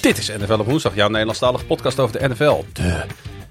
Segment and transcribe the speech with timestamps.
[0.00, 2.64] Dit is NFL op woensdag, jouw Nederlandstalige podcast over de NFL.
[2.72, 3.04] De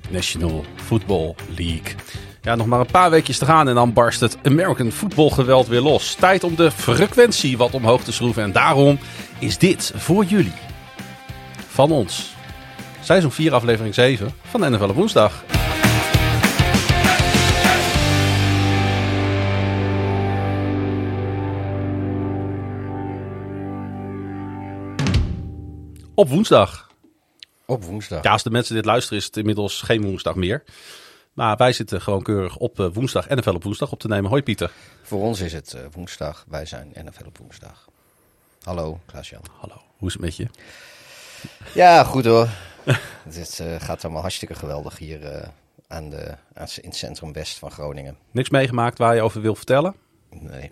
[0.10, 1.96] National Football League.
[2.42, 5.68] Ja, nog maar een paar weekjes te gaan en dan barst het American Football geweld
[5.68, 6.16] weer los.
[6.16, 8.44] Tijd om de frequentie wat omhoog te schroeven.
[8.44, 9.00] En daarom
[9.40, 10.54] is dit voor jullie.
[11.68, 12.36] Van ons.
[13.02, 15.44] Seizoen 4 aflevering 7 van NFL op woensdag.
[26.20, 26.92] Op woensdag.
[27.66, 28.24] Op woensdag.
[28.24, 30.64] Ja, als de mensen dit luisteren is het inmiddels geen woensdag meer.
[31.34, 34.30] Maar wij zitten gewoon keurig op eh, woensdag NFL op woensdag op te nemen.
[34.30, 34.72] Hoi Pieter.
[35.02, 36.46] Voor ons is het eh, woensdag.
[36.48, 37.88] Wij zijn NFL op woensdag.
[38.62, 39.42] Hallo, Klaas-Jan.
[39.60, 40.48] Hallo, hoe is het met je?
[41.74, 42.48] Ja, goed hoor.
[43.30, 45.50] het eh, gaat allemaal hartstikke geweldig hier
[45.88, 48.18] aan de, aan, in het centrum west van Groningen.
[48.32, 49.96] Niks meegemaakt waar je over wil vertellen?
[50.30, 50.72] Nee.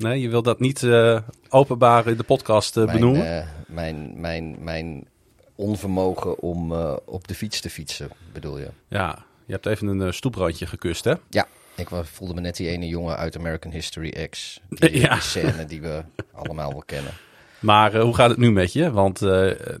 [0.00, 3.38] Nee, je wil dat niet eh, openbaar in de podcast eh, Mijn, benoemen?
[3.38, 5.06] eh, mijn, mijn, mijn
[5.54, 6.72] onvermogen om
[7.04, 8.68] op de fiets te fietsen, bedoel je?
[8.88, 11.14] Ja, je hebt even een stoeprandje gekust, hè?
[11.30, 11.46] Ja.
[11.74, 14.60] Ik voelde me net die ene jongen uit American History X.
[14.68, 15.12] Die, Ja.
[15.12, 17.12] die scène die we allemaal wel kennen.
[17.58, 18.90] Maar hoe gaat het nu met je?
[18.90, 19.20] Want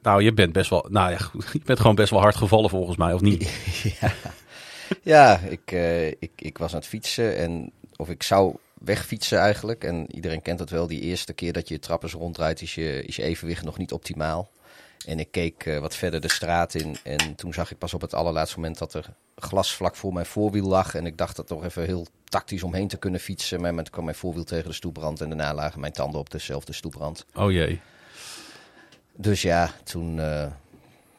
[0.02, 1.18] nou, je bent best wel, nou ja,
[1.52, 3.50] je bent gewoon best wel hard gevallen volgens mij, of niet?
[4.00, 4.12] ja,
[5.02, 5.70] ja ik,
[6.18, 9.84] ik, ik was aan het fietsen en of ik zou wegfietsen eigenlijk.
[9.84, 13.04] En iedereen kent het wel, die eerste keer dat je je trappers ronddraait is je,
[13.04, 14.50] is je evenwicht nog niet optimaal.
[15.06, 18.00] En ik keek eh, wat verder de straat in en toen zag ik pas op
[18.00, 19.06] het allerlaatste moment dat er
[19.36, 20.94] glas vlak voor mijn voorwiel lag.
[20.94, 23.60] En ik dacht dat toch even heel tactisch omheen te kunnen fietsen.
[23.60, 26.72] Maar toen kwam mijn voorwiel tegen de stoeprand en daarna lagen mijn tanden op dezelfde
[26.72, 27.26] stoeprand.
[27.34, 27.80] Oh jee.
[29.16, 30.46] Dus ja, toen, eh,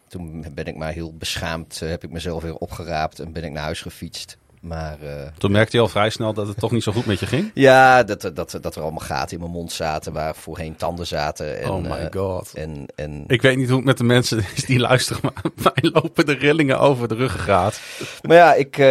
[0.08, 3.52] toen ben ik maar heel beschaamd, eh, heb ik mezelf weer opgeraapt en ben ik
[3.52, 4.38] naar huis gefietst.
[4.62, 7.20] Maar eh, Toen merkte je al vrij snel dat het toch niet zo goed met
[7.20, 7.52] je ging?
[7.54, 11.62] ja, dat, dat, dat er allemaal gaten in mijn mond zaten waar voorheen tanden zaten.
[11.62, 12.54] En, oh my eh, god.
[12.54, 15.44] en, en, Ik weet niet hoe het met de mensen is die luisteren, maar
[15.74, 17.82] mij lopen de rillingen over de ruggengraat.
[18.22, 18.88] Maar ja, ik eh,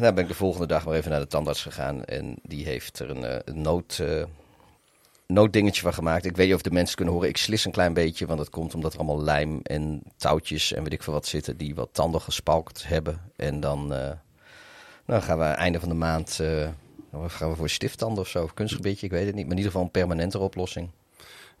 [0.00, 2.04] nou ben ik de volgende dag maar even naar de tandarts gegaan.
[2.04, 4.02] En die heeft er een, een nood,
[5.26, 6.24] nooddingetje van gemaakt.
[6.24, 7.28] Ik weet niet of de mensen kunnen horen.
[7.28, 10.82] Ik slis een klein beetje, want dat komt omdat er allemaal lijm en touwtjes en
[10.82, 13.20] weet ik veel wat zitten die wat tanden gespalkt hebben.
[13.36, 13.94] En dan
[15.02, 16.68] eh, nou gaan we einde van de maand eh,
[17.10, 19.42] dan gaan we voor stifttanden of zo, of kunstgebiedje, ik weet het niet.
[19.42, 20.90] Maar in ieder geval een permanentere oplossing.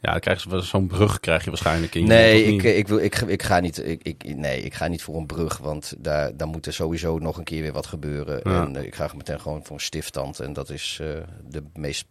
[0.00, 2.64] Ja, dan krijg je zo'n brug krijg je waarschijnlijk in Nee, ik, niet?
[2.64, 5.58] ik, wil, ik, ik, ga niet, ik, ik, nee, ik ga niet voor een brug,
[5.58, 8.40] want daar, daar moet er sowieso nog een keer weer wat gebeuren.
[8.42, 8.62] Ja.
[8.62, 10.40] En eh, ik ga meteen gewoon voor een stifttand.
[10.40, 11.08] En dat is eh,
[11.48, 12.06] de meest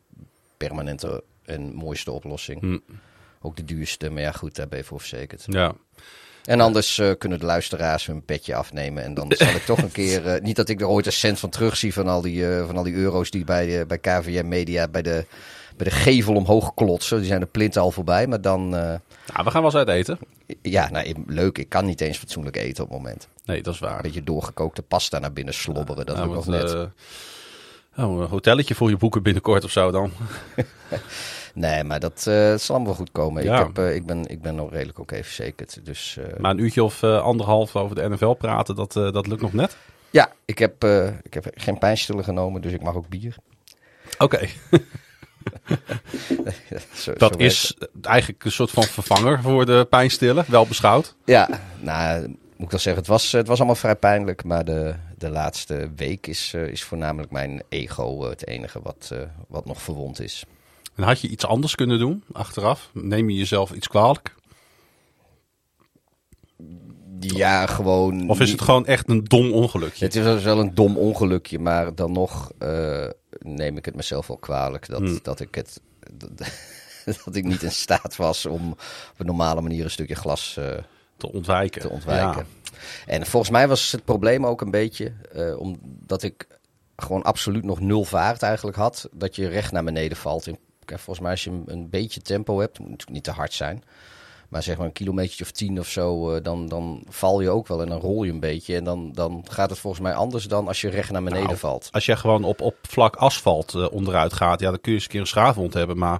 [0.57, 2.59] permanente en mooiste oplossing.
[2.59, 2.77] Hm.
[3.41, 5.43] Ook de duurste, maar ja goed, daar ben je voor verzekerd.
[5.45, 5.75] Ja.
[6.45, 9.03] En anders eh, kunnen de luisteraars hun petje afnemen.
[9.03, 11.39] En dan zal ik toch een keer, eh, niet dat ik er ooit een cent
[11.39, 14.87] van terugzie van al die, eh, van al die euro's die bij, bij KVM Media
[14.87, 15.25] bij de,
[15.77, 17.17] bij de gevel omhoog klotsen.
[17.17, 18.69] Die zijn de plinten al voorbij, maar dan...
[18.69, 18.99] Nou,
[19.43, 20.19] we gaan wel eens uit eten.
[20.61, 21.57] ja, nou, leuk.
[21.57, 23.27] Ik kan niet eens fatsoenlijk eten op het moment.
[23.45, 23.95] Nee, dat is waar.
[23.95, 26.05] Een beetje doorgekookte pasta naar binnen slobberen.
[26.05, 26.73] Dat is Nou, ook nog net.
[27.97, 30.11] oh, een hotelletje voor je boeken binnenkort of zo dan.
[31.53, 33.43] Nee, maar dat eh, zal allemaal goed komen.
[33.43, 33.59] Ja.
[33.59, 35.85] Ik, heb, eh, ik, ben, ik ben nog redelijk ook even verzekerd.
[35.85, 39.53] Dus eh, Maar een uurtje of anderhalf over de NFL praten, dat, dat lukt nog
[39.53, 39.77] net.
[40.09, 40.83] ja, ik heb,
[41.21, 43.35] ik heb geen pijnstiller genomen, dus ik mag ook bier.
[44.17, 44.39] Oké,
[46.93, 51.15] Zo- dat zo is eigenlijk een soort van vervanger voor de pijnstiller, wel beschouwd.
[51.25, 54.43] Ja, nou, moet ik wel zeggen, het was, het was allemaal vrij pijnlijk.
[54.43, 59.11] Maar de, de laatste week is, is voornamelijk mijn ego het enige wat,
[59.47, 60.45] wat nog verwond is.
[61.01, 62.89] En had je iets anders kunnen doen achteraf?
[62.93, 64.35] Neem je jezelf iets kwalijk?
[67.19, 68.29] Ja, gewoon...
[68.29, 70.05] Of is het gewoon echt een dom ongelukje?
[70.05, 73.07] Het is wel- een dom ongelukje, maar dan nog eh,
[73.39, 75.19] neem ik het mezelf wel kwalijk dat, Hmm.
[75.21, 75.81] dat ik het.
[76.13, 76.31] Dat,
[77.25, 78.79] dat ik niet in staat was om op
[79.17, 80.65] een normale manier een stukje glas eh,
[81.17, 81.81] Te ontwijken.
[81.81, 82.45] te ontwijken.
[82.63, 82.71] Ja.
[83.05, 86.47] En volgens mij was het probleem ook een beetje eh, omdat ik
[86.95, 89.09] gewoon absoluut nog nul vaart eigenlijk had.
[89.11, 90.47] Dat je recht naar beneden valt.
[90.47, 93.83] In, volgens mij als je een, beetje tempo hebt, moet natuurlijk niet te hard zijn.
[94.49, 97.67] Maar zeg maar een kilometer of tien of zo, eh, dan, dan val je ook
[97.67, 98.75] wel en dan rol je een beetje.
[98.75, 101.57] En dan, dan gaat het volgens mij anders dan als je recht naar beneden Nou,
[101.57, 101.89] valt.
[101.91, 105.05] Als jij gewoon op, op vlak asfalt eh, onderuit gaat, ja, dan kun je eens
[105.05, 105.97] een keer een schaafwond hebben.
[105.97, 106.19] Maar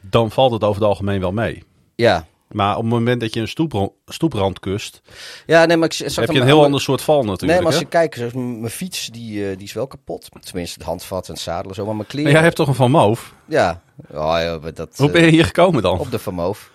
[0.00, 1.62] dan valt het over het algemeen wel mee.
[1.94, 5.00] Ja, Maar op het moment dat je een stoeprand, stoeprand kust,
[5.46, 7.52] ja nee, maar ik zag heb je een heel ander soort val natuurlijk.
[7.52, 10.28] Nee, maar als je kijkt, zoals mijn fiets die, eh, die is wel kapot.
[10.40, 11.84] Tenminste, het handvat en het zadel en zo.
[11.84, 12.24] Maar mijn kleren...
[12.24, 13.34] Maar jij hebt toch een Van Moof?
[13.46, 15.98] Ja, oh, ja dat, Hoe eh, ben je hier gekomen dan?
[15.98, 16.69] op de Van Moof.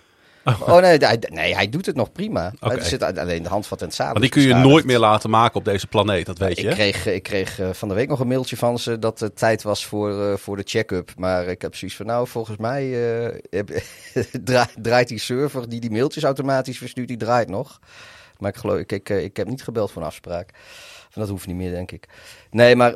[0.46, 2.52] Oh nee, hij, nee, hij doet het nog prima.
[2.60, 4.12] Hij zit alleen de handvat en het zadel.
[4.12, 6.68] Want die is kun je nooit meer laten maken op deze planeet, dat weet je.
[6.68, 9.36] Ik kreeg, ik kreeg eh, van de week nog een mailtje van ze dat het
[9.36, 11.10] tijd was voor, eh, voor de check-up.
[11.16, 13.10] Maar ik heb zoiets van, nou, volgens mij
[13.50, 13.60] eh,
[14.44, 17.78] dra- draait die server die die mailtjes automatisch verstuurt, die draait nog.
[18.38, 20.50] Maar ik geloof, ik, ik, ik heb niet gebeld voor een afspraak.
[21.10, 22.08] Van, dat hoeft niet meer, denk ik.
[22.50, 22.94] Nee, maar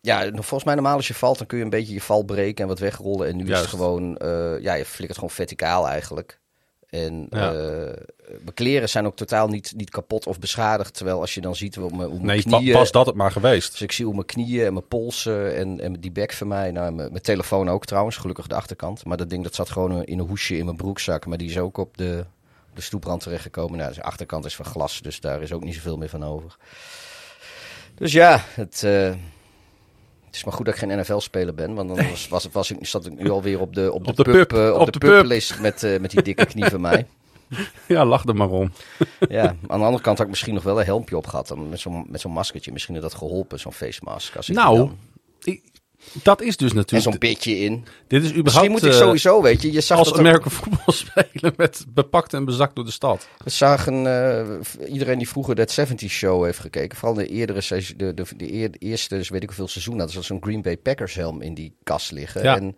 [0.00, 2.62] ja, volgens mij normaal als je valt, dan kun je een beetje je val breken
[2.62, 3.28] en wat wegrollen.
[3.28, 4.18] En nu is het gewoon,
[4.60, 6.40] ja, je flikkert gewoon verticaal eigenlijk.
[6.92, 7.52] En Ja.
[7.52, 7.58] eh,
[8.28, 10.94] mijn kleren zijn ook totaal niet, niet kapot of beschadigd.
[10.94, 12.72] Terwijl als je dan ziet hoe mijn, hoe mijn Nee, pa- knieën...
[12.72, 13.70] pas dat het maar geweest.
[13.70, 16.70] Dus ik zie hoe mijn knieën en mijn polsen en, en die bek van mij.
[16.70, 19.04] Nou, mijn, mijn telefoon ook trouwens, gelukkig de achterkant.
[19.04, 21.26] Maar dat ding dat zat gewoon in een hoesje in mijn broekzak.
[21.26, 22.24] Maar die is ook op de,
[22.70, 23.78] op de stoeprand terechtgekomen.
[23.78, 26.56] Nou, de achterkant is van glas, dus daar is ook niet zoveel meer van over.
[27.94, 29.12] Dus ja, het, eh,
[30.32, 31.74] het is maar goed dat ik geen NFL-speler ben.
[31.74, 34.16] Want dan was, was, was ik, zat ik nu alweer op de, op de, Op
[34.16, 35.20] de pub, pub, eh, op, op de, de pub.
[35.20, 37.06] publist met, eh, met die dikke knie van mij.
[37.88, 38.72] Ja, lach er maar om.
[39.28, 41.56] Ja, aan de andere kant had ik misschien nog wel een helmpje op gehad.
[41.70, 42.72] Met zo'n met zo'n maskertje.
[42.72, 44.36] Misschien had dat geholpen, zo'n face mask.
[44.36, 44.90] Als ik Nou,
[45.42, 45.62] ik-
[46.22, 47.10] dat is dus En natuurlijk...
[47.10, 47.84] zo'n pitje in.
[48.06, 49.72] Dit is überhaupt Misschien moet ik eh, sowieso, weet je.
[49.72, 53.28] Je zag als ook- American voetbal spelen met bepakt en bezakt door de stad.
[53.44, 56.98] we zagen eh, iedereen die vroeger dat 70 show heeft gekeken.
[56.98, 60.08] Vooral de eerdere seizoen, de, de, de, eer- eerste, dus weet ik hoeveel seizoen had.
[60.08, 62.42] Er zat zo'n Green Bay Packers helm in die kast liggen.
[62.42, 62.56] Ja.
[62.56, 62.76] En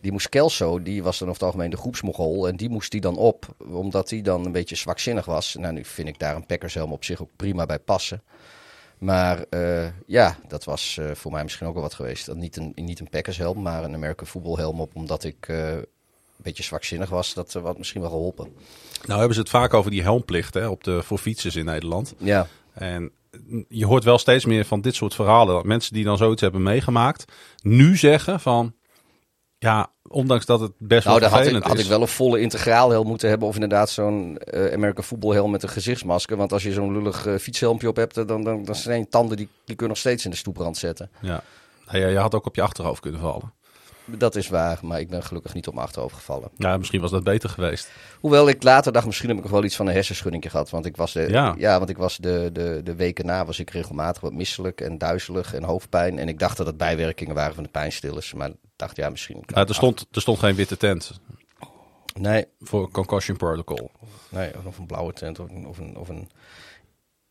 [0.00, 2.48] die moest Kelso, die was dan over het algemeen de groepsmogol.
[2.48, 5.54] En die moest die dan op, omdat die dan een beetje zwakzinnig was.
[5.58, 8.22] Nou, nu vind ik daar een Packers helm op zich ook prima bij passen.
[8.98, 12.26] Maar eh, ja, dat was eh, voor mij misschien ook wel wat geweest.
[12.26, 14.94] Dat niet een, niet een Packers helm, maar een American voetbal helm op.
[14.94, 15.86] Omdat ik eh, een
[16.36, 17.34] beetje zwakzinnig was.
[17.34, 18.54] Dat had misschien wel geholpen.
[19.04, 22.14] Nou hebben ze het vaak over die helmplicht hè, op de, voor fietsers in Nederland.
[22.18, 23.12] Ja, En
[23.68, 25.54] je hoort wel steeds meer van dit soort verhalen.
[25.54, 27.32] Dat mensen die dan zoiets hebben meegemaakt,
[27.62, 28.74] nu zeggen van...
[29.58, 31.82] Ja, ondanks dat het best nou, wel had ik, vervelend had is.
[31.82, 33.48] ik wel een volle integraal helm moeten hebben.
[33.48, 36.36] Of inderdaad zo'n eh American voetbal helm met een gezichtsmasker.
[36.36, 39.36] Want als je zo'n lullig eh, fietshelmpje op hebt, dan, dan, dan zijn je tanden
[39.36, 41.10] die, die kun je nog steeds in de stoeprand zetten.
[41.20, 41.42] Ja.
[41.86, 43.52] Nou ja, je had ook op je achterhoofd kunnen vallen.
[44.04, 46.50] Dat is waar, maar ik ben gelukkig niet op mijn achterhoofd gevallen.
[46.56, 47.90] Ja, misschien was dat beter geweest.
[48.20, 50.70] Hoewel ik later dacht, misschien heb ik nog wel iets van een hersenschudding gehad.
[50.70, 51.54] Want ik was, de, Ja.
[51.58, 51.78] ja.
[51.78, 55.54] want ik was de, de, de weken na was ik regelmatig wat misselijk en duizelig
[55.54, 56.18] en hoofdpijn.
[56.18, 58.34] En ik dacht dat het bijwerkingen waren van de pijnstillers.
[58.34, 59.42] Maar dacht, ja, misschien...
[59.46, 61.20] Nou, er, stond, er stond geen witte tent
[62.14, 63.90] Nee, voor concussion protocol.
[64.28, 66.28] nee, of een blauwe tent of een, of een, of een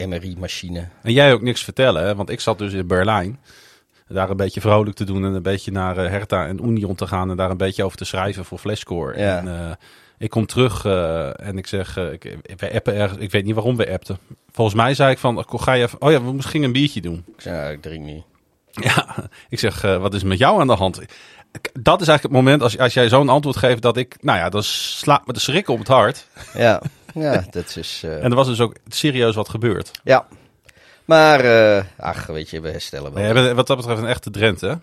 [0.10, 0.88] MRI-machine.
[1.02, 2.16] En jij ook niks vertellen, hè?
[2.16, 3.40] want ik zat dus in Berlijn.
[4.08, 7.08] Daar een beetje vrolijk te doen en een beetje naar eh, Hertha en Union te
[7.08, 7.30] gaan.
[7.30, 9.20] En daar een beetje over te schrijven voor Flashscore.
[9.20, 9.38] Ja.
[9.38, 9.72] En eh,
[10.18, 13.20] ik kom terug eh, en ik zeg, eh, ik, we appen ergens.
[13.20, 14.18] Ik weet niet waarom we appten.
[14.52, 17.02] Volgens mij zei ik van, ga je even, oh ja, we moesten gingen een biertje
[17.02, 17.24] doen.
[17.36, 18.24] Ik zei, nou, ik drink niet.
[18.84, 21.02] Ja, ik zeg, wat is met jou aan de hand?
[21.80, 24.50] Dat is eigenlijk het moment als, als jij zo'n antwoord geeft dat ik, nou ja,
[24.50, 26.28] dan slaat me de schrik op het hart.
[26.54, 26.82] Ja,
[27.14, 28.02] ja dat is...
[28.06, 29.92] eh, En er was dus ook serieus wat gebeurd.
[30.04, 30.28] Ja.
[31.06, 33.22] Maar, eh, ach, weet je, we herstellen wel.
[33.22, 34.68] We hebben wat dat betreft een echte Drenthe.
[34.68, 34.76] hè?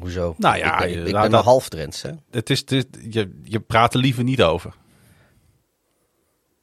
[0.00, 0.34] Hoezo?
[0.38, 2.10] Nou ja, ik ben, ik nou, ben half Drents, hè?
[2.30, 4.74] Het is, is, je, je praat er liever niet over.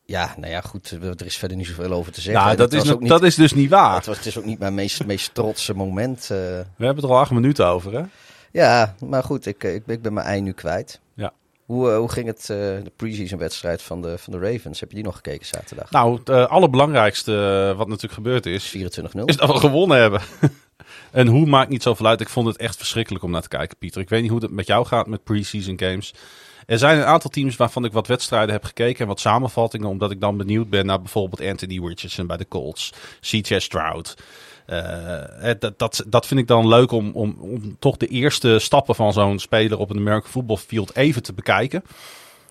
[0.06, 2.44] Ja, nou ja, goed, er is verder niet zoveel over te zeggen.
[2.44, 3.96] Nou, dat, is, ook niet, dat is dus niet waar.
[3.96, 6.22] het, was, het is ook niet mijn meest, meest trotse moment.
[6.22, 6.28] eh.
[6.28, 8.04] We hebben het er al acht minuten over, hè?
[8.54, 11.00] Ja, maar goed, ik, eh, ik, ik ben mijn ei nu kwijt.
[11.14, 11.34] Ja.
[11.66, 14.80] Hoe, eh, hoe ging het, eh, de pre-season wedstrijd van de, van de Ravens?
[14.80, 15.92] Heb je die nog gekeken zaterdag?
[15.92, 17.34] Nou, het allerbelangrijkste
[17.78, 19.26] wat natuurlijk gebeurd is, 24-0.
[19.26, 20.22] is dat we gewonnen hebben.
[21.12, 22.22] en hoe maakt niet zoveel uit.
[22.22, 24.02] Ik vond het echt verschrikkelijk om naar te kijken, Pieter.
[24.02, 26.14] Ik weet niet hoe het met jou gaat met pre-season games.
[26.66, 30.12] Er zijn een aantal teams waarvan ik wat wedstrijden heb gekeken en wat samenvattingen, omdat
[30.12, 34.16] ik dan benieuwd ben naar bijvoorbeeld Anthony Richardson bij de Colts, CJ Stroud.
[34.66, 38.60] Eh, eh, dat, dat, dat vind ik dan leuk om, om, om toch de eerste
[38.60, 41.84] stappen van zo'n speler op een American Football Field even te bekijken.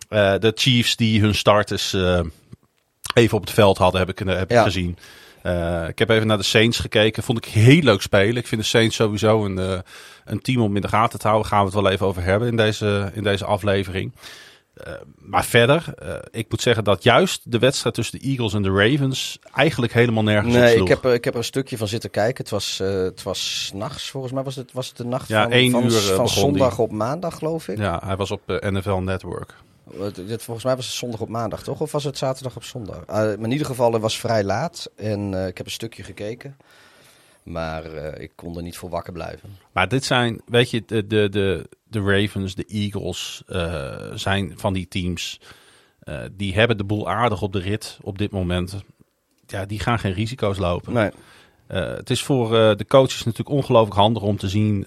[0.08, 1.96] Eh, de Chiefs die hun starters
[3.14, 4.98] even op het veld hadden, heb ik, heb ik gezien.
[5.88, 7.22] Ik heb even naar de Saints gekeken.
[7.22, 8.36] Vond ik heel leuk spelen.
[8.36, 9.82] Ik vind de Saints sowieso een,
[10.24, 11.48] een team om in de gaten te houden.
[11.48, 14.12] Gaan we het wel even over hebben in deze, in deze aflevering.
[14.74, 18.62] Eh, maar verder, eh, ik moet zeggen dat juist de wedstrijd tussen de Eagles en
[18.62, 21.76] de Ravens eigenlijk helemaal nergens op Nee, ik heb, er- ik heb er een stukje
[21.76, 22.36] van zitten kijken.
[22.42, 25.42] Het was, eh het was nachts, volgens mij was het, was het de nacht Ja,
[25.42, 26.84] van, één van, uur, van zondag die.
[26.84, 27.78] op maandag, geloof ik.
[27.78, 29.54] Ja, hij was op NFL Network.
[30.38, 31.80] Volgens mij was het zondag op maandag, toch?
[31.80, 33.06] Of was het zaterdag op zondag?
[33.06, 34.90] Maar in ieder geval, het was vrij laat.
[34.96, 36.56] En ik heb een stukje gekeken.
[37.42, 39.56] Maar eh, ik kon er niet voor wakker blijven.
[39.72, 44.72] Maar dit zijn, weet je, de, de, de, de Ravens, de Eagles eh, zijn van
[44.72, 45.40] die teams.
[46.00, 48.84] eh, die hebben de boel aardig op de rit op dit moment.
[49.46, 50.92] Ja, die gaan geen risico's lopen.
[50.92, 51.10] Nee.
[51.66, 54.86] Het is voor de coaches natuurlijk ongelooflijk handig om te zien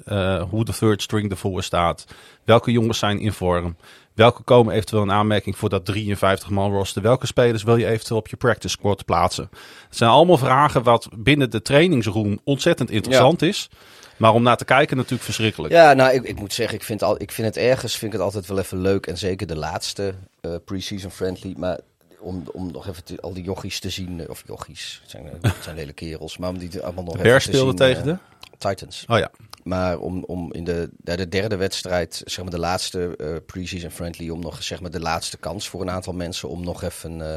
[0.50, 2.06] hoe de third string ervoor staat.
[2.44, 3.76] Welke jongens zijn in vorm.
[4.16, 7.02] Welke komen eventueel in aanmerking voor dat 53 man roster?
[7.02, 9.50] Welke spelers wil je eventueel op je practice squad plaatsen?
[9.88, 13.48] Het zijn allemaal vragen wat binnen de trainingsroom ontzettend interessant ja.
[13.48, 13.70] is.
[14.18, 15.74] Maar om naar te kijken natuurlijk verschrikkelijk.
[15.74, 18.18] Ja, nou, ik, ik moet zeggen, ik vind, al, ik vind het ergens vind ik
[18.18, 19.08] het altijd wel even leuk.
[19.08, 21.54] En zeker de laatste uh, pre-season friendly.
[21.58, 21.80] Maar
[22.20, 24.30] om, om nog even te, al die jochies te zien.
[24.30, 26.38] Of jochies, het zijn, het zijn hele kerels.
[26.38, 27.76] Maar om die allemaal nog even te zien.
[27.76, 28.18] tegen uh, de?
[28.58, 29.06] Titans.
[29.08, 29.32] Oh ja.
[29.64, 34.30] Maar om, om in de, de derde wedstrijd, zeg maar de laatste uh, pre-season friendly,
[34.30, 37.20] om nog zeg maar de laatste kans voor een aantal mensen om nog even.
[37.20, 37.36] Uh,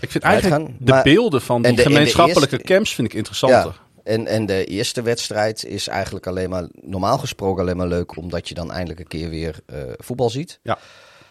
[0.00, 0.76] ik vind eigenlijk gaan.
[0.78, 3.58] de maar, beelden van die de, gemeenschappelijke eerste, camps vind ik interessanter.
[3.58, 8.16] Ja, en, en de eerste wedstrijd is eigenlijk alleen maar, normaal gesproken alleen maar leuk,
[8.16, 10.58] omdat je dan eindelijk een keer weer uh, voetbal ziet.
[10.62, 10.78] Ja.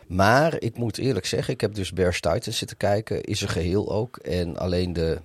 [0.08, 3.92] Maar ik moet eerlijk zeggen, ik heb dus Bears Titans zitten kijken, is er geheel
[3.92, 4.18] ook.
[4.18, 5.20] En alleen de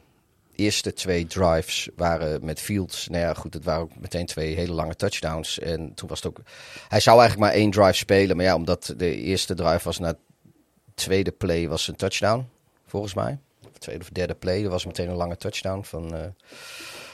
[0.59, 3.09] eerste twee drives waren met Fields.
[3.09, 5.59] Nou ja, goed, het waren ook meteen twee hele lange touchdowns.
[5.59, 6.41] En toen was het ook.
[6.89, 8.37] Hij zou eigenlijk maar één drive spelen.
[8.37, 10.15] Maar ja, omdat de eerste drive was na
[10.95, 12.49] tweede play was een touchdown,
[12.87, 13.39] volgens mij.
[13.73, 16.21] Of tweede of derde play, er was meteen een lange touchdown van, uh,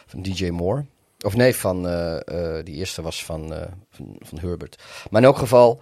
[0.06, 0.84] van DJ Moore.
[1.20, 2.18] Of nee, van uh,
[2.62, 3.54] die eerste was van,
[3.90, 4.82] van, van Herbert.
[5.10, 5.80] Maar in elk geval.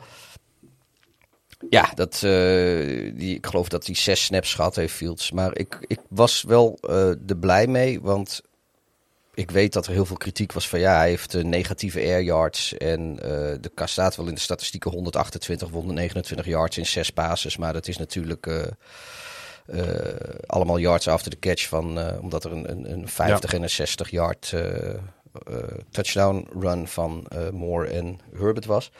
[1.70, 5.32] Ja, dat, uh, die, ik geloof dat hij zes snaps gehad heeft, Fields.
[5.32, 8.40] Maar ik, ik was wel uh, er blij mee, want
[9.34, 12.22] ik weet dat er heel veel kritiek was van ja, hij heeft uh, negatieve air
[12.22, 12.76] yards.
[12.76, 13.16] En
[13.60, 17.56] de kast staat wel in de statistieken 128, 129 yards in zes passes.
[17.56, 18.70] Maar dat is natuurlijk
[20.46, 23.56] allemaal yards after the catch van, omdat er een, een, een 50 ja.
[23.56, 24.54] en een 60 yard
[25.90, 28.90] touchdown run van Moore en Herbert was.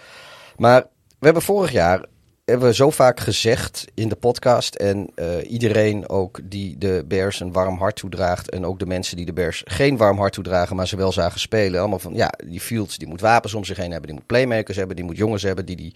[0.57, 0.87] Maar
[1.19, 2.05] we hebben vorig jaar
[2.45, 4.75] hebben we zo vaak gezegd in de podcast.
[4.75, 8.51] En uh, iedereen ook die de Bears een warm hart toedraagt.
[8.51, 11.41] En ook de mensen die de Bears geen warm hart toedragen, maar ze wel zagen
[11.41, 11.81] spelen.
[11.81, 14.09] Allemaal van ja, die Fields die moet wapens om zich heen hebben.
[14.09, 14.97] Die moet playmakers hebben.
[14.97, 15.95] Die moet jongens hebben die die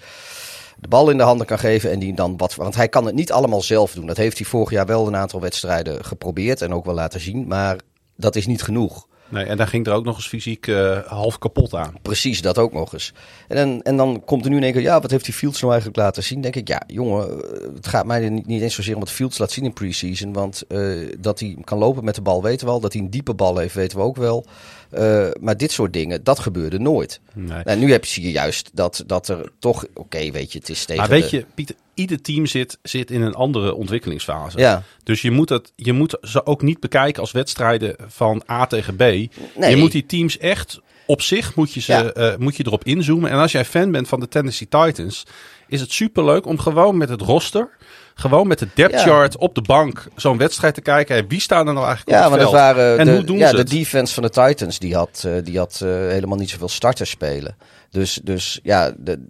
[0.79, 1.91] de bal in de handen kan geven.
[1.91, 2.55] En die dan wat.
[2.55, 4.07] Want hij kan het niet allemaal zelf doen.
[4.07, 6.62] Dat heeft hij vorig jaar wel een aantal wedstrijden geprobeerd.
[6.62, 7.47] En ook wel laten zien.
[7.47, 7.76] Maar
[8.17, 9.07] dat is niet genoeg.
[9.28, 11.95] Nee, en daar ging er ook nog eens fysiek uh, half kapot aan.
[12.02, 13.12] Precies, dat ook nog eens.
[13.49, 15.61] En dan, en dan komt er nu in één keer, ja, wat heeft die Fields
[15.61, 16.40] nou eigenlijk laten zien?
[16.40, 17.42] denk ik, ja, jongen,
[17.75, 20.33] het gaat mij niet, niet eens zozeer om wat Fields laat zien in preseason.
[20.33, 22.80] Want uh, dat hij kan lopen met de bal weten we al.
[22.80, 24.47] Dat hij een diepe bal heeft weten we ook wel.
[24.93, 27.21] Uh, maar dit soort dingen, dat gebeurde nooit.
[27.35, 27.62] Nee.
[27.62, 30.85] En nu heb je juist dat, dat er toch, oké, okay, weet je, het is
[30.85, 34.59] tegen Maar weet je, Pieter, ieder team zit, zit in een andere ontwikkelingsfase.
[34.59, 34.83] Ja.
[35.02, 38.97] Dus je moet, het, je moet ze ook niet bekijken als wedstrijden van A tegen
[38.97, 38.99] B.
[38.99, 39.31] Nee.
[39.57, 42.33] Je moet die teams echt op zich moet je, ze, ja.
[42.33, 43.31] uh, moet je erop inzoomen.
[43.31, 45.26] En als jij fan bent van de Tennessee Titans,
[45.69, 47.69] is het superleuk om gewoon met het roster
[48.18, 49.02] gewoon met de depth ja.
[49.02, 51.16] chart op de bank zo'n wedstrijd te kijken.
[51.16, 52.52] En wie staan er nou eigenlijk ja, op het veld?
[52.52, 53.70] Waren en de, hoe doen ja, ze de het?
[53.70, 57.56] defense van de Titans die had, uh, die had uh, helemaal niet zoveel starters spelen.
[57.90, 59.25] Dus, dus ja, de,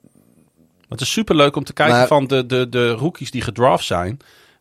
[0.88, 4.18] het is superleuk om te kijken Maar- van de, de, de rookies die gedraft zijn.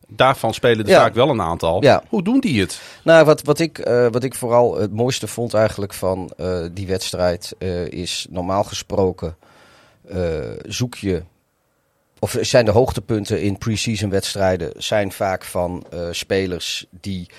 [0.08, 1.00] Daarvan spelen er Ja.
[1.00, 1.82] vaak wel een aantal.
[1.82, 2.02] Ja.
[2.08, 2.80] Hoe doen die het?
[3.02, 6.86] Nou, wat, wat, ik, eh, wat ik vooral het mooiste vond eigenlijk van eh, die
[6.86, 9.36] wedstrijd eh, is normaal gesproken
[10.08, 10.18] eh,
[10.66, 11.22] zoek je.
[12.18, 17.30] Of zijn de hoogtepunten in pre-season wedstrijden zijn vaak van eh, spelers die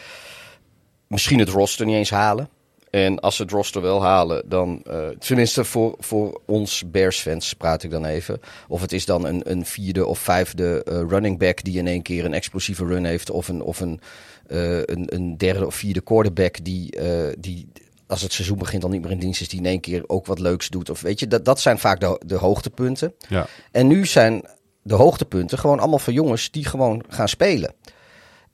[1.07, 2.50] misschien het roster niet eens halen.
[2.89, 7.84] En als ze het roster wel halen, dan eh, tenminste voor, voor ons Bears-fans praat
[7.84, 8.39] ik dan even.
[8.67, 12.01] Of het is dan een, een vierde of vijfde eh, running back die in één
[12.01, 13.29] keer een explosieve run heeft.
[13.29, 14.00] Of een, of een,
[14.48, 16.98] een, een derde of vierde quarterback die,
[17.38, 17.67] die
[18.07, 19.50] als het seizoen begint dan niet meer in dienst is.
[19.50, 20.89] Die in één keer ook wat leuks doet.
[20.89, 23.13] Of weet je, dat, dat zijn vaak de, de hoogtepunten.
[23.29, 23.48] Ja.
[23.72, 24.43] En nu zijn
[24.88, 27.74] de hoogtepunten gewoon allemaal voor jongens die gewoon gaan spelen.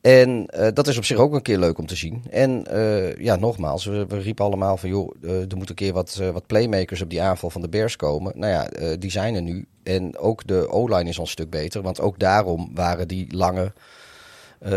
[0.03, 2.23] En eh, dat is op zich ook een keer leuk om te zien.
[2.29, 5.93] En eh, ja, nogmaals, we, we riepen allemaal van joh, eh, er moet een keer
[5.93, 8.33] wat, wat playmakers op die aanval van de Bears komen.
[8.35, 9.65] Nou ja, die zijn er nu.
[9.83, 13.73] En ook de O-line is al een stuk beter, want ook daarom waren die lange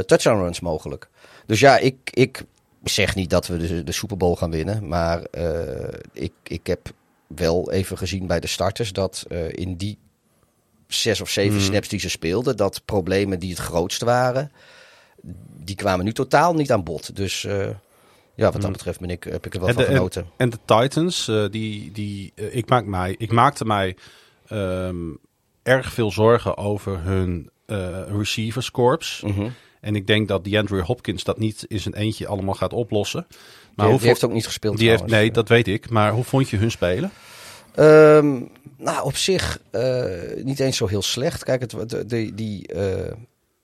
[0.06, 1.08] touchdown runs mogelijk.
[1.46, 2.42] Dus ja, ik, ik
[2.84, 5.22] zeg niet dat we de, de Super Bowl gaan winnen, maar
[6.12, 6.90] ik, ik heb
[7.26, 9.98] wel even gezien bij de starters dat in die
[10.88, 11.64] zes of zeven Mhm.
[11.64, 14.52] snaps die ze speelden, dat problemen die het grootst waren,
[15.64, 17.16] die kwamen nu totaal niet aan bod.
[17.16, 17.58] Dus eh,
[18.34, 18.72] ja, wat dat Mhm.
[18.72, 20.26] betreft ben ik, heb ik er wel En van de- genoten.
[20.36, 23.96] En de Titans, eh, die, die, eh, ik, maak mij, ik maakte mij
[24.48, 24.96] ehm,
[25.62, 29.20] erg veel zorgen over hun eh receivers corps.
[29.24, 29.48] Mhm.
[29.80, 33.26] En ik denk dat DeAndre Hopkins dat niet in zijn eentje allemaal gaat oplossen.
[33.28, 33.36] Maar
[33.74, 35.90] die, hoe die heeft ook niet gespeeld die heeft, nee, dat weet ik.
[35.90, 37.10] Maar hoe vond je hun spelen?
[37.76, 38.40] Ehm,
[38.78, 40.04] nou, op zich eh,
[40.42, 41.44] niet eens zo heel slecht.
[41.44, 42.80] Kijk, het, de, de- die, eh,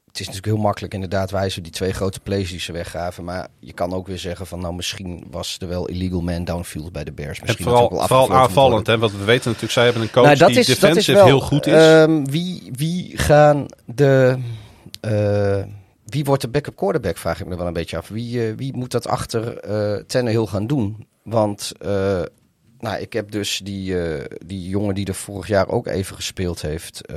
[0.06, 3.24] het is natuurlijk heel makkelijk inderdaad wijzen die twee grote plays die ze weggaven.
[3.24, 6.92] Maar je kan ook weer zeggen van nou misschien was er wel illegal man downfield
[6.92, 7.38] bij de Bears.
[7.38, 8.98] En Misschien vooral, dat ook wel vooral aanvallend, hè?
[8.98, 11.40] want we weten natuurlijk, zij hebben een coach Nou, die is, dat defensive wel, heel
[11.40, 11.72] goed is.
[11.72, 14.38] ehm, wie, wie gaan de...
[15.00, 15.62] eh,
[16.06, 18.08] wie wordt de backup quarterback, vraag ik me wel een beetje af.
[18.08, 21.06] Wie, wie moet dat achter eh Tannehill gaan doen?
[21.22, 21.72] Want
[22.82, 26.62] nou, ik heb dus die, eh, die jongen die er vorig jaar ook even gespeeld
[26.62, 27.06] heeft.
[27.06, 27.16] eh,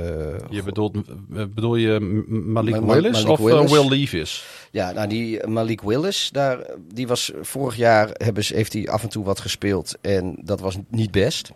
[0.50, 3.70] je bedoelt, eh, bedoel je Malik Ma- Ma- Willis Malik of Willis.
[3.72, 4.44] Will Levis?
[4.70, 6.58] Ja, nou die Malik Willis, daar,
[6.92, 10.60] die was vorig jaar hebben ze, heeft hij af en toe wat gespeeld en dat
[10.60, 11.50] was niet best.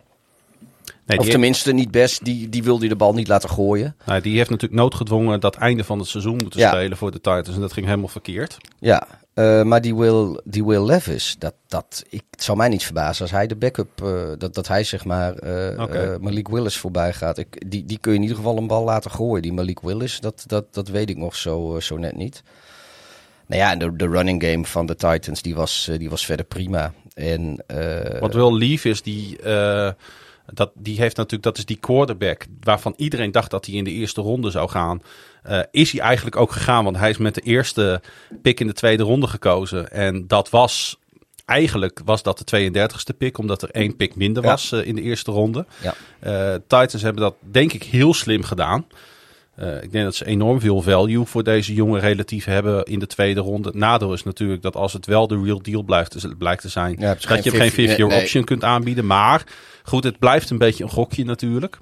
[1.05, 3.95] Nee, of tenminste niet best, die, die wilde de bal niet laten gooien.
[4.05, 6.69] nou, die heeft natuurlijk noodgedwongen dat einde van het seizoen moeten Ja.
[6.71, 7.49] spelen voor de Titans.
[7.55, 8.57] En dat ging helemaal verkeerd.
[8.79, 12.83] Ja, eh, maar die Will, die Will Levis, dat, dat, ik, het zou mij niet
[12.83, 17.13] verbazen als hij de backup, eh, dat, dat hij zeg maar eh, Malik Willis voorbij
[17.13, 17.37] gaat.
[17.37, 19.41] Ik, die, die kun je in ieder geval een bal laten gooien.
[19.41, 22.43] Die Malik Willis, dat, dat, dat weet ik nog zo, zo net niet.
[23.47, 26.45] Nou ja, en de, de running game van de Titans, die was, die was verder
[26.45, 26.93] prima.
[27.13, 27.63] En,
[28.19, 29.91] Wat Will Levis, die, eh,
[30.53, 33.91] dat, die heeft natuurlijk, dat is die quarterback waarvan iedereen dacht dat hij in de
[33.91, 35.01] eerste ronde zou gaan.
[35.41, 38.01] Eh, is hij eigenlijk ook gegaan, want hij is met de eerste
[38.41, 39.91] pick in de tweede ronde gekozen.
[39.91, 40.97] En dat was,
[41.45, 44.49] eigenlijk was dat de 32e pick, omdat er één pick minder Ja.
[44.49, 45.65] was eh, in de eerste ronde.
[45.81, 45.93] Ja.
[46.19, 48.85] Eh, Titans hebben dat denk ik heel slim gedaan.
[49.81, 53.39] Ik denk dat ze enorm veel value voor deze jongen relatief hebben in de tweede
[53.39, 53.67] ronde.
[53.67, 56.61] Het nadeel is natuurlijk dat als het wel de real deal blijft, dus het blijkt
[56.61, 58.21] te zijn, Ja, dat je hem geen 50 50-year nee.
[58.21, 59.05] option kunt aanbieden.
[59.05, 59.43] Maar
[59.83, 61.79] goed, het blijft een beetje een gokje natuurlijk.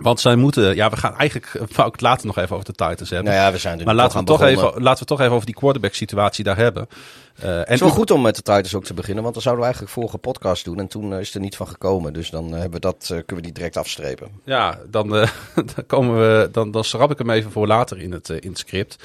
[0.00, 2.64] Want zij moeten, ja, we gaan eigenlijk, eh, wou ik het later nog even over
[2.64, 3.32] de Titans hebben.
[3.32, 4.66] nou ja, we zijn er maar laten we, toch begonnen.
[4.68, 6.88] even, laten we toch even over die quarterback situatie daar hebben.
[7.34, 9.42] Eh, Het en is wel goed om met de Titans ook te beginnen, want dan
[9.42, 10.78] zouden we eigenlijk vorige podcast doen.
[10.78, 12.12] En toen eh, is er niet van gekomen.
[12.12, 14.28] Dus dan hebben we dat, kunnen we die direct afstrepen.
[14.44, 15.08] Ja, dan,
[15.74, 18.58] dan, komen we, dan, dan schrap ik hem even voor later in het, in het
[18.58, 18.96] script.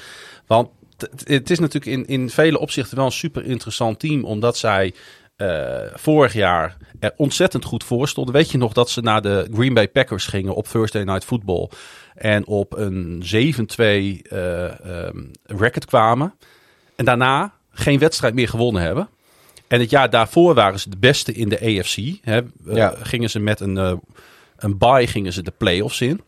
[0.46, 4.56] Want het, het is natuurlijk in, in vele opzichten wel een super interessant team, omdat
[4.56, 4.94] zij
[5.36, 8.34] eh, vorig jaar er ontzettend goed voor stonden.
[8.34, 11.68] Weet je nog dat ze naar de Green Bay Packers gingen op Thursday Night Football
[12.14, 16.34] en op een 7-2 eh, ehm, record kwamen.
[16.96, 19.08] En daarna geen wedstrijd meer gewonnen hebben.
[19.68, 21.96] En het jaar daarvoor waren ze de beste in de AFC.
[22.20, 22.40] Hè.
[22.66, 22.90] Eh.
[23.02, 23.92] Gingen ze met een, eh,
[24.56, 26.20] een bye gingen ze de playoffs in.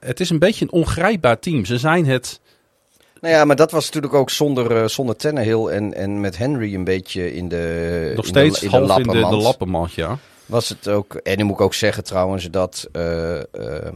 [0.00, 1.64] Het is een beetje een ongrijpbaar team.
[1.64, 2.40] Ze zijn het...
[3.20, 6.74] Nou ja, maar dat was natuurlijk ook zonder, eh zonder Tannehill en, en met Henry
[6.74, 9.92] een beetje in de nog in steeds de, in de, de lappenmand.
[9.94, 10.18] ja.
[10.46, 12.88] Was het ook, en dan moet ik ook zeggen trouwens dat...
[12.92, 13.94] eh, ehm,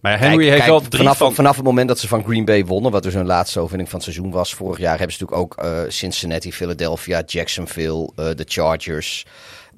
[0.00, 1.34] Maar Henry kijk, heeft kijk, wel drie vanaf, van...
[1.34, 4.00] vanaf het moment dat ze van Green Bay wonnen, wat dus hun laatste overwinning van
[4.00, 4.54] het seizoen was.
[4.54, 9.26] Vorig jaar hebben ze natuurlijk ook eh, Cincinnati, Philadelphia, Jacksonville, de Chargers.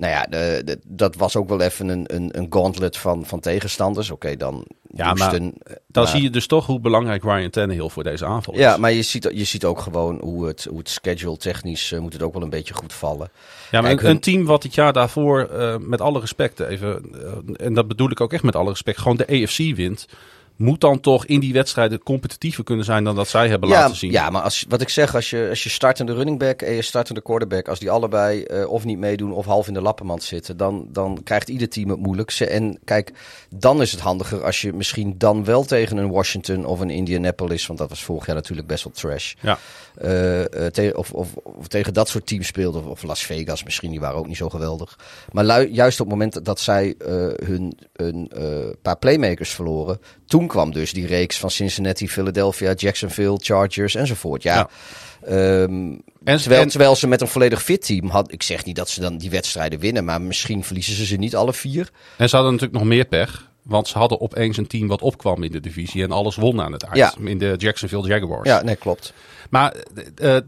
[0.02, 3.40] Nou ja, de, de- dat was ook wel even een, een, een gauntlet van, van
[3.40, 4.10] tegenstanders.
[4.10, 7.88] Oké, dan Ja, Houston, eh, Dan maar- zie je dus toch hoe belangrijk Ryan Tannehill
[7.88, 8.60] voor deze aanval is.
[8.60, 11.98] Ja, maar je ziet, je ziet ook gewoon hoe het, hoe het schedule technisch eh,
[12.00, 13.30] moet het ook wel een beetje goed vallen.
[13.70, 17.02] Ja, maar Kijk, een, hun- team wat het jaar daarvoor, eh, met alle respect even,
[17.14, 20.06] eh, en dat bedoel ik ook echt met alle respect, gewoon de AFC wint,
[20.56, 23.96] moet dan toch in die wedstrijden competitiever kunnen zijn dan dat zij hebben Ja, laten
[23.96, 24.10] zien.
[24.10, 26.82] ja, maar als, wat ik zeg, als je, als je startende running back en je
[26.82, 30.56] startende quarterback, als die allebei eh, of niet meedoen of half in de lappenmand zitten,
[30.56, 32.46] dan, dan krijgt ieder team het moeilijkste.
[32.46, 33.12] En kijk,
[33.54, 37.66] dan is het handiger als je misschien dan wel tegen een Washington of een Indianapolis,
[37.66, 39.58] want dat was vorig jaar natuurlijk best wel trash, Ja.
[39.94, 43.64] eh, eh, te- of, of, of tegen dat soort teams speelde, of, of Las Vegas
[43.64, 44.98] misschien, die waren ook niet zo geweldig.
[45.32, 47.08] Maar juist op het moment dat zij eh,
[47.46, 48.30] hun een
[48.82, 54.42] paar playmakers verloren, toen kwam dus die reeks van Cincinnati, Philadelphia, Jacksonville, Chargers enzovoort.
[54.42, 54.54] Ja.
[54.54, 54.68] Ja.
[55.26, 55.92] Ehm,
[56.24, 58.32] En, terwijl, en- terwijl ze met een volledig fit team had.
[58.32, 61.36] Ik zeg niet dat ze dan die wedstrijden winnen, maar misschien verliezen ze ze niet
[61.36, 61.90] alle vier.
[62.16, 63.50] en ze hadden natuurlijk nog meer pech.
[63.62, 66.72] Want ze hadden opeens een team wat opkwam in de divisie en alles won aan
[66.72, 66.96] het eind.
[66.96, 67.14] Ja.
[67.24, 68.48] In de Jacksonville Jaguars.
[68.48, 69.12] Ja, nee, klopt.
[69.50, 69.74] Maar
[70.16, 70.42] eh, eh,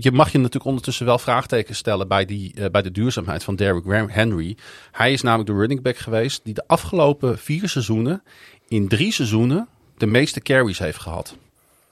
[0.00, 3.56] je mag je natuurlijk ondertussen wel vraagtekens stellen bij, die, eh, bij de duurzaamheid van
[3.56, 4.56] Derrick Henry.
[4.92, 8.22] Hij is namelijk de running back geweest die de afgelopen vier seizoenen,
[8.70, 11.36] in drie seizoenen, de meeste carries heeft gehad.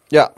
[0.08, 0.32] Ja,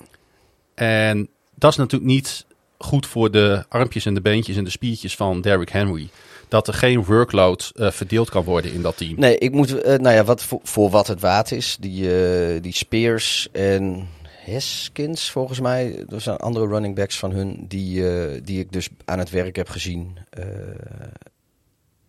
[0.75, 2.47] En dat is natuurlijk niet
[2.79, 6.09] goed voor de armpjes en de beentjes en de spiertjes van Derrick Henry.
[6.49, 9.15] Dat er geen workload eh, verdeeld kan worden in dat team.
[9.17, 12.63] nee, ik moet, eh, nou ja, wat voor, voor wat het waard is, die, eh,
[12.63, 18.05] die Spears en Heskins, volgens mij, dat zijn andere running backs van hun, die,
[18.43, 20.19] die ik dus aan het werk heb gezien.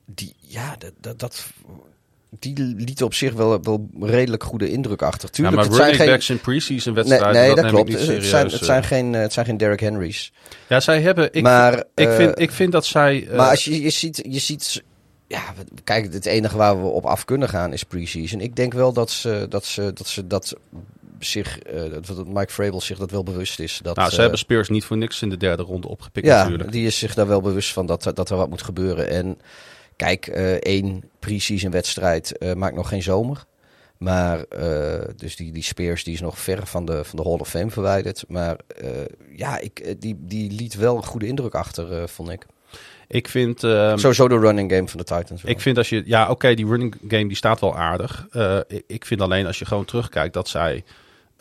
[0.06, 1.52] Die, ja, dat, dat, dat,
[2.40, 5.28] die lieten op zich wel, wel redelijk goede indruk achter.
[5.28, 6.08] Ja, Tuurlijk, maar het zijn geen...
[6.08, 7.92] backs in preseason wedstrijden, nee, dat, klopt.
[7.92, 8.88] Het zijn, het, zijn eh.
[8.88, 10.32] geen, eh, het zijn geen Derrick Henry's.
[10.70, 11.34] Ja, zij hebben...
[11.34, 13.28] Ik, maar, ik, eh, vind, ik vind dat zij...
[13.28, 14.84] eh, maar als je, je ziet, je ziet,
[15.28, 15.42] ja,
[15.84, 18.42] kijk, het enige waar we op af kunnen gaan is preseason.
[18.42, 20.56] Ik denk wel dat ze dat, ze, dat, ze dat
[21.20, 23.80] zich, uh, dat Mike Vrabel zich dat wel bewust is.
[23.84, 26.72] Dat, nou, ze hebben Spears niet voor niks in de derde ronde opgepikt ja, natuurlijk.
[26.72, 29.10] die is zich daar wel bewust van dat, dat er wat moet gebeuren.
[29.10, 29.38] En
[30.02, 30.28] kijk,
[30.60, 33.46] één pre-season wedstrijd maakt nog geen zomer.
[33.98, 34.46] Maar
[35.16, 37.70] dus die, die Spears die is nog ver van de, van de Hall of Fame
[37.70, 38.24] verwijderd.
[38.28, 38.58] Maar
[39.36, 42.46] ja, ik, die, die liet wel een goede indruk achter, vond ik.
[43.08, 43.64] Ik vind...
[43.64, 45.44] Um, Sowieso de running game van de Titans.
[45.44, 46.04] Ik vind als je...
[46.06, 48.28] Ja, oké, die running game die staat wel aardig.
[48.88, 50.84] Ik vind alleen als je gewoon terugkijkt dat zij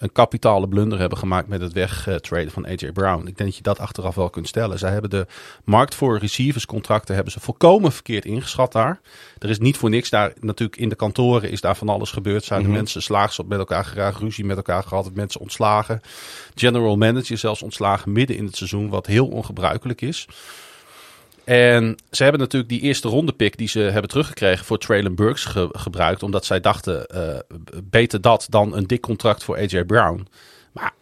[0.00, 3.26] een kapitale blunder hebben gemaakt met het wegtraden van AJ Brown.
[3.26, 4.78] Ik denk dat je dat achteraf wel kunt stellen.
[4.78, 5.26] Zij hebben de
[5.64, 9.00] markt voor receiverscontracten hebben ze volkomen verkeerd ingeschat daar.
[9.38, 12.44] Er is niet voor niks daar natuurlijk in de kantoren is daar van alles gebeurd.
[12.44, 12.74] Zijn mm -hmm.
[12.74, 16.00] de mensen slaags op met elkaar geraakt, ruzie met elkaar gehad, mensen ontslagen.
[16.54, 20.26] General manager zelfs ontslagen midden in het seizoen, wat heel ongebruikelijk is.
[21.50, 25.44] En ze hebben natuurlijk die eerste ronde pick die ze hebben teruggekregen voor Traylon Burks
[25.44, 26.22] ge gebruikt.
[26.22, 27.38] Omdat zij dachten, uh,
[27.84, 30.26] beter dat dan een dik contract voor AJ Brown.
[30.72, 30.92] Maar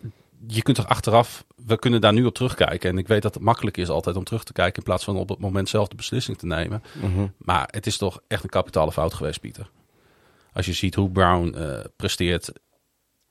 [0.47, 2.91] je kunt toch achteraf, we kunnen daar nu op terugkijken.
[2.91, 5.17] En ik weet dat het makkelijk is altijd om terug te kijken in plaats van
[5.17, 6.83] op het moment zelf de beslissing te nemen.
[6.93, 7.33] Mm -hmm.
[7.39, 9.71] Maar het is toch echt een kapitale fout geweest, Pieter.
[10.53, 12.53] Als je ziet hoe Brown uh, presteert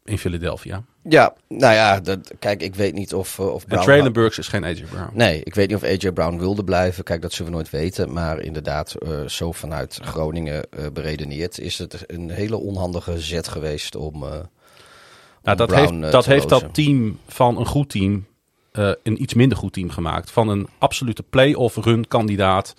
[0.08, 0.84] in Philadelphia.
[1.10, 3.80] Ja, nou ja, dat, kijk, ik weet niet of, uh, of Brown...
[3.80, 5.10] En Traylon Burks is geen AJ Brown.
[5.14, 7.04] Nee, ik weet niet of AJ Brown wilde blijven.
[7.04, 8.14] Kijk, dat zullen we nooit weten.
[8.14, 11.60] Maar inderdaad, uh, zo vanuit Groningen uh, beredeneerd...
[11.60, 16.74] is het een hele onhandige zet geweest om, nou, dat Brown, heeft, dat, heeft dat
[16.74, 18.26] team van een goed team...
[18.72, 20.32] een iets minder goed team gemaakt.
[20.32, 22.74] Van een absolute play-off run kandidaat...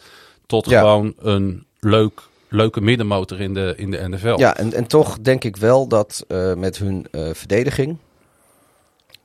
[0.47, 0.81] tot ja.
[0.81, 4.35] gewoon een leuk leuke middenmotor in de, in de NFL.
[4.39, 7.97] Ja, en, en toch denk ik wel dat uh, met hun uh, verdediging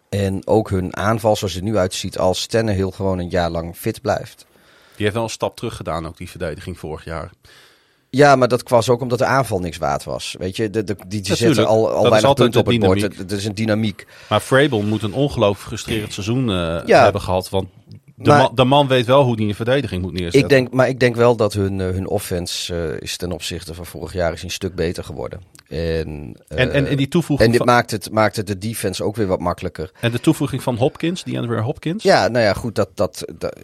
[0.09, 4.01] en ook hun aanval zoals het nu uitziet als heel gewoon een jaar lang fit
[4.01, 4.45] blijft.
[4.95, 7.31] Die heeft wel een stap terug gedaan, ook die verdediging vorig jaar.
[8.09, 10.35] Ja, maar dat was ook omdat de aanval niks waard was.
[10.39, 13.01] Weet je, de, de, die, die zetten al, al weinig punten op het bord.
[13.01, 14.07] Het is een dynamiek.
[14.29, 17.03] Maar Frabel moet een ongelooflijk frustrerend seizoen uh, ja.
[17.03, 17.49] hebben gehad.
[17.49, 17.67] Want
[18.15, 20.41] de, maar, man, de, man, weet wel hoe hij een verdediging moet neerzetten.
[20.41, 23.73] Ik denk, maar ik denk wel dat hun, uh, hun offense uh, is ten opzichte
[23.73, 25.41] van vorig jaar is een stuk beter geworden.
[25.67, 27.49] En, uh, en, en, en, die toevoeging.
[27.49, 27.75] En dit van...
[27.75, 29.91] maakt, het, maakt het de defense ook weer wat makkelijker.
[29.99, 32.03] En de toevoeging van Hopkins, die Andrew Hopkins?
[32.03, 32.89] Ja, nou ja, goed, dat.
[32.93, 33.59] dat, dat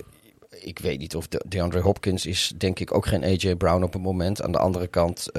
[0.62, 3.93] ik weet niet of de, DeAndre Hopkins is, denk ik, ook geen AJ Brown op
[3.93, 4.41] het moment.
[4.41, 5.31] Aan de andere kant,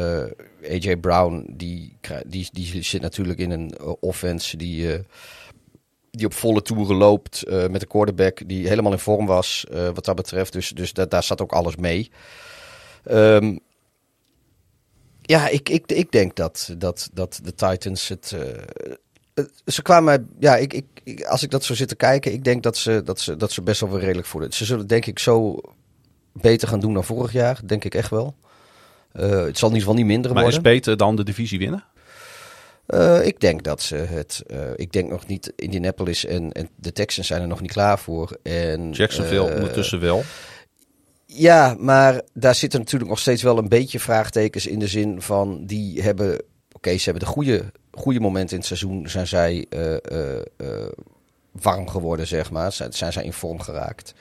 [0.71, 1.97] AJ Brown, die,
[2.27, 5.05] die, die zit natuurlijk in een offense die
[6.11, 9.89] die op volle toeren loopt uh, met een quarterback die helemaal in vorm was uh,
[9.95, 10.53] wat dat betreft.
[10.53, 12.11] Dus, dus da daar zat ook alles mee.
[13.11, 13.61] Um,
[15.23, 18.37] ja, ik, ik, ik denk dat, dat, dat de Titans het...
[19.35, 22.63] Uh, ze kwamen, ja, ik, ik, als ik dat zo zit te kijken, ik denk
[22.63, 25.19] dat ze, dat ze, dat ze best wel weer redelijk voor Ze zullen denk ik
[25.19, 25.61] zo
[26.33, 28.35] beter gaan doen dan vorig jaar, denk ik echt wel.
[29.13, 30.63] het zal in ieder geval niet minder maar worden.
[30.63, 31.85] Maar is beter dan de divisie winnen?
[32.95, 34.43] Uh, ik denk dat ze het.
[34.47, 35.53] Uh, ik denk nog niet.
[35.57, 38.39] Indianapolis en, en de Texans zijn er nog niet klaar voor.
[38.43, 40.23] En, Jacksonville uh, ondertussen wel.
[41.27, 45.67] Ja, maar daar zitten natuurlijk nog steeds wel een beetje vraagtekens in de zin van
[45.67, 46.33] die hebben.
[46.33, 49.09] Oké, okay, ze hebben de goede, goede momenten in het seizoen.
[49.09, 49.67] Zijn zij
[51.53, 52.73] warm geworden, zeg maar.
[52.73, 54.15] Zijn, zijn zij in vorm geraakt.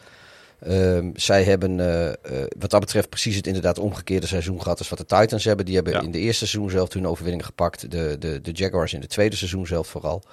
[0.67, 2.13] Um, zij hebben uh, uh,
[2.59, 5.65] wat dat betreft precies het inderdaad omgekeerde seizoen gehad als wat de Titans hebben.
[5.65, 6.01] Die hebben ja.
[6.01, 7.91] in de eerste seizoen zelf hun overwinning gepakt.
[7.91, 10.23] De, de, de Jaguars in het tweede seizoen zelf vooral.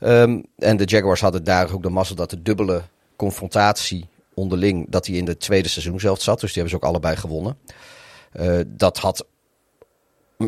[0.00, 2.82] Um, en de Jaguars hadden daar ook de mazzel dat de dubbele
[3.16, 6.40] confrontatie onderling, dat die in het tweede seizoen zelf zat.
[6.40, 7.56] Dus die hebben ze ook allebei gewonnen.
[8.40, 9.26] Uh, dat had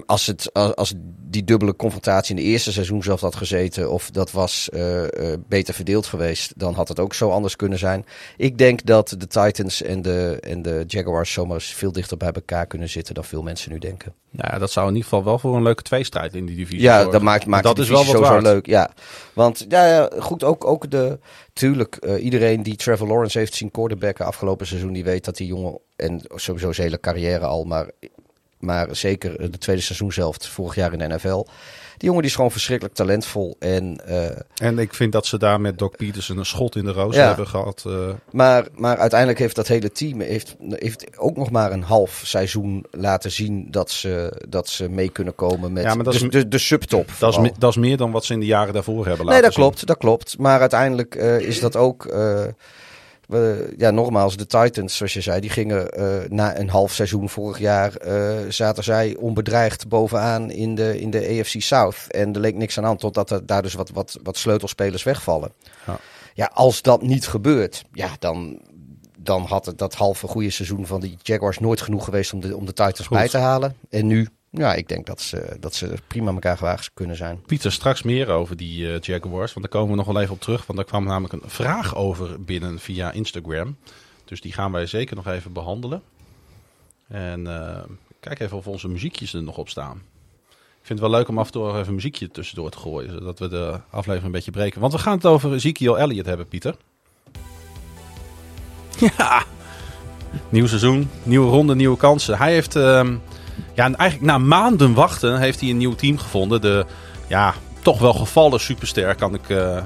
[0.07, 0.95] als, het, als
[1.31, 5.09] die dubbele confrontatie in de eerste seizoen zelf had gezeten, of dat was uh, uh,
[5.49, 8.07] beter verdeeld geweest, dan had het ook zo anders kunnen zijn.
[8.37, 12.67] Ik denk dat de Titans en de, en de Jaguars zomaar veel dichter bij elkaar
[12.67, 14.15] kunnen zitten dan veel mensen nu denken.
[14.31, 16.83] Nou ja, dat zou in ieder geval wel voor een leuke tweestrijd in die divisie
[16.83, 18.67] Ja, dat maakt, maakt dat is wel wat zo, leuk.
[18.67, 18.91] Ja,
[19.33, 21.19] want ja, ja, goed, ook, ook de,
[21.53, 25.47] tuurlijk, uh, iedereen die Trevor Lawrence heeft zien quarterbacken afgelopen seizoen, die weet dat die
[25.47, 27.91] jongen, en sowieso zijn hele carrière al, maar
[28.61, 31.45] maar zeker de tweede seizoen zelf, vorig jaar in de NFL.
[31.97, 33.57] Die jongen die is gewoon verschrikkelijk talentvol.
[33.59, 36.93] En, uh, en ik vind dat ze daar met Doc Peterson een schot in de
[36.93, 37.85] roos ja, hebben gehad.
[37.87, 38.09] Uh.
[38.31, 42.87] Maar, maar uiteindelijk heeft dat hele team heeft, heeft ook nog maar een half seizoen
[42.91, 46.31] laten zien dat ze, dat ze mee kunnen komen met ja, maar dat de, is,
[46.31, 47.11] de, de subtop.
[47.19, 49.43] Dat is, dat is meer dan wat ze in de jaren daarvoor hebben laten Nee,
[49.43, 49.63] dat zien.
[49.63, 50.39] klopt, dat klopt.
[50.39, 52.07] Maar uiteindelijk uh, is dat ook
[53.31, 57.29] we, ja, nogmaals, de Titans, zoals je zei, die gingen uh, na een half seizoen
[57.29, 61.97] vorig jaar, uh, zaten zij onbedreigd bovenaan in de, in de AFC South.
[62.09, 65.53] En er leek niks aan aan totdat er daar dus wat, wat, wat sleutelspelers wegvallen.
[65.87, 65.99] Ja.
[66.35, 68.61] ja, als dat niet gebeurt, ja, dan,
[69.19, 72.57] dan had het dat halve goede seizoen van de Jaguars nooit genoeg geweest om de,
[72.57, 73.17] om de Titans Goed.
[73.17, 73.77] bij te halen.
[73.91, 77.43] En nu Ja, ik denk dat ze, dat ze prima elkaar gewaagd kunnen zijn.
[77.47, 79.53] Pieter, straks meer over die uh, Jaguars.
[79.53, 80.67] Want daar komen we nog wel even op terug.
[80.67, 83.77] Want daar kwam namelijk een vraag over binnen via Instagram.
[84.25, 86.03] Dus die gaan wij zeker nog even behandelen.
[87.09, 87.79] En uh,
[88.21, 90.03] kijk even of onze muziekjes er nog op staan.
[90.51, 93.13] Ik vind het wel leuk om af en toe even een muziekje tussendoor te gooien.
[93.13, 94.81] Zodat we de aflevering een beetje breken.
[94.81, 96.77] Want we gaan het over Ezekiel Elliott hebben, Pieter.
[99.17, 99.45] Ja,
[100.49, 102.39] nieuw seizoen, nieuwe ronde, nieuwe kansen.
[102.39, 103.09] Hij heeft, uh,
[103.81, 106.61] ja, eigenlijk na maanden wachten, heeft hij een nieuw team gevonden.
[106.61, 106.87] De,
[107.27, 109.79] ja, toch wel gevallen superster, kan ik uh,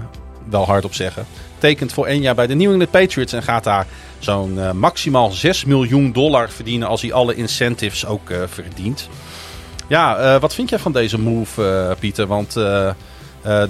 [0.49, 1.27] wel hardop zeggen.
[1.59, 3.87] Tekent voor één jaar bij de New England Patriots en gaat daar
[4.19, 9.09] zo'n uh, maximaal 6 miljoen dollar verdienen als hij alle incentives ook uh, verdient.
[9.89, 12.27] Ja, wat vind jij van deze move, Pieter?
[12.27, 12.53] Want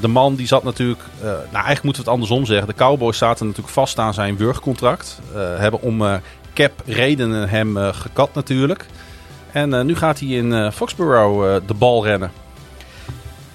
[0.01, 2.67] de man die zat natuurlijk, nou eigenlijk moeten we het andersom zeggen.
[2.67, 5.21] De Cowboys zaten natuurlijk vast aan zijn wurgcontract.
[5.35, 6.21] Hebben om
[6.55, 8.87] cap redenen hem gekat natuurlijk.
[9.55, 12.31] En nu gaat hij in Foxborough de bal rennen.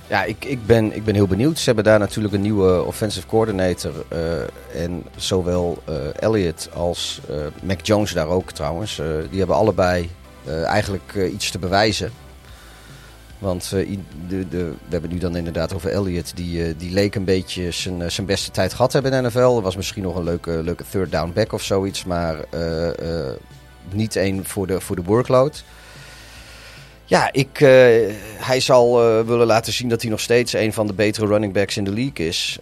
[0.07, 1.57] Ja, ik, ik, ben, ik ben heel benieuwd.
[1.57, 3.91] Ze hebben daar natuurlijk een nieuwe offensive coordinator.
[4.73, 5.83] en zowel
[6.19, 7.21] Elliott als
[7.63, 8.95] Mac Jones daar ook trouwens.
[9.29, 10.09] die hebben allebei
[10.65, 12.11] eigenlijk iets te bewijzen.
[13.39, 16.35] Want de, de, we hebben nu dan inderdaad over Elliott.
[16.35, 19.55] Die, die leek een beetje zijn, zijn beste tijd gehad hebben in de NFL.
[19.55, 22.05] Er was misschien nog een leuke, leuke third down back of zoiets.
[22.05, 22.37] Maar
[23.91, 25.63] niet één voor de, voor de workload.
[27.09, 27.57] Ja, ik,
[28.37, 28.95] hij zal
[29.25, 31.93] willen laten zien dat hij nog steeds een van de betere running backs in de
[31.93, 32.59] league is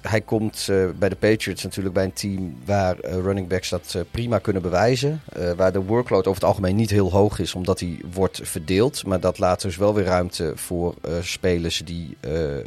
[0.00, 4.62] hij komt bij de Patriots natuurlijk bij een team waar running backs dat prima kunnen
[4.62, 5.22] bewijzen.
[5.56, 9.06] waar de workload over het algemeen niet heel hoog is, omdat hij wordt verdeeld.
[9.06, 12.16] Maar dat laat dus wel weer ruimte voor spelers die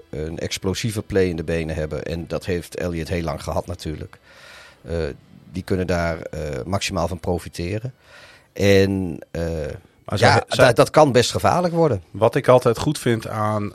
[0.10, 2.04] een explosieve play in de benen hebben.
[2.04, 4.18] En dat heeft Elliot heel lang gehad natuurlijk.
[5.52, 6.18] die kunnen daar
[6.66, 7.94] maximaal van profiteren.
[8.54, 9.20] En
[10.06, 12.04] maar ja, zij, dat kan best gevaarlijk worden.
[12.12, 13.72] Wat ik altijd goed vind aan uh,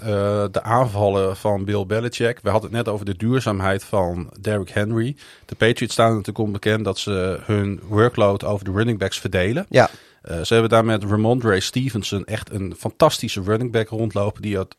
[0.50, 2.38] de aanvallen van Bill Belichick.
[2.42, 5.16] We hadden het net over de duurzaamheid van Derrick Henry.
[5.44, 9.66] De Patriots staan natuurlijk onbekend dat ze hun workload over de running backs verdelen.
[9.68, 9.90] Ja.
[10.30, 14.42] Uh, ze hebben daar met Ramondre Stevenson echt een fantastische running back rondlopen.
[14.42, 14.76] Die het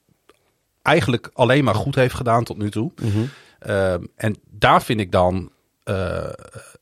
[0.82, 2.92] eigenlijk alleen maar goed heeft gedaan tot nu toe.
[3.02, 3.30] Mm -hmm.
[3.68, 5.52] uh, en daar vind ik dan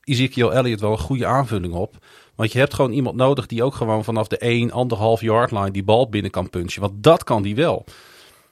[0.04, 1.96] Ezekiel Elliott wel een goede aanvulling op.
[2.38, 5.70] Want je hebt gewoon iemand nodig die ook gewoon vanaf de 1, 1,5 yard line
[5.70, 6.80] die bal binnen kan punchen.
[6.80, 7.84] Want dat kan die wel.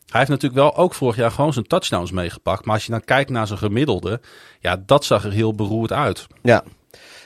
[0.06, 2.64] Hij heeft natuurlijk wel ook vorig jaar gewoon zijn touchdowns meegepakt.
[2.64, 4.20] Maar als je dan kijkt naar zijn gemiddelde,
[4.60, 6.26] ja, dat zag er heel beroerd uit.
[6.42, 6.64] Ja.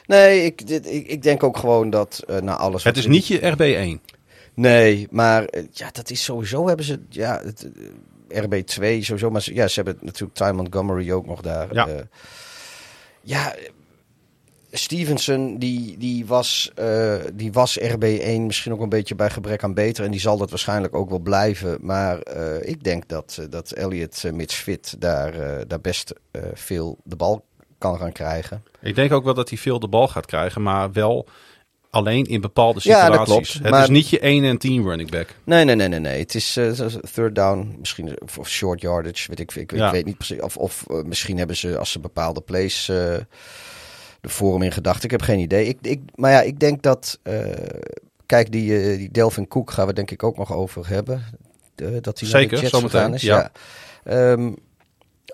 [0.07, 2.85] Nee, ik, dit, ik, ik denk ook gewoon dat uh, na alles.
[2.85, 4.11] Het is niet je RB1.
[4.55, 7.01] Nee, maar uh, ja, dat is sowieso hebben ze.
[7.09, 7.71] Ja, het,
[8.29, 9.31] uh, RB2 sowieso.
[9.31, 11.75] Maar ja, ze hebben natuurlijk Ty Montgomery ook nog daar.
[11.75, 11.89] Ja.
[13.21, 13.55] ja,
[14.73, 19.75] Stevenson, die, die, was, uh, die was RB1 misschien ook een beetje bij gebrek aan
[19.75, 20.05] beter.
[20.05, 21.79] En die zal dat waarschijnlijk ook wel blijven.
[21.81, 25.33] Maar uh, ik denk dat, uh, dat Elliot uh, mits fit daar,
[25.67, 26.13] daar best
[26.55, 27.45] veel de bal
[27.79, 28.65] kan gaan krijgen.
[28.81, 31.27] Ik denk ook wel dat hij veel de bal gaat krijgen, maar wel
[31.91, 33.11] alleen in bepaalde situaties.
[33.11, 33.53] Ja, dat klopt.
[33.53, 33.83] Het maar...
[33.83, 35.35] is niet je 1 en 10 running back.
[35.45, 36.01] Nee, nee, nee, nee.
[36.01, 36.19] nee.
[36.21, 36.59] Het is
[37.13, 39.87] third down, misschien of short yardage, weet ik, ik, ja.
[39.87, 40.41] ik weet niet precies.
[40.41, 42.91] Of, of misschien hebben ze, als ze bepaalde plays
[44.21, 45.05] de forum in gedachten.
[45.05, 45.67] Ik heb geen idee.
[45.67, 47.19] Ik, ik, maar ja, ik denk dat.
[47.23, 47.41] Uh,
[48.27, 51.23] kijk, die, uh, die Delvin Cook gaan we denk ik ook nog over hebben.
[52.01, 53.23] Dat hij Zeker, naar de Jets gegaan is.
[53.23, 53.51] Ja.
[54.05, 54.31] ja.
[54.31, 54.57] Um,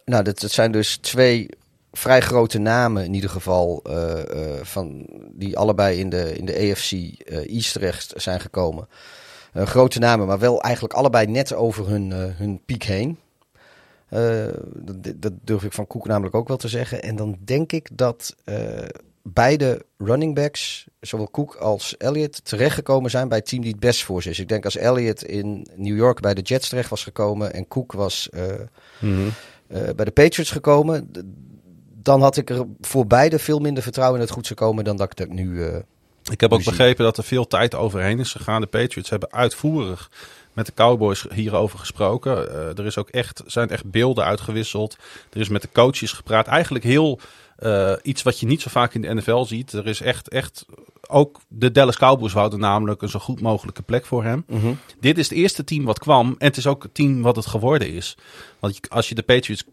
[0.05, 1.49] nou, dat, dat zijn dus twee
[1.93, 3.85] vrij grote namen in ieder geval.
[4.63, 6.93] van, die allebei in de, in de AFC
[7.47, 8.89] East terecht zijn gekomen.
[9.55, 13.19] grote namen, maar wel eigenlijk allebei net over hun, hun piek heen.
[14.11, 17.03] Uh, dat, dat, durf ik van Koek namelijk ook wel te zeggen.
[17.03, 18.57] En dan denk ik dat uh,
[19.23, 24.05] beide running backs, zowel Koek als Elliott, terechtgekomen zijn bij het team die het best
[24.05, 24.39] voor ze is.
[24.39, 27.93] Ik denk als Elliott in New York bij de Jets terecht was gekomen en Koek
[27.93, 28.43] was uh,
[28.99, 29.33] mm -hmm.
[29.97, 31.11] bij de Patriots gekomen,
[32.03, 34.97] dan had ik er voor beide veel minder vertrouwen in het goed zou komen dan
[34.97, 35.65] dat ik dat nu.
[36.31, 38.61] ik heb ook begrepen dat er veel tijd overheen is gegaan.
[38.61, 40.11] De Patriots hebben uitvoerig
[40.57, 42.49] met de Cowboys hierover gesproken.
[42.49, 44.97] Uh, er is ook echt, zijn echt beelden uitgewisseld.
[45.33, 46.47] Er is met de coaches gepraat.
[46.47, 47.21] Eigenlijk heel
[47.59, 49.73] uh, iets wat je niet zo vaak in de NFL ziet.
[49.73, 50.67] Er is echt, echt
[51.09, 54.45] ook de Dallas Cowboys wouden namelijk een zo goed mogelijke plek voor hem.
[54.47, 54.79] Mm -hmm.
[55.01, 57.47] Dit is het eerste team wat kwam en het is ook het team wat het
[57.47, 58.17] geworden is.
[58.59, 59.65] Want als je de Patriots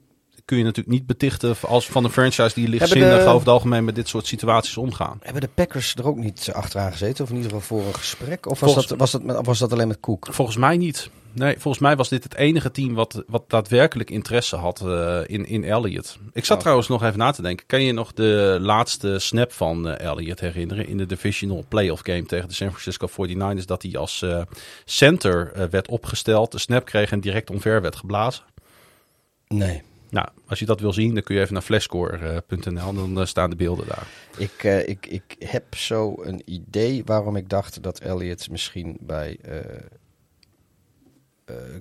[0.46, 3.86] kun je natuurlijk niet betichten als van een franchise die lichtzinnig de, over het algemeen
[3.86, 5.20] met dit soort situaties omgaan.
[5.22, 7.24] Hebben de Packers er ook niet achteraan gezeten?
[7.24, 8.46] Of in ieder geval voor een gesprek?
[8.46, 10.28] Of was, volgens, dat, was, dat, was dat alleen met Koek?
[10.30, 11.10] Volgens mij niet.
[11.36, 15.46] Nee, volgens mij was dit het enige team wat, wat daadwerkelijk interesse had uh, in,
[15.46, 16.18] in Elliott.
[16.34, 16.62] Ik zat Oh.
[16.62, 17.66] trouwens nog even na te denken.
[17.66, 22.26] Kan je nog de laatste snap van uh, Elliott herinneren in de divisional playoff game
[22.26, 23.66] tegen de San Francisco 49ers?
[23.66, 24.42] Dat hij als uh,
[24.86, 28.44] center werd opgesteld, de snap kreeg en direct omver werd geblazen?
[29.48, 29.82] Nee.
[30.14, 32.94] Nou, als je dat wil zien, dan kun je even naar flashscore.nl.
[32.94, 34.08] Dan uh, staan de beelden daar.
[34.38, 39.38] Ik, uh, ik, ik heb zo een idee waarom ik dacht dat Elliott misschien bij
[39.48, 39.56] uh,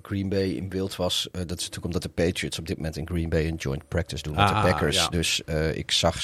[0.03, 1.29] Green Bay in beeld was.
[1.33, 4.23] dat is natuurlijk omdat de Patriots op dit moment in Green Bay een joint practice
[4.23, 4.97] doen met Ah, de Packers.
[4.97, 5.09] ja.
[5.09, 5.43] Dus
[5.75, 6.17] ik zag,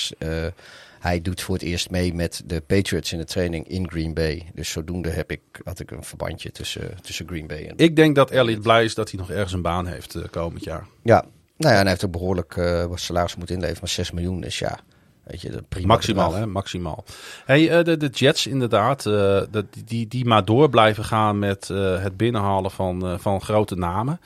[0.99, 4.51] hij doet voor het eerst mee met de Patriots in de training in Green Bay.
[4.55, 7.75] Dus zodoende heb ik, had ik een verbandje tussen, tussen Green Bay en...
[7.77, 10.87] Ik denk dat Elliott blij is dat hij nog ergens een baan heeft komend jaar.
[11.03, 11.25] Ja,
[11.59, 14.45] nou ja, en hij heeft ook behoorlijk uh, wat salaris moeten inleveren, maar 6 miljoen
[14.45, 14.79] is ja,
[15.25, 15.87] weet je, prima.
[15.87, 16.47] Maximaal, hè?
[16.47, 17.05] Maximaal.
[17.45, 19.13] Hey, uh, de, de Jets inderdaad, uh,
[19.51, 24.21] de, die, die maar door blijven gaan met het binnenhalen van, van grote namen.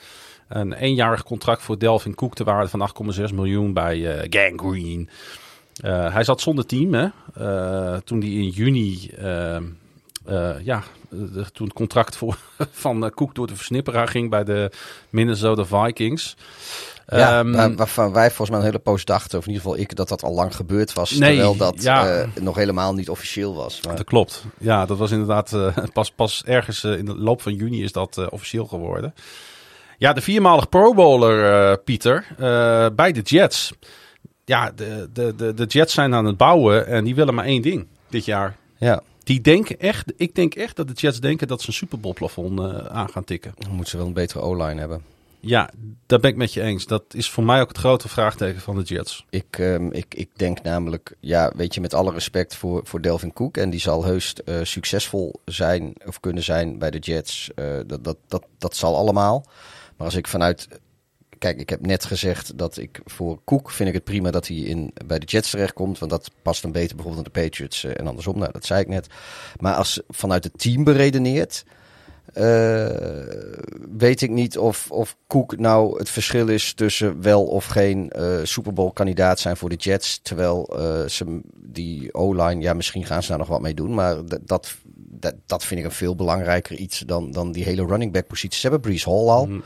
[0.47, 5.09] Een eenjarig contract voor Delvin Cook te waarde van 8,6 miljoen bij Gang Green.
[6.11, 7.07] hij zat zonder team, hè?
[8.01, 9.11] toen hij in juni
[10.63, 12.37] ja, de, toen het contract voor,
[12.71, 14.71] van Cook door de versnipperaar ging bij de
[15.09, 16.35] Minnesota Vikings.
[17.07, 19.95] Ja, um, waarvan wij volgens mij een hele poos dachten, of in ieder geval ik,
[19.95, 21.11] dat dat al lang gebeurd was.
[21.11, 22.21] Nee, terwijl dat ja.
[22.21, 23.81] uh, nog helemaal niet officieel was.
[23.81, 23.95] Maar...
[23.95, 24.45] Dat klopt.
[24.59, 28.29] Ja, dat was inderdaad uh, pas, pas ergens in de loop van juni is dat
[28.29, 29.13] officieel geworden.
[29.97, 32.25] Ja, de viermalig Pro Bowler, Pieter,
[32.95, 33.73] bij de Jets.
[34.45, 37.61] Ja, de, de, de, de Jets zijn aan het bouwen en die willen maar één
[37.61, 38.55] ding dit jaar.
[38.77, 39.01] Ja.
[39.23, 42.13] Die denken echt, ik denk echt dat de Jets denken dat ze een Super Bowl
[42.13, 43.53] plafond uh, aan gaan tikken.
[43.57, 45.03] Dan moeten ze wel een betere O-line hebben.
[45.45, 45.69] Ja,
[46.05, 46.85] daar ben ik met je eens.
[46.85, 49.25] Dat is voor mij ook het grote vraagteken van de Jets.
[49.29, 53.33] Ik, um, ik, ik denk namelijk, ja, weet je, met alle respect voor, voor Delvin
[53.33, 53.57] Cook.
[53.57, 57.51] En die zal heus uh, succesvol zijn of kunnen zijn bij de Jets.
[57.55, 59.45] Uh, dat, dat, dat, dat zal allemaal.
[59.97, 60.67] Maar als ik vanuit
[61.37, 64.57] kijk, ik heb net gezegd dat ik voor Cook vind ik het prima dat hij
[64.57, 65.99] in, bij de Jets terechtkomt.
[65.99, 68.37] Want dat past dan beter bijvoorbeeld aan de Patriots uh, en andersom.
[68.37, 69.07] Nou, dat zei ik net.
[69.59, 71.63] Maar als vanuit het team beredeneert,
[72.37, 72.89] uh,
[73.97, 78.39] weet ik niet of, of Cook nou het verschil is tussen wel of geen uh,
[78.43, 80.19] Super Bowl kandidaat zijn voor de Jets.
[80.21, 80.73] Terwijl
[81.07, 83.93] ze die O-line, ja, misschien gaan ze daar nog wat mee doen.
[83.93, 84.75] Maar dat,
[85.23, 88.59] dat, dat vind ik een veel belangrijker iets dan, dan die hele running back positie.
[88.59, 89.45] Ze hebben Brees Hall al.
[89.45, 89.63] Mm.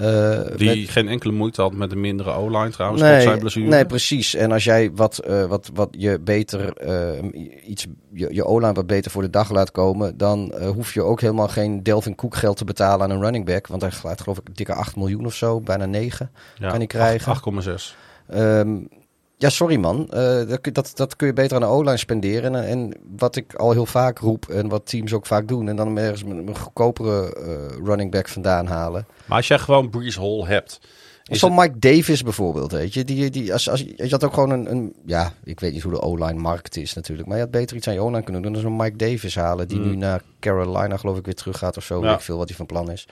[0.00, 0.90] Uh, die met...
[0.90, 3.66] geen enkele moeite had met een mindere O-line trouwens, nee, zijn blessure.
[3.66, 4.34] Nee, precies.
[4.34, 6.86] En als jij wat, uh, wat, wat je beter,
[7.22, 11.02] uh, iets, je, je O-line wat beter voor de dag laat komen, dan hoef je
[11.02, 13.66] ook helemaal geen Delvin Cook geld te betalen aan een running back.
[13.66, 16.86] Want hij gaat geloof ik dikke 8 miljoen of zo, bijna 9 ja, kan hij
[16.86, 17.36] krijgen.
[17.62, 17.94] 8,6.
[18.34, 18.88] Um,
[19.36, 20.10] ja, sorry man.
[20.14, 22.54] Uh, dat, dat, dat kun je beter aan de O-line spenderen.
[22.54, 25.68] En, en, wat ik al heel vaak roep en wat teams ook vaak doen.
[25.68, 29.06] En dan ergens een, een goedkopere uh, running back vandaan halen.
[29.26, 30.80] Maar als jij gewoon Breeze Hall hebt.
[31.24, 33.04] Is Zo'n Mike Davis bijvoorbeeld, weet je.
[33.04, 34.94] Die, die, als, als, je had ook gewoon een, een...
[35.06, 37.28] Ja, ik weet niet hoe de O-line markt is natuurlijk.
[37.28, 39.68] Maar je had beter iets aan je O-line kunnen doen dan zo'n Mike Davis halen.
[39.68, 39.86] Die mm.
[39.86, 42.00] nu naar Carolina geloof ik weer terug gaat of zo.
[42.00, 42.06] Ja.
[42.06, 43.06] Weet ik veel wat hij van plan is.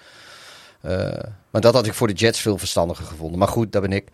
[0.84, 0.90] Uh,
[1.50, 3.38] maar dat had ik voor de Jets veel verstandiger gevonden.
[3.38, 4.08] Maar goed, daar ben ik...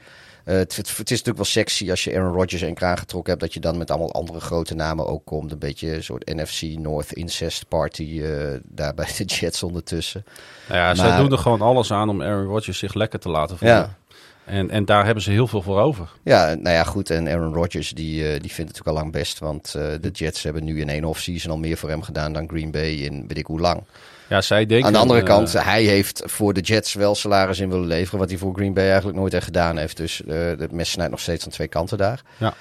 [0.49, 3.45] Uh, het, het, is natuurlijk wel sexy als je Aaron Rodgers en kraan getrokken hebt.
[3.45, 5.53] Dat je dan met allemaal andere grote namen ook komt.
[5.53, 10.25] Een beetje een soort NFC North incest party uh, daar bij de Jets ondertussen.
[10.69, 13.29] Nou ja, maar, ze doen er gewoon alles aan om Aaron Rodgers zich lekker te
[13.29, 13.77] laten voelen.
[13.77, 13.97] Ja.
[14.45, 16.11] En, en daar hebben ze heel veel voor over.
[16.23, 17.11] Ja, nou ja, goed.
[17.11, 19.39] En Aaron Rodgers, die, uh, die vindt het natuurlijk al lang best.
[19.39, 22.49] Want uh, de Jets hebben nu in één offseason al meer voor hem gedaan dan
[22.49, 23.83] Green Bay in weet ik hoe lang.
[24.29, 27.59] Ja, zij denken, Aan de andere uh, kant, hij heeft voor de Jets wel salaris
[27.59, 28.19] in willen leveren.
[28.19, 29.97] Wat hij voor Green Bay eigenlijk nooit echt gedaan heeft.
[29.97, 32.23] Dus het mes snijdt nog steeds aan twee kanten daar.
[32.37, 32.55] Ja.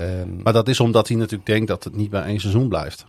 [0.00, 3.04] Um, maar dat is omdat hij natuurlijk denkt dat het niet bij één seizoen blijft.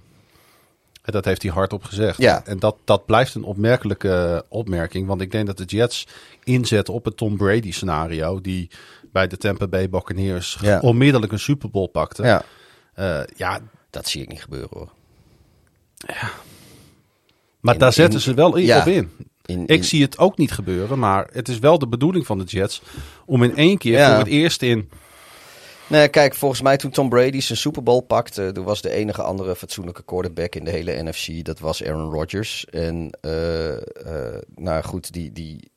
[1.02, 2.18] En dat heeft hij hardop gezegd.
[2.18, 2.42] Ja.
[2.46, 5.08] En dat, dat blijft een opmerkelijke opmerking.
[5.08, 6.08] Want ik denk dat de Jets
[6.44, 8.42] inzetten op het Tom Brady scenario.
[8.42, 8.70] Die
[9.12, 10.80] bij de Tampa Bay Buccaneers ja.
[10.80, 12.24] onmiddellijk een Super Bowl pakte.
[12.24, 12.44] Ja.
[13.00, 13.60] Uh, ja.
[13.90, 14.90] Dat zie ik niet gebeuren hoor.
[15.96, 16.32] Ja.
[17.68, 19.10] Maar in, daar zetten in, ze wel in, ja, op in.
[19.46, 22.44] in Ik zie het ook niet gebeuren, maar het is wel de bedoeling van de
[22.44, 22.82] Jets
[23.26, 24.10] om in één keer Ja.
[24.10, 24.90] voor het eerst in.
[25.88, 29.22] Nee, kijk, volgens mij toen Tom Brady zijn Super Bowl pakte, er was de enige
[29.22, 32.66] andere fatsoenlijke quarterback in de hele NFC, dat was Aaron Rodgers.
[32.66, 35.72] En eh, eh, nou goed, die, die,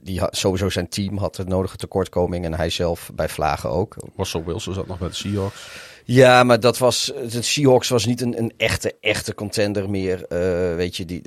[0.00, 3.96] die had, sowieso zijn team had de nodige tekortkoming en hij zelf bij vlagen ook.
[4.16, 5.68] Russell Wilson zat nog bij de Seahawks.
[6.06, 7.12] Ja, maar dat was.
[7.30, 10.18] De Seahawks was niet een, een echte, echte contender meer.
[10.18, 11.22] Uh, weet je, die,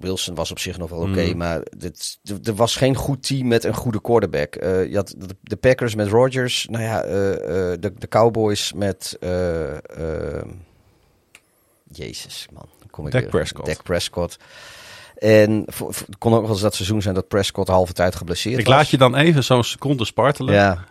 [0.00, 1.10] Wilson was op zich nog wel oké.
[1.10, 1.36] Okay, Mm.
[1.36, 4.62] Maar dit, er was geen goed team met een goede quarterback.
[4.62, 6.66] Uh, je had de, de Packers met Rodgers.
[6.70, 9.18] Nou ja, uh, de, de Cowboys met.
[11.92, 12.68] Jezus, man.
[12.90, 13.30] Kom ik Dak weer.
[13.30, 13.66] Prescott.
[13.66, 14.36] Dak Prescott.
[15.20, 18.66] En het kon ook wel eens dat seizoen zijn dat Prescott halve tijd geblesseerd Ik
[18.66, 18.74] was.
[18.74, 20.54] laat je dan even zo'n seconde spartelen.
[20.54, 20.84] Ja,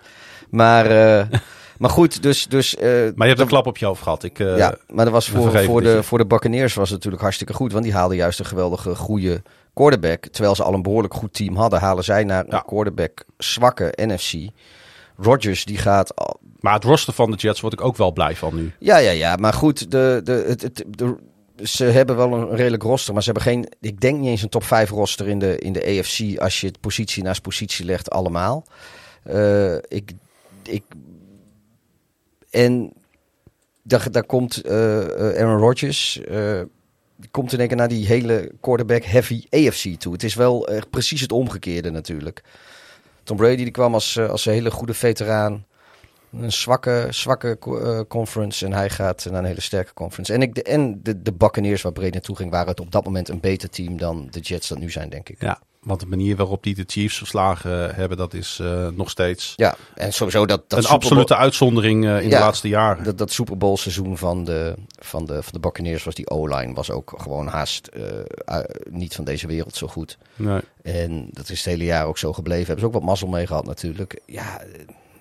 [0.49, 1.25] maar, eh,
[1.79, 2.45] maar goed, dus...
[2.47, 4.23] dus eh, Maar je hebt een klap op je hoofd gehad.
[4.23, 7.21] Ik, eh, ja, maar dat was voor, voor, de, voor de Buccaneers was het natuurlijk
[7.23, 7.71] hartstikke goed.
[7.71, 9.41] Want die haalden juist een geweldige, goede
[9.73, 10.25] quarterback.
[10.25, 12.53] Terwijl ze al een behoorlijk goed team hadden, halen zij naar Ja.
[12.53, 14.33] een quarterback zwakke NFC.
[15.17, 16.15] Rodgers, die gaat...
[16.15, 18.71] al- Maar het roster van de Jets word ik ook wel blij van nu.
[18.79, 19.35] Ja, ja, ja.
[19.35, 21.15] Maar goed, de, de, het, het, de,
[21.63, 23.13] ze hebben wel een redelijk roster.
[23.13, 23.67] Maar ze hebben geen...
[23.79, 26.39] Ik denk niet eens een top 5 roster in de, in de AFC...
[26.39, 28.65] als je het positie naast positie legt allemaal.
[29.23, 30.11] Eh, ik,
[30.63, 30.83] ik,
[32.49, 32.93] en
[33.83, 36.21] daar, daar komt eh, eh, Aaron Rodgers...
[36.23, 36.61] eh,
[37.31, 40.13] komt in één keer naar die hele quarterback-heavy AFC toe.
[40.13, 42.43] Het is wel echt precies het omgekeerde natuurlijk.
[43.23, 45.65] Tom Brady die kwam als, als een hele goede veteraan.
[46.33, 48.65] Een zwakke, zwakke co- conference.
[48.65, 50.33] En hij gaat naar een hele sterke conference.
[50.33, 52.51] En, ik, de, en de, de Buccaneers waar Brady naartoe ging...
[52.51, 55.29] waren het op dat moment een beter team dan de Jets dat nu zijn, denk
[55.29, 55.41] ik.
[55.41, 59.53] Ja, want de manier waarop die de Chiefs verslagen hebben, dat is eh, nog steeds
[59.55, 62.37] Ja, en sowieso dat, dat een Super Bowl- absolute uitzondering eh, in Ja.
[62.37, 63.03] de laatste jaren.
[63.03, 66.73] Dat, dat Super Bowl seizoen van de, van de, van de Buccaneers was die O-line
[66.73, 68.57] was ook gewoon haast eh,
[68.89, 70.17] niet van deze wereld zo goed.
[70.35, 70.59] Nee.
[70.83, 72.65] En dat is het hele jaar ook zo gebleven.
[72.65, 74.21] Hebben ze ook wat mazzel mee gehad natuurlijk.
[74.25, 74.61] Ja,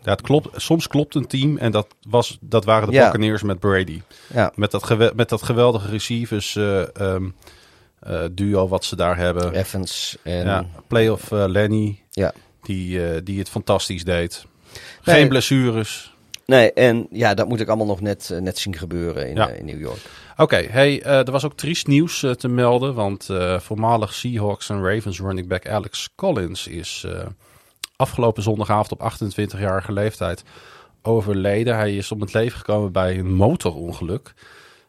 [0.02, 0.48] Ja, het klopt.
[0.62, 3.04] Soms klopt een team en dat, was, dat waren de Ja.
[3.04, 4.02] Buccaneers met Brady.
[4.34, 4.52] ja.
[4.54, 7.14] Met dat, met dat geweldige receivers eh,
[8.30, 9.54] duo wat ze daar hebben.
[9.54, 10.44] Evans en...
[10.44, 12.32] Ja, playoff eh, Lenny, Ja.
[12.62, 14.46] die, eh, die het fantastisch deed.
[15.04, 15.16] Nee.
[15.16, 16.14] Geen blessures.
[16.46, 19.48] Nee, en ja, dat moet ik allemaal nog net, eh, net zien gebeuren in, Ja.
[19.48, 19.98] eh, in New York.
[20.36, 22.94] Oké, hey, eh, er was ook triest nieuws eh, te melden.
[22.94, 27.26] Want eh, voormalig Seahawks en Ravens running back Alex Collins is eh,
[27.96, 30.44] afgelopen zondagavond op 28-jarige leeftijd
[31.02, 31.76] overleden.
[31.76, 34.34] Hij is om het leven gekomen bij een motorongeluk.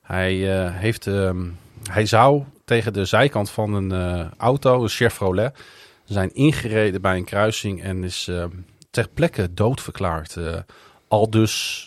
[0.01, 1.47] Hij, eh, heeft, ehm,
[1.91, 5.57] hij zou tegen de zijkant van een eh, auto, een Chevrolet,
[6.03, 8.45] zijn ingereden bij een kruising en is eh,
[8.89, 10.35] ter plekke doodverklaard.
[10.35, 10.59] Eh,
[11.07, 11.85] al dus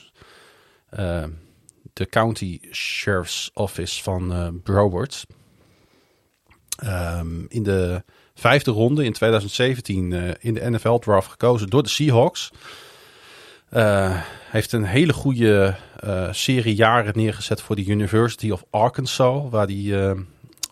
[1.93, 5.27] de County Sheriff's Office van Broward.
[6.83, 8.03] Ehm, in de
[8.35, 12.51] vijfde ronde in 2017 eh, in de NFL-draft gekozen door de Seahawks.
[13.69, 14.21] Eh,
[14.51, 15.77] heeft een hele goede
[16.31, 20.13] serie jaren neergezet voor de University of Arkansas, waar eh,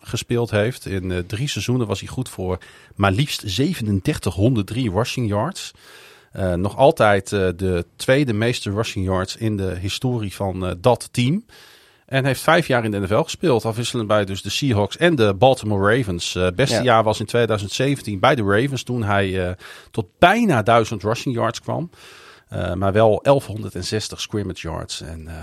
[0.01, 0.85] gespeeld heeft.
[0.85, 2.57] In eh, drie seizoenen was hij goed voor
[2.95, 5.71] maar liefst 3703 rushing yards.
[6.31, 11.45] Eh, nog altijd eh, de tweede meeste rushing yards in de historie van dat team.
[12.05, 13.65] En heeft vijf jaar in de NFL gespeeld.
[13.65, 16.35] Afwisselend bij dus de Seahawks en de Baltimore Ravens.
[16.35, 16.83] Eh beste Ja.
[16.83, 18.83] jaar was in 2017 bij de Ravens.
[18.83, 19.55] Toen hij
[19.91, 21.89] tot bijna 1000 rushing yards kwam.
[22.75, 25.01] Maar wel 1160 scrimmage yards.
[25.01, 25.35] En eh,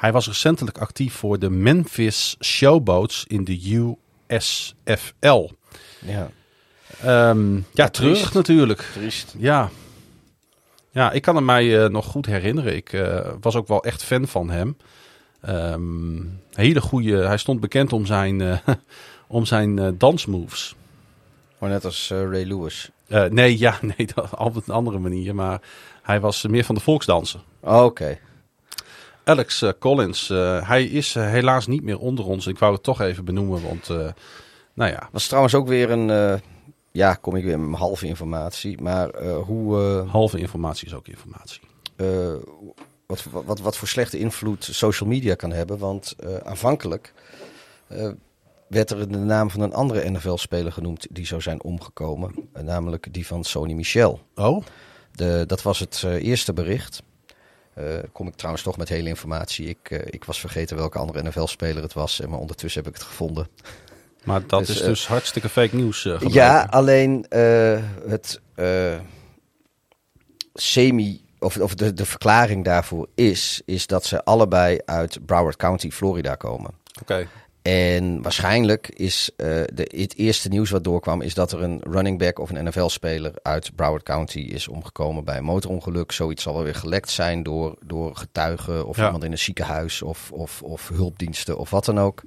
[0.00, 3.84] hij was recentelijk actief voor de Memphis Showboats in de
[4.28, 5.48] USFL.
[5.98, 6.30] Ja,
[7.02, 8.34] Ehm, ja, terug triest.
[8.34, 8.88] natuurlijk.
[8.92, 9.34] triest.
[9.38, 9.70] Ja.
[10.90, 12.76] Ja, ik kan hem mij eh, nog goed herinneren.
[12.76, 14.76] Ik eh, was ook wel echt fan van hem.
[15.40, 16.22] Ehm,
[16.52, 17.26] hele goede.
[17.26, 18.58] Hij stond bekend om zijn, eh,
[19.28, 20.74] om zijn dansmoves.
[21.58, 22.90] Maar net als Ray Lewis.
[23.30, 25.34] Nee, ja, nee, dat, op een andere manier.
[25.34, 25.60] Maar
[26.02, 27.40] hij was meer van de volksdansen.
[27.60, 28.18] Oh, Oké.
[29.30, 32.46] Alex eh, Collins, eh, hij is eh, helaas niet meer onder ons.
[32.46, 33.88] Ik wou het toch even benoemen, want
[34.74, 36.40] nou ja, Was trouwens ook weer een...
[36.92, 38.82] ja, kom ik weer met halve informatie.
[38.82, 39.76] Maar hoe...
[40.08, 41.60] halve informatie is ook informatie.
[43.06, 45.78] wat, wat, wat voor slechte invloed social media kan hebben.
[45.78, 47.12] Want aanvankelijk
[48.68, 52.34] werd er de naam van een andere NFL-speler genoemd die zou zijn omgekomen.
[52.62, 54.20] Namelijk die van Sony Michel.
[54.34, 54.64] Oh,
[55.12, 57.02] De, dat was het eerste bericht.
[57.80, 59.68] Eh, kom ik trouwens toch met hele informatie.
[59.68, 62.20] Ik, eh, ik was vergeten welke andere NFL-speler het was.
[62.20, 63.48] En maar ondertussen heb ik het gevonden.
[64.24, 66.08] maar dat Dus, is eh, dus hartstikke fake nieuws.
[66.28, 67.26] Ja, alleen
[68.08, 68.40] het
[70.54, 75.90] semi, of, of de, de verklaring daarvoor is, is dat ze allebei uit Broward County,
[75.90, 76.70] Florida komen.
[77.00, 77.28] Oké.
[77.62, 82.18] En waarschijnlijk is eh, de, het eerste nieuws wat doorkwam, is dat er een running
[82.18, 86.12] back of een NFL-speler uit Broward County is omgekomen bij een motorongeluk.
[86.12, 89.04] Zoiets zal wel weer gelekt zijn door, door getuigen of Ja.
[89.04, 92.22] iemand in een ziekenhuis of, of, of hulpdiensten of wat dan ook.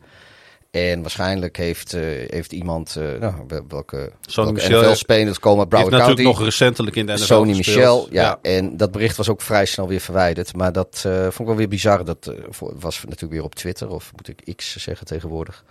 [0.74, 5.68] En waarschijnlijk heeft, eh, heeft iemand, eh, nou, wel- welke, Sony welke Michel NFL-spelers komen
[5.70, 7.76] uit natuurlijk nog recentelijk in de NFL Sony gespeeld.
[7.78, 10.56] Michel, ja, En dat bericht was ook vrij snel weer verwijderd.
[10.56, 12.06] Maar dat eh, vond ik wel weer bizar.
[12.06, 15.64] Dat eh, was natuurlijk weer op Twitter, of moet ik X zeggen tegenwoordig.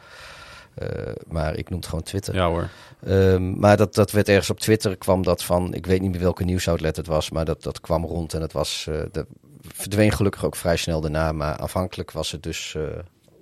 [0.75, 0.89] Eh,
[1.27, 2.35] maar ik noem het gewoon Twitter.
[2.35, 2.69] Ja hoor.
[3.07, 6.21] Ehm, maar dat, dat werd ergens op Twitter kwam dat van, ik weet niet meer
[6.21, 9.27] welke nieuwsoutlet het was, maar dat, dat kwam rond en het was, eh de,
[9.69, 11.33] verdween gelukkig ook vrij snel daarna.
[11.33, 12.83] Maar aanvankelijk was het dus, eh,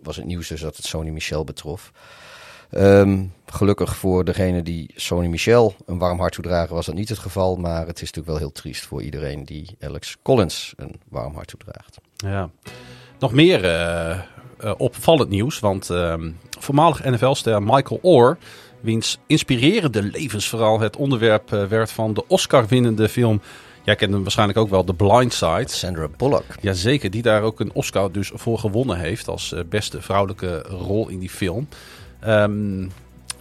[0.02, 1.92] was het nieuws dus dat het Sony Michel betrof.
[2.70, 7.18] Ehm, gelukkig voor degene die Sony Michel een warm hart toedragen was dat niet het
[7.18, 7.56] geval.
[7.56, 11.48] Maar het is natuurlijk wel heel triest voor iedereen die Alex Collins een warm hart
[11.48, 11.98] toedraagt.
[12.16, 12.50] Ja.
[13.18, 14.18] Nog meer uh,
[14.64, 18.38] uh, opvallend nieuws, want ehm, voormalig NFL-ster Michael Orr,
[18.80, 23.40] wiens inspirerende levensverhaal het onderwerp uh, werd van de Oscar-winnende film
[23.90, 25.64] Jij kent hem waarschijnlijk ook wel, The Blind Side.
[25.66, 26.44] Sandra Bullock.
[26.60, 31.18] Jazeker, die daar ook een Oscar dus voor gewonnen heeft als beste vrouwelijke rol in
[31.18, 31.68] die film.
[32.26, 32.90] Um,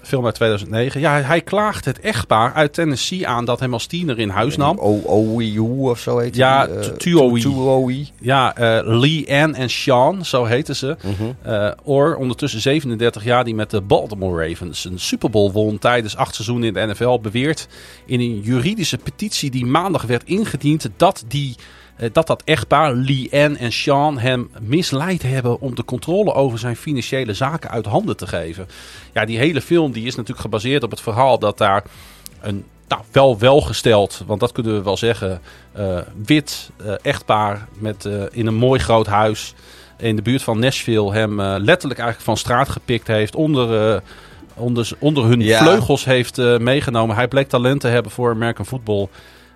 [0.09, 0.99] film uit 2009.
[1.01, 4.77] Ja, hij klaagt het echtpaar uit Tennessee aan dat hem als tiener in huis nam.
[5.89, 8.11] Of zo heet Ja, uh, Tuoi.
[8.19, 10.97] Ja, uh, Lee Ann en Sean, zo heten ze.
[11.01, 11.35] -hmm.
[11.47, 16.15] uh, Or, ondertussen 37 jaar, die met de Baltimore Ravens een Super Bowl won tijdens
[16.15, 17.67] acht seizoenen in de NFL, beweert
[18.05, 21.55] in een juridische petitie die maandag werd ingediend dat die
[22.11, 26.75] dat dat echtpaar, Lee Ann en Sean, hem misleid hebben om de controle over zijn
[26.75, 28.67] financiële zaken uit handen te geven.
[29.13, 31.83] Ja, die hele film die is natuurlijk gebaseerd op het verhaal dat daar
[32.41, 35.41] een nou, wel welgesteld, want dat kunnen we wel zeggen,
[35.77, 39.53] uh, wit uh, echtpaar met, uh, in een mooi groot huis
[39.97, 44.01] in de buurt van Nashville hem letterlijk eigenlijk van straat gepikt heeft, onder,
[44.53, 45.61] onder, onder hun ja.
[45.61, 47.15] vleugels heeft meegenomen.
[47.15, 49.07] Hij bleek talent te hebben voor American football.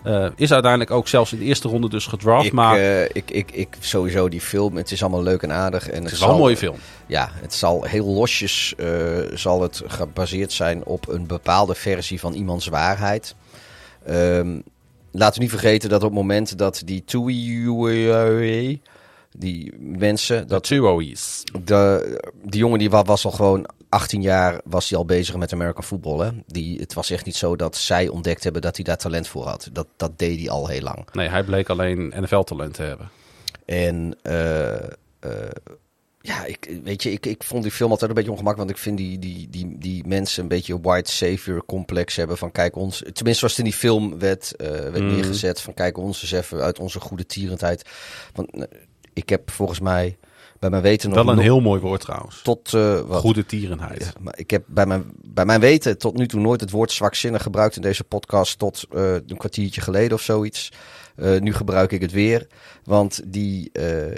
[0.05, 2.45] Uh, is uiteindelijk ook zelfs in de eerste ronde dus gedraft.
[2.45, 5.89] Ik, maar uh, ik, ik, ik, sowieso die film, het is allemaal leuk en aardig.
[5.89, 6.75] En het, het is wel zal, een mooie film.
[7.05, 8.87] Ja, het zal heel losjes uh,
[9.33, 13.35] zal het gebaseerd zijn op een bepaalde versie van iemands waarheid.
[14.09, 14.63] Um,
[15.11, 17.67] laten we niet vergeten dat op het moment dat die Tui
[19.37, 20.47] die mensen...
[20.47, 21.43] Dat Tuoi's.
[21.63, 25.83] De, die jongen die was al gewoon 18 jaar was hij al bezig met American
[25.83, 26.25] football.
[26.25, 26.31] Hè?
[26.47, 29.47] Die, het was echt niet zo dat zij ontdekt hebben dat hij daar talent voor
[29.47, 29.69] had.
[29.71, 31.07] Dat, dat deed hij al heel lang.
[31.11, 33.09] Nee, hij bleek alleen NFL-talent te hebben.
[33.65, 34.73] En uh,
[35.25, 35.49] uh,
[36.21, 38.69] ja, ik, weet je, ik, ik vond die film altijd een beetje ongemakkelijk.
[38.69, 42.37] Want ik vind die, die, die, die mensen een beetje white savior complex hebben.
[42.37, 45.15] Van kijk ons, tenminste zoals het in die film werd, uh, werd mm.
[45.15, 45.61] neergezet.
[45.61, 47.89] Van kijk ons eens even uit onze goede tierendheid.
[48.33, 48.67] Want
[49.13, 50.17] ik heb volgens mij
[50.63, 51.17] bij mijn weten nog...
[51.17, 52.41] Wel een nog, heel mooi woord trouwens.
[52.41, 54.03] Tot, uh, wat, Goede tierenheid.
[54.03, 56.91] Ja, maar ik heb bij mijn, bij mijn weten tot nu toe nooit het woord
[56.91, 58.59] zwakzinnig gebruikt in deze podcast.
[58.59, 60.71] Tot uh, een kwartiertje geleden of zoiets.
[61.15, 62.47] Uh, nu gebruik ik het weer.
[62.83, 63.71] Want die,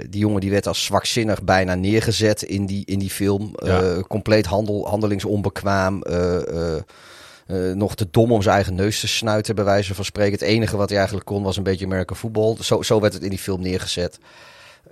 [0.09, 3.53] die jongen die werd als zwakzinnig bijna neergezet in die, in die film.
[3.55, 4.01] Ja.
[4.07, 6.03] compleet handel, handelingsonbekwaam.
[6.09, 10.31] Uh, nog te dom om zijn eigen neus te snuiten, bij wijze van spreken.
[10.31, 12.57] Het enige wat hij eigenlijk kon was een beetje American voetbal.
[12.61, 14.19] Zo, zo werd het in die film neergezet.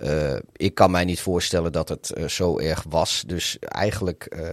[0.02, 3.24] Uh, ik kan mij niet voorstellen dat het uh, zo erg was.
[3.26, 4.36] Dus eigenlijk.
[4.38, 4.48] Uh,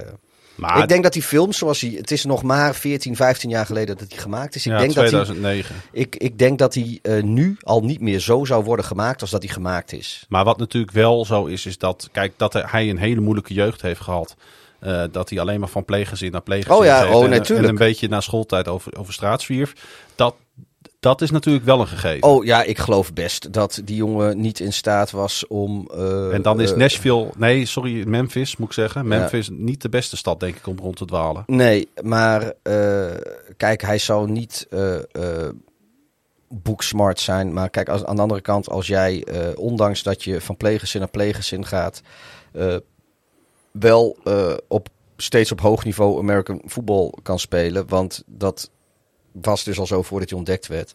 [0.55, 1.89] maar ik denk dat die film, zoals hij.
[1.89, 4.65] Het is nog maar 14, 15 jaar geleden dat hij gemaakt is.
[4.65, 5.75] Ik ja, denk 2009.
[5.75, 9.21] Dat hij, ik, ik denk dat hij nu al niet meer zo zou worden gemaakt
[9.21, 10.25] als dat hij gemaakt is.
[10.29, 12.09] Maar wat natuurlijk wel zo is, is dat.
[12.11, 14.35] Kijk, dat hij een hele moeilijke jeugd heeft gehad.
[14.83, 17.67] Uh, dat hij alleen maar van pleeggezin naar pleeggezin oh ja, oh, en, natuurlijk.
[17.67, 19.73] en een beetje na schooltijd over, over straat zwierf.
[20.15, 20.35] Dat,
[21.01, 22.27] dat is natuurlijk wel een gegeven.
[22.27, 25.89] Oh ja, ik geloof best dat die jongen niet in staat was om.
[25.95, 29.07] Uh, en dan is Nashville, nee, sorry, Memphis moet ik zeggen.
[29.07, 29.53] Memphis ja.
[29.57, 31.43] niet de beste stad, denk ik, om rond te dwalen.
[31.47, 33.05] Nee, maar uh,
[33.57, 34.97] kijk, hij zou niet uh,
[36.47, 37.53] boeksmart zijn.
[37.53, 41.09] Maar kijk, als, aan de andere kant, als jij, ondanks dat je van pleeggezin naar
[41.09, 42.01] pleeggezin gaat,
[43.71, 44.17] wel
[44.67, 47.87] op steeds op hoog niveau American voetbal kan spelen.
[47.87, 48.69] Want dat
[49.31, 50.93] was dus al zo voordat je ontdekt werd.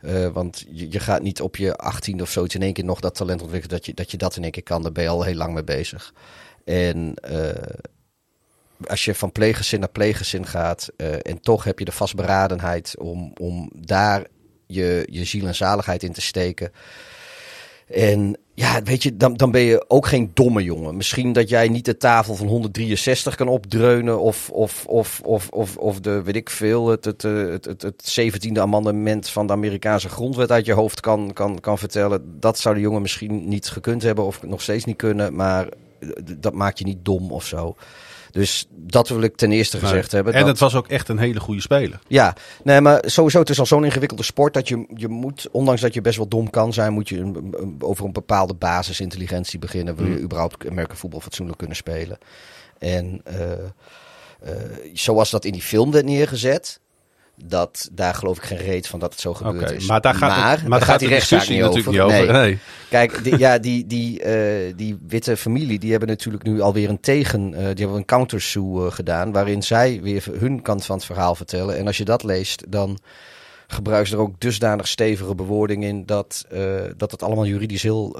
[0.00, 3.00] Uh, want je, je, gaat niet op je 18 of zoiets in één keer nog
[3.00, 4.82] dat talent ontwikkelen dat je, dat je dat in één keer kan.
[4.82, 6.14] Daar ben je al heel lang mee bezig.
[6.64, 7.50] En uh,
[8.86, 13.32] als je van pleeggezin naar pleeggezin gaat uh, en toch heb je de vastberadenheid om,
[13.40, 14.26] om daar
[14.66, 16.72] je, je ziel en zaligheid in te steken.
[17.88, 20.96] En ja, weet je, dan, dan ben je ook geen domme jongen.
[20.96, 24.20] Misschien dat jij niet de tafel van 163 kan opdreunen.
[24.20, 28.20] Of, of, of, of, of, of de, weet ik veel, het, het, het, het, het
[28.20, 32.40] 17e amendement van de Amerikaanse grondwet uit je hoofd kan, kan, kan vertellen.
[32.40, 35.34] Dat zou de jongen misschien niet gekund hebben of nog steeds niet kunnen.
[35.34, 35.68] Maar
[36.38, 37.76] dat maakt je niet dom of zo.
[38.34, 40.32] Dus dat wil ik ten eerste gezegd hebben.
[40.32, 40.48] En dat...
[40.48, 41.98] het was ook echt een hele goede speler.
[42.06, 45.80] Ja, nee, maar sowieso, het is al zo'n ingewikkelde sport dat je, je moet, ondanks
[45.80, 49.58] dat je best wel dom kan zijn, moet je een, een, over een bepaalde basisintelligentie
[49.58, 49.96] beginnen.
[49.96, 50.22] Wil je mm.
[50.22, 52.18] überhaupt merken voetbal fatsoenlijk kunnen spelen.
[52.78, 53.50] En uh,
[54.44, 54.52] uh,
[54.92, 56.80] zoals dat in die film werd neergezet,
[57.36, 59.86] dat, daar geloof ik geen reet van dat het zo gebeurd okay, is.
[59.86, 61.90] Maar daar gaat, maar, het, maar daar gaat die rechtszaak niet over.
[61.90, 62.22] Niet over.
[62.22, 62.28] Nee.
[62.28, 62.58] nee.
[62.90, 67.00] Kijk, die, ja, die, die, uh, die witte familie, die hebben natuurlijk nu alweer een
[67.00, 71.04] tegen, uh, die hebben een countersue uh, gedaan, waarin zij weer hun kant van het
[71.04, 71.76] verhaal vertellen.
[71.76, 72.98] En als je dat leest, dan
[73.66, 76.46] gebruiken ze er ook dusdanig stevige bewoording in dat,
[76.96, 78.16] dat het allemaal juridisch heel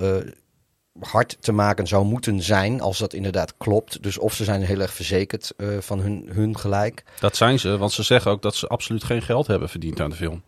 [1.00, 4.02] hard te maken zou moeten zijn als dat inderdaad klopt.
[4.02, 7.04] Dus of ze zijn heel erg verzekerd uh, van hun, hun gelijk.
[7.20, 10.10] Dat zijn ze, want ze zeggen ook dat ze absoluut geen geld hebben verdiend aan
[10.10, 10.42] de film.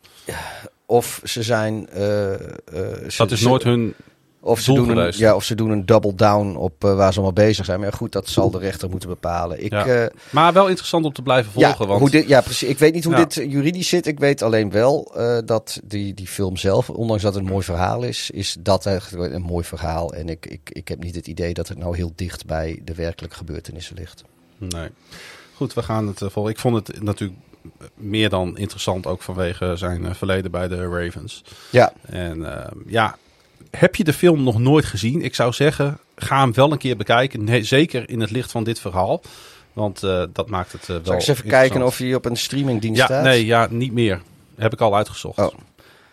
[0.86, 1.88] Of ze zijn.
[1.90, 3.94] Uh, ze, dat is nooit hun
[4.46, 7.18] of ze, doen een, ja, of ze doen een double down op uh, waar ze
[7.18, 7.80] allemaal bezig zijn.
[7.80, 9.64] Maar goed, dat zal de rechter moeten bepalen.
[9.64, 10.02] Ik, ja.
[10.02, 11.76] uh, maar wel interessant om te blijven volgen.
[11.78, 12.00] Ja, want...
[12.00, 12.68] hoe dit, ja precies.
[12.68, 14.06] Ik weet niet hoe dit juridisch zit.
[14.06, 17.64] Ik weet alleen wel uh, dat die, die film zelf, ondanks dat het een mooi
[17.64, 20.14] verhaal is, is dat eigenlijk een mooi verhaal.
[20.14, 22.94] En ik, ik, ik heb niet het idee dat het nou heel dicht bij de
[22.94, 24.24] werkelijke gebeurtenissen ligt.
[24.58, 24.88] Nee.
[25.54, 26.52] Goed, we gaan het volgen.
[26.52, 27.40] Ik vond het natuurlijk
[27.94, 31.44] meer dan interessant, ook vanwege zijn verleden bij de Ravens.
[31.70, 31.92] Ja.
[32.06, 32.46] En
[32.86, 33.16] ja,
[33.70, 35.22] heb je de film nog nooit gezien?
[35.22, 37.44] Ik zou zeggen, ga hem wel een keer bekijken.
[37.44, 39.22] Nee, zeker in het licht van dit verhaal.
[39.72, 41.00] Want uh, dat maakt het uh, wel.
[41.04, 43.24] Zal ik eens even kijken of hij op een streamingdienst ja, staat?
[43.24, 44.20] Nee, ja, niet meer.
[44.56, 45.38] Heb ik al uitgezocht.
[45.38, 45.54] Oh.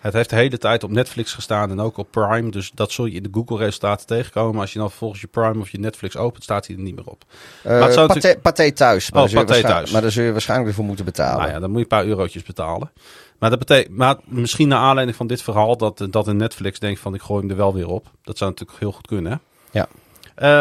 [0.03, 2.51] Het heeft de hele tijd op Netflix gestaan en ook op Prime.
[2.51, 4.61] Dus dat zul je in de Google-resultaten tegenkomen.
[4.61, 7.05] Als je nou volgens je Prime of je Netflix opent, staat hij er niet meer
[7.05, 7.23] op.
[7.65, 8.41] Uh, maar paté, natuurlijk...
[8.41, 9.11] paté thuis.
[9.11, 9.91] Maar, oh, paté thuis.
[9.91, 11.39] maar daar zul je waarschijnlijk weer voor moeten betalen.
[11.39, 12.91] Nou ja, dan moet je een paar eurotjes betalen.
[13.39, 16.99] Maar dat betekent, maar misschien naar aanleiding van dit verhaal, dat, dat een Netflix denkt
[16.99, 18.07] van ik gooi hem er wel weer op.
[18.23, 19.31] Dat zou natuurlijk heel goed kunnen.
[19.31, 19.37] Hè?
[19.79, 19.87] Ja.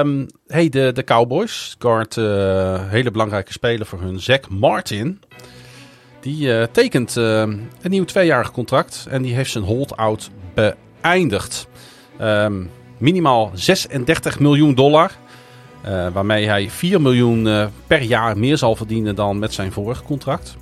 [0.00, 1.76] Um, hey, de, de Cowboys.
[1.78, 4.20] Guard, uh, hele belangrijke speler voor hun.
[4.20, 5.20] Zack Martin.
[6.22, 9.06] Die uh, tekent uh, een nieuw tweejarig contract.
[9.10, 11.68] En die heeft zijn hold-out beëindigd.
[12.20, 15.10] Um, minimaal 36 miljoen dollar.
[16.12, 20.56] waarmee hij 4 miljoen per jaar meer zal verdienen dan met zijn vorige contract.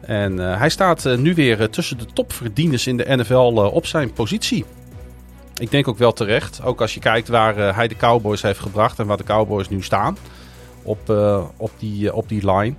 [0.00, 4.64] En hij staat nu weer tussen de topverdieners in de NFL op zijn positie.
[5.56, 6.60] Ik denk ook wel terecht.
[6.64, 9.82] Ook als je kijkt waar hij de Cowboys heeft gebracht en waar de Cowboys nu
[9.82, 10.16] staan.
[10.82, 11.08] Op,
[11.56, 12.74] op, die, op die line.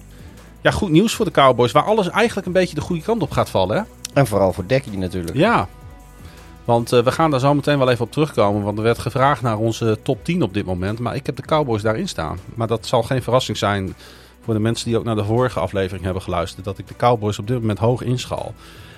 [0.64, 1.72] Ja, goed nieuws voor de Cowboys.
[1.72, 3.78] Waar alles eigenlijk een beetje de goede kant op gaat vallen.
[3.78, 3.84] Hè?
[4.14, 5.38] En vooral voor Dekkie natuurlijk.
[5.38, 5.68] Ja.
[6.66, 8.64] Want we gaan daar zo meteen wel even op terugkomen.
[8.64, 11.00] Want er werd gevraagd naar onze top 10 op dit moment.
[11.00, 12.40] Maar ik heb de Cowboys daarin staan.
[12.56, 13.96] Maar dat zal geen verrassing zijn
[14.44, 17.40] voor de mensen die ook naar de vorige aflevering hebben geluisterd, dat ik de Cowboys
[17.40, 18.54] op dit moment hoog inschaal.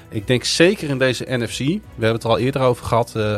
[0.10, 3.36] Ik denk zeker in deze NFC, we hebben het er al eerder over gehad, uh,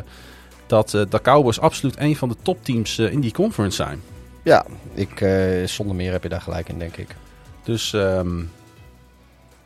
[0.65, 4.01] dat uh, de Cowboys absoluut een van de topteams in die conference zijn.
[4.43, 5.25] Ja, ik,
[5.65, 7.15] zonder meer heb je daar gelijk in, denk ik.
[7.67, 8.51] Dus um,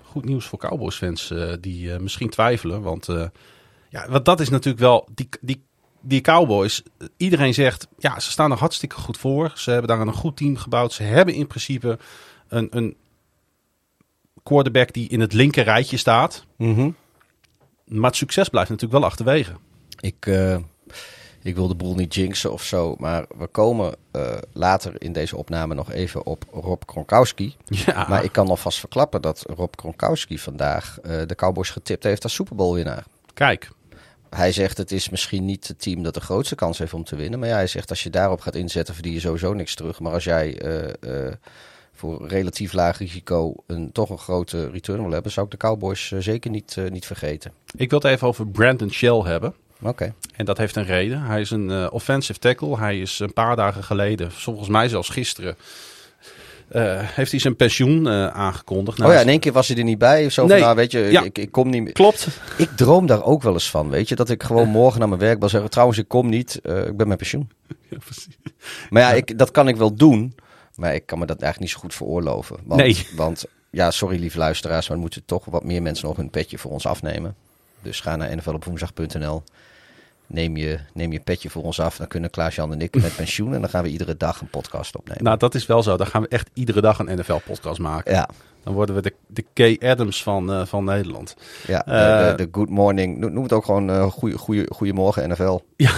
[0.04, 2.82] goed nieuws voor Cowboys-fans die misschien twijfelen.
[2.82, 3.08] Want
[3.90, 5.64] ja, wat dat is natuurlijk wel, die, die,
[6.02, 6.84] die Cowboys,
[7.18, 9.52] iedereen zegt, ja, ze staan er hartstikke goed voor.
[9.56, 10.94] Ze hebben daar een goed team gebouwd.
[10.94, 12.00] Ze hebben in principe
[12.48, 12.96] een, een
[14.44, 16.46] quarterback die in het linker rijtje staat.
[16.58, 16.96] Mm -hmm.
[17.86, 19.54] Maar het succes blijft natuurlijk wel achterwege.
[20.00, 20.26] Ik,
[21.44, 25.38] ik wil de boel niet jinxen of zo, maar we komen uh, later in deze
[25.38, 27.56] opname nog even op Rob Kronkowski.
[27.66, 28.06] Ja.
[28.10, 32.34] Maar ik kan alvast verklappen dat Rob Kronkowski vandaag uh, de Cowboys getipt heeft als
[32.34, 33.04] Super Bowl winnaar.
[33.34, 33.70] Kijk.
[34.30, 37.16] Hij zegt het is misschien niet het team dat de grootste kans heeft om te
[37.16, 37.40] winnen.
[37.40, 40.00] Maar ja, hij zegt als je daarop gaat inzetten verdien je sowieso niks terug.
[40.00, 40.58] Maar als jij
[41.94, 46.08] voor relatief laag risico een, toch een grote return wil hebben, zou ik de Cowboys
[46.08, 47.52] zeker niet, niet vergeten.
[47.76, 49.54] Ik wil het even over Brandon Shell hebben.
[49.82, 49.90] Oké.
[49.90, 50.14] Okay.
[50.36, 51.22] En dat heeft een reden.
[51.22, 52.78] Hij is een uh, offensive tackle.
[52.78, 55.56] Hij is een paar dagen geleden, volgens mij zelfs gisteren,
[57.04, 58.98] heeft hij zijn pensioen aangekondigd.
[58.98, 60.30] Nou, oh ja, in één keer was hij er niet bij.
[60.30, 60.58] Zo nee.
[60.58, 61.24] van, nou, weet je, ja.
[61.24, 61.94] ik, ik kom niet meer.
[61.94, 62.28] Klopt.
[62.58, 64.16] Ik droom daar ook wel eens van, weet je.
[64.16, 66.56] Dat ik gewoon morgen naar mijn werk wil zeggen, trouwens, ik kom niet.
[66.64, 67.50] ik ben met pensioen.
[67.90, 68.38] Ja, precies.
[68.90, 69.16] Maar ja, ja.
[69.16, 70.36] Ik, dat kan ik wel doen.
[70.76, 72.58] Maar ik kan me dat eigenlijk niet zo goed veroorloven.
[72.66, 73.08] Want, nee.
[73.16, 76.72] Want, ja, sorry lieve luisteraars, maar moeten toch wat meer mensen nog hun petje voor
[76.72, 77.36] ons afnemen.
[77.82, 79.44] Dus ga naar nflopwoensdag.nl.
[80.32, 81.98] Neem je, neem je petje voor ons af.
[81.98, 83.54] Dan kunnen Klaas-Jan en ik met pensioen.
[83.54, 85.24] En dan gaan we iedere dag een podcast opnemen.
[85.24, 85.98] Nou, dat is wel zo.
[85.98, 88.14] Dan gaan we echt iedere dag een NFL-podcast maken.
[88.14, 88.30] Ja.
[88.64, 91.36] Dan worden we de, de Kay Adams van, uh, van Nederland.
[91.68, 93.18] Ja, de, uh, de, de, Good Morning.
[93.18, 95.60] Noem het ook gewoon uh, goeie, goeie, Goedemorgen NFL.
[95.76, 95.92] Ja.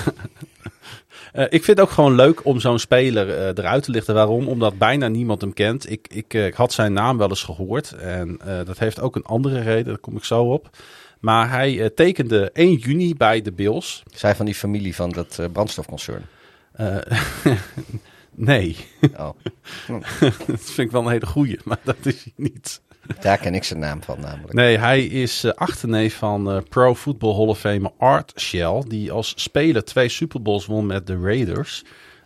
[1.34, 4.16] Uh, ik vind het ook gewoon leuk om zo'n speler uh, eruit te lichten.
[4.16, 4.48] Waarom?
[4.48, 5.92] Omdat bijna niemand hem kent.
[5.92, 7.92] Ik, ik, uh, ik had zijn naam wel eens gehoord.
[7.92, 9.86] En dat heeft ook een andere reden.
[9.86, 10.70] Daar kom ik zo op.
[11.24, 14.04] Maar hij tekende 1 juni bij de Bills.
[14.14, 16.26] Zij van die familie van dat brandstofconcern?
[18.32, 18.78] nee.
[19.18, 19.30] Oh.
[19.86, 20.00] Hm.
[20.48, 22.82] dat vind ik wel een hele goeie, maar dat is hij niet.
[23.20, 24.54] Daar ken ik zijn naam van namelijk.
[24.54, 28.84] Nee, hij is uh, achterneef van uh, Pro Football Hall of Famer Art Shell.
[28.88, 31.84] Die als speler twee Super Bowls won met de Raiders.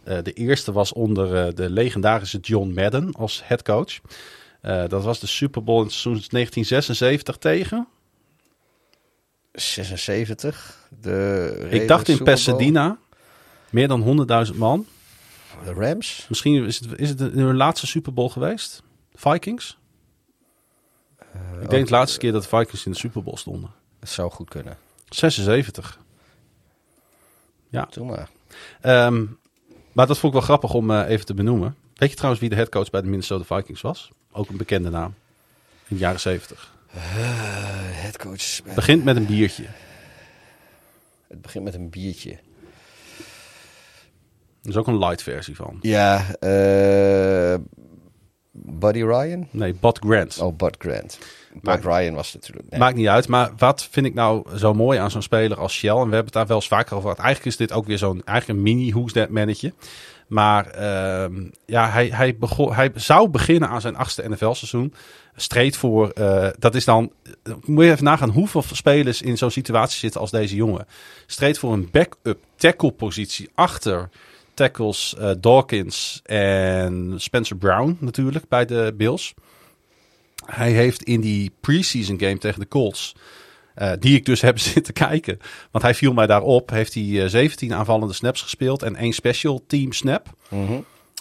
[0.08, 4.00] Uh, de eerste was onder de legendarische John Madden als headcoach.
[4.62, 7.88] dat was de Super Bowl in 1976 tegen...
[9.62, 10.90] 76.
[11.02, 12.98] De Ik dacht in Pasadena.
[13.70, 14.88] Meer dan 100.000 man.
[15.64, 16.26] De Rams?
[16.30, 18.84] Misschien is het, is het hun laatste Super Bowl geweest.
[19.16, 19.78] Vikings?
[21.20, 23.72] Uh, ik denk de laatste keer dat de Vikings in de Super Bowl stonden.
[24.00, 24.78] Dat zou goed kunnen.
[25.10, 26.00] 76.
[27.70, 27.88] Ja.
[27.92, 28.30] Doe maar.
[28.82, 29.26] Ehm,
[29.92, 31.76] maar dat vond ik wel grappig om eh, even te benoemen.
[31.96, 34.12] Weet je trouwens wie de headcoach bij de Minnesota Vikings was?
[34.32, 35.14] Ook een bekende naam.
[35.88, 36.76] In de jaren 70.
[37.00, 38.62] Headcoach.
[38.76, 39.64] Begint met een biertje.
[41.28, 42.32] Het begint met een biertje.
[44.64, 45.78] Er is ook een light versie van.
[45.82, 47.56] Ja, eh
[48.52, 49.48] Buddy Ryan?
[49.52, 50.40] Nee, Bud Grant.
[50.40, 51.18] Oh, Bud Grant.
[51.54, 52.70] Bud Maakt- Ryan was het natuurlijk.
[52.70, 52.80] Nee.
[52.80, 53.28] Maakt niet uit.
[53.28, 55.90] Maar wat vind ik nou zo mooi aan zo'n speler als Shell?
[55.90, 57.24] En we hebben het daar wel eens vaker over gehad.
[57.26, 59.74] Eigenlijk is dit ook weer zo'n eigenlijk een mini Who's That mannetje.
[60.28, 64.94] Maar ehm, ja, hij, hij, begon, hij zou beginnen aan zijn achtste NFL-seizoen.
[65.40, 67.12] Streed voor, eh, dat is dan,
[67.66, 70.88] moet je even nagaan hoeveel spelers in zo'n situatie zitten als deze jongen.
[71.26, 74.10] Streed voor een backup tackle positie achter
[74.58, 79.34] tackles eh, Dawkins en Spencer Brown natuurlijk bij de Bills.
[80.46, 83.16] Hij heeft in die preseason game tegen de Colts,
[83.74, 85.40] eh, die ik dus heb zitten kijken,
[85.72, 89.64] want hij viel mij daarop, heeft hij eh, 17 aanvallende snaps gespeeld en één special
[89.68, 90.36] team snap.
[90.50, 90.74] Mhm.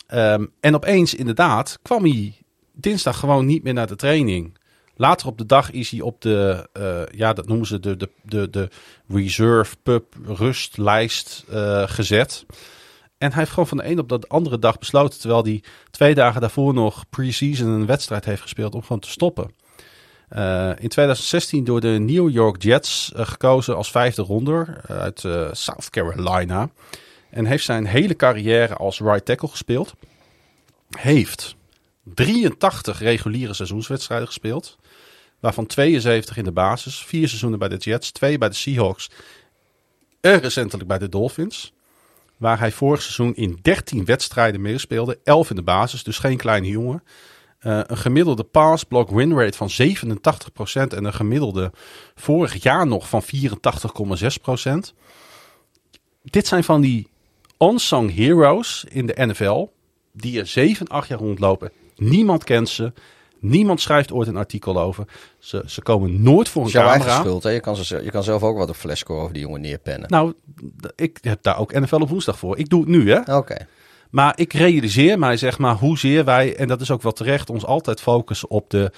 [0.07, 2.35] Ehm, en opeens, inderdaad, kwam hij
[2.77, 4.59] dinsdag gewoon niet meer naar de training.
[4.97, 8.11] Later op de dag is hij op de, eh, ja, dat noemen ze de, de,
[8.23, 8.69] de, de
[9.09, 12.47] reserve pub rustlijst eh, gezet.
[13.19, 16.15] En hij heeft gewoon van de een op de andere dag besloten, terwijl hij twee
[16.15, 19.51] dagen daarvoor nog pre-season een wedstrijd heeft gespeeld, om gewoon te stoppen.
[20.29, 25.21] Eh, in 2016 door de New York Jets gekozen als vijfde ronder uit
[25.53, 26.71] South Carolina.
[27.31, 29.95] En heeft zijn hele carrière als right tackle gespeeld.
[30.91, 31.57] Heeft
[32.15, 34.79] 83 reguliere seizoenswedstrijden gespeeld.
[35.41, 37.05] Waarvan 72 in de basis.
[37.05, 38.11] Vier seizoenen bij de Jets.
[38.11, 39.11] Twee bij de Seahawks.
[40.21, 41.73] En recentelijk bij de Dolphins.
[42.37, 45.19] Waar hij vorig seizoen in 13 wedstrijden meespeelde.
[45.25, 47.03] 11 in de basis, dus geen kleine jongen.
[47.59, 51.73] Eh, een gemiddelde pass-block win rate van 87% en een gemiddelde
[52.15, 54.95] vorig jaar nog van 84,6%.
[56.23, 57.09] Dit zijn van die
[57.59, 59.69] unsung heroes in de NFL
[60.13, 61.71] die er 7, 8 jaar rondlopen.
[61.97, 62.93] Niemand kent ze.
[63.39, 65.05] Niemand schrijft ooit een artikel over.
[65.39, 67.25] Ze, ze komen nooit voor een Het is jouw eigen camera.
[67.29, 67.51] schuld, hè?
[67.51, 70.09] Je kan, ze, je kan zelf ook wat op flashscore over die jongen neerpennen.
[70.11, 70.33] Nou,
[70.97, 72.59] ik heb daar ook NFL op woensdag voor.
[72.59, 73.37] Ik doe het nu, hè.
[73.37, 73.67] Oké.
[74.11, 77.65] Maar ik realiseer mij, zeg maar, hoezeer wij, en dat is ook wel terecht, ons
[77.67, 78.93] altijd focussen op de...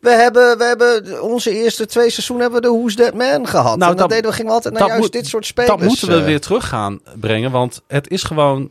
[0.00, 3.78] We hebben, we hebben onze eerste twee seizoenen hebben we de Who's That Man gehad.
[3.78, 5.76] Nou, en dat, dat- deden we, gingen we altijd naar juist moet- dit soort spelers.
[5.78, 6.24] Dat moeten we eh.
[6.24, 8.70] weer terug gaan brengen, want het is gewoon...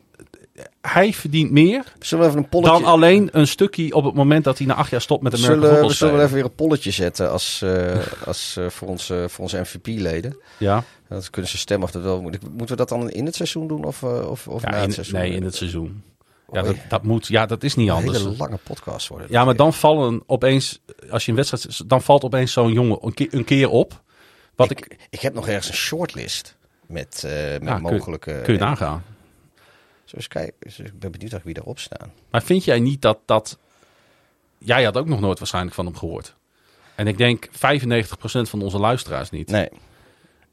[0.81, 4.73] Hij verdient meer even een dan alleen een stukje op het moment dat hij na
[4.73, 7.31] acht jaar stopt met de Zullen, Football we zullen we even weer een polletje zetten
[7.31, 10.37] als, eh, als, eh, voor, onze, voor onze MVP-leden.
[10.57, 12.41] Ja, Dan kunnen ze stemmen of dat wel moet.
[12.41, 14.83] Moeten we dat dan in het seizoen doen of, eh, of, of ja na in,
[14.83, 15.19] het seizoen?
[15.19, 16.03] nee, in het seizoen.
[16.51, 18.17] Ja, dat, dat moet, ja, dat is niet Een anders.
[18.17, 19.27] hele lange podcast worden.
[19.29, 23.13] Ja, maar dan vallen opeens, als je een wedstrijd, dan valt opeens zo'n jongen een
[23.13, 24.01] keer, een keer op.
[24.55, 26.55] Wat ik, ik, ik heb nog ergens een shortlist
[26.87, 28.41] met, met Ja, kun- mogelijke...
[28.43, 29.03] kun je nagaan.
[30.11, 30.27] Dus
[30.79, 32.11] ik ben benieuwd wie daarop staan.
[32.29, 33.57] Maar vind jij niet dat dat...
[34.57, 36.35] Jij had ook nog nooit waarschijnlijk van hem gehoord.
[36.95, 37.51] En ik denk 95%
[38.21, 39.49] van onze luisteraars niet.
[39.49, 39.69] Nee.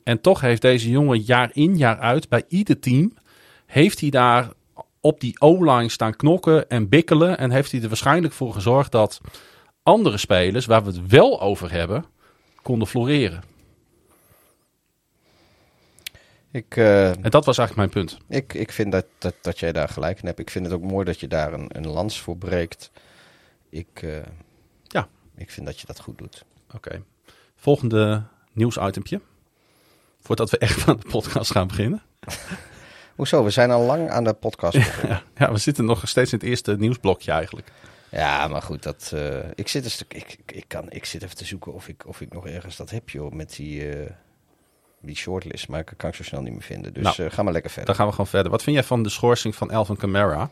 [0.03, 3.15] En toch heeft deze jongen jaar in jaar uit bij ieder team...
[3.67, 4.49] heeft hij daar
[5.01, 7.39] op die O-line staan knokken en bikkelen...
[7.39, 9.21] en heeft hij er waarschijnlijk voor gezorgd dat
[9.83, 10.67] andere spelers...
[10.67, 12.05] waar we het wel over hebben,
[12.63, 13.43] konden floreren.
[16.55, 18.19] Ik, eh, En dat was eigenlijk mijn punt.
[18.29, 20.39] ik, ik vind dat, dat, dat jij daar gelijk in hebt.
[20.39, 22.91] Ik vind het ook mooi dat je daar een, een lans voor breekt.
[23.69, 24.17] Ik, eh,
[24.83, 25.09] Ja.
[25.37, 26.45] ik vind dat je dat goed doet.
[26.75, 27.03] Oké.
[27.57, 29.21] Volgende nieuwsitempje.
[30.21, 32.03] Voordat we echt aan de podcast gaan beginnen.
[33.17, 33.45] Hoezo?
[33.45, 34.77] We zijn al lang aan de podcast.
[34.79, 35.23] begonnen.
[35.39, 37.73] Ja, we zitten nog steeds in het eerste nieuwsblokje eigenlijk.
[38.11, 38.83] ja, maar goed.
[38.83, 41.89] Dat, eh, ik, zit een stuk, ik, ik, kan, ik zit even te zoeken of
[41.89, 43.33] ik, of ik nog ergens dat heb, joh.
[43.33, 43.93] Met die,
[45.07, 45.69] die shortlist.
[45.69, 46.95] Maar ik kan ik zo snel niet meer vinden.
[46.95, 47.87] Dus Nou, eh, ga maar lekker verder.
[47.87, 48.51] Dan gaan we gewoon verder.
[48.51, 50.51] Wat vind jij van de schorsing van Elvin Kamara?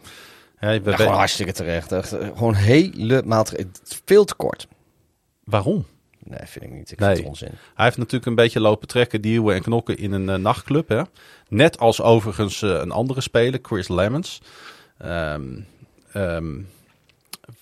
[0.57, 1.93] Hè, we Ja, gewoon hartstikke terecht.
[1.93, 4.03] Echt, eh, gewoon helemaal terecht.
[4.05, 4.67] Veel te kort.
[5.45, 5.87] Waarom?
[6.25, 6.91] Nee, vind ik niet.
[6.93, 7.09] Ik Nee.
[7.09, 7.51] vind het onzin.
[7.75, 10.89] Hij heeft natuurlijk een beetje lopen trekken, duwen en knokken in een eh, nachtclub.
[10.89, 11.03] Hè?
[11.49, 14.43] Net als overigens een andere speler, Chris Lemons.
[14.99, 15.43] Ehm,
[16.13, 16.61] ehm,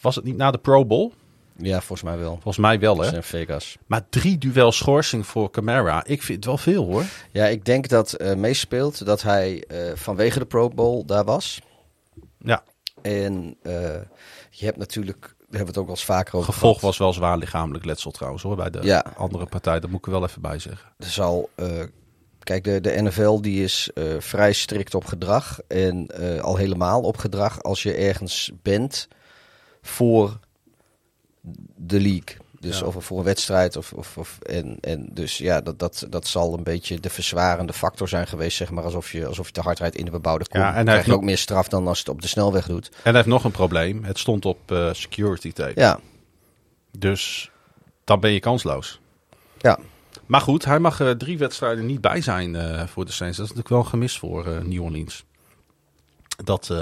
[0.00, 1.12] was het niet na de Pro Bowl?
[1.62, 2.32] Ja, volgens mij wel.
[2.32, 3.14] Volgens mij wel, hè?
[3.14, 3.76] in Vegas.
[3.86, 6.04] Maar drie duel schorsing voor Camara.
[6.04, 7.04] Ik vind het wel veel, hoor.
[7.30, 11.60] Ja, ik denk dat eh meespeelt dat hij eh, vanwege de Pro Bowl daar was.
[12.38, 12.62] Ja,
[13.02, 13.72] En eh,
[14.50, 16.84] je hebt natuurlijk, daar hebben we het ook wel eens vaker over gevolg gehad.
[16.90, 18.56] was wel zwaar lichamelijk letsel trouwens, hoor.
[18.56, 19.04] Bij de Ja.
[19.16, 20.92] andere partij, dat moet ik er wel even bij zeggen.
[20.98, 21.66] Er zal, eh,
[22.38, 25.58] kijk, de, de NFL die is vrij strikt op gedrag.
[25.68, 26.06] En
[26.42, 29.08] al helemaal op gedrag als je ergens bent
[29.82, 30.38] voor
[31.76, 32.36] de league.
[32.60, 32.86] Dus Ja.
[32.86, 33.76] of voor een wedstrijd.
[33.76, 37.72] Of, of, of, en, en dus ja, dat, dat, dat zal een beetje de verzwarende
[37.72, 38.56] factor zijn geweest.
[38.56, 40.60] Zeg maar alsof je, alsof je te hard rijdt in de bebouwde kom.
[40.60, 42.66] Ja, en hij krijg je ook meer straf dan als je het op de snelweg
[42.66, 42.88] doet.
[42.88, 44.04] En hij heeft nog een probleem.
[44.04, 45.80] Het stond op eh, security tape.
[45.80, 46.00] Ja,
[46.98, 47.50] Dus
[48.04, 49.00] dan ben je kansloos.
[49.58, 49.78] ja.
[50.26, 53.36] Maar goed, hij mag er drie wedstrijden niet bij zijn eh, voor de Saints.
[53.36, 55.24] Dat is natuurlijk wel een gemis voor New Orleans.
[56.44, 56.74] Dat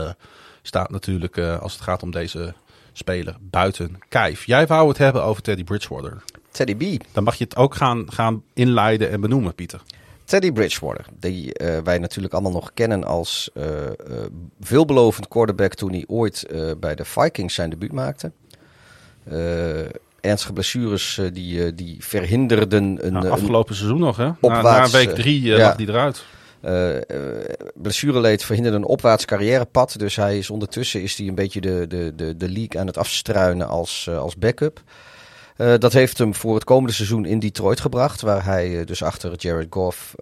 [0.62, 2.54] staat natuurlijk, als het gaat om deze
[2.98, 4.44] speler, buiten kijf.
[4.44, 6.22] Jij wou het hebben over Teddy Bridgewater.
[6.50, 7.04] Teddy B.
[7.12, 9.82] Dan mag je het ook gaan, gaan inleiden en benoemen, Pieter.
[10.24, 13.92] Teddy Bridgewater, die eh, wij natuurlijk allemaal nog kennen als eh, eh,
[14.60, 16.46] veelbelovend quarterback toen hij ooit
[16.80, 18.32] bij de Vikings zijn debuut maakte.
[20.20, 24.24] Ernstige blessures die, die verhinderden een, Nou, een afgelopen seizoen nog, hè?
[24.24, 25.58] Na, opwaarts, na week drie ja.
[25.58, 26.24] lag hij eruit.
[26.60, 26.96] Eh,
[27.74, 29.98] blessureleed verhinderde een opwaarts carrièrepad.
[29.98, 32.98] Dus hij is ondertussen is hij een beetje de, de, de, de league aan het
[32.98, 34.82] afstruinen als, eh, als backup.
[35.78, 38.20] Dat heeft hem voor het komende seizoen in Detroit gebracht.
[38.20, 40.14] Waar hij dus achter Jared Goff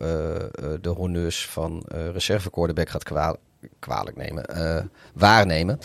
[0.80, 1.82] de honneurs van
[2.12, 3.36] reserve quarterback gaat kwaal-
[3.78, 4.44] kwalijk nemen,
[5.14, 5.78] waarnemen.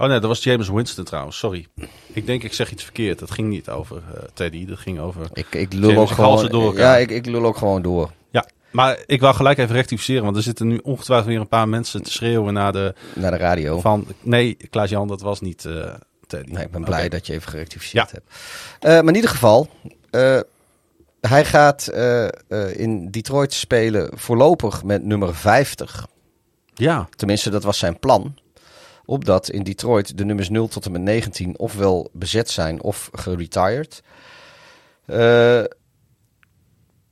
[0.00, 1.38] Oh nee, dat was James Winston trouwens.
[1.38, 1.66] Sorry.
[2.12, 3.20] Ik denk ik zeg iets verkeerd.
[3.20, 4.02] Het ging niet over
[4.34, 4.66] Teddy.
[4.66, 5.26] Dat ging over...
[5.32, 6.48] Ik, ik lul James, ook gewoon.
[6.48, 8.10] door ja, ik, ik lul ook gewoon door.
[8.30, 8.46] Ja,
[8.76, 10.24] maar ik wil gelijk even rectificeren.
[10.24, 12.94] Want er zitten nu ongetwijfeld weer een paar mensen te schreeuwen naar de...
[13.14, 13.80] Naar de radio.
[13.80, 15.94] Van, nee, Klaas-Jan, dat was niet eh,
[16.26, 16.52] Teddy.
[16.52, 18.14] Nee, ik ben blij dat je even gerectificeerd Ja.
[18.14, 18.30] hebt.
[18.80, 19.68] Eh, maar in ieder geval,
[20.10, 20.40] eh,
[21.20, 21.92] hij gaat
[22.72, 26.06] in Detroit spelen voorlopig met nummer 50.
[26.74, 28.34] Ja, Tenminste, dat was zijn plan.
[29.04, 34.02] Opdat in Detroit de nummers 0 tot en met 19 ofwel bezet zijn of geretired.
[35.06, 35.62] Eh,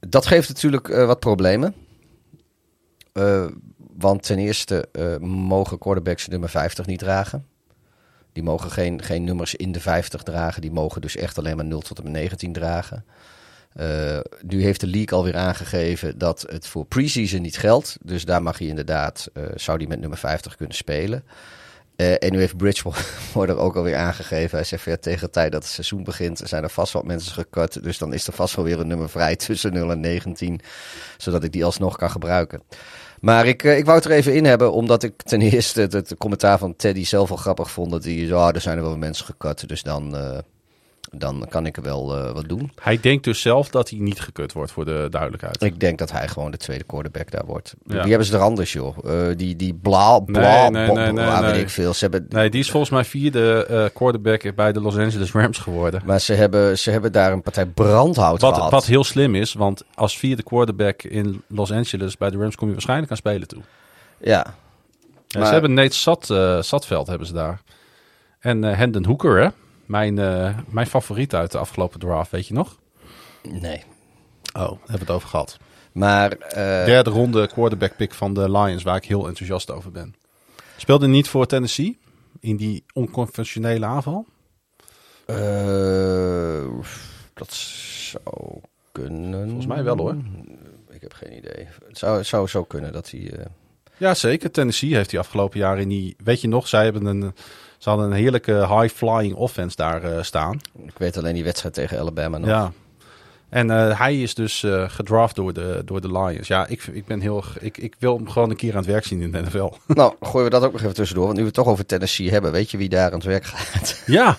[0.09, 1.75] dat geeft natuurlijk eh, wat problemen.
[3.13, 3.47] Eh,
[3.97, 7.47] want ten eerste eh, mogen quarterbacks nummer 50 niet dragen.
[8.33, 10.63] Die mogen geen, geen nummers in de 50 dragen.
[10.63, 13.05] Die mogen dus echt alleen maar 0 tot en met 19 dragen.
[14.41, 17.97] Nu heeft de league alweer aangegeven dat het voor preseason niet geldt.
[18.03, 21.25] Dus daar mag hij inderdaad, zou hij met nummer 50 kunnen spelen.
[21.97, 24.57] Eh, en nu heeft Bridgewater ook alweer aangegeven.
[24.57, 27.33] Hij zegt ja, tegen de tijd dat het seizoen begint zijn er vast wat mensen
[27.33, 27.83] gekut.
[27.83, 30.61] Dus dan is er vast wel weer een nummer vrij tussen 0 en 19.
[31.17, 32.63] Zodat ik die alsnog kan gebruiken.
[33.21, 36.15] Maar ik, eh, ik wou het er even in hebben, omdat ik ten eerste het,
[36.19, 37.91] commentaar van Teddy zelf al grappig vond.
[37.91, 40.39] Dat hij, ja, er zijn er wel mensen gekut, dus dan, eh,
[41.11, 42.73] dan kan ik er wel eh, wat doen.
[42.83, 45.63] hij denkt dus zelf dat hij niet gekut wordt, voor de duidelijkheid.
[45.63, 47.75] Ik denk dat hij gewoon de tweede quarterback daar wordt.
[47.87, 48.01] Ja.
[48.01, 48.97] Wie hebben ze er anders, joh?
[49.05, 51.93] Eh, die die bla, bla, Nee, nee, bla, nee, bla, nee, weet ik veel.
[51.95, 55.59] Ze hebben, Nee, die is volgens mij vierde eh, quarterback bij de Los Angeles Rams
[55.59, 56.03] geworden.
[56.05, 58.71] Maar ze hebben, ze hebben daar een partij brandhout Wat, gehad.
[58.71, 62.67] wat heel slim is, want als vierde quarterback in Los Angeles bij de Rams kom
[62.67, 63.63] je waarschijnlijk aan spelen toe.
[64.21, 64.55] Ja,
[65.27, 67.61] Ja, Maar- Ze hebben Nate Sat, eh, Satveld hebben ze daar.
[68.41, 69.49] En Hendon Hooker, hè?
[69.87, 72.79] Mijn, eh, mijn favoriet uit de afgelopen draft, weet je nog?
[73.43, 73.83] nee.
[74.57, 75.59] Oh, daar hebben we het over gehad.
[75.93, 80.15] Maar eh, Derde ronde quarterback pick van de Lions, waar ik heel enthousiast over ben.
[80.77, 81.99] Speelde niet voor Tennessee
[82.41, 84.27] in die onconventionele aanval?
[85.27, 86.65] eh,
[87.35, 88.61] dat zou
[88.93, 89.45] kunnen.
[89.45, 90.17] Volgens mij wel, hoor.
[90.91, 91.67] Ik heb geen idee.
[91.89, 93.31] Het zou, het zou zo kunnen dat hij...
[93.33, 93.45] eh,
[93.97, 94.51] Ja, zeker.
[94.51, 96.17] Tennessee heeft die afgelopen jaren in die...
[96.25, 97.35] Weet je nog, zij hebben een,
[97.85, 100.61] ze hadden een heerlijke high-flying offense daar eh, staan.
[100.87, 102.49] ik weet alleen die wedstrijd tegen Alabama nog.
[102.49, 102.73] Ja.
[103.49, 106.49] En eh, hij is dus eh, gedraft door de, door de Lions.
[106.49, 107.45] Ja, ik, ik ben heel...
[107.61, 109.73] Ik, ik wil hem gewoon een keer aan het werk zien in de NFL.
[109.87, 111.25] Nou, gooien we dat ook nog even tussendoor.
[111.25, 113.45] Want nu we het toch over Tennessee hebben, weet je wie daar aan het werk
[113.45, 114.03] gaat?
[114.07, 114.37] Ja.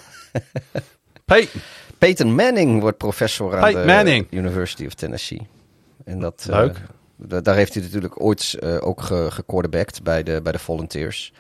[1.26, 1.62] Peyton.
[1.98, 4.28] Peyton Manning wordt professor aan de Manning.
[4.30, 5.48] University of Tennessee.
[6.06, 6.82] En dat, Leuk.
[7.16, 9.44] da- daar heeft hij natuurlijk ooit ook ge
[10.04, 11.34] bij de, bij de Volunteers.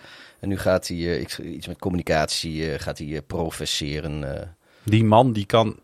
[0.45, 4.55] En nu gaat hij eh, iets, met communicatie eh, gaat hij eh, professeren.
[4.83, 5.79] Die man die kan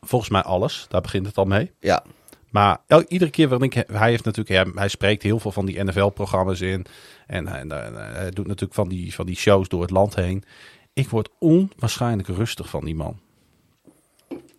[0.00, 0.86] volgens mij alles.
[0.88, 1.72] Daar begint het al mee.
[1.80, 2.04] ja,
[2.50, 3.86] Maar el- iedere keer waarin ik...
[3.92, 6.86] Hij, heeft natuurlijk, hij, hij spreekt heel veel van die NFL-programma's in.
[7.26, 10.14] En, hij- en, hij- hij doet natuurlijk van die, van die shows door het land
[10.14, 10.44] heen.
[10.92, 13.20] Ik word onwaarschijnlijk rustig van die man.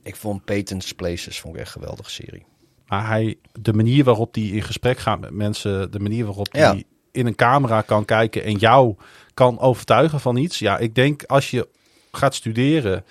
[0.03, 2.45] ik vond Peyton's Places vond ik echt een geweldige serie.
[2.87, 6.75] Maar hij, de manier waarop hij in gesprek gaat met mensen, de manier waarop Ja.
[7.19, 8.95] In een camera kan kijken en jou
[9.33, 10.59] kan overtuigen van iets.
[10.59, 11.67] Ja, ik denk als je
[12.11, 13.03] gaat studeren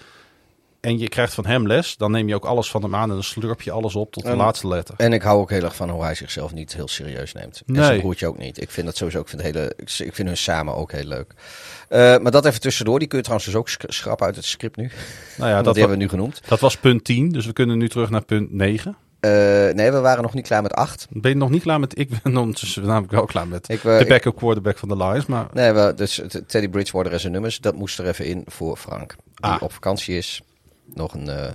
[0.80, 3.14] en je krijgt van hem les, dan neem je ook alles van hem aan en
[3.14, 4.94] dan slurp je alles op tot de En- laatste letter.
[4.98, 7.62] En ik hou ook heel erg van hoe hij zichzelf niet heel serieus neemt.
[7.66, 7.84] En Nee.
[7.84, 8.61] zijn broertje ook niet.
[8.62, 9.72] Ik vind dat sowieso, ik vind, het hele,
[10.06, 11.32] ik vind hun samen ook heel leuk.
[11.88, 12.98] Eh, maar dat even tussendoor.
[12.98, 14.90] Die kun je trouwens dus ook sch- schrappen uit het script nu.
[15.36, 16.40] Nou ja, dat, wa- hebben we nu genoemd.
[16.48, 18.96] dat was punt 10, dus we kunnen nu terug naar punt 9.
[19.21, 19.31] Eh,
[19.75, 21.07] nee, we waren nog niet klaar met acht.
[21.11, 21.99] Ben je nog niet klaar met...
[21.99, 25.27] Ik ben ondertussen namelijk wel klaar met Ik, eh, de backup quarterback van de Lions,
[25.27, 25.47] maar...
[25.53, 29.16] Nee, we, dus Teddy Bridgewater en zijn nummers, dat moest er even in voor Frank.
[29.35, 29.62] Die Ah.
[29.62, 30.43] op vakantie is.
[30.95, 31.51] nog een, eh,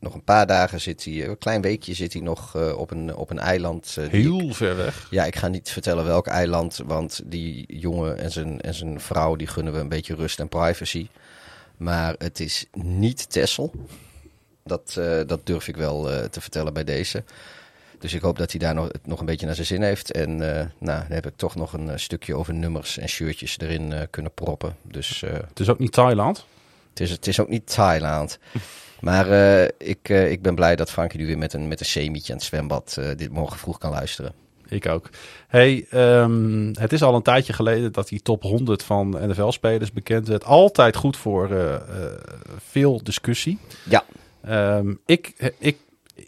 [0.00, 3.30] nog een paar dagen zit hij, een klein weekje zit hij nog op, een, op
[3.30, 3.96] een eiland.
[4.00, 5.06] ik- Heel ver weg.
[5.10, 9.36] ja, ik ga niet vertellen welk eiland, want die jongen en zijn, en zijn vrouw,
[9.36, 11.08] die gunnen we een beetje rust en privacy.
[11.76, 13.72] Maar het is niet Texel.
[14.68, 17.24] Dat, eh, dat durf ik wel eh, te vertellen bij deze.
[17.98, 20.10] Dus ik hoop dat hij daar nog, nog een beetje naar zijn zin heeft.
[20.12, 24.06] En eh, nou, dan heb ik toch nog een stukje over nummers en shirtjes erin
[24.10, 24.76] kunnen proppen.
[24.82, 26.46] Dus Het is ook niet Thailand.
[26.90, 28.38] het, is, het is ook niet Thailand.
[29.00, 29.26] Maar
[29.78, 32.46] ik, ik ben blij dat Frankie nu weer met een, met een semietje aan het
[32.46, 34.32] zwembad dit morgen vroeg kan luisteren.
[34.68, 35.10] Ik ook.
[35.48, 40.28] Hey, ehm, het is al een tijdje geleden dat die top 100 van NFL-spelers bekend
[40.28, 40.44] werd.
[40.44, 41.48] Altijd goed voor
[42.70, 43.58] veel discussie.
[43.84, 44.04] Ja.
[44.48, 45.76] Ehm, ik, ik,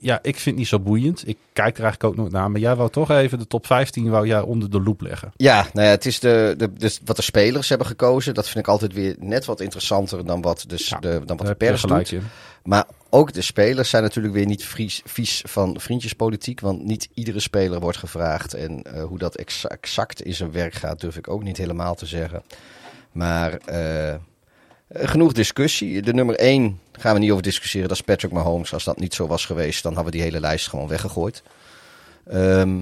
[0.01, 1.29] ja, ik vind het niet zo boeiend.
[1.29, 2.51] Ik kijk er eigenlijk ook nooit naar.
[2.51, 5.33] Maar jij wou toch even de top 15 wou jij onder de loep leggen.
[5.37, 8.35] Ja, nou ja, het is de, de, dus wat de spelers hebben gekozen.
[8.35, 11.47] Dat vind ik altijd weer net wat interessanter dan wat, dus Ja, de, dan wat
[11.47, 12.13] de pers doet.
[12.13, 12.23] in.
[12.65, 16.61] Maar ook de spelers zijn natuurlijk weer niet vies, vies van vriendjespolitiek.
[16.61, 18.55] Want niet iedere speler wordt gevraagd.
[18.55, 21.95] En eh, hoe dat exa- exact in zijn werk gaat, durf ik ook niet helemaal
[21.95, 22.43] te zeggen.
[23.13, 24.15] Maar eh,
[24.93, 26.03] genoeg discussie.
[26.03, 27.89] De nummer 1 gaan we niet over discussiëren.
[27.89, 28.73] Dat is Patrick Mahomes.
[28.73, 31.43] Als dat niet zo was geweest, dan hadden we die hele lijst gewoon weggegooid.
[32.27, 32.79] Ehm,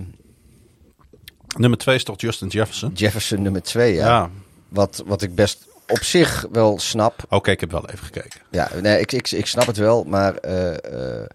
[1.57, 2.93] Nummer 2 is toch Justin Jefferson?
[2.95, 4.07] Jefferson nummer 2, ja.
[4.07, 4.31] Ja.
[4.69, 7.25] Wat, wat ik best op zich wel snap.
[7.29, 8.41] Oké, ik heb wel even gekeken.
[8.51, 11.27] Ja, nee, ik, ik, ik snap het wel, maar eh, eh,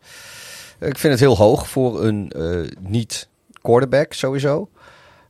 [0.80, 4.70] ik vind het heel hoog voor een eh, niet-quarterback sowieso.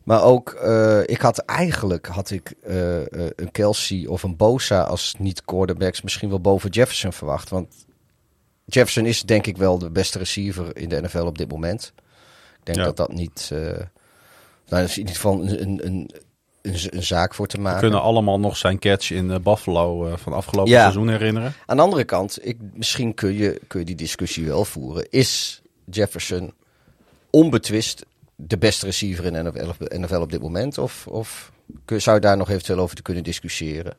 [0.04, 4.82] Maar ook, eh, ik had eigenlijk had ik, eh, eh, een Kelsey of een Bosa
[4.82, 7.50] als niet-quarterbacks misschien wel boven Jefferson verwacht.
[7.50, 7.86] Want
[8.66, 11.94] Jefferson is denk ik wel de beste receiver in de NFL op dit moment.
[12.60, 12.84] Ik denk Ja.
[12.84, 13.50] dat dat niet...
[13.54, 13.60] eh
[14.68, 16.10] nou, dat is in ieder geval een, een,
[16.62, 17.80] een, zaak voor te We maken.
[17.80, 20.80] kunnen allemaal nog zijn catch in Buffalo van afgelopen Ja.
[20.82, 21.54] seizoen herinneren.
[21.66, 25.08] Aan de andere kant, ik, misschien kun je, kun je die discussie wel voeren.
[25.10, 26.54] Is Jefferson
[27.30, 28.06] onbetwist
[28.48, 30.78] de beste receiver in NFL, NFL op dit moment?
[30.78, 31.52] Of, of
[31.86, 33.94] kun- zou je daar nog eventueel over te kunnen discussiëren?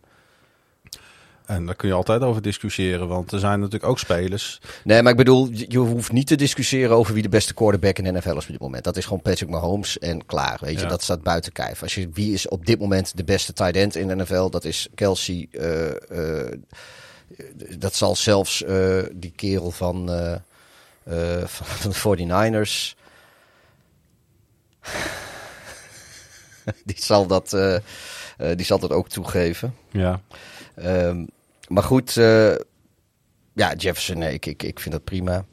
[1.46, 4.60] En daar kun je altijd over discussiëren, want er zijn natuurlijk ook spelers.
[4.84, 8.04] Nee, maar ik bedoel, je hoeft niet te discussiëren over wie de beste quarterback in
[8.04, 8.84] de NFL is op dit moment.
[8.84, 10.58] Dat is gewoon Patrick Mahomes en klaar.
[10.60, 10.88] Weet je, Ja.
[10.88, 11.82] dat staat buiten kijf.
[11.82, 14.48] Als je, wie is op dit moment de beste tight end in de NFL?
[14.48, 15.48] Dat is Kelsey.
[15.50, 16.58] eh, eh,
[17.78, 20.08] dat zal zelfs eh, die kerel van,
[21.44, 21.96] van de
[22.66, 22.94] 49ers.
[26.84, 27.82] die, zal dat, eh, eh,
[28.56, 29.74] die zal dat ook toegeven.
[29.90, 30.20] Ja.
[30.74, 31.26] Ehm,
[31.68, 32.54] maar goed, eh,
[33.52, 35.44] ja, Jefferson, nee, ik, ik, ik vind dat prima.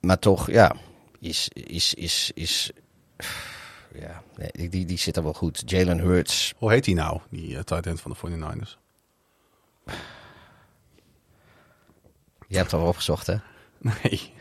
[0.00, 0.76] Maar toch, ja,
[1.20, 2.70] is, is, is, is,
[4.00, 5.62] ja, nee, die, die zit er wel goed.
[5.66, 8.76] Jalen Hurts, Hoe heet hij nou, die uh, tight end van de 49ers?
[12.48, 13.36] je hebt wel opgezocht, hè?
[13.78, 14.32] Nee.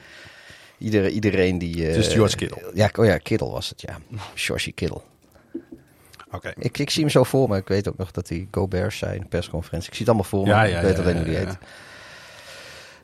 [0.77, 1.85] Iedereen, iedereen die...
[1.85, 2.71] Het is George Kittle.
[2.73, 3.97] Ja, oh ja, Kittle was het, ja.
[4.33, 5.01] George Kittle.
[6.31, 6.53] Oké.
[6.57, 7.57] Ik, ik zie hem zo voor me.
[7.57, 9.89] Ik weet ook nog dat hij Go Bears zei in de persconferentie.
[9.89, 10.49] Ik zie het allemaal voor me.
[10.49, 11.45] Ja, ja, ik weet ja, alleen ja, hoe die ja.
[11.45, 11.57] heet.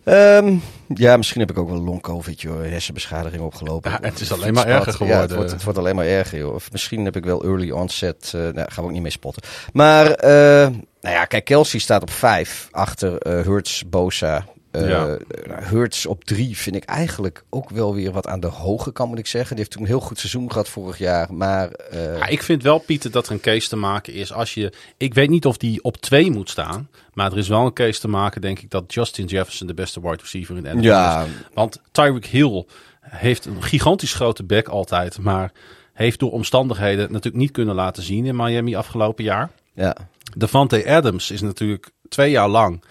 [0.03, 0.55] Ehm,
[0.87, 2.61] ja, misschien heb ik ook wel long covid, joh.
[2.61, 3.91] Hersenbeschadiging opgelopen.
[3.91, 5.35] Ja, het is alleen maar erger Ja, het geworden.
[5.35, 6.53] wordt, het wordt alleen maar erger, joh.
[6.53, 8.31] Of misschien heb ik wel early onset.
[8.35, 9.43] eh nou, gaan we ook niet mee spotten.
[9.73, 10.67] Maar, eh,
[11.01, 14.45] nou ja, kijk, Kelsey staat op vijf achter eh Hurts, Bosa.
[14.73, 15.17] Eh Ja.
[15.47, 19.19] Hurts op drie vind ik eigenlijk ook wel weer wat aan de hoge kant, moet
[19.19, 19.49] ik zeggen.
[19.49, 21.33] Die heeft toen een heel goed seizoen gehad vorig jaar.
[21.33, 24.53] Maar eh, Ja, ik vind wel, Pieter, dat er een case te maken is als
[24.53, 24.73] je...
[24.97, 26.89] Ik weet niet of die op twee moet staan.
[27.13, 30.01] Maar er is wel een case te maken, denk ik, dat Justin Jefferson de beste
[30.01, 31.29] wide receiver in de NFL ja, is.
[31.53, 32.65] Want Tyreek Hill
[33.01, 35.19] heeft een gigantisch grote bek altijd.
[35.19, 35.51] Maar
[35.93, 39.49] heeft door omstandigheden natuurlijk niet kunnen laten zien in Miami afgelopen jaar.
[39.73, 39.95] ja.
[40.37, 42.83] Devante Adams is natuurlijk twee jaar lang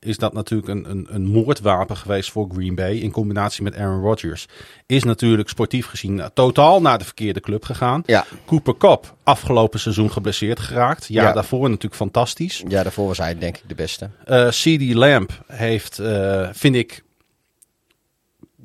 [0.00, 4.00] is dat natuurlijk een, een, een moordwapen geweest voor Green Bay in combinatie met Aaron
[4.02, 4.46] Rodgers.
[4.86, 8.02] Is natuurlijk sportief gezien totaal naar de verkeerde club gegaan.
[8.06, 8.24] Ja.
[8.46, 11.06] Cooper Cup afgelopen seizoen geblesseerd geraakt.
[11.06, 11.32] Ja, Ja.
[11.32, 12.62] daarvoor natuurlijk fantastisch.
[12.68, 14.10] ja, daarvoor was hij denk ik de beste.
[14.24, 17.02] Eh CD Lamp heeft, eh, vind ik,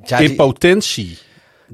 [0.03, 1.17] Ja, in die- potentie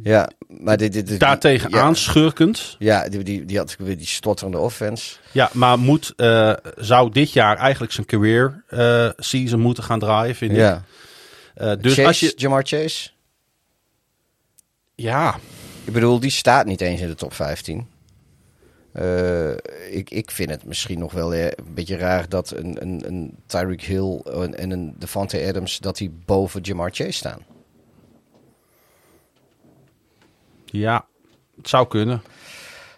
[0.04, 2.76] Ja, maar dit, dit, dit- daartegen ja, aanschurkend.
[2.80, 5.16] Ja, die, die, die had weer die stotterende offense.
[5.32, 10.36] Ja, maar moet, eh, zou dit jaar eigenlijk zijn career eh, season moeten gaan draaien,
[10.36, 10.58] vind ik.
[10.58, 10.84] Ja.
[11.56, 13.10] Eh, dus Chase, als je, Jamar Chase.
[14.96, 15.40] ja,
[15.84, 17.88] Ik bedoel, die staat niet eens in de top 15.
[18.94, 19.52] Eh,
[19.92, 23.82] ik, ik vind het misschien nog wel een beetje raar dat een, een, een Tyreek
[23.82, 25.78] Hill en, en een Devante Adams...
[25.80, 27.40] dat die boven Jamar Chase staan.
[30.72, 31.06] Ja,
[31.58, 32.22] het zou kunnen.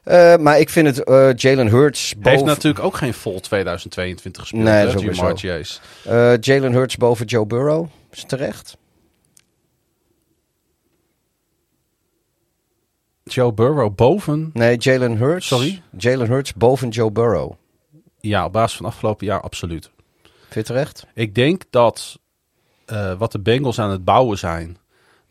[0.04, 4.42] Eh, maar ik vind het eh, Jalen Hurts Heeft boven, natuurlijk ook geen vol 2022
[4.42, 4.64] gespeeld.
[4.64, 5.38] Nee, hè, dat is ook Jamar.
[5.38, 5.80] Chase.
[6.04, 7.88] eh, Jalen Hurts boven Joe Burrow.
[8.12, 8.78] Is terecht?
[13.24, 14.50] Joe Burrow boven.
[14.54, 15.48] Nee, Jalen Hurts.
[15.48, 15.82] Sorry?
[15.98, 17.52] Jalen Hurts boven Joe Burrow.
[18.20, 19.92] Ja, op basis van afgelopen jaar absoluut.
[20.50, 21.06] Vind je terecht?
[21.14, 22.20] Ik denk dat
[23.18, 24.78] wat de Bengals aan het bouwen zijn,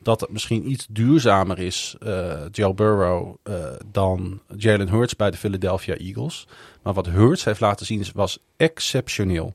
[0.03, 3.55] dat het misschien iets duurzamer is, eh, Joe Burrow, eh,
[3.87, 6.47] dan Jalen Hurts bij de Philadelphia Eagles.
[6.83, 9.55] Maar wat Hurts heeft laten zien was exceptioneel.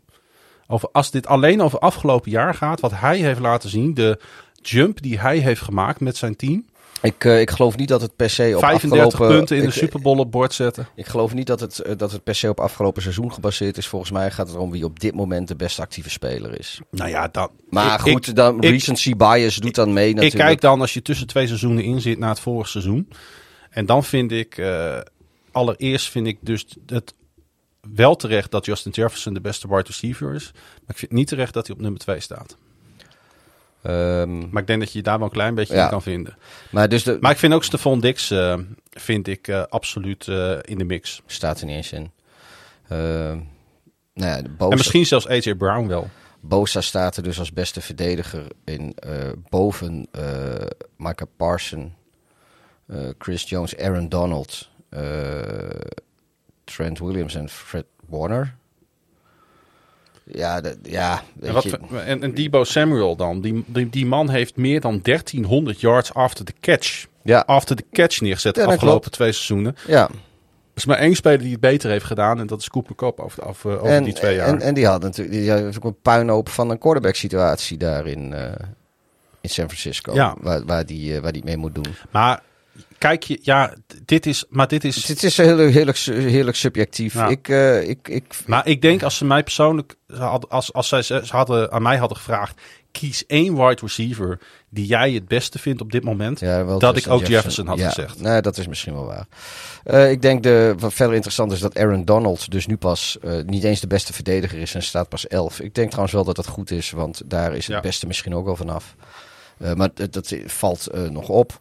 [0.68, 4.20] Over, als dit alleen over afgelopen jaar gaat, wat hij heeft laten zien, de
[4.62, 6.66] jump die hij heeft gemaakt met zijn team.
[7.02, 9.38] Ik, eh, ik geloof niet dat het per se op 35 afgelopen...
[9.38, 10.88] punten in de ik, Super Bowl op bord zetten.
[10.96, 13.88] Ik geloof niet dat het, eh, dat het per se op afgelopen seizoen gebaseerd is.
[13.88, 16.80] Volgens mij gaat het erom wie op dit moment de beste actieve speler is.
[16.92, 20.16] Nou ja, dat, Maar ik- goed, ik- dan ik- recency bias doet dan mee Ik
[20.16, 20.44] natuurlijk.
[20.44, 23.10] kijk dan als je tussen twee seizoenen in zit na het vorige seizoen.
[23.70, 24.98] En dan vind ik, eh,
[25.52, 27.14] allereerst vind ik dus het
[27.96, 30.52] wel terecht dat Justin Jefferson de beste wide receiver is.
[30.54, 32.58] Maar ik vind niet terecht dat hij op nummer 2 staat.
[33.82, 35.84] Ehm, Maar ik denk dat je je daar wel een klein beetje Ja.
[35.84, 36.38] in kan vinden.
[36.72, 38.58] maar dus de, Maar ik vind ook Stephon Dix eh,
[38.90, 41.22] vind ik, eh, absoluut eh, in de mix.
[41.26, 42.12] staat er niet eens in.
[42.88, 43.38] Ehm,
[44.14, 46.10] nou ja, Bosa, En misschien zelfs AJ Brown wel.
[46.40, 48.96] Bosa staat er dus als beste verdediger in.
[49.50, 50.08] boven
[50.98, 51.94] Micah Parson,
[53.18, 54.70] Chris Jones, Aaron Donald,
[56.64, 58.56] Trent Williams en Fred Warner.
[60.32, 63.42] Ja, ja weet En, wat, je, voor- en, en Debo Samuel dan.
[63.42, 67.06] Die, die, die man heeft meer dan 1300 yards after the catch.
[67.24, 69.16] ja, After the catch neergezet de Ja, afgelopen klopt.
[69.16, 69.76] twee seizoenen.
[69.88, 70.10] ja.
[70.74, 72.40] Er is maar één speler die het beter heeft gedaan.
[72.40, 74.48] En dat is Cooper Cup over, de- over, over en, die twee jaar.
[74.48, 78.08] En, en die had natuurlijk die had ook een puinhoop van een quarterback situatie daar
[78.08, 78.52] in, eh,
[79.42, 80.14] in San Francisco.
[80.14, 80.36] Ja.
[80.42, 81.86] Waar, waar, die, eh, waar die mee moet doen.
[82.12, 82.42] maar
[82.98, 83.74] kijk je, ja,
[84.06, 87.14] dit is, maar dit is, Het is heel, heerlijk, heerlijk subjectief.
[87.14, 87.28] Ja.
[87.28, 89.96] Ik, eh, ik, ik, maar ik denk als ze mij persoonlijk,
[90.50, 94.40] als, als zij ze hadden, aan mij hadden gevraagd, kies één wide receiver
[94.70, 96.40] die jij het beste vindt op dit moment.
[96.40, 98.22] ja, dat Justin ik ook Jefferson had ja, gezegd.
[98.22, 99.28] Nee, dat is misschien wel waar.
[99.84, 103.44] Eh, ik denk de, wat verder interessant is dat Aaron Donald dus nu pas eh,
[103.46, 105.60] niet eens de beste verdediger is en staat pas 11.
[105.60, 108.46] Ik denk trouwens wel dat dat goed is, want daar is het beste misschien ook
[108.46, 108.96] wel vanaf.
[109.76, 111.60] Maar dat, dat valt nog op.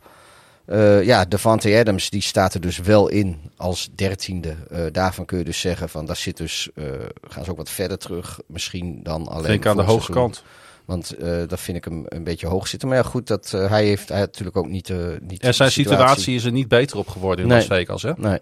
[0.67, 4.55] Eh, ja, Devante Adams die staat er dus wel in als dertiende.
[4.71, 6.85] Eh, daarvan kun je dus zeggen van daar zit dus, eh,
[7.29, 8.41] gaan ze ook wat verder terug.
[8.47, 10.43] Misschien dan alleen Denk aan de hoge kant.
[10.85, 11.14] Want
[11.49, 12.89] dat vind ik hem een beetje hoog zitten.
[12.89, 15.71] Maar ja, goed, dat, hij heeft hij had natuurlijk ook niet, eh niet En zijn
[15.71, 17.59] situatie is er niet beter op geworden in Nee.
[17.59, 18.12] Las Vegas, hè?
[18.17, 18.39] Nee.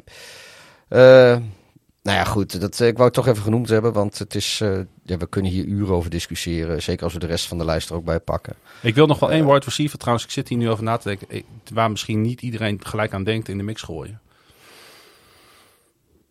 [2.05, 2.61] Eh, nou ja, goed.
[2.61, 3.93] Dat, eh, ik wou het toch even genoemd hebben.
[3.93, 6.83] Want het is, eh, ja, we kunnen hier uren over discussiëren.
[6.83, 8.55] Zeker als we de rest van de lijst er ook bij pakken.
[8.83, 10.25] Ik wil nog wel één wide receiver trouwens.
[10.27, 11.27] Ik zit hier nu over na te denken.
[11.31, 14.21] Ik- waar misschien niet iedereen gelijk aan denkt in de mix gooien.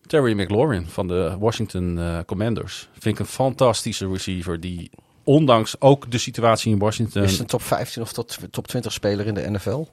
[0.07, 2.89] Terry McLaurin van de Washington eh, Commanders.
[2.91, 4.59] Vind ik een fantastische receiver.
[4.59, 4.91] Die
[5.24, 7.24] ondanks ook de situatie in Washington.
[7.24, 9.84] Is het een top 15 of tot, top 20 speler in de NFL?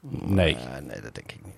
[0.00, 0.56] Nee.
[0.56, 1.53] Eh, nee, dat denk ik niet.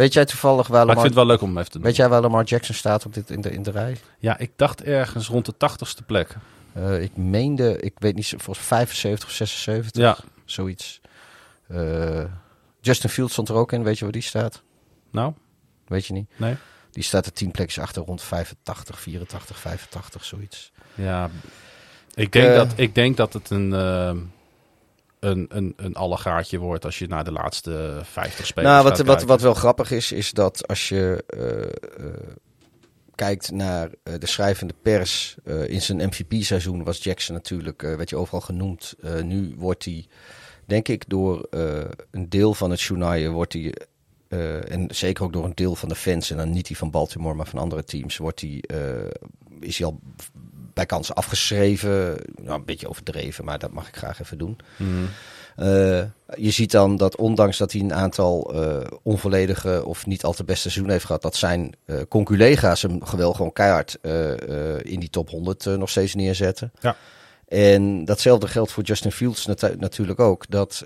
[0.00, 1.76] Weet jij toevallig waar Maar ik Lamar, vind het wel leuk om hem even te
[1.76, 1.86] doen.
[1.86, 3.96] weet jij waar Lamar Jackson staat op dit, in, de, in de rij?
[4.18, 6.36] Ja, ik dacht ergens rond de tachtigste plek.
[6.72, 10.02] Eh, ik meende, ik weet niet, volgens 75 of 76.
[10.02, 11.00] Ja, Zoiets.
[11.68, 12.24] Eh,
[12.80, 13.82] Justin Fields stond er ook in.
[13.82, 14.62] Weet je waar die staat?
[15.10, 15.32] nou,
[15.86, 16.30] Weet je niet?
[16.36, 16.54] nee.
[16.90, 20.72] Die staat er 10 plekjes achter, rond 85, 84, 85, zoiets.
[20.94, 21.30] Ja,
[22.14, 22.54] ik denk, Eh.
[22.56, 23.70] dat, ik denk dat het een,
[25.20, 29.06] een, een, een allegaatje wordt als je naar de laatste 50 spelers nou, gaat wat,
[29.06, 32.14] wat, wat wel grappig is, is dat als je eh, eh,
[33.14, 38.40] kijkt naar eh, de schrijvende pers in zijn MVP-seizoen, was Jackson natuurlijk, werd je overal
[38.40, 38.94] genoemd.
[39.22, 40.06] Nu wordt hij,
[40.66, 41.46] denk ik, door
[42.10, 43.74] een deel van het journaal, wordt hij,
[44.68, 47.34] en zeker ook door een deel van de fans, en dan niet die van Baltimore,
[47.34, 49.10] maar van andere teams, wordt hij, eh,
[49.60, 50.00] is hij al
[50.80, 52.16] bij kans afgeschreven.
[52.42, 54.58] Nou, een beetje overdreven, maar dat mag ik graag even doen.
[54.76, 54.88] Mhm.
[55.56, 56.02] Eh,
[56.36, 60.44] je ziet dan dat ondanks dat hij een aantal eh, onvolledige of niet al te
[60.44, 63.98] beste seizoenen heeft gehad, dat zijn eh conculega's hem gewel gewoon keihard
[64.82, 66.72] in die top 100 eh, nog steeds neerzetten.
[66.80, 66.96] Ja.
[67.48, 70.44] En datzelfde geldt voor Justin Fields natu- natuurlijk ook.
[70.48, 70.84] Dat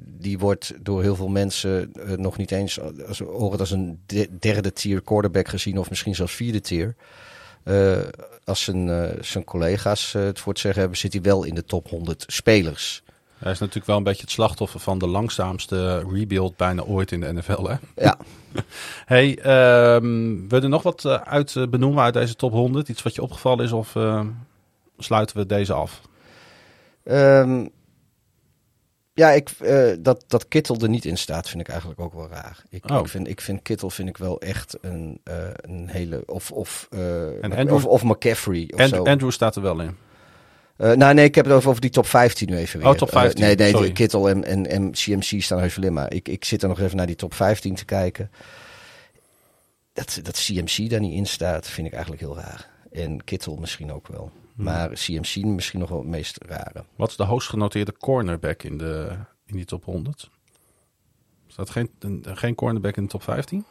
[0.00, 4.72] die wordt door heel veel mensen nog niet eens als, horen als een de- derde
[4.72, 6.94] tier quarterback gezien, of misschien zelfs vierde tier.
[8.44, 11.54] Als zijn, eh, zijn collega's eh, het voor het zeggen hebben, zit hij wel in
[11.54, 13.02] de top 100 spelers.
[13.38, 17.20] Hij is natuurlijk wel een beetje het slachtoffer van de langzaamste rebuild bijna ooit in
[17.20, 17.64] de NFL.
[17.64, 17.74] Hè?
[17.96, 18.16] Ja,
[19.06, 22.88] Hey, ehm wil je er nog wat eh, uit benoemen uit deze top 100?
[22.88, 23.96] Iets wat je opgevallen is of
[24.98, 26.00] sluiten we deze af?
[27.04, 27.66] Ehm,
[29.14, 32.28] ja, ik, eh, dat, dat Kittel er niet in staat, vind ik eigenlijk ook wel
[32.28, 32.62] raar.
[32.70, 32.98] Ik, Oh.
[32.98, 36.22] ik, vind, ik vind Kittel vind ik wel echt een, eh, een hele.
[36.26, 38.68] Of, of, eh, En Andrew- of, of McCaffrey.
[38.74, 39.10] Of Andrew, zo.
[39.10, 39.96] Andrew staat er wel in.
[40.76, 42.88] Nou, nee, ik heb het over, over die top 15 nu even weer.
[42.88, 43.92] Oh, top 15, Eh, nee, nee, sorry.
[43.92, 45.92] Kittel en, en, en CMC staan heus wel in.
[45.92, 48.30] Maar ik, ik zit er nog even naar die top 15 te kijken.
[49.92, 52.68] Dat, dat CMC daar niet in staat, vind ik eigenlijk heel raar.
[52.92, 54.30] En Kittel misschien ook wel.
[54.54, 54.64] Hmm.
[54.64, 56.84] Maar CMC misschien nog wel het meest rare.
[56.96, 59.16] Wat is de hoogst genoteerde cornerback in, de,
[59.46, 60.30] in die top 100?
[61.46, 63.64] Staat geen, een- geen cornerback in de top 15?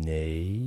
[0.00, 0.60] nee.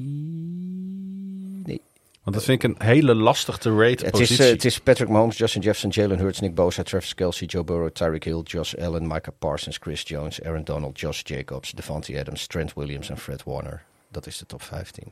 [1.65, 1.81] Nee.
[2.23, 4.43] Want dat vind ik een hele lastig te rate Het is, positie.
[4.45, 7.89] eh, het is Patrick Mahomes, Justin Jefferson, Jalen Hurts, Nick Bosa, Travis Kelsey, Joe Burrow,
[7.89, 12.73] Tyreek Hill, Josh Allen, Micah Parsons, Chris Jones, Aaron Donald, Josh Jacobs, Devontae Adams, Trent
[12.73, 13.83] Williams en Fred Warner.
[14.11, 15.11] Dat is de top 15.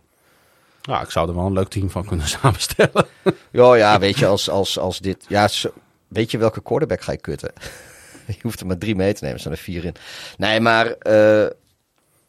[0.86, 3.06] Ja, ik zou er wel een leuk team van kunnen samenstellen.
[3.52, 5.26] Ja, ja, weet je, als, als, als dit...
[5.28, 5.74] Ja, zo-
[6.08, 7.54] weet je welke quarterback ga je kutten?
[8.28, 9.96] je hoeft er maar drie mee te nemen, er staan er vier in.
[10.38, 10.88] Nee, maar...
[10.92, 11.50] eh,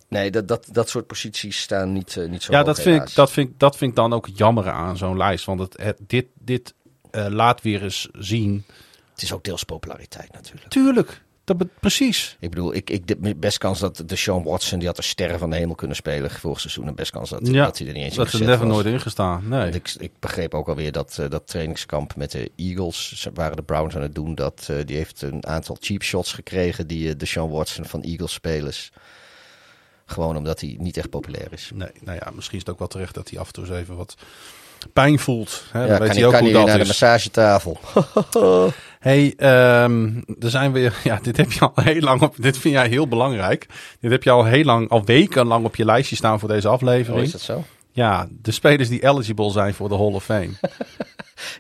[0.09, 3.09] nee, dat, dat, dat soort posities staan niet, eh, niet zo ja, hoog, dat vind,
[3.09, 5.45] ik, dat, vind, dat vind ik dan ook jammer aan zo'n lijst.
[5.45, 6.75] Want het, het, dit, dit
[7.11, 8.65] eh, laat weer eens zien.
[9.13, 10.69] Het is ook deels populariteit natuurlijk.
[10.69, 12.37] Tuurlijk, dat be- precies.
[12.41, 15.51] Ik bedoel, ik, ik, best kans dat de Sean Watson, die had de sterren van
[15.51, 16.87] de hemel kunnen spelen vorig seizoen.
[16.87, 18.61] En best kans dat, Ja, dat hij er niet eens in Dat ze was.
[18.61, 19.49] nooit ingestaan.
[19.49, 19.61] Nee.
[19.61, 23.63] Want Ik, ik begreep ook alweer dat eh, dat trainingskamp met de Eagles, waren de
[23.63, 27.15] Browns aan het doen, dat eh, die heeft een aantal cheap shots gekregen, die eh,
[27.19, 28.91] de Sean Watson van Eagles spelers.
[30.07, 31.71] Gewoon omdat hij niet echt populair is.
[31.75, 33.73] nee, nou ja, misschien is het ook wel terecht dat hij af en toe eens
[33.75, 34.15] even wat
[34.93, 35.65] pijn voelt.
[35.73, 35.87] Hè?
[35.87, 37.79] Dan weet kan hij, ook kan hoe dat naar de massagetafel.
[39.01, 40.07] Hey, ehm
[40.41, 40.95] er zijn weer.
[41.05, 42.35] Ja, dit heb je al heel lang op.
[42.39, 43.67] Dit vind jij heel belangrijk.
[44.01, 46.73] Dit heb je al heel lang, al wekenlang op je lijstje staan voor deze Oh,
[46.75, 47.23] aflevering.
[47.25, 47.65] is dat zo?
[47.93, 50.49] Ja, de spelers die eligible zijn voor de Hall of Fame.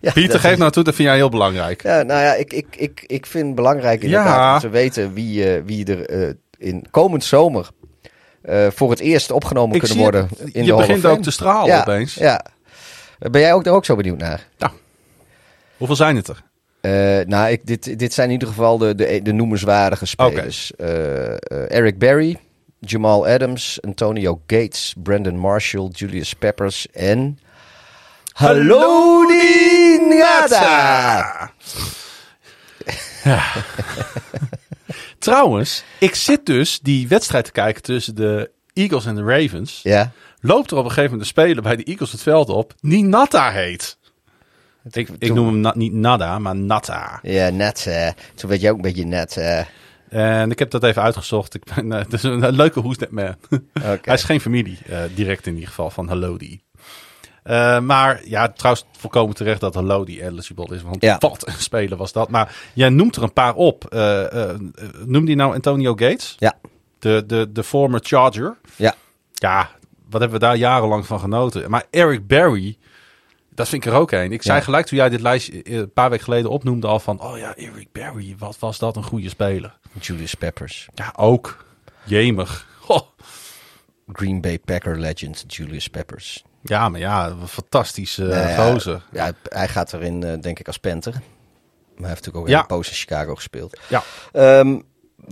[0.00, 1.82] Ja, Pieter, geef is- nou toe, dat vind jij heel belangrijk.
[1.82, 4.54] Ja, nou ja, ik, ik, ik, ik vind het belangrijk inderdaad Ja.
[4.54, 7.68] om te weten wie, eh, wie er eh, in komend zomer
[8.42, 10.38] eh, voor het eerst opgenomen Ik kunnen worden het.
[10.40, 12.14] in je de Hall begint ook te stralen ja, opeens.
[12.14, 12.44] Ja.
[13.18, 14.46] Ben jij ook daar ook zo benieuwd naar?
[15.76, 16.42] Hoeveel zijn het er?
[16.80, 20.74] Eh, nou, ik, dit, dit zijn in ieder geval de, de, de noemenswaardige spelers.
[20.76, 22.38] Eh, eh, Eric Berry,
[22.80, 27.38] Jamal Adams, Antonio Gates, Brandon Marshall, Julius Peppers en...
[28.32, 29.22] Hallo
[30.08, 31.50] Ngata!
[35.18, 39.80] Trouwens, ik zit dus die wedstrijd te kijken tussen de Eagles en de Ravens.
[39.82, 42.74] Ja, Loopt er op een gegeven moment een speler bij de Eagles het veld op
[42.80, 43.98] die Natta heet.
[44.90, 47.18] Ik, ik noem hem na- niet Nada, maar Natta.
[47.22, 47.86] Ja, net.
[47.88, 49.36] eh toen werd jij ook een beetje net.
[49.36, 49.60] eh
[50.08, 51.54] En ik heb dat even uitgezocht.
[51.54, 53.34] Ik ben, eh, het is een, een leuke That Man.
[54.02, 56.60] Hij is geen familie, eh, direct in ieder geval, van Halodi.
[57.42, 60.82] Eh, maar ja, trouwens volkomen terecht dat Halodi eligible is.
[60.82, 61.16] Want Ja.
[61.18, 62.28] wat een speler was dat.
[62.30, 63.84] Maar jij noemt er een paar op.
[65.04, 66.34] Noem die nou Antonio Gates?
[66.38, 66.54] Ja.
[66.98, 68.56] De, de, de former Charger.
[68.76, 68.94] Ja.
[69.34, 69.70] Ja,
[70.10, 71.70] wat hebben we daar jarenlang van genoten.
[71.70, 72.78] Maar Eric Berry,
[73.54, 74.32] dat vind ik er ook een.
[74.32, 74.64] Ik zei Ja.
[74.64, 77.20] gelijk toen jij dit lijstje eh, een paar weken geleden opnoemde al van...
[77.20, 79.78] Oh ja, Eric Berry, wat was dat een goede speler.
[80.00, 80.88] Julius Peppers.
[80.94, 81.64] Ja, ook.
[82.04, 82.66] Jemig.
[84.12, 86.44] Green Bay Packer legend Julius Peppers.
[86.62, 90.78] Ja, maar ja, een fantastische Nou uh, ja, hij gaat erin, eh, denk ik, als
[90.78, 91.12] Panther.
[91.12, 91.22] Maar
[91.96, 92.60] hij heeft natuurlijk ook Ja.
[92.60, 93.78] een poos in Chicago gespeeld.
[93.88, 94.02] Ja.
[94.32, 94.80] Ehm,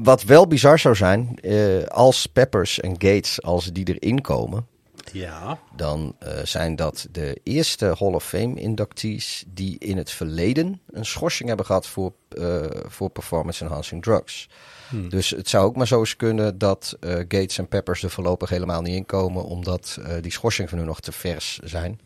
[0.03, 4.67] wat wel bizar zou zijn, eh, als Peppers en Gates, als die erin komen,
[5.13, 5.59] Ja.
[5.77, 11.05] dan eh, zijn dat de eerste Hall of Fame inductees die in het verleden een
[11.05, 14.49] schorsing hebben gehad voor, eh, voor performance enhancing drugs.
[14.89, 15.09] Hmm.
[15.09, 18.83] Dus het zou ook maar zo eens kunnen dat Gates en Peppers er voorlopig helemaal
[18.83, 22.01] niet in komen, omdat die schorsing van hun nog te vers zijn.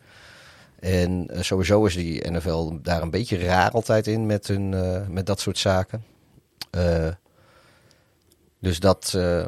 [0.81, 4.69] En sowieso is die NFL daar een beetje raar altijd in met, hun,
[5.12, 6.05] met dat soort zaken.
[8.60, 9.47] Dus dat, eh,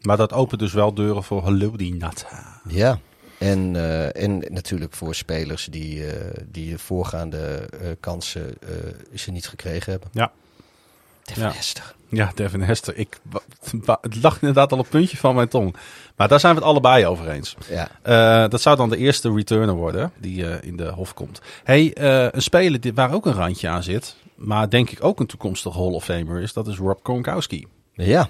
[0.00, 2.60] Maar dat opent dus wel deuren voor Halodi Natta.
[2.68, 2.98] Ja,
[3.38, 7.68] en, eh, en natuurlijk voor spelers die, eh, die de voorgaande
[8.00, 8.54] kansen
[9.14, 10.08] ze niet gekregen hebben.
[10.12, 10.32] Ja.
[11.22, 11.52] Devin Ja.
[11.52, 11.94] Hester.
[12.08, 12.96] Ja, Devin Hester.
[12.96, 13.18] Ik,
[14.00, 15.76] het lag inderdaad al op het puntje van mijn tong.
[16.16, 17.56] Maar daar zijn we het allebei over eens.
[18.02, 18.48] Ja.
[18.48, 21.40] Dat zou dan de eerste returner worden die in de hof komt.
[21.64, 21.98] hey,
[22.34, 25.78] een speler die, waar ook een randje aan zit, maar denk ik ook een toekomstige
[25.78, 27.66] Hall of Famer is, dat is Rob Gronkowski.
[27.96, 28.28] Ja,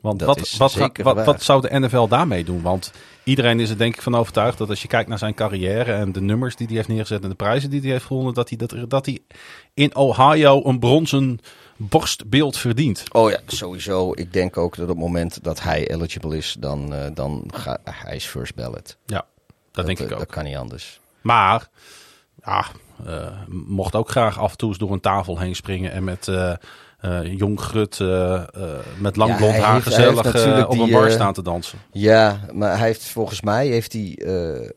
[0.00, 2.62] Want Dat wat, is wat, wat, wat zou de NFL daarmee doen?
[2.62, 2.92] Want
[3.24, 6.12] iedereen is er denk ik van overtuigd dat als je kijkt naar zijn carrière en
[6.12, 8.58] de nummers die hij heeft neergezet en de prijzen die hij heeft gewonnen, dat hij,
[8.58, 9.18] dat, dat hij
[9.74, 11.38] in Ohio een bronzen
[11.76, 13.04] borstbeeld verdient.
[13.12, 14.12] oh ja, sowieso.
[14.14, 17.80] Ik denk ook dat op het moment dat hij eligible is, dan, eh, dan gaat
[17.84, 18.96] hij is first ballot.
[19.06, 19.26] Ja,
[19.72, 20.18] dat, denk eh, ik ook.
[20.18, 21.00] Dat kan niet anders.
[21.20, 21.68] Maar
[22.44, 22.64] ja,
[23.04, 26.28] eh, mocht ook graag af en toe eens door een tafel heen springen en met
[26.28, 26.56] eh, eh,
[27.22, 28.42] jong grut eh, eh,
[28.98, 31.78] met lang Ja, blond haar heeft- gezellig eh, op een bar eh, staan te dansen.
[31.92, 34.18] Ja, maar hij heeft volgens mij heeft hij.
[34.24, 34.70] eh, eh,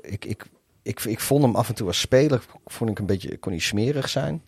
[0.00, 0.44] ik, ik,
[0.82, 2.42] ik, ik vond hem af en toe als speler.
[2.66, 3.38] Vond ik een beetje.
[3.38, 4.42] kon hij smerig zijn.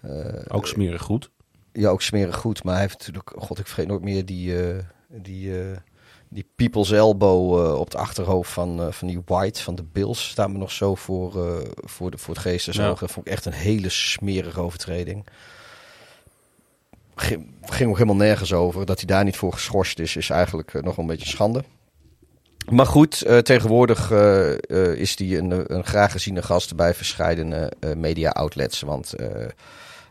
[0.00, 0.10] Eh,
[0.48, 1.30] Ook smerig goed.
[1.72, 2.64] Ja, ook smerig goed.
[2.64, 3.32] Maar hij heeft natuurlijk.
[3.36, 4.62] God, ik vergeet nooit meer die.
[4.62, 4.76] eh,
[5.08, 5.76] die eh,
[6.28, 10.28] die People's Elbow eh, op het achterhoofd van, eh, van die White van de Bills
[10.28, 12.94] staat me nog zo voor, eh, voor, de, voor het geestesoog.
[12.94, 13.00] Ja.
[13.00, 15.26] Dat vond ik echt een hele smerige overtreding.
[17.14, 18.86] Ging, ging ook helemaal nergens over.
[18.86, 21.64] Dat hij daar niet voor geschorst is, is eigenlijk eh, nog wel een beetje schande.
[22.70, 24.52] Maar goed, eh, tegenwoordig eh,
[24.94, 28.80] is hij een, een graag geziene gast bij verschillende eh, media outlets.
[28.80, 29.28] Want eh,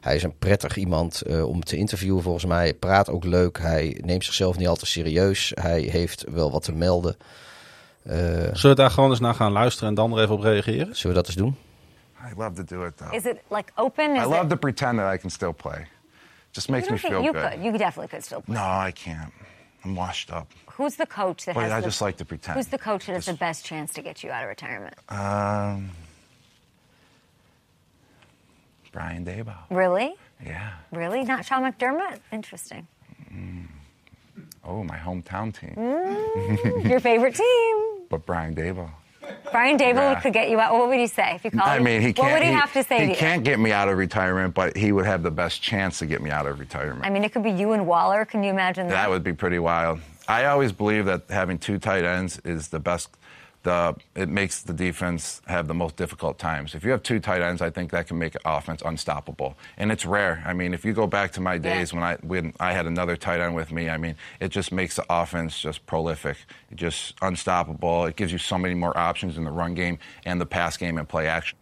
[0.02, 2.58] hij is een prettig iemand eh, om te interviewen volgens mij.
[2.58, 3.60] Hij praat ook leuk.
[3.60, 5.52] Hij neemt zichzelf niet al te serieus.
[5.62, 7.18] Hij heeft wel wat te melden.
[8.04, 8.16] Eh,
[8.54, 10.96] Zullen we daar gewoon eens naar gaan luisteren en dan er even op reageren?
[10.96, 11.56] zullen we dat eens doen?
[12.32, 13.14] I love to do it though.
[13.14, 14.16] Is it like open?
[14.16, 15.88] Is I love it, to pretend that I can still play.
[16.54, 17.52] Just makes me feel you good.
[17.54, 17.64] could.
[17.64, 18.56] You definitely could still play.
[18.56, 19.34] No, I can't.
[19.84, 20.50] I'm washed up.
[20.72, 22.56] Who's the coach that But has I the, just like to pretend.
[22.58, 24.94] Who's the coach that has the best chance to get you out of retirement?
[25.10, 25.90] Um,
[28.92, 29.58] Brian Dabow.
[29.70, 30.14] Really?
[30.46, 30.74] Yeah.
[30.92, 31.24] Really?
[31.24, 32.20] Not Sean McDermott?
[32.32, 32.88] Interesting.
[34.64, 36.86] Oh, my hometown team.
[36.90, 38.06] Your favorite team.
[38.10, 38.90] But Brian Dabow.
[39.52, 40.20] Brian Dable Yeah.
[40.20, 40.74] could get you out.
[40.74, 42.34] What would he say if you called I mean, he What can't.
[42.34, 43.16] would he, have to say he to you?
[43.18, 46.22] can't get me out of retirement, but he would have the best chance to get
[46.22, 47.06] me out of retirement.
[47.06, 48.26] I mean, it could be you and Waller.
[48.26, 48.94] Can you imagine that?
[48.94, 50.00] That would be pretty wild.
[50.28, 53.10] I always believe that having two tight ends is the best.
[53.64, 56.76] The it makes the defense have the most difficult times.
[56.76, 59.58] If you have two tight ends, I think that can make an offense unstoppable.
[59.78, 60.44] And it's rare.
[60.46, 63.16] I mean, if you go back to my days when I when I had another
[63.16, 66.38] tight end with me, I mean, it just makes the offense just prolific,
[66.76, 68.06] just unstoppable.
[68.06, 70.98] It gives you so many more options in the run game and the pass game
[70.98, 71.58] and play action.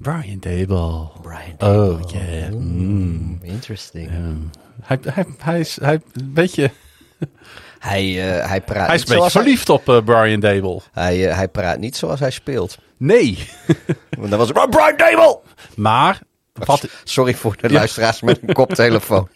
[0.00, 1.20] Brian Dable.
[1.22, 2.50] Brian Oh, yeah.
[2.50, 3.42] Mm.
[3.44, 4.50] Interesting.
[4.82, 6.70] Hij, hij, hij, is, hij, een beetje,
[7.84, 10.40] Hij, eh, hij praat hij is niet een beetje zoals hij, verliefd op eh, Brian
[10.40, 10.80] Dable.
[10.92, 12.78] hij, eh, hij praat niet zoals hij speelt.
[12.96, 13.48] Nee.
[14.18, 15.40] Want dan was het "Oh, Brian Dable!
[15.76, 16.20] Maar,
[16.52, 19.28] wat, Sorry voor de luisteraars met een koptelefoon.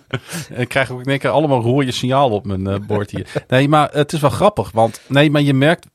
[0.54, 3.26] ik krijg ook in één keer allemaal rode signaal op mijn bord hier.
[3.48, 4.70] Nee, maar het is wel grappig.
[4.70, 5.86] Want nee, maar je merkt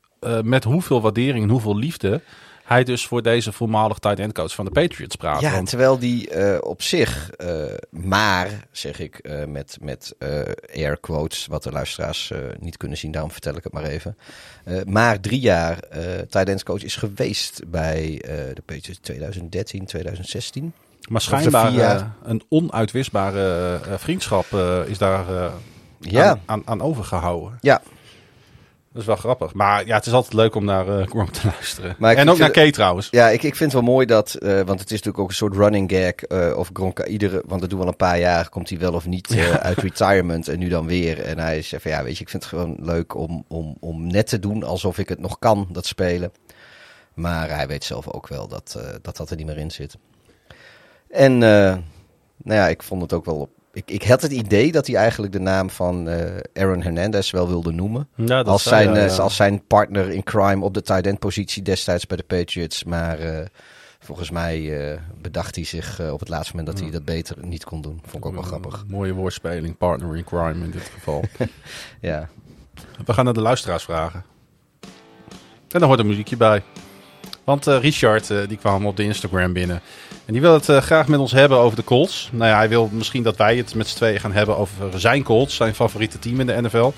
[0.42, 2.20] met hoeveel waardering en hoeveel liefde
[2.68, 5.40] hij dus voor deze voormalig tight end coach van de Patriots praat.
[5.40, 10.14] Ja, Want terwijl die eh, op zich, eh, maar zeg ik eh, met, met
[10.74, 14.16] air quotes, wat de luisteraars niet kunnen zien, daarom vertel ik het maar even.
[14.86, 15.78] Maar drie jaar
[16.28, 18.18] tight end coach is geweest bij
[18.54, 20.72] de Patriots 2013, 2016.
[21.08, 22.12] Maar schijnbaar jaar.
[22.22, 24.46] een onuitwisbare vriendschap
[24.86, 25.52] is daar
[26.00, 26.28] Ja.
[26.30, 27.58] aan, aan, aan overgehouden.
[27.60, 27.82] Ja,
[28.92, 29.54] Dat is wel grappig.
[29.54, 31.96] Maar ja, het is altijd leuk om naar Gronk te luisteren.
[31.98, 33.08] Maar en ook naar Kate trouwens.
[33.10, 35.34] Ja, ik, ik vind het wel mooi dat, eh, want het is natuurlijk ook een
[35.34, 36.12] soort running gag.
[36.12, 38.92] eh, of Gronka iedere, want dat doen we al een paar jaar, komt hij wel
[38.92, 41.22] of niet uit retirement en nu dan weer.
[41.22, 44.06] En hij zegt van ja, weet je, ik vind het gewoon leuk om, om, om
[44.06, 46.32] net te doen alsof ik het nog kan, dat spelen.
[47.14, 49.96] Maar hij weet zelf ook wel dat dat, dat er niet meer in zit.
[51.10, 53.50] En nou ja, ik vond het ook wel op.
[53.78, 57.48] Ik, ik had het idee dat hij eigenlijk de naam van eh, Aaron Hernandez wel
[57.48, 59.16] wilde noemen Ja, dat als, zijn, eh, ja.
[59.16, 62.84] als zijn partner in crime op de tight end positie destijds bij de Patriots.
[62.84, 63.46] Maar eh,
[63.98, 67.64] volgens mij eh, bedacht hij zich op het laatste moment dat hij dat beter niet
[67.64, 68.00] kon doen.
[68.02, 68.84] Vond ik ook wel grappig.
[68.88, 71.24] Mooie woordspeling, partner in crime in dit geval.
[72.00, 72.28] Ja.
[73.04, 74.24] We gaan naar de luisteraars vragen.
[75.68, 76.62] En daar hoort een muziekje bij.
[77.44, 79.80] Want eh, Richard die kwam op de Instagram binnen.
[80.28, 82.28] En die wil het eh, graag met ons hebben over de Colts.
[82.32, 85.22] Nou ja, hij wil misschien dat wij het met z'n tweeën gaan hebben over zijn
[85.22, 85.56] Colts.
[85.56, 86.90] Zijn favoriete team in de NFL.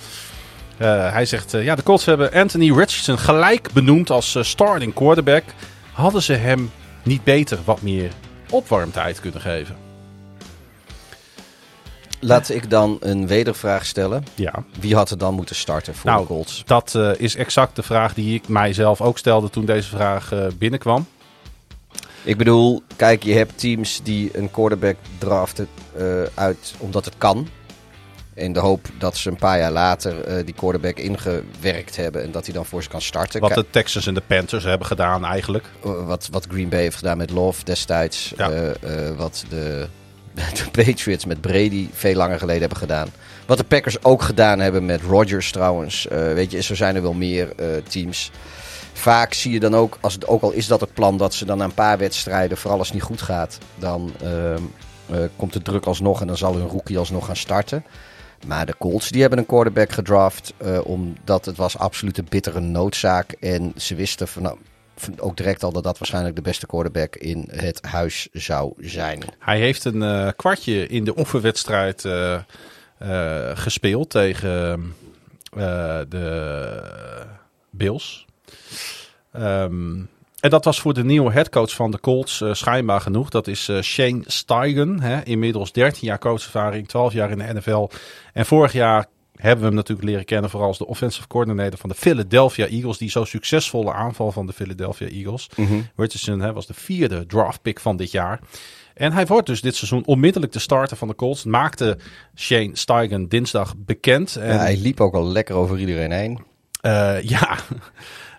[0.76, 5.44] Eh, hij zegt, eh, ja de Colts hebben Anthony Richardson gelijk benoemd als starting quarterback.
[5.92, 6.70] Hadden ze hem
[7.02, 8.10] niet beter wat meer
[8.50, 9.76] opwarmtijd kunnen geven?
[12.20, 14.24] Laat ik dan een wedervraag stellen.
[14.34, 16.62] Ja, Wie had er dan moeten starten voor Nou, de Colts?
[16.66, 21.06] dat is exact de vraag die ik mijzelf ook stelde toen deze vraag binnenkwam.
[22.22, 27.48] Ik bedoel, kijk, je hebt teams die een quarterback draften eh, uit omdat het kan.
[28.34, 32.30] In de hoop dat ze een paar jaar later eh, die quarterback ingewerkt hebben en
[32.30, 33.40] dat hij dan voor ze kan starten.
[33.40, 35.64] Wat de Texans en de Panthers hebben gedaan eigenlijk.
[35.86, 38.32] Uh, wat, wat Green Bay heeft gedaan met Love destijds.
[38.36, 38.50] Ja.
[38.50, 39.88] eh, eh, wat de,
[40.72, 43.08] de Patriots met Brady veel langer geleden hebben gedaan.
[43.50, 46.08] Wat de Packers ook gedaan hebben met Rodgers trouwens.
[46.08, 48.30] Eh, weet je, zo zijn er wel meer eh, teams.
[48.92, 51.44] Vaak zie je dan ook, als het, ook al is dat het plan, dat ze
[51.44, 54.62] dan na een paar wedstrijden, vooral als het niet goed gaat, dan ehm,
[55.10, 57.84] eh, komt de druk alsnog en dan zal hun rookie alsnog gaan starten.
[58.46, 62.60] Maar de Colts die hebben een quarterback gedraft, eh, omdat het was absoluut een bittere
[62.60, 63.32] noodzaak.
[63.32, 64.58] En ze wisten van, nou,
[64.96, 69.22] vond ook direct al dat dat waarschijnlijk de beste quarterback in het huis zou zijn.
[69.38, 72.08] Hij heeft een eh, kwartje in de oefenwedstrijd
[73.54, 74.94] gespeeld tegen
[76.08, 76.82] de
[77.70, 78.26] Bills.
[79.32, 79.98] Ehm,
[80.40, 83.30] en dat was voor de nieuwe headcoach van de Colts eh, schijnbaar genoeg.
[83.30, 85.00] Dat is eh, Shane Steigen.
[85.00, 87.88] Hè, inmiddels 13 jaar coachervaring, 12 jaar in de NFL.
[88.32, 91.88] En vorig jaar hebben we hem natuurlijk leren kennen vooral als de offensive coordinator van
[91.88, 92.98] de Philadelphia Eagles.
[92.98, 95.48] Die zo succesvolle aanval van de Philadelphia Eagles.
[95.96, 98.40] Richardson hè, was de vierde draft pick van dit jaar.
[98.94, 101.44] En hij wordt dus dit seizoen onmiddellijk de starter van de Colts.
[101.44, 101.98] Maakte
[102.36, 104.36] Shane Steigen dinsdag bekend.
[104.36, 106.44] En, Ja, hij liep ook al lekker over iedereen heen.
[106.80, 107.58] eh, ja.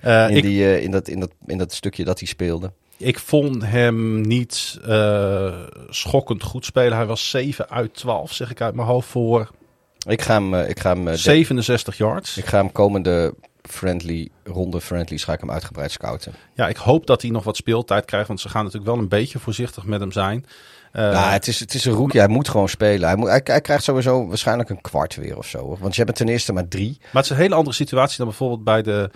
[0.02, 2.72] Eh, In, ik, die, eh, in, dat, in, dat, in dat stukje dat hij speelde.
[2.98, 5.54] ik vond hem niet eh,
[5.90, 6.98] schokkend goed spelen.
[6.98, 9.50] Hij was 7 uit 12, zeg ik uit mijn hoofd, voor
[10.08, 12.38] Ik ga hem, ik ga hem, eh, de- 67 yards.
[12.38, 16.34] ik ga hem komende friendly, ronde friendlies ga ik hem uitgebreid scouten.
[16.56, 19.08] Ja, ik hoop dat hij nog wat speeltijd krijgt, want ze gaan natuurlijk wel een
[19.10, 20.46] beetje voorzichtig met hem zijn.
[20.94, 22.20] Nou, het is, het is een rookie.
[22.20, 23.08] Hij moet gewoon spelen.
[23.08, 25.58] Hij, moet, hij, hij krijgt sowieso waarschijnlijk een kwart weer of zo.
[25.60, 25.78] hoor.
[25.80, 26.98] Want je hebt ten eerste maar drie.
[27.00, 29.10] Maar het is een hele andere situatie dan bijvoorbeeld bij de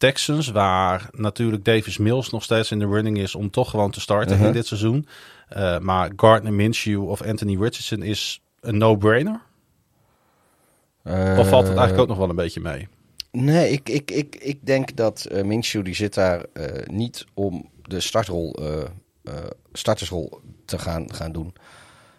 [0.00, 4.00] Texans, waar natuurlijk Davis Mills nog steeds in de running is om toch gewoon te
[4.00, 4.46] starten Uh-huh.
[4.46, 5.06] in dit seizoen.
[5.48, 9.40] Eh, maar Gardner Minshew of Anthony Richardson is een no-brainer.
[11.38, 12.88] Of valt het eigenlijk ook nog wel een beetje mee?
[13.32, 17.70] Nee, ik, ik, ik, ik denk dat eh Minshew die zit daar eh, niet om
[17.82, 18.80] de startrol, eh,
[19.24, 21.52] eh, startersrol te gaan, gaan doen.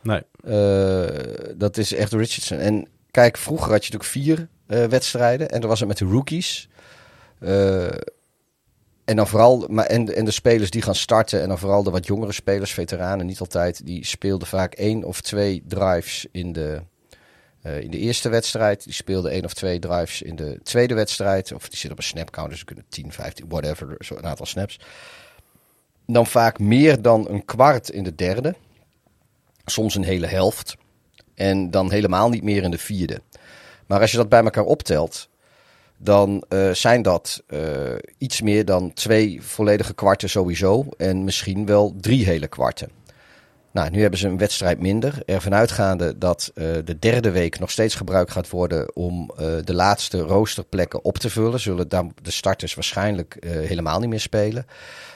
[0.01, 0.21] Nee.
[0.43, 2.57] Eh, dat is echt Richardson.
[2.57, 5.49] En kijk, vroeger had je natuurlijk vier eh, wedstrijden.
[5.49, 6.69] En dan was het met de rookies.
[7.41, 7.85] Eh,
[9.05, 11.41] en dan vooral, maar en, en de spelers die gaan starten.
[11.41, 13.85] En dan vooral de wat jongere spelers, veteranen niet altijd.
[13.85, 16.81] Die speelden vaak één of twee drives in de,
[17.61, 18.83] eh, in de eerste wedstrijd.
[18.83, 21.53] Die speelden één of twee drives in de tweede wedstrijd.
[21.53, 24.45] Of die zitten op een snap count, dus ze kunnen 10, 15, whatever, een aantal
[24.45, 24.79] snaps.
[26.05, 28.55] Dan vaak meer dan een kwart in de derde.
[29.65, 30.75] Soms een hele helft.
[31.35, 33.21] En dan helemaal niet meer in de vierde.
[33.87, 35.29] Maar als je dat bij elkaar optelt,
[36.03, 37.59] dan eh, zijn dat eh,
[38.17, 40.85] iets meer dan twee volledige kwarten sowieso.
[40.97, 42.89] En misschien wel drie hele kwarten.
[43.71, 45.21] Nou, nu hebben ze een wedstrijd minder.
[45.25, 49.31] Ervan uitgaande dat eh, de derde week nog steeds gebruikt gaat worden om
[49.65, 51.59] de laatste roosterplekken op te vullen.
[51.59, 54.65] Zullen dan de starters waarschijnlijk helemaal niet meer spelen.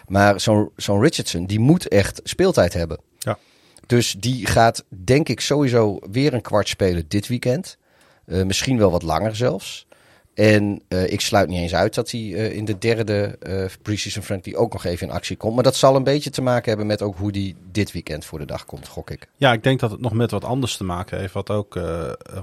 [0.07, 2.99] Maar zo'n zo'n Richardson, die moet echt speeltijd hebben.
[3.19, 3.37] Ja.
[3.85, 7.77] Dus die gaat, denk ik, sowieso weer een kwart spelen dit weekend.
[8.25, 9.87] Misschien wel wat langer zelfs.
[10.35, 14.23] En eh, ik sluit niet eens uit dat hij eh, in de derde eh Preseason
[14.23, 15.55] Friendly ook nog even in actie komt.
[15.55, 18.39] Maar dat zal een beetje te maken hebben met ook hoe die dit weekend voor
[18.39, 19.27] de dag komt, gok ik.
[19.37, 21.33] Ja, ik denk dat het nog met wat anders te maken heeft.
[21.33, 21.79] Wat ook,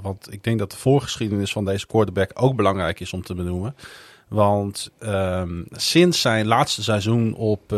[0.02, 3.77] want ik denk dat de voorgeschiedenis van deze quarterback ook belangrijk is om te benoemen.
[4.28, 7.73] Want ehm, sinds zijn laatste seizoen op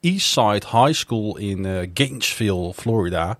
[0.00, 3.38] Eastside High School in Gainesville, Florida,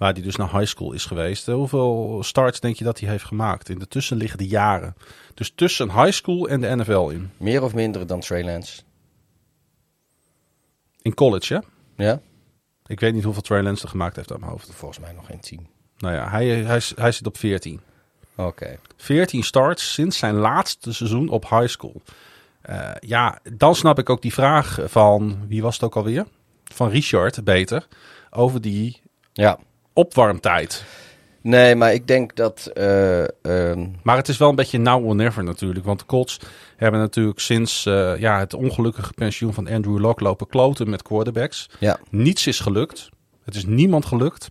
[0.00, 1.48] waar hij dus naar high school is geweest.
[1.48, 4.94] eh, hoeveel starts denk je dat hij heeft gemaakt in de tussenliggende jaren?
[5.34, 7.30] Dus tussen high school en de NFL in.
[7.36, 8.82] Meer of minder dan Trey Lance.
[11.02, 11.60] In college, hè?
[12.04, 12.20] Ja?
[12.86, 14.70] Ik weet niet hoeveel Trey Lance er gemaakt heeft aan mijn hoofd.
[14.72, 15.68] Volgens mij nog geen tien.
[15.98, 17.80] Nou ja, hij, hij, hij zit op 14.
[18.34, 18.78] Oké.
[18.96, 22.02] 14 starts sinds zijn laatste seizoen op high school.
[22.60, 26.26] Eh, ja, dan snap ik ook die vraag van, wie was het ook alweer?
[26.64, 27.86] Van Richard, beter,
[28.30, 29.00] over die
[29.32, 29.58] Ja.
[29.92, 30.84] Opwarmtijd.
[31.42, 32.70] Nee, maar ik denk dat...
[32.74, 35.84] eh, ehm, Maar het is wel een beetje now or never natuurlijk.
[35.84, 36.40] Want de Colts
[36.76, 41.68] hebben natuurlijk sinds eh, ja, het ongelukkige pensioen van Andrew Locke lopen kloten met quarterbacks.
[41.78, 41.98] ja.
[42.10, 43.08] Niets is gelukt.
[43.44, 44.48] Het is niemand gelukt.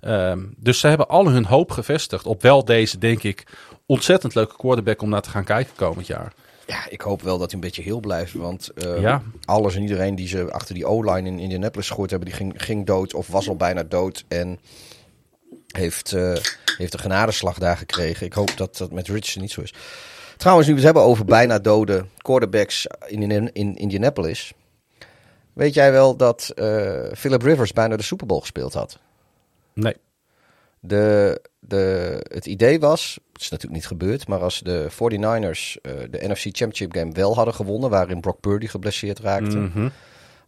[0.00, 3.46] Ehm, dus ze hebben al hun hoop gevestigd op wel deze, denk ik,
[3.86, 6.32] ontzettend leuke quarterback om naar te gaan kijken komend jaar.
[6.70, 8.32] Ja, ik hoop wel dat hij een beetje heel blijft.
[8.32, 9.22] Want eh, Ja.
[9.44, 12.28] alles en iedereen die ze achter die O-line in Indianapolis gegooid hebben...
[12.28, 14.24] die ging, ging dood of was al bijna dood.
[14.28, 14.58] En
[15.66, 16.36] heeft, eh,
[16.76, 18.26] heeft een genadeslag daar gekregen.
[18.26, 19.74] Ik hoop dat dat met Richardson niet zo is.
[20.36, 24.52] Trouwens, nu we het hebben over bijna dode quarterbacks in, in, in Indianapolis...
[25.52, 28.98] Weet jij wel dat eh, Philip Rivers bijna de Super Bowl gespeeld had?
[29.72, 29.96] Nee.
[30.80, 35.92] De, de, het idee was, het is natuurlijk niet gebeurd, maar als de 49ers eh,
[36.10, 39.88] de NFC Championship game wel hadden gewonnen, waarin Brock Purdy geblesseerd raakte, Mhm.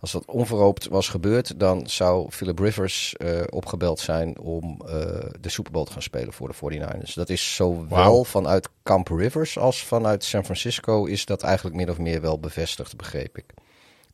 [0.01, 4.95] als dat onverhoopt was gebeurd, dan zou Philip Rivers eh, opgebeld zijn om eh,
[5.41, 7.15] de Super Bowl te gaan spelen voor de 49ers.
[7.15, 11.99] Dat is zowel vanuit Camp Rivers als vanuit San Francisco is dat eigenlijk min of
[11.99, 13.45] meer wel bevestigd, begreep ik.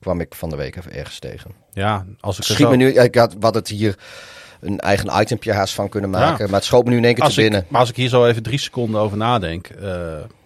[0.00, 1.50] Kwam ik van de week even ergens tegen.
[1.72, 3.98] Ja, als ik Schiet zo- me nu, ik had wat het hier
[4.60, 7.24] een eigen itempje haast van kunnen maken, maar het schoot me nu in één keer
[7.24, 7.66] als te binnen.
[7.68, 9.66] maar als ik hier zo even drie seconden over nadenk.
[9.66, 9.90] eh,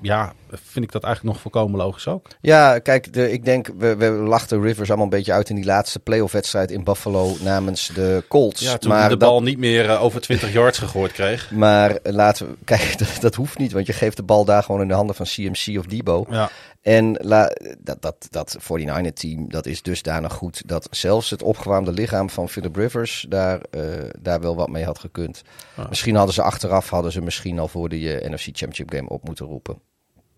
[0.01, 0.33] ja,
[0.71, 2.27] vind ik dat eigenlijk nog volkomen logisch ook.
[2.41, 5.65] Ja, kijk, de, ik denk, we, we lachten Rivers allemaal een beetje uit in die
[5.65, 8.61] laatste playoff-wedstrijd in Buffalo namens de Colts.
[8.61, 11.51] Ja, toen maar de dat- bal niet meer eh, over 20 yards gegooid kreeg.
[11.51, 14.81] Maar laten we, kijk, dat, dat hoeft niet, want je geeft de bal daar gewoon
[14.81, 16.27] in de handen van CMC of Debo.
[16.31, 16.51] Ja.
[16.83, 22.31] En la, dat, dat, dat 49er-team, dat is dusdanig goed dat zelfs het opgewarmde lichaam
[22.31, 23.83] van Philip Rivers daar, eh,
[24.21, 25.43] daar wel wat mee had gekund.
[25.89, 29.25] Misschien hadden ze achteraf, hadden ze misschien al voor de eh, NFC Championship Game op
[29.25, 29.79] moeten roepen.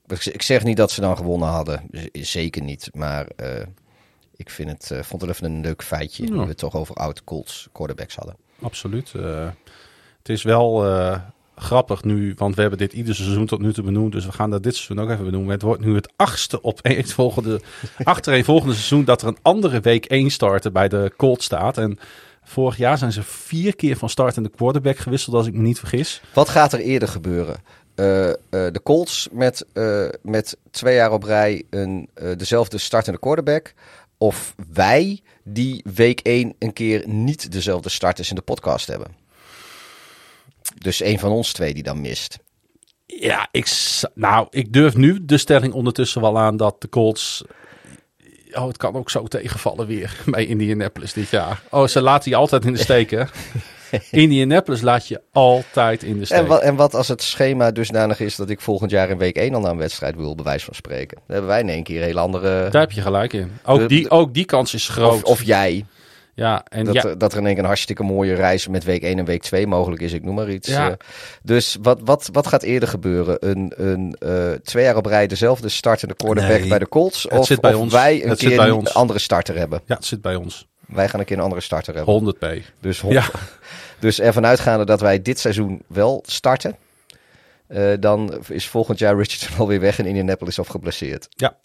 [0.07, 2.89] Ik, zeg niet dat ze dan gewonnen hadden, zeker niet.
[2.93, 3.67] Maar eh,
[4.37, 6.31] ik vind het, vond het even een leuk feitje, Ja.
[6.31, 8.37] nu we het toch over oud Colts quarterbacks hadden.
[8.61, 9.13] Absoluut.
[10.19, 10.85] Het is wel
[11.57, 14.13] grappig nu, want we hebben dit ieder seizoen tot nu toe benoemd.
[14.13, 15.53] Dus we gaan dat dit seizoen ook even benoemen.
[15.53, 17.61] Het wordt nu het achtste op een volgende,
[18.03, 21.79] achtereenvolgende seizoen dat er een andere week 1 starter bij de Colts staat.
[21.79, 21.99] En
[22.45, 26.23] vorig jaar zijn ze vier keer van startende quarterback gewisseld, als ik me niet vergis.
[26.33, 27.57] Wat gaat er eerder gebeuren?
[27.95, 33.75] Eh, eh, de Colts met, eh, met twee jaar op rij een, dezelfde startende quarterback.
[34.19, 39.24] Of wij die week 1 een keer niet dezelfde starters in de podcast hebben.
[40.79, 42.39] Dus een van ons twee die dan mist.
[43.07, 43.69] Ja, ik,
[44.15, 47.45] nou, ik durf nu de stelling ondertussen wel aan dat de Colts...
[48.53, 51.63] Oh, het kan ook zo tegenvallen weer bij Indianapolis dit jaar.
[51.71, 53.23] Oh, ze laten je altijd in de steek, hè?
[54.11, 56.39] Indianapolis laat je altijd in de steek.
[56.39, 59.37] En wat, en wat als het schema dusdanig is dat ik volgend jaar in week
[59.37, 61.17] 1 al naar een wedstrijd wil, bij wijze van spreken.
[61.17, 62.69] Dan hebben wij in één keer een hele andere...
[62.71, 63.53] Daar heb je gelijk in.
[63.65, 65.23] Ook die, ook die kans is groot.
[65.23, 65.85] Of, of jij.
[66.35, 68.85] Ja, en Dat, ja, er, dat er in één keer een hartstikke mooie reis met
[68.85, 70.13] week 1 en week 2 mogelijk is.
[70.13, 70.69] Ik noem maar iets.
[70.69, 70.91] Ja.
[70.91, 70.97] Eh,
[71.43, 73.37] dus wat, wat, wat gaat eerder gebeuren?
[73.51, 77.29] Een, een eh, twee jaar op rij dezelfde startende quarterback Nee, bij de Colts?
[77.29, 77.93] Of, zit bij of ons.
[77.93, 79.81] wij een Het keer een andere starter hebben?
[79.87, 80.67] ja, het zit bij ons.
[80.87, 82.15] Wij gaan een keer een andere starter hebben.
[82.15, 82.47] 100 p.
[82.81, 83.25] Dus, Ja,
[83.99, 86.77] dus ervan uitgaande dat wij dit seizoen wel starten.
[87.67, 91.27] eh, dan is volgend jaar Richardson alweer weg in Indianapolis of geblesseerd.
[91.31, 91.57] ja.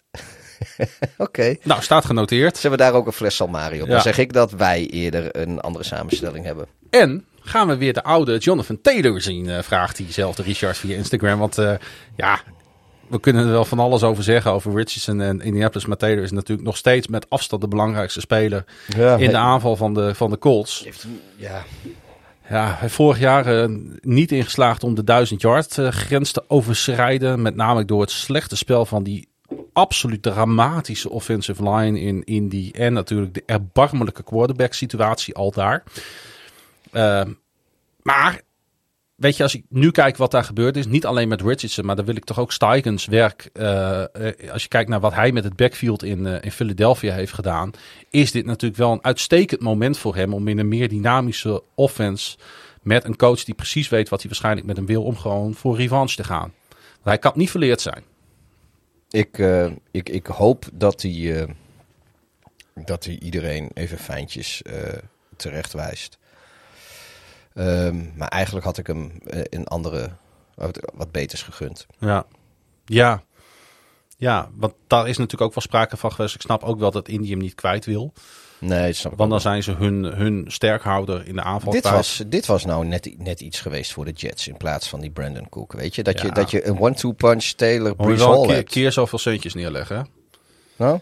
[1.18, 1.56] Oké.
[1.62, 2.54] Nou, staat genoteerd.
[2.56, 3.86] Ze hebben daar ook een fles Salmari op.
[3.86, 3.92] Ja.
[3.92, 6.66] Dan zeg ik dat wij eerder een andere samenstelling hebben.
[6.90, 11.38] En gaan we weer de oude Jonathan Taylor zien, eh, vraagt diezelfde Richard via Instagram.
[11.38, 11.72] Want eh,
[12.16, 12.40] ja,
[13.06, 15.86] we kunnen er wel van alles over zeggen over Richardson en Indianapolis.
[15.86, 18.64] Maar Taylor is natuurlijk nog steeds met afstand de belangrijkste speler
[18.96, 20.86] Ja, in de aanval van de, van de Colts.
[21.36, 21.64] ja.
[22.48, 23.68] Ja, hij heeft vorig jaar eh,
[24.00, 27.42] niet ingeslaagd om de 1000 yard grens te overschrijden.
[27.42, 29.28] Met name door het slechte spel van die
[29.72, 32.70] absoluut dramatische offensive line in Indy.
[32.74, 35.82] En natuurlijk de erbarmelijke quarterback situatie al daar.
[36.90, 37.22] Eh,
[38.02, 38.40] maar,
[39.14, 40.86] weet je, als ik nu kijk wat daar gebeurd is.
[40.86, 43.50] Niet alleen met Richardson, maar dan wil ik toch ook Steigens werk.
[43.52, 47.14] eh, eh, als je kijkt naar wat hij met het backfield in, eh, in Philadelphia
[47.14, 47.70] heeft gedaan.
[48.10, 52.36] Is dit natuurlijk wel een uitstekend moment voor hem om in een meer dynamische offense.
[52.82, 55.02] Met een coach die precies weet wat hij waarschijnlijk met hem wil.
[55.02, 56.52] Om gewoon voor revanche te gaan.
[57.02, 58.02] Hij kan niet verleerd zijn.
[59.10, 61.48] Ik, eh, ik, ik hoop dat hij, eh,
[62.74, 64.98] dat iedereen even fijntjes eh
[65.36, 66.18] terecht wijst.
[67.54, 70.10] Ehm, maar eigenlijk had ik hem een andere,
[70.54, 71.86] wat, wat beters gegund.
[71.98, 72.26] Ja.
[72.84, 73.22] Ja.
[74.16, 76.10] Ja, want daar is natuurlijk ook wel sprake van.
[76.18, 78.12] Ik snap ook wel dat Indy hem niet kwijt wil.
[78.60, 81.90] Nee, dat snap ik Want dan zijn ze hun, hun sterkhouder in de aanval dit,
[81.90, 85.10] was, dit was nou net, net iets geweest voor de Jets in plaats van die
[85.10, 85.72] Brandon Cook.
[85.72, 89.18] Weet je, dat, je, dat je een one-two punch Taylor Brees Hall keer, keer zoveel
[89.18, 89.96] centjes neerleggen.
[89.96, 90.02] hè?
[90.76, 91.00] Nou,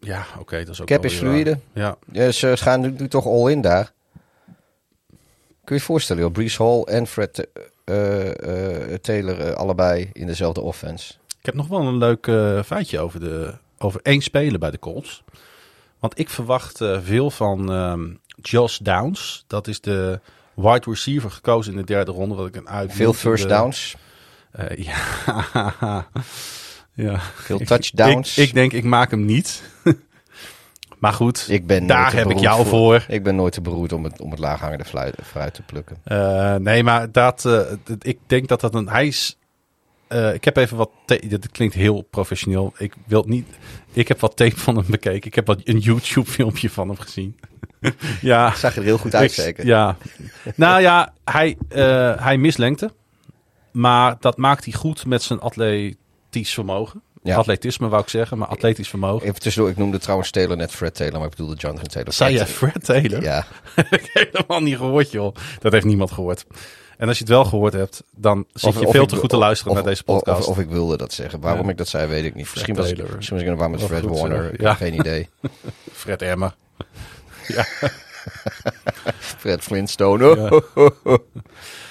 [0.00, 1.58] Ja, oké, dat is ook cap is fluide.
[1.72, 1.84] waar.
[1.84, 3.92] Ja, Ja, ze gaan nu, nu toch all in daar.
[5.64, 7.48] Kun je je voorstellen, joh, Brees Hall en Fred
[7.84, 11.12] eh, eh, Taylor eh, allebei in dezelfde offense.
[11.38, 14.78] ik heb nog wel een leuk eh, feitje over, de, over één speler bij de
[14.78, 15.22] Colts.
[16.02, 18.00] Want ik verwacht eh, veel van ehm,
[18.42, 19.44] Josh Downs.
[19.46, 20.20] Dat is de
[20.54, 22.34] wide receiver gekozen in de derde ronde.
[22.34, 23.96] Wat ik een uit Veel first downs,
[24.76, 24.96] ja.
[26.94, 27.18] ja.
[27.34, 28.38] veel touchdowns.
[28.38, 29.62] Ik, ik denk, ik maak hem niet.
[30.98, 33.04] maar goed, Ik ben daar heb ik jou voor.
[33.08, 34.84] Ik ben nooit te beroerd om het, om het laaghangende
[35.24, 35.96] fruit te plukken.
[36.04, 37.52] Eh, nee, maar dat, eh,
[37.84, 38.88] dat- ik denk dat dat een.
[38.88, 39.36] Hij is.
[40.12, 40.90] Eh, ik heb even wat.
[41.06, 42.72] Dat klinkt heel professioneel.
[42.78, 43.46] Ik wil niet.
[43.92, 45.26] Ik heb wat tape van hem bekeken.
[45.26, 47.36] Ik heb wat een YouTube-filmpje van hem gezien.
[48.20, 48.54] ja.
[48.54, 49.66] Zag je er heel goed uit, ik- zeker?
[49.66, 49.96] Ja.
[50.56, 52.92] nou ja, hij, eh, hij mist lengte.
[53.72, 57.02] Maar dat maakt hij goed met zijn atletisch vermogen.
[57.22, 57.36] Ja.
[57.36, 59.26] Atletisme wou ik zeggen, maar atletisch vermogen.
[59.28, 62.12] Even tussendoor, ik noemde trouwens Taylor net Fred Taylor, maar ik bedoelde Jonathan Taylor.
[62.12, 63.22] Zei je Fred- Taylor?
[63.22, 65.34] Ja, heb ik helemaal niet gehoord, joh.
[65.60, 66.44] Dat heeft niemand gehoord.
[67.02, 69.30] En als je het wel gehoord hebt, dan zit Of- je veel ik- te goed
[69.30, 70.40] te luisteren of- naar deze podcast.
[70.40, 71.40] Of, of ik wilde dat zeggen.
[71.40, 71.70] Waarom Ja.
[71.70, 72.48] ik dat zei, weet ik niet.
[72.52, 73.16] Misschien was, Taylor.
[73.16, 74.52] misschien was ik waar met Fred Warner.
[74.54, 74.68] Ik Ja.
[74.68, 75.28] heb geen idee.
[75.92, 76.54] Fred Emmer.
[79.38, 80.36] Fred Flintstone.
[80.74, 80.90] Ja.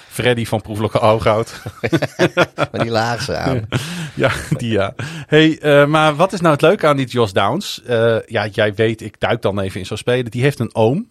[0.08, 1.62] Freddy van Proeflokke Ooghout.
[2.72, 3.68] Met die laarzen aan.
[4.16, 4.94] ja, die ja.
[5.28, 7.82] Hey, eh, maar wat is nou het leuke aan die Josh Downs?
[7.84, 10.32] Eh, ja, jij weet, ik duik dan even in zo'n spelen.
[10.32, 11.10] Die heeft een oom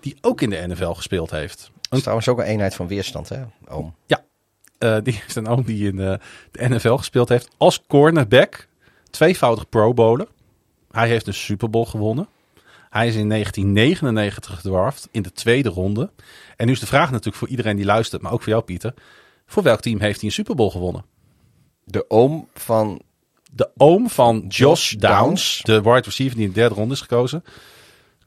[0.00, 1.70] die ook in de NFL gespeeld heeft.
[1.90, 3.94] Is trouwens ook een eenheid van weerstand, hè, oom.
[4.78, 6.14] Eh, die heeft een oom die in eh,
[6.50, 8.68] de NFL gespeeld heeft als cornerback.
[9.10, 10.28] Tweevoudig Pro Bowler.
[10.90, 12.28] Hij heeft een Super Bowl gewonnen.
[12.90, 16.10] Hij is in 1999 gedraft in de tweede ronde.
[16.56, 18.94] En nu is de vraag natuurlijk voor iedereen die luistert, maar ook voor jou Pieter.
[19.46, 21.04] Voor welk team heeft hij een Super Bowl gewonnen?
[21.84, 23.00] De oom van...
[23.52, 25.60] De oom van Josh, Josh Downs, Downs.
[25.62, 27.44] de wide receiver die in de derde ronde is gekozen.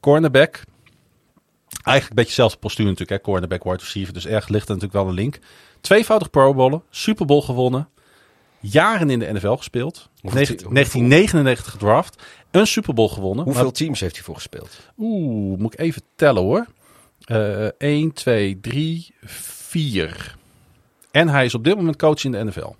[0.00, 0.62] Cornerback.
[1.82, 3.20] Eigenlijk een beetje hetzelfde postuur natuurlijk, hè?
[3.20, 4.12] cornerback, wide receiver.
[4.14, 5.38] Dus erg ligt er natuurlijk wel een link.
[5.80, 7.88] Tweevoudig Pro Bowler, Super Bowl gewonnen.
[8.60, 10.08] Jaren in de NFL gespeeld.
[10.20, 12.22] Hoeveel Negen- te- hoeveel- 1999 gedraft.
[12.50, 13.44] Een Super Bowl gewonnen.
[13.44, 14.78] Hoeveel Maar- teams heeft hij voor gespeeld?
[14.98, 16.66] Oeh, moet ik even tellen hoor.
[17.24, 20.36] Eh 1, 2, 3, 4.
[21.10, 22.74] En hij is op dit moment coach in de NFL.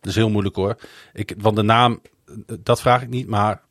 [0.00, 0.76] Dat is heel moeilijk hoor.
[1.12, 3.26] Ik, want de naam, eh, dat vraag ik niet.
[3.26, 3.62] Maar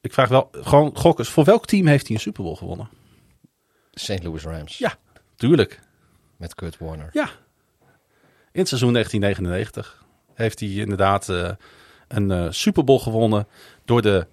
[0.00, 1.28] ik vraag wel, gewoon gokkers.
[1.28, 2.88] Voor welk team heeft hij een Super Bowl gewonnen?
[3.92, 4.22] St.
[4.22, 4.78] Louis Rams.
[4.78, 4.96] Ja,
[5.36, 5.80] tuurlijk.
[6.36, 7.08] Met Kurt Warner.
[7.12, 7.30] Ja.
[8.52, 10.04] In het seizoen 1999
[10.34, 11.50] heeft hij inderdaad eh,
[12.08, 13.46] een eh, Super Bowl gewonnen
[13.84, 14.26] door de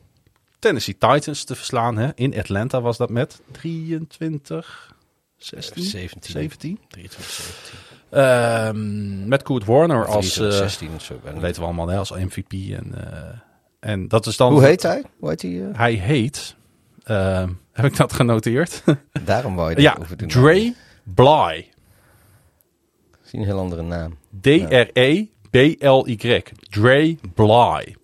[0.60, 1.98] Tennessee Titans te verslaan.
[1.98, 2.10] Hè?
[2.16, 4.96] In Atlanta was dat met 23,
[5.38, 6.32] 16, 17.
[6.32, 6.80] 17.
[6.88, 7.80] 23, 17.
[8.10, 11.20] Ehm, met Kurt Warner als, 23, eh 16 of zo.
[11.40, 12.52] weten we allemaal, hè, als MVP.
[12.52, 12.96] En,
[13.86, 14.52] en dat is dan...
[14.52, 15.04] Hoe heet hij?
[15.20, 15.62] Hoe heet hij?
[15.62, 15.68] eh?
[15.78, 16.56] Hij heet,
[17.04, 18.84] ehm, heb ik dat genoteerd?
[19.26, 20.28] Daarom wou je dat ja, over doen.
[20.28, 21.70] Dre Bly.
[23.24, 24.18] Zie een heel andere naam.
[24.42, 26.44] D-R-E-B-L-Y.
[26.70, 27.96] Dre Bly.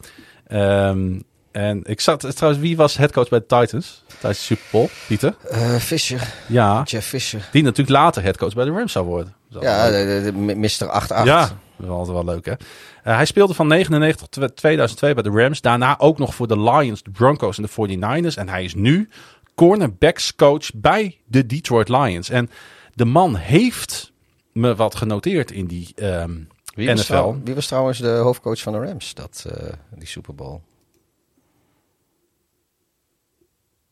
[0.47, 1.19] Ehm,
[1.51, 4.87] en ik zat trouwens, wie was headcoach bij de Titans tijdens de Super Bowl?
[5.07, 5.35] Pieter?
[5.49, 6.33] Eh, Fisher.
[6.47, 7.49] Ja, Jeff Fisher.
[7.51, 9.35] die natuurlijk later headcoach bij de Rams zou worden.
[9.47, 10.89] Ja, de, de, de Mr.
[10.89, 11.17] 88.
[11.17, 11.25] leuk.
[11.25, 11.49] ja,
[11.81, 12.51] dat altijd wel leuk hè.
[12.51, 15.61] Eh, hij speelde van 99 tot 2002 bij de Rams.
[15.61, 18.35] Daarna ook nog voor de Lions, de Broncos en de 49ers.
[18.37, 19.09] En hij is nu
[19.55, 22.29] cornerbacks coach bij de Detroit Lions.
[22.29, 22.49] En
[22.93, 24.11] de man heeft
[24.53, 26.39] me wat genoteerd in die ehm,
[26.75, 27.11] Wie was, NFL.
[27.11, 30.59] trouw- wie was trouwens de hoofdcoach van de Rams, dat, eh, die Super Bowl?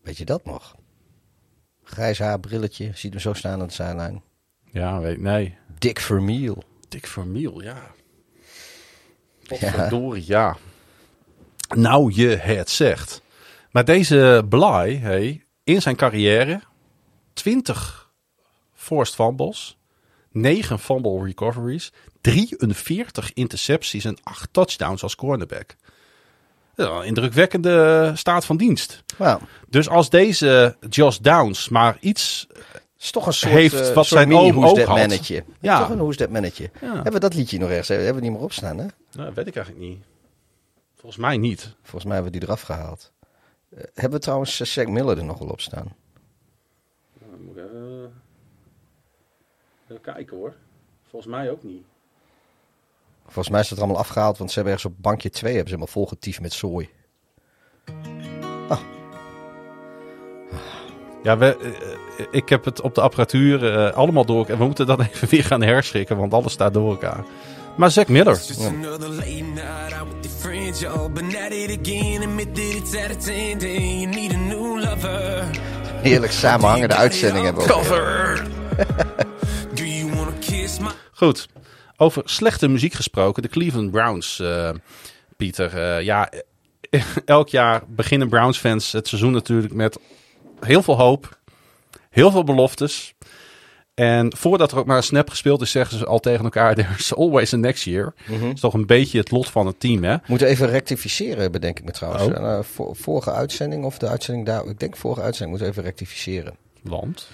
[0.01, 0.75] Weet je dat nog?
[1.83, 4.21] Grijs haar, brilletje, ziet hem zo staan aan de zijlijn.
[4.71, 5.57] Ja, weet nee.
[5.77, 6.63] Dick Vermeil.
[6.89, 7.91] Dick Vermeil, ja.
[9.41, 9.71] Ja.
[9.71, 10.57] Verdorie, ja.
[11.75, 13.21] Nou, je het zegt.
[13.71, 16.61] Maar deze Bly, hey, in zijn carrière
[17.33, 18.11] 20
[18.73, 19.77] forced fumbles,
[20.31, 21.91] 9 fumble recoveries,
[22.21, 25.75] 43 intercepties en 8 touchdowns als cornerback.
[26.75, 29.03] Een indrukwekkende staat van dienst.
[29.67, 32.47] Dus als deze Josh Downs maar iets
[32.99, 35.43] is toch een soort, Heeft eh, wat soort zijn mini oom Who's ook That had.
[35.59, 35.79] Ja.
[35.79, 36.69] Toch een Who's That mannetje.
[36.81, 36.93] Ja.
[36.93, 37.87] Hebben we dat liedje nog ergens?
[37.87, 38.85] Hebben we die maar opstaan, hè?
[39.11, 40.03] Nou, weet ik eigenlijk niet.
[40.95, 41.75] Volgens mij niet.
[41.81, 43.11] Volgens mij hebben we die eraf gehaald.
[43.69, 45.95] Eh, hebben we trouwens uh, Zack Miller er nog wel op staan?
[47.19, 48.13] Dan moet ik even,
[49.87, 50.55] even kijken hoor.
[51.09, 51.83] Volgens mij ook niet.
[53.23, 55.69] Volgens mij is het er allemaal afgehaald, want ze hebben ergens op bankje 2 hebben
[55.69, 56.89] ze helemaal volgetiefd met zooi.
[61.23, 61.57] Ja, we,
[62.17, 64.47] eh, ik heb het op de apparatuur eh, allemaal door.
[64.47, 67.23] En we moeten dat even weer gaan herschikken, want alles staat door elkaar.
[67.77, 68.41] Maar Zack Miller.
[76.01, 77.69] Heerlijk samenhangende uitzending hebben we.
[77.69, 78.47] Cover.
[81.19, 81.47] Goed.
[81.97, 83.41] Over slechte muziek gesproken.
[83.41, 84.69] De Cleveland Browns, eh,
[85.37, 85.77] Pieter.
[85.77, 86.29] eh, ja,
[86.89, 89.99] eh, elk jaar beginnen Browns-fans het seizoen natuurlijk met
[90.61, 91.37] heel veel hoop.
[92.09, 93.13] Heel veel beloftes.
[93.93, 97.13] En voordat er ook maar een snap gespeeld is, zeggen ze al tegen elkaar: There's
[97.13, 98.13] always a next year.
[98.27, 98.41] Mhm.
[98.41, 100.15] Dat is toch een beetje het lot van het team, hè?
[100.27, 102.23] Moeten even rectificeren, bedenk ik me trouwens.
[102.23, 102.35] Oh.
[102.35, 106.55] Eh, vor- vorige uitzending of de uitzending daar, ik denk vorige uitzending, moeten even rectificeren.
[106.81, 107.27] Want.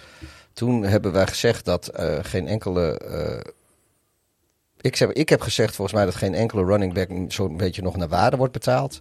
[0.53, 2.97] Toen hebben wij gezegd dat eh, geen enkele.
[2.97, 3.51] eh,
[4.81, 7.95] ik, zeg, ik heb gezegd volgens mij dat geen enkele running back zo'n beetje nog
[7.95, 8.99] naar waarde wordt betaald.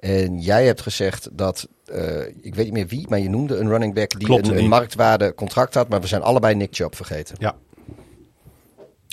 [0.00, 3.68] En jij hebt gezegd dat, eh, ik weet niet meer wie, maar je noemde een
[3.68, 5.88] running back die een, marktwaarde contract had.
[5.88, 7.36] Maar we zijn allebei Nick Chubb vergeten.
[7.38, 7.54] Ja.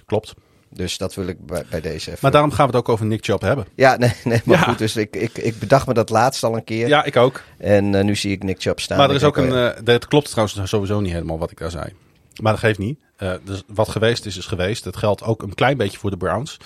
[0.06, 0.34] Klopt.
[0.70, 2.20] Dus dat wil ik bij, bij deze even.
[2.22, 3.68] Maar daarom gaan we het ook over Nick Chubb hebben.
[3.76, 4.64] Ja, nee, nee maar Ja.
[4.64, 4.78] goed.
[4.78, 6.88] Dus ik, ik, ik bedacht me dat laatst al een keer.
[6.88, 7.42] Ja, ik ook.
[7.58, 8.98] En eh, nu zie ik Nick Chubb staan.
[8.98, 9.74] Maar er is ook een.
[9.76, 11.94] eh, dat klopt trouwens sowieso niet helemaal wat ik daar zei.
[12.42, 13.00] Maar dat geeft niet.
[13.44, 14.84] Dus wat geweest is, is geweest.
[14.84, 16.58] Het geldt ook een klein beetje voor de Browns.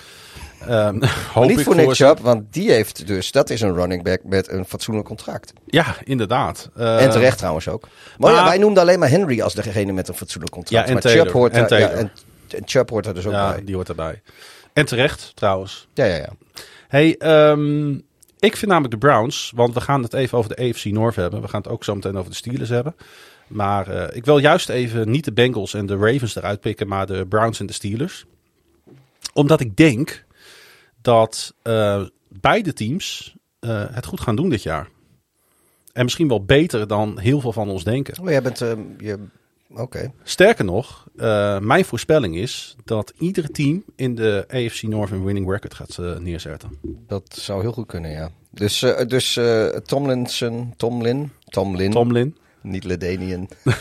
[0.68, 1.02] Ehm,
[1.34, 1.90] hoop niet ik voor Nick.
[1.94, 5.52] Chubb, want die heeft dus, dat is een running back met een fatsoenlijk contract.
[5.66, 6.70] Ja, inderdaad.
[6.74, 7.88] En terecht trouwens ook.
[8.18, 10.88] Maar, ja, wij noemden alleen maar Henry als degene met een fatsoenlijk contract.
[10.88, 11.12] Ja, en maar.
[11.12, 12.02] Chubb hoort En daar- ja, Taylor.
[12.04, 12.10] en,
[12.58, 13.64] en Chubb hoort er dus ook Ja, bij.
[13.64, 14.22] die hoort erbij.
[14.72, 15.88] En terecht, trouwens.
[15.94, 16.28] Ja, ja, ja.
[16.88, 17.90] Hey, ehm,
[18.38, 21.40] ik vind namelijk de Browns, want we gaan het even over de AFC North hebben.
[21.40, 22.94] We gaan het ook zo meteen over de Steelers hebben.
[23.46, 27.06] Maar eh, ik wil juist even niet de Bengals en de Ravens eruit pikken, maar
[27.06, 28.24] de Browns en de Steelers.
[29.32, 30.24] Omdat ik denk
[31.02, 34.88] dat eh, beide teams eh, het goed gaan doen dit jaar.
[35.92, 38.20] En misschien wel beter dan heel veel van ons denken.
[38.22, 39.18] Oh, jij bent, ehm, je,
[39.74, 40.12] oké.
[40.22, 45.50] Sterker nog, eh, mijn voorspelling is dat iedere team in de AFC North een winning
[45.50, 46.78] record gaat eh, neerzetten.
[47.06, 48.30] Dat zou heel goed kunnen, ja.
[48.50, 52.36] Dus, eh, dus eh, Tomlinson, Tomlin, Tomlin, Tomlin.
[52.62, 53.48] niet Ledanian.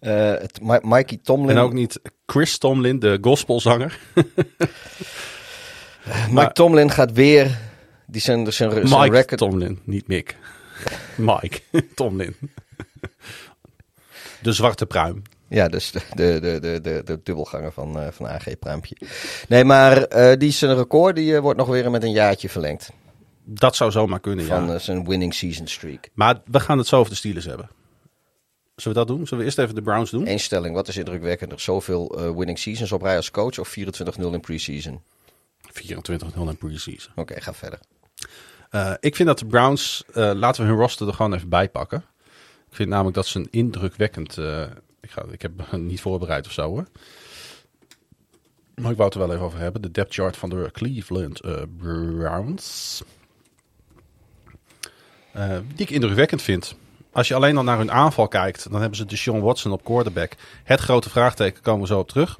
[0.00, 0.32] Eh,
[0.62, 1.56] Mi- Mikey Tomlin.
[1.56, 3.98] En ook niet Chris Tomlin, de gospelzanger.
[6.06, 7.58] Mike maar- Tomlin gaat weer
[8.06, 9.38] die zijn, zijn, zijn Mike record.
[9.38, 10.36] Tomlin, niet Mick.
[11.16, 11.60] Mike
[11.94, 12.36] Tomlin.
[14.42, 15.22] De zwarte pruim.
[15.48, 18.96] Ja, dus de, de, de, de, de, dubbelganger van, eh, van AG Pruimpje.
[19.48, 22.90] Nee, maar eh, die zijn record die, eh, wordt nog weer met een jaartje verlengd.
[23.44, 24.74] Dat zou zomaar kunnen, Van ja.
[24.74, 26.08] eh, zijn winning season streak.
[26.14, 27.68] Maar we gaan het zo over de Steelers hebben.
[28.76, 29.26] Zullen we dat doen?
[29.26, 30.26] Zullen we eerst even de Browns doen?
[30.28, 31.60] Eén stelling, wat is indrukwekkender?
[31.60, 35.00] Zoveel winning seasons op rij als coach of 24-0 in preseason?
[35.72, 37.12] 24-0 in preseason.
[37.14, 37.78] Oké, ga verder.
[38.70, 41.68] Eh, ik vind dat de Browns, eh, laten we hun roster er gewoon even bij
[41.68, 42.04] pakken.
[42.70, 44.62] Ik vind namelijk dat ze een indrukwekkend, eh,
[45.00, 46.86] ik, ga, ik heb me niet voorbereid of zo hoor.
[48.74, 49.82] Maar ik wou het er wel even over hebben.
[49.82, 51.40] De depth chart van de Cleveland
[51.78, 53.02] Browns.
[55.74, 56.76] Die ik indrukwekkend vind.
[57.12, 60.32] Als je alleen al naar hun aanval kijkt, dan hebben ze Deshaun Watson op quarterback.
[60.64, 62.38] Het grote vraagteken komen we zo op terug.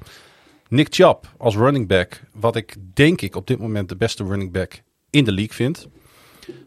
[0.73, 4.51] Nick Chubb als running back, wat ik denk ik op dit moment de beste running
[4.51, 5.87] back in de league vind.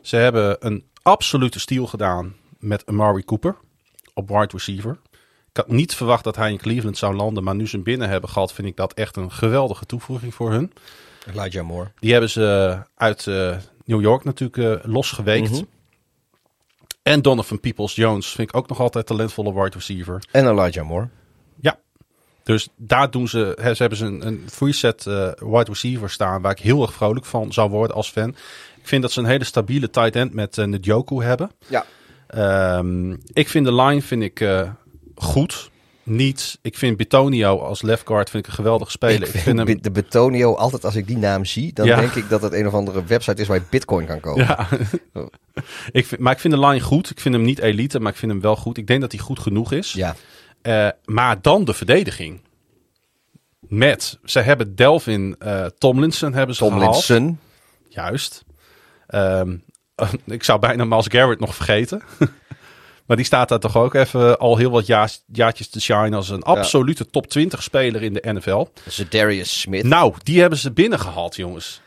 [0.02, 3.56] Ze hebben een absolute steal gedaan met Amari Cooper
[4.14, 4.98] op wide receiver.
[5.50, 8.08] Ik had niet verwacht dat hij in Cleveland zou landen, maar nu ze hem binnen
[8.08, 10.72] hebben gehad, vind ik dat echt een geweldige toevoeging voor hun.
[11.34, 11.90] Elijah Moore.
[11.98, 15.50] Die hebben ze uit eh, New York natuurlijk eh, losgeweekt.
[15.50, 15.64] Mhm.
[17.02, 20.24] En Donovan Peoples-Jones vind ik ook nog altijd talentvolle wide receiver.
[20.30, 21.08] En Elijah Moore.
[22.46, 26.10] Dus daar doen ze, hè, ze hebben ze een, een free set eh, wide receiver
[26.10, 28.28] staan waar ik heel erg vrolijk van zou worden als fan.
[28.76, 31.50] Ik vind dat ze een hele stabiele tight end met uh, Njoku hebben.
[31.66, 31.84] Ja.
[32.26, 34.70] Ehm, ik vind de line vind ik, eh,
[35.14, 35.70] goed.
[36.02, 39.28] Niet, ik vind Bitonio als left guard vind ik een geweldig speler.
[39.34, 41.96] Ik vind, hem, de Betonio, altijd als ik die naam zie, dan Ja.
[41.96, 44.44] denk ik dat het een of andere website is waar je bitcoin kan kopen.
[44.44, 44.68] Ja.
[45.92, 47.10] ik vind, maar ik vind de line goed.
[47.10, 48.78] Ik vind hem niet elite, maar ik vind hem wel goed.
[48.78, 49.92] Ik denk dat hij goed genoeg is.
[49.92, 50.16] Ja.
[50.66, 52.40] Eh, maar dan de verdediging.
[53.60, 56.82] Met, ze hebben Delvin eh, Tomlinson hebben ze gehaald.
[56.82, 57.38] Tomlinson.
[57.88, 58.44] Juist.
[59.06, 59.56] Ehm,
[60.24, 62.02] ik zou bijna Miles Garrett nog vergeten.
[63.06, 66.28] maar die staat daar toch ook even al heel wat jaar, jaartjes te shine als
[66.28, 68.66] een absolute top 20 speler in de NFL.
[69.08, 69.84] Darius Smith.
[69.84, 71.80] Nou, die hebben ze binnengehaald, jongens.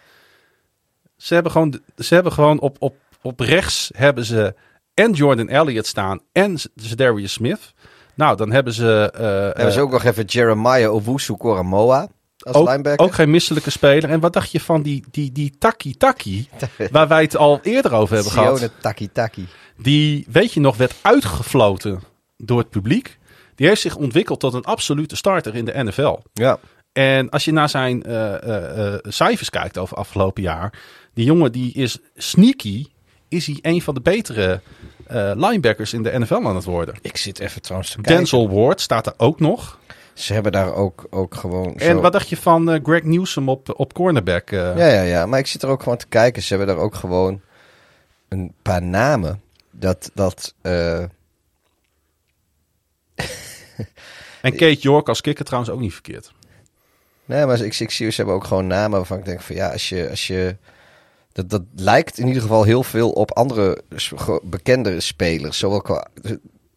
[1.17, 4.55] Ze hebben gewoon, ze hebben gewoon op, op, op rechts hebben ze
[4.93, 6.57] en Jordan Elliott staan en
[6.95, 7.73] Darius Smith.
[8.19, 9.11] Nou, dan hebben ze...
[9.13, 12.07] eh, hebben ze eh, ook nog even Jeremiah Owusu Koramoa
[12.39, 13.05] als ook, linebacker.
[13.05, 14.09] ook geen misselijke speler.
[14.09, 16.49] En wat dacht je van die, die, die Taki Taki,
[16.91, 18.57] waar wij het al eerder over hebben gehad?
[18.57, 19.47] Sione Taki Taki.
[19.77, 21.99] Die, weet je nog, werd uitgefloten
[22.37, 23.17] door het publiek.
[23.55, 26.17] Die heeft zich ontwikkeld tot een absolute starter in de NFL.
[26.33, 26.59] Ja.
[26.91, 30.79] En als je naar zijn eh, cijfers kijkt over afgelopen jaar.
[31.13, 32.85] Die jongen die is sneaky.
[33.27, 34.61] Is hij een van de betere
[35.09, 36.95] eh, linebackers in de NFL aan het worden.
[37.01, 38.15] Ik zit even trouwens te kijken.
[38.15, 39.79] Denzel Ward staat er ook nog.
[40.13, 43.49] Ze hebben daar ook, ook gewoon En zo- wat dacht je van eh, Greg Newsom
[43.49, 44.51] op, op cornerback?
[44.51, 44.77] eh?
[44.77, 45.25] Ja, ja, ja.
[45.25, 46.41] Maar ik zit er ook gewoon te kijken.
[46.41, 47.41] Ze hebben daar ook gewoon
[48.27, 49.41] een paar namen.
[49.71, 50.53] Dat, dat
[54.41, 56.33] En Kate York als kikker trouwens ook niet verkeerd.
[57.25, 59.71] Nee, maar ik, ik zie ze hebben ook gewoon namen waarvan ik denk van ja,
[59.71, 60.55] als je, als je
[61.47, 63.81] dat, lijkt in ieder geval heel veel op andere
[64.43, 66.07] bekendere spelers, zowel qua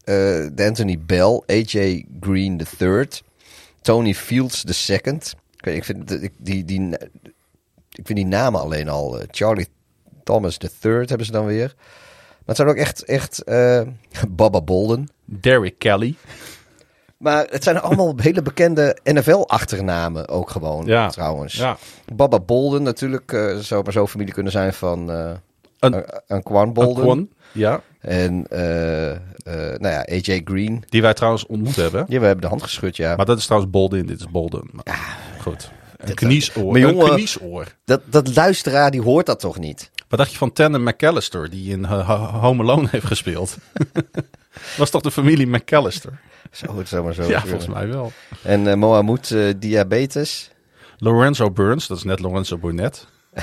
[0.03, 3.07] eh, Anthony Bell, AJ Green III,
[3.81, 4.97] Tony Fields II.
[4.97, 6.89] Ik, weet, ik vind ik- die, die,
[7.91, 9.67] ik vind die namen alleen al eh, Charlie
[10.23, 11.73] Thomas III hebben ze dan weer.
[11.77, 13.81] Maar het zijn ook echt, echt eh
[14.29, 15.07] Baba Bolden.
[15.25, 16.15] Derrick Kelly.
[17.23, 21.09] Maar het zijn allemaal hele bekende NFL-achternamen ook gewoon, Ja.
[21.09, 21.53] trouwens.
[21.53, 21.77] Ja.
[22.15, 25.31] Baba Bolden natuurlijk, eh zou maar zo familie kunnen zijn van eh
[25.79, 27.31] Een- Anquan Bolden.
[27.51, 27.81] Ja.
[27.99, 28.59] En eh,
[29.77, 30.83] nou ja, AJ Green.
[30.89, 32.05] Die wij trouwens ontmoet hebben.
[32.07, 33.15] Ja, we hebben de hand geschud, ja.
[33.15, 34.05] Maar dat is trouwens Bolden.
[34.05, 34.69] Dit is Bolden.
[34.71, 35.71] Maar, Goed.
[35.97, 36.71] Een kniesoor.
[36.71, 37.65] Maar Een kniesoor.
[37.85, 39.91] Dat, dat luisteraar die hoort dat toch niet?
[40.09, 43.57] Wat dacht je van Tannen McAllister, die in uh, Ho- Home Alone heeft gespeeld?
[44.77, 46.19] was toch de familie McAllister?
[46.51, 47.47] Zou het zomaar zo Ja, kunnen.
[47.47, 48.11] volgens mij wel.
[48.41, 50.49] En Mohamed eh, diabetes.
[50.97, 53.07] Lorenzo Burns, dat is net Lorenzo Burnett.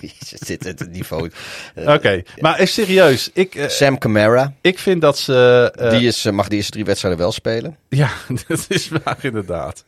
[0.00, 1.30] Jezus, dit het niveau.
[1.74, 3.30] Oké, maar is serieus.
[3.32, 4.52] Ik, eh, Sam Camara.
[4.60, 5.70] ik vind dat ze...
[5.74, 7.76] eh, die is, mag de eerste drie wedstrijden wel spelen.
[7.88, 8.10] Ja,
[8.48, 9.84] dat is waar inderdaad.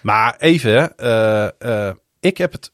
[0.00, 1.90] Maar even, eh,
[2.20, 2.70] ik heb het...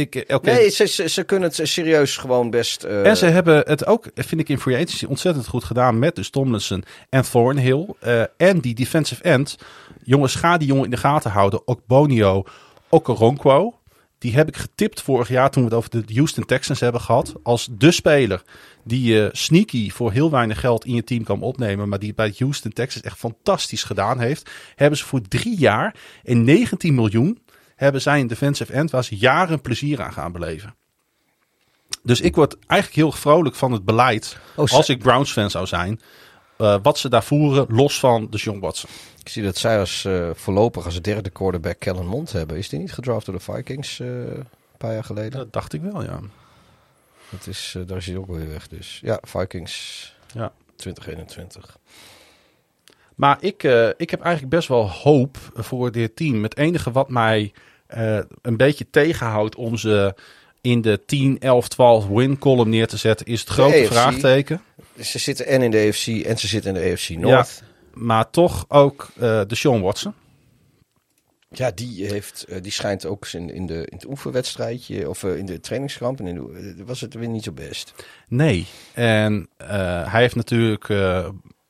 [0.00, 0.38] Ik, eh.
[0.42, 2.84] Nee, ze, ze, ze kunnen het serieus gewoon best...
[2.84, 6.14] eh, En ze hebben het ook, vind ik in free agency, ontzettend goed gedaan met
[6.14, 7.86] dus Tomlinson en Thornhill.
[8.00, 9.56] eh, en die defensive end.
[10.04, 11.62] Jongens, ga die jongen in de gaten houden.
[11.64, 12.44] Ook Bonio,
[12.88, 13.74] Okoronkwo.
[14.18, 17.32] Die heb ik getipt vorig jaar toen we het over de Houston Texans hebben gehad.
[17.42, 18.42] Als de speler
[18.84, 21.88] die je sneaky voor heel weinig geld in je team kan opnemen.
[21.88, 24.50] Maar die bij Houston Texans echt fantastisch gedaan heeft.
[24.74, 25.94] Hebben ze voor drie jaar
[26.24, 27.38] en 19 miljoen
[27.80, 30.74] hebben zij een defensive end waar ze jaren plezier aan gaan beleven.
[32.02, 34.36] Dus ik word eigenlijk heel vrolijk van het beleid.
[34.56, 36.00] Oh, als ik Browns fan zou zijn.
[36.56, 38.90] eh, wat ze daar voeren, los van de John Watson.
[39.20, 42.56] Ik zie dat zij als eh, voorlopig als derde quarterback Kellen Mond hebben.
[42.56, 44.46] Is die niet gedraft door de Vikings eh, een
[44.76, 45.30] paar jaar geleden?
[45.38, 46.20] Dat dacht ik wel, ja.
[47.30, 48.68] Dat is, daar is hij ook weer weg.
[48.68, 50.52] Dus ja, Vikings ja.
[50.76, 51.78] 2021.
[53.14, 53.62] Maar ik,
[53.96, 56.42] ik heb eigenlijk best wel hoop voor dit team.
[56.42, 57.52] Het enige wat mij
[57.90, 60.14] eh, een beetje tegenhoudt om ze
[60.60, 63.86] in de 10, 11, 12 win column neer te zetten, is het grote AFC.
[63.86, 64.62] vraagteken.
[65.00, 67.62] Ze zitten en in de AFC en ze zitten in de AFC North.
[67.94, 70.14] Maar toch ook eh de Sean Watson.
[71.48, 75.46] Ja, die, heeft, eh, die schijnt ook in, in, de, in het oefenwedstrijdje of in
[75.46, 76.18] de trainingskamp.
[76.18, 77.92] En in de, was het weer niet zo best.
[78.28, 78.66] Nee.
[78.94, 80.88] En hij heeft natuurlijk,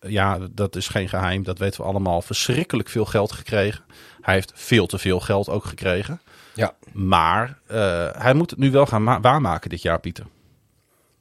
[0.00, 3.84] ja, dat is geen geheim, dat weten we allemaal, verschrikkelijk veel geld gekregen.
[4.22, 6.20] Hij heeft veel te veel geld ook gekregen.
[6.54, 6.74] Ja.
[6.92, 10.26] Maar eh, hij moet het nu wel gaan ma- waarmaken dit jaar, Pieter.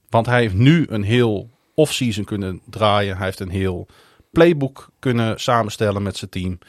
[0.09, 3.17] Want hij heeft nu een heel off-season kunnen draaien.
[3.17, 3.87] Hij heeft een heel
[4.31, 6.59] playbook kunnen samenstellen met zijn team.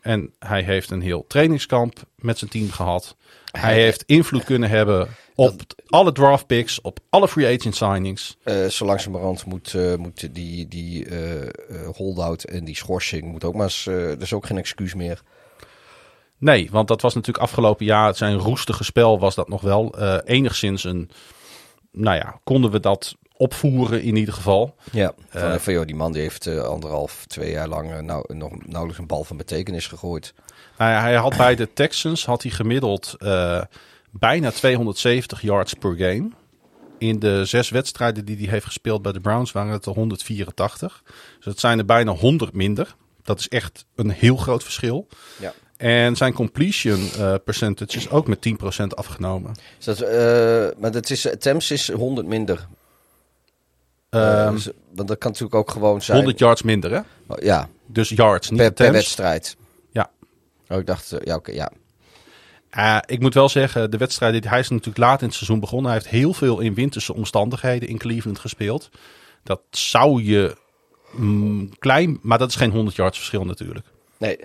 [0.00, 3.16] En hij heeft een heel trainingskamp met zijn team gehad.
[3.50, 8.36] Hij heeft invloed kunnen hebben op alle draft picks, op alle free agent signings.
[8.42, 11.48] Eh zo langzamerhand moet, eh, moet die, die eh,
[11.94, 13.86] holdout en die schorsing moet ook maar eens...
[13.86, 15.22] er is ook geen excuus meer.
[16.38, 20.18] Nee, want dat was natuurlijk afgelopen jaar zijn roestige spel was dat nog wel eh,
[20.24, 21.10] enigszins een,
[21.92, 24.74] nou ja, konden we dat opvoeren in ieder geval.
[24.92, 25.12] Ja.
[25.28, 28.50] Van, Eh, van, joh, die man die heeft eh, anderhalf, twee jaar lang nou, nog
[28.66, 30.34] nauwelijks een bal van betekenis gegooid.
[30.78, 33.16] Nou ja, hij had bij de Texans had hij gemiddeld
[34.10, 36.28] bijna 270 yards per game.
[36.98, 41.02] In de zes wedstrijden die hij heeft gespeeld bij de Browns waren het er 184.
[41.36, 42.94] Dus dat zijn er bijna 100 minder.
[43.22, 45.06] Dat is echt een heel groot verschil.
[45.40, 45.52] Ja.
[45.76, 49.54] En zijn completion eh, percentage is ook met 10% afgenomen.
[49.76, 52.66] Dus dat, eh, maar dat is, attempts is 100 minder.
[54.08, 56.16] Eh, Ehm, dus- want dat kan natuurlijk ook gewoon zijn.
[56.16, 57.00] 100 yards minder, hè?
[57.26, 59.56] Oh, ja, Dus yards, niet per, per wedstrijd.
[59.90, 60.10] Ja.
[60.68, 61.70] Oh, ik dacht, ja, oké, ja.
[63.06, 65.90] Ik moet wel zeggen, de wedstrijden, hij is natuurlijk laat in het seizoen begonnen.
[65.90, 68.90] Hij heeft heel veel in winterse omstandigheden in Cleveland gespeeld.
[69.42, 70.56] Dat zou je
[71.12, 73.86] mm, klein, maar dat is geen 100 yards verschil natuurlijk.
[74.18, 74.38] Nee,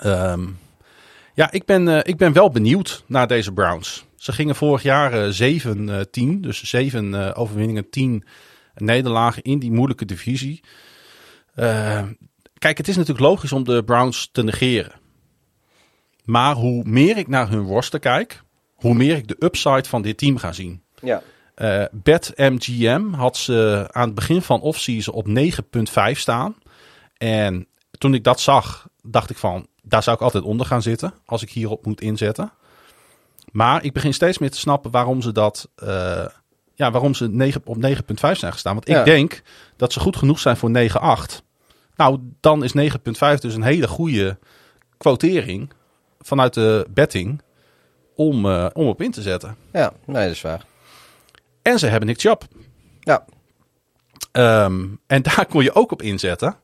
[0.00, 0.46] Ehm,
[1.34, 4.04] ja, ik ben, eh, ik ben wel benieuwd naar deze Browns.
[4.16, 8.24] Ze gingen vorig jaar eh 7-10, dus 7 eh, overwinningen, 10
[8.74, 10.60] nederlagen in die moeilijke divisie.
[11.54, 12.02] Eh,
[12.58, 14.92] kijk, het is natuurlijk logisch om de Browns te negeren.
[16.24, 18.42] Maar hoe meer ik naar hun roster kijk,
[18.74, 20.82] hoe meer ik de upside van dit team ga zien.
[21.02, 21.22] ja.
[21.54, 26.54] Eh Bet MGM had ze aan het begin van offseason op 9,5 staan.
[27.16, 27.66] En
[27.98, 31.42] toen ik dat zag, dacht ik van, daar zou ik altijd onder gaan zitten als
[31.42, 32.52] ik hierop moet inzetten.
[33.52, 36.26] Maar ik begin steeds meer te snappen waarom ze dat, eh,
[36.74, 38.74] ja, waarom ze 9, op 9,5 zijn gestaan.
[38.74, 39.04] Want ik Ja.
[39.04, 39.42] denk
[39.76, 41.42] dat ze goed genoeg zijn voor 9,8.
[41.96, 44.38] Nou, dan is 9,5 dus een hele goede
[44.96, 45.70] quotering
[46.20, 47.42] vanuit de betting
[48.14, 49.56] om, eh, om op in te zetten.
[49.72, 50.64] Ja, nee, dat is waar.
[51.62, 52.42] En ze hebben Nick Chubb.
[53.00, 53.24] Ja,
[54.32, 56.56] Ehm, en daar kon je ook op inzetten.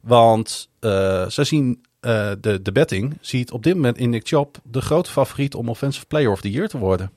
[0.00, 4.56] Want eh, ze zien eh, de, de betting ziet op dit moment in Nick Chubb
[4.62, 7.10] de grote favoriet om Offensive Player of the Year te worden.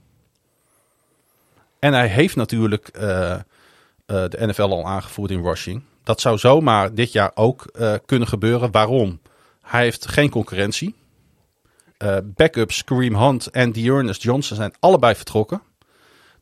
[1.79, 3.39] En hij heeft natuurlijk eh, eh,
[4.05, 5.83] de NFL al aangevoerd in rushing.
[6.03, 7.65] Dat zou zomaar dit jaar ook
[8.05, 8.71] kunnen gebeuren.
[8.71, 9.19] Waarom?
[9.61, 10.95] Hij heeft geen concurrentie.
[12.23, 15.61] Backups Kareem Hunt en Dearness Johnson zijn allebei vertrokken.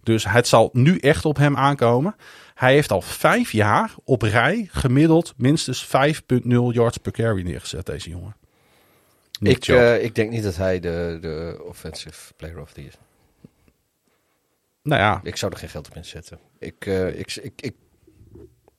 [0.04, 2.16] Dus het zal nu echt op hem aankomen.
[2.58, 5.90] Hij heeft al vijf jaar op rij gemiddeld minstens 5,0
[6.72, 8.36] yards per carry neergezet, deze jongen.
[9.40, 12.94] Nick Ik, eh, ik denk niet dat hij de, de offensive player of the year
[12.94, 13.50] is.
[14.82, 16.40] nou ja, Ik zou er geen geld op inzetten.
[16.60, 17.76] Ik, eh, ik, ik, ik,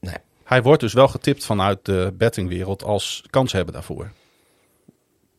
[0.00, 0.16] nee.
[0.44, 4.10] hij wordt dus wel getipt vanuit de bettingwereld als kans hebben daarvoor.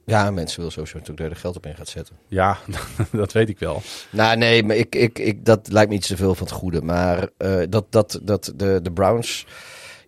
[0.10, 2.16] Ja, mensen willen sowieso natuurlijk dat je er geld op in gaat zetten.
[2.28, 2.58] Ja,
[3.12, 3.82] dat weet ik wel.
[4.10, 6.82] Nou, nee, maar ik, ik, ik, dat lijkt me iets te veel van het goede.
[6.82, 9.46] Maar eh, dat, dat, dat de, de Browns.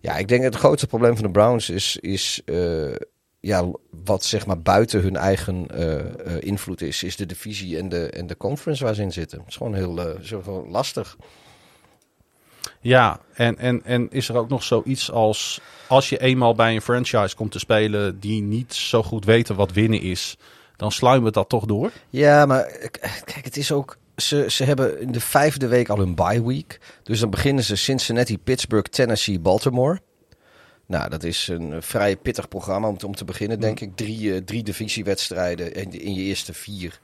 [0.00, 1.96] Ja, ik denk het grootste probleem van de Browns is.
[2.00, 2.94] is eh,
[3.40, 3.70] ja,
[4.04, 7.02] wat zeg maar buiten hun eigen eh, invloed is.
[7.02, 9.38] Is de divisie en de, en de conference waar ze in zitten.
[9.38, 11.16] Het is gewoon heel zo gewoon lastig.
[12.82, 15.60] Ja, en, en, en is er ook nog zoiets als
[15.92, 19.72] als je eenmaal bij een franchise komt te spelen die niet zo goed weten wat
[19.72, 20.36] winnen is,
[20.76, 21.90] dan sluimen dat toch door?
[22.10, 22.88] Ja, maar eh,
[23.24, 23.96] kijk, het is ook.
[24.16, 26.80] Ze, ze hebben in de vijfde week al een bye week.
[27.02, 30.00] Dus dan beginnen ze Cincinnati, Pittsburgh, Tennessee, Baltimore.
[30.86, 33.96] Nou, dat is een eh, vrij pittig programma om te, om te beginnen, denk ik.
[33.96, 37.00] Drie, eh, drie divisiewedstrijden in, in je eerste vier.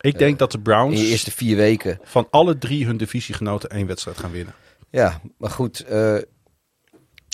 [0.00, 1.98] Ik denk dat de In Browns je eerste vier weken.
[2.02, 4.54] van alle drie hun divisiegenoten één wedstrijd gaan winnen.
[4.90, 5.80] Ja, maar goed.
[5.80, 6.16] eh,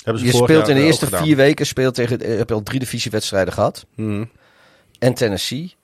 [0.03, 3.53] je speelt in de eerste vier weken speelt tegen, eh, heb je al drie divisiewedstrijden
[3.53, 3.85] gehad.
[3.95, 4.25] Mhm.
[4.99, 5.75] En Tennessee.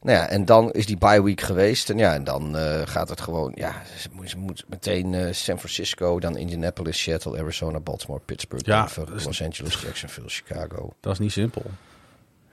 [0.00, 1.90] Nou ja, en dan is die bye week geweest.
[1.90, 3.52] En ja, en dan eh, gaat het gewoon.
[3.54, 8.80] Ja, ze moet, ze moet meteen San Francisco, dan Indianapolis, Seattle, Arizona, Baltimore, Pittsburgh, Ja,
[8.94, 10.92] Denver, is- Los Angeles, Jacksonville, Chicago.
[11.00, 11.62] Dat is niet simpel.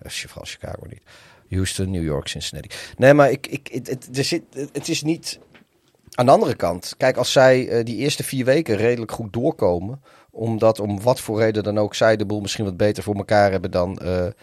[0.02, 1.02] Eh, vooral Chicago niet.
[1.50, 2.70] Houston, New York, Cincinnati.
[2.98, 4.44] Nee, maar ik, ik, het, er zit,
[4.74, 5.40] het is niet.
[6.14, 10.02] Aan de andere kant, kijk, als zij eh, die eerste vier weken redelijk goed doorkomen,
[10.32, 13.52] omdat om wat voor reden dan ook zij de boel misschien wat beter voor elkaar
[13.52, 14.34] hebben dan eh, eh,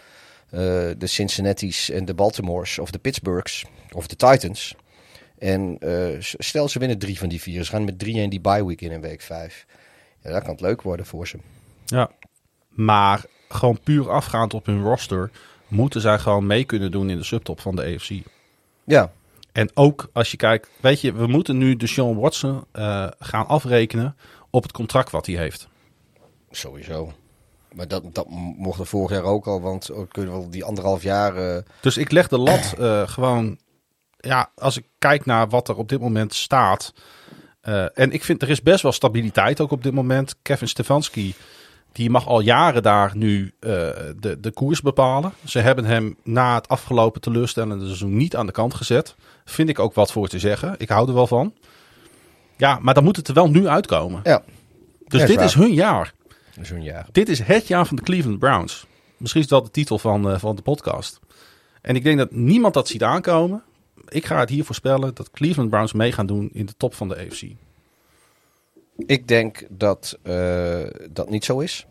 [0.97, 4.75] de Cincinnati's en de Baltimore's of de Pittsburghs of de Titans.
[5.37, 5.77] En
[6.19, 8.81] stel ze winnen drie van die vier, ze gaan met drie in die bye week
[8.81, 9.65] in in week vijf.
[10.23, 11.37] Ja, dat kan het leuk worden voor ze.
[11.85, 12.11] Ja.
[12.69, 15.31] Maar gewoon puur afgaand op hun roster
[15.67, 18.09] moeten zij gewoon mee kunnen doen in de subtop van de AFC.
[18.83, 19.11] Ja,
[19.57, 23.47] En ook als je kijkt, weet je, we moeten nu de Sean Watson eh, gaan
[23.47, 24.15] afrekenen
[24.49, 25.67] op het contract wat hij heeft.
[26.51, 27.11] Sowieso.
[27.73, 31.03] Maar dat, dat mocht er vorig jaar ook al, want we kunnen wel die anderhalf
[31.03, 31.35] jaar.
[31.35, 33.57] eh, Dus ik leg de lat eh, gewoon,
[34.17, 36.93] ja, als ik kijk naar wat er op dit moment staat.
[37.93, 40.35] en ik vind er is best wel stabiliteit ook op dit moment.
[40.41, 41.35] Kevin Stefanski,
[41.97, 43.69] die mag al jaren daar nu eh,
[44.19, 45.31] de, de koers bepalen.
[45.45, 49.15] Ze hebben hem na het afgelopen teleurstellende seizoen niet aan de kant gezet.
[49.45, 50.75] Vind ik ook wat voor te zeggen.
[50.77, 51.53] Ik hou er wel van.
[52.57, 54.19] Ja, maar dan moet het er wel nu uitkomen.
[54.23, 54.43] ja,
[55.07, 55.45] Dus Ja, is dit waar.
[55.45, 56.13] is hun jaar.
[56.61, 57.07] zo'n jaar.
[57.11, 58.85] Dit is het jaar van de Cleveland Browns.
[59.17, 61.19] Misschien is dat de titel van, eh, van de podcast.
[61.81, 63.63] En ik denk dat niemand dat ziet aankomen.
[64.07, 67.07] Ik ga het hier voorspellen dat Cleveland Browns mee gaan doen in de top van
[67.07, 67.43] de AFC.
[69.05, 70.79] Ik denk dat eh,
[71.11, 71.85] dat niet zo is.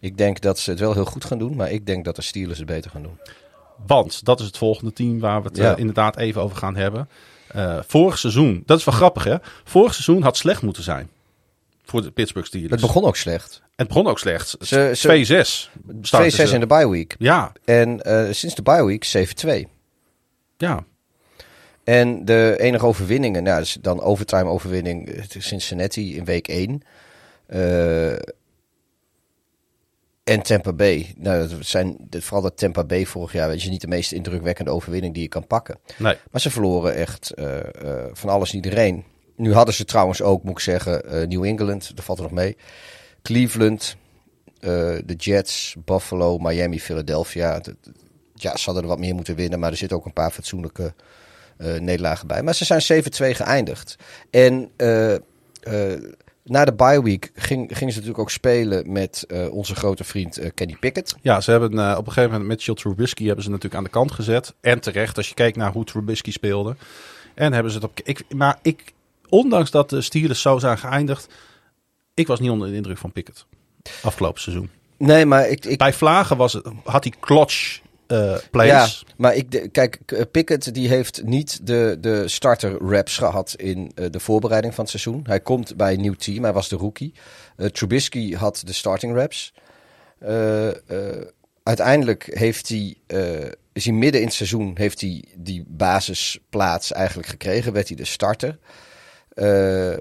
[0.00, 2.22] Ik denk dat ze het wel heel goed gaan doen, maar ik denk dat de
[2.22, 3.18] Steelers het beter gaan doen.
[3.86, 5.72] Want dat is het volgende team waar we het Ja.
[5.72, 7.08] eh, inderdaad even over gaan hebben.
[7.48, 9.36] Eh, vorig seizoen, dat is wel grappig hè.
[9.64, 11.08] Vorig seizoen had slecht moeten zijn.
[11.84, 12.70] Voor de Pittsburgh Steelers.
[12.72, 13.62] Het begon ook slecht.
[13.76, 14.48] Het begon ook slecht.
[14.60, 15.70] Ze- ze- 2-6.
[16.02, 16.54] starten 2-6 ze.
[16.54, 17.16] in de bye week.
[17.18, 18.00] Ja, En
[18.34, 19.66] sinds de bye week 7-2.
[20.56, 20.84] ja.
[21.88, 26.82] En de enige overwinningen, nou, dus dan overtime overwinning eh, Cincinnati in week 1.
[27.46, 28.12] Eh,
[30.24, 31.14] en Tampa Bay.
[31.16, 34.70] Nou, dat zijn vooral dat Tampa Bay vorig jaar, weet je, niet de meest indrukwekkende
[34.70, 35.78] overwinning die je kan pakken.
[35.98, 36.16] Nee.
[36.30, 37.58] Maar ze verloren echt eh,
[38.12, 39.04] van alles en iedereen.
[39.36, 42.56] Nu hadden ze trouwens ook, moet ik zeggen, New England, dat valt er nog mee.
[43.22, 43.96] Cleveland,
[44.60, 47.60] de Jets, Buffalo, Miami, Philadelphia.
[48.34, 50.94] Ja, ze hadden er wat meer moeten winnen, maar er zitten ook een paar fatsoenlijke
[51.58, 52.42] nederlagen bij.
[52.42, 53.06] Maar ze zijn 7-2
[53.36, 53.96] geëindigd.
[54.30, 55.20] En eh, eh,
[56.48, 60.38] na de bye week ging, gingen ze natuurlijk ook spelen met eh, onze grote vriend
[60.38, 61.16] eh, Kenny Pickett.
[61.22, 63.90] Ja, ze hebben eh, op een gegeven moment Mitchell Trubisky hebben ze natuurlijk aan de
[63.90, 64.54] kant gezet.
[64.60, 66.76] En terecht, als je kijkt naar hoe Trubisky speelde.
[67.34, 68.00] En hebben ze het op...
[68.04, 68.92] Ik, maar ik,
[69.28, 71.28] ondanks dat de Steelers zo zijn geëindigd...
[72.14, 73.46] Ik was niet onder de indruk van Pickett.
[74.02, 74.70] Afgelopen seizoen.
[74.98, 77.12] Nee, maar ik, ik, Bij Vlagen was het, had hij
[78.08, 78.36] eh,
[79.02, 83.92] Ja, maar ik, kijk, K- Pickett die heeft niet de, de starter reps gehad in
[83.94, 85.24] eh, de voorbereiding van het seizoen.
[85.26, 87.12] Hij komt bij een nieuw team, hij was de rookie.
[87.56, 89.52] Eh, Trubisky had de starting reps.
[90.18, 91.26] Eh, eh,
[91.62, 97.28] uiteindelijk heeft hij, eh, is hij midden in het seizoen heeft hij die basisplaats eigenlijk
[97.28, 98.58] gekregen, werd hij de starter.
[99.28, 99.92] Eh,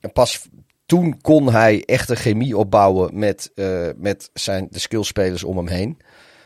[0.00, 0.46] en pas
[0.86, 5.68] toen kon hij echt een chemie opbouwen met, eh, met zijn, de skillspelers om hem
[5.68, 5.98] heen.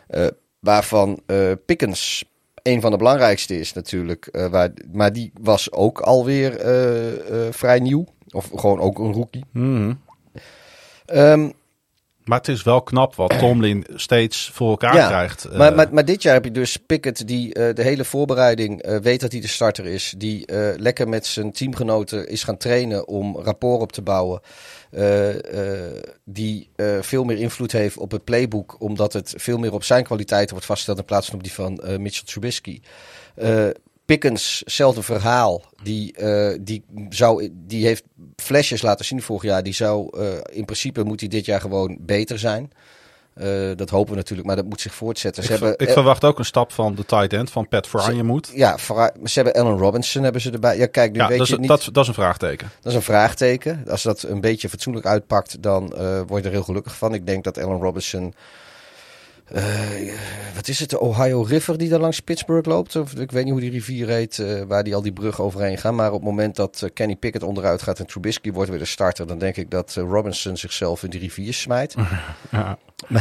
[0.08, 0.26] Eh,
[0.62, 2.24] waarvan eh Pickens
[2.62, 4.26] een van de belangrijkste is natuurlijk.
[4.26, 8.04] eh, waar, maar die was ook alweer eh, vrij nieuw.
[8.30, 9.44] Of gewoon ook een rookie.
[11.06, 11.50] Ehm,
[12.24, 15.44] Maar het is wel knap wat Tomlin steeds voor elkaar Ja, krijgt.
[15.44, 18.82] Eh, Maar, maar, maar dit jaar heb je dus Pickett die eh, de hele voorbereiding
[18.82, 20.14] eh, weet dat hij de starter is.
[20.16, 24.40] Die eh, lekker met zijn teamgenoten is gaan trainen om rapport op te bouwen.
[24.90, 28.76] Eh, eh, die eh, veel meer invloed heeft op het playbook.
[28.78, 31.78] Omdat het veel meer op zijn kwaliteiten wordt vastgesteld in plaats van op die van
[31.78, 32.80] eh, Mitchell Trubisky.
[34.12, 35.62] Pickens, hetzelfde verhaal.
[35.82, 38.02] Die, eh, die, zou, die heeft
[38.36, 39.62] flashes laten zien vorig jaar.
[39.62, 40.26] Die zou, eh,
[40.56, 42.70] in principe moet hij dit jaar gewoon beter zijn.
[43.34, 45.42] Eh, dat hopen we natuurlijk, maar dat moet zich voortzetten.
[45.42, 47.68] ik, Ze ver- hebben, ik eh, verwacht ook een stap van de tight end van
[47.68, 48.50] Pat Fryermuth.
[48.54, 50.76] ja, vooruit- ze hebben Allen Robinson hebben ze erbij.
[50.76, 51.68] Ja, kijk, nu Ja, weet dat je is, niet.
[51.68, 52.70] dat, dat is een vraagteken.
[52.80, 53.84] Dat is een vraagteken.
[53.88, 55.88] Als dat een beetje fatsoenlijk uitpakt, dan
[56.26, 57.14] word je er heel gelukkig van.
[57.14, 58.34] Ik denk dat Allen Robinson.
[59.54, 60.12] Eh,
[60.54, 60.90] wat is het?
[60.90, 62.96] De Ohio River die daar langs Pittsburgh loopt?
[62.96, 65.78] Of, ik weet niet hoe die rivier heet, eh, waar die al die bruggen overheen
[65.78, 65.94] gaan.
[65.94, 68.84] Maar op het moment dat eh, Kenny Pickett onderuit gaat en Trubisky wordt weer de
[68.84, 71.94] starter, dan denk ik dat Robinson zichzelf in die rivier smijt.
[72.50, 72.78] Ja,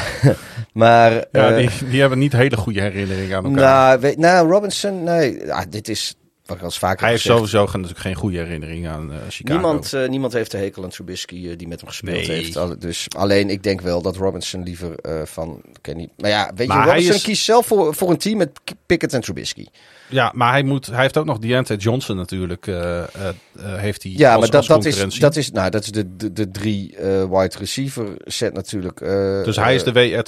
[0.74, 3.62] Maar ja die, die hebben niet hele goede herinneringen aan elkaar.
[3.62, 5.46] nou, weet, nou, Robinson, nee.
[5.46, 6.16] Ja, dit is
[6.54, 7.38] ik vaker Hij heeft gezegd.
[7.40, 9.60] sowieso geen- natuurlijk geen goede herinneringen aan eh, Chicago.
[9.60, 12.38] Niemand, eh, niemand heeft de hekel aan Trubisky eh, die met hem gespeeld Nee.
[12.38, 12.58] heeft.
[12.58, 14.96] Al- Dus, alleen ik denk wel dat Robinson liever
[15.28, 16.10] van Kenny...
[16.18, 18.50] Maar ja, weet Maar je, Robinson is- kiest zelf voor, voor een team met
[18.86, 19.66] Pickett en Trubisky.
[20.10, 22.66] Ja, maar hij, moet, hij heeft ook nog Deontay Johnson natuurlijk.
[22.66, 26.34] heeft hij Ja, als, maar dat, dat, is, dat, is, nou, dat is de, de,
[26.34, 26.96] de drie
[27.30, 29.00] wide receiver set natuurlijk.
[29.46, 30.24] dus hij is de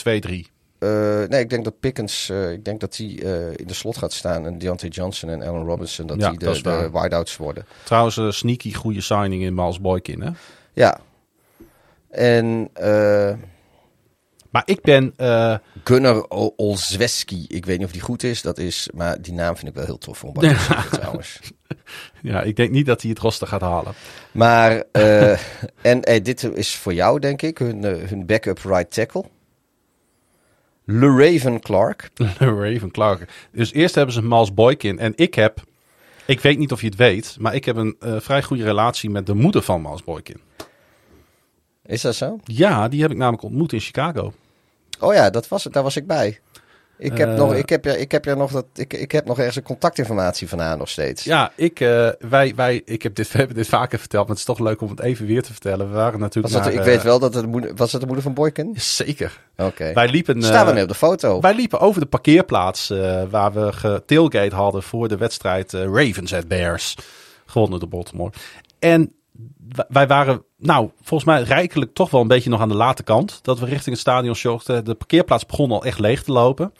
[0.46, 0.53] WR2-3.
[0.84, 3.98] Eh, nee, ik denk dat Pickens, eh, ik denk dat die eh, in de slot
[3.98, 4.46] gaat staan.
[4.46, 7.66] En Deontay Johnson en Allen Robinson, dat Ja, die de, de wideouts worden.
[7.84, 10.22] Trouwens, een sneaky goede signing in Miles Boykin.
[10.22, 10.30] Hè?
[10.74, 11.00] Ja.
[12.10, 12.70] En
[14.50, 15.14] Maar ik ben...
[15.84, 19.68] Gunnar Olszewski, ik weet niet of die goed is, dat is, maar die naam vind
[19.68, 21.40] ik wel heel tof voor een wide receiver trouwens.
[22.22, 23.94] ja, ik denk niet dat hij het roster gaat halen.
[24.32, 24.84] Maar,
[25.82, 29.26] en eh, dit is voor jou denk ik, hun, hun backup right tackle.
[30.86, 32.10] LeRaven Clark.
[32.40, 33.48] Raven Clark.
[33.52, 35.00] Dus eerst hebben ze Miles Boykin.
[35.00, 35.64] En ik heb...
[36.26, 39.10] Ik weet niet of je het weet, maar ik heb een eh, vrij goede relatie
[39.10, 40.42] met de moeder van Miles Boykin.
[41.86, 42.40] Is dat zo?
[42.44, 44.34] Ja, die heb ik namelijk ontmoet in Chicago.
[45.00, 46.40] Oh ja, dat was het, daar was ik bij.
[46.98, 47.36] Ik heb, Eh.
[47.36, 49.64] nog, ik heb, ja, ik heb, ja nog dat, ik, ik heb nog ergens een
[49.64, 51.24] contactinformatie van haar nog steeds.
[51.24, 54.40] Ja, ik, eh, wij, wij, ik heb dit, we hebben dit vaker verteld, maar het
[54.40, 55.88] is toch leuk om het even weer te vertellen.
[55.88, 57.92] We waren Was natuurlijk dat, naar, ik eh, weet wel dat het de moeder, was
[57.92, 58.74] dat de moeder van Boykin?
[58.78, 59.40] Zeker.
[59.58, 59.94] Oké.
[59.94, 61.40] Wij liepen, eh, Staan we mee op de foto?
[61.42, 66.34] wij liepen over de parkeerplaats eh, waar we getailgate hadden voor de wedstrijd eh, Ravens
[66.34, 66.98] at Bears.
[67.46, 68.32] Gewonnen door Baltimore.
[68.80, 69.14] En
[69.88, 73.40] wij waren, nou, volgens mij rijkelijk toch wel een beetje nog aan de late kant.
[73.44, 74.86] Dat we richting het stadion zochten.
[74.86, 76.74] De parkeerplaats begon al echt leeg te lopen.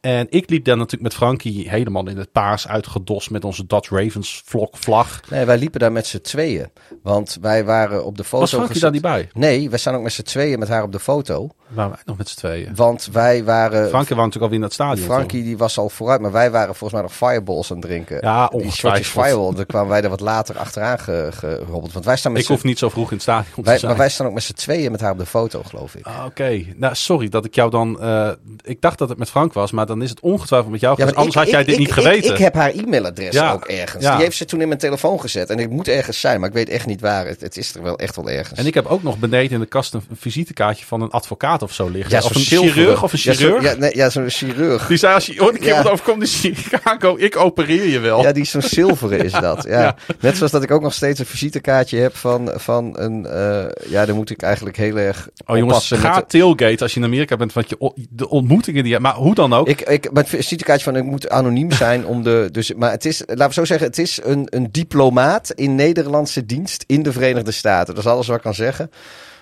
[0.00, 3.90] En ik liep daar natuurlijk met Frankie helemaal in het paars uitgedost met onze Dutch
[3.90, 5.20] Ravens vlog vlag.
[5.30, 6.66] Nee, wij liepen daar met z'n tweeën.
[7.02, 9.28] Want wij waren op de foto Was Frankie daar niet bij?
[9.32, 11.48] Nee, wij staan ook met z'n tweeën met haar op de foto.
[11.68, 12.74] Waren wij nog met z'n tweeën?
[12.74, 13.88] Want wij waren...
[13.88, 15.04] Frankie was natuurlijk alweer in het stadion.
[15.06, 18.18] Frankie die was al vooruit, maar wij waren volgens mij nog fireballs aan het drinken.
[18.20, 19.24] Ja, ongetwijfeld.
[19.26, 21.92] fireball, daar kwamen wij er wat later achteraan ge- gehobbeld.
[21.92, 23.90] Want wij staan met Ik hoef niet zo vroeg in het stadion te wij, zijn.
[23.90, 26.06] maar wij staan ook met z'n tweeën met haar op de foto, geloof ik.
[26.06, 28.00] Ah, Oké, nou sorry dat ik jou dan.
[28.00, 28.30] eh,
[28.62, 30.94] ik dacht dat het met Frank was, maar dan is het ongetwijfeld met jou.
[30.98, 32.30] Ja, anders had jij ik- dit ik- niet ik- geweten.
[32.32, 34.04] Ik, heb haar e-mailadres Ja, ook ergens.
[34.04, 34.14] ja.
[34.14, 35.50] Die heeft ze toen in mijn telefoon gezet.
[35.50, 37.26] En het moet ergens zijn, maar ik weet echt niet waar.
[37.26, 38.58] Het, het is er wel echt wel ergens.
[38.58, 41.72] En ik heb ook nog beneden in de kast een visitekaartje van een advocaat of
[41.72, 42.10] zo liggen.
[42.12, 42.72] ja, of zo'n een zilveren.
[42.74, 43.62] chirurg of een chirurg.
[43.62, 44.86] Ja, nee, ja zo'n chirurg.
[44.86, 48.22] Die zei als je ooit een keer wat overkomt in Chicago, ik opereer je wel.
[48.22, 49.66] Ja, die zo'n zilveren is dat.
[49.78, 49.94] Ja.
[50.20, 53.26] Net zoals dat ik ook nog steeds een visitekaartje heb van, van een...
[53.26, 57.00] eh, ja, dan moet ik eigenlijk heel erg oh jongens, ga de- tailgate als je
[57.00, 57.52] in Amerika bent.
[57.52, 59.00] Want je, de ontmoetingen die je...
[59.00, 59.68] Maar hoe dan ook.
[59.68, 62.48] Ik, ik, maar het visitekaartje van ik moet anoniem zijn om de.
[62.52, 66.46] Dus, maar het is, laten we zo zeggen, het is een, een diplomaat in Nederlandse
[66.46, 67.94] dienst in de Verenigde Staten.
[67.94, 68.90] Dat is alles wat ik kan zeggen.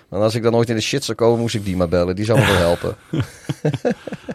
[0.09, 2.15] En als ik dan ooit in de shit zou komen, moest ik die maar bellen.
[2.15, 2.95] Die zou me wel helpen.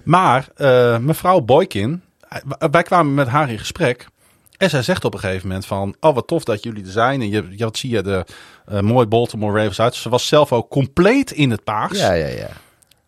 [0.03, 4.07] Maar eh, mevrouw Boykin, eh, wij kwamen met haar in gesprek.
[4.57, 5.95] En zij zegt op een gegeven moment van...
[6.01, 7.20] Oh, wat tof dat jullie er zijn.
[7.20, 8.24] En je, je wat zie je de
[8.66, 9.95] eh mooi Baltimore Ravens uit.
[9.95, 11.99] Ze was zelf ook compleet in het paars.
[11.99, 12.49] Ja, ja, ja.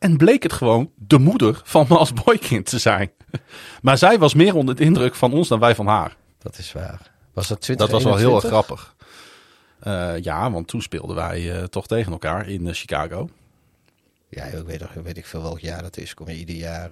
[0.05, 3.10] En bleek het gewoon de moeder van Miles Boykin te zijn.
[3.82, 6.16] Maar zij was meer onder de indruk van ons dan wij van haar.
[6.39, 7.12] Dat is waar.
[7.32, 8.94] Was dat 20 Dat was wel heel erg grappig.
[9.81, 13.28] Eh, ja, want toen speelden wij eh, toch tegen elkaar in eh, Chicago.
[14.28, 16.14] Ja, ik weet, nog- weet ik veel welk jaar dat is.
[16.14, 16.90] Kom je ieder jaar.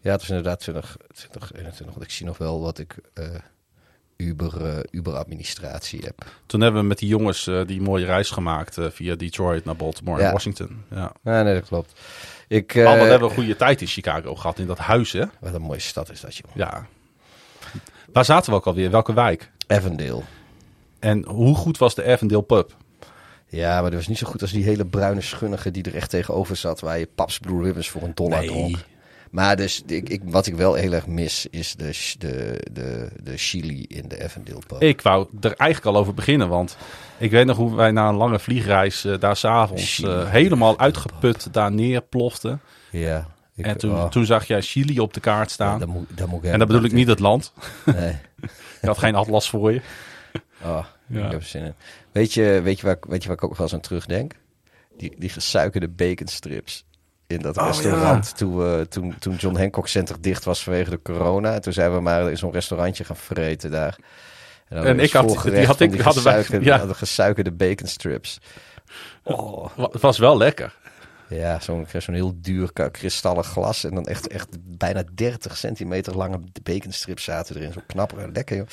[0.00, 1.86] Ja, het is inderdaad 20, 2021.
[1.96, 2.96] Want ik zie nog wel wat ik
[4.16, 6.24] Uber, eh, Uber-administratie heb.
[6.46, 9.76] Toen hebben we met die jongens eh, die mooie reis gemaakt eh, via Detroit naar
[9.76, 10.32] Baltimore en Ja.
[10.32, 10.82] Washington.
[10.90, 11.12] Ja.
[11.22, 11.92] Ja, nee, dat klopt.
[12.48, 15.24] Ik, eh, Maar we hebben een goede tijd in Chicago gehad, in dat huis, hè?
[15.40, 16.50] Wat een mooie stad is dat, joh.
[16.54, 16.86] Ja.
[18.12, 18.90] Waar zaten we ook alweer?
[18.90, 19.50] Welke wijk?
[19.66, 20.22] Avondale.
[20.98, 22.76] En hoe goed was de Avondale pub?
[23.48, 26.10] Ja, maar dat was niet zo goed als die hele bruine schunnige die er echt
[26.10, 26.80] tegenover zat.
[26.80, 28.48] Waar je Paps Blue Ribbons voor een dollar Nee.
[28.48, 28.76] dronk.
[29.34, 33.36] Maar dus, ik, ik, wat ik wel heel erg mis, is de, de, de, de
[33.36, 34.82] chili in de Avondale pub.
[34.82, 36.76] Ik wou er eigenlijk al over beginnen, want
[37.18, 41.52] ik weet nog hoe wij na een lange vliegreis eh, daar s'avonds eh helemaal uitgeput
[41.52, 42.60] daar neerploften.
[42.90, 43.26] Ja.
[43.54, 45.78] Ik, En toen, oh, toen zag jij Chili op de kaart ja, staan.
[45.78, 47.52] dat moet, dat moet ik en dat bedoel ik niet het land.
[47.84, 48.16] Nee.
[48.80, 49.80] Je had geen atlas voor je.
[50.62, 51.24] Oh, Ja.
[51.26, 51.74] ik heb zin in.
[52.12, 54.32] Weet je, weet, je waar, ik- weet je waar ik ook wel eens aan terugdenk?
[54.96, 56.84] Die, die gesuikerde baconstrips
[57.26, 58.36] in dat Oh, restaurant.
[58.36, 61.52] Toen, we, toen, toen John Hancock Center dicht was vanwege de corona.
[61.54, 63.96] En toen zijn we maar in zo'n restaurantje gaan vreten daar.
[64.68, 66.86] En, dan En was ik had- die had ik- hadden wij- gesuikerde, ja.
[66.86, 68.38] de gesuikerde baconstrips.
[69.22, 70.74] Oh, Wa- Het was wel lekker.
[71.28, 73.84] Ja, zo'n zo'n heel duur kristallen glas.
[73.84, 77.72] En dan echt, echt bijna 30 centimeter lange baconstrips zaten erin.
[77.72, 78.28] Zo knapper.
[78.32, 78.66] Lekker, joh.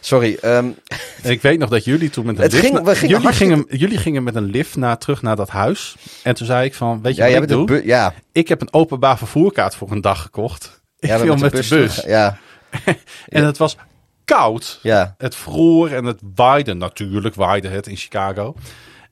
[0.00, 0.68] Sorry, ehm,
[1.22, 2.64] ik weet nog dat jullie toen met een Het lift...
[2.64, 5.36] ging- na- we gingen jullie, hartstikke- gingen, jullie gingen met een lift naar, terug naar
[5.36, 5.96] dat huis.
[6.22, 7.86] En toen zei ik van, weet je ja, wat ik doe?
[7.86, 10.80] ja, Ik heb een openbaar vervoerkaart voor een dag gekocht.
[10.98, 11.68] Ik wil met de bus.
[11.68, 12.38] terug- Ja,
[13.28, 13.76] En het was
[14.24, 14.78] koud.
[14.82, 15.14] ja.
[15.18, 16.74] Het vroor en het waaide.
[16.74, 18.54] Natuurlijk waaide het in Chicago.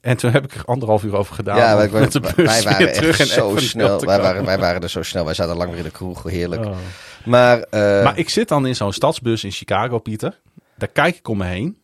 [0.00, 1.56] En toen heb ik er anderhalf uur over gedaan.
[1.56, 4.00] Ja, wij, wij, met de bus wij waren echt terug en zo snel.
[4.04, 5.24] Wij waren, wij waren er zo snel.
[5.24, 6.64] Wij zaten lang weer in de kroeg, heerlijk.
[6.64, 6.76] Oh.
[7.24, 10.40] Maar, eh, Maar ik zit dan in zo'n stadsbus in Chicago, Pieter.
[10.76, 11.78] Daar kijk ik om me heen.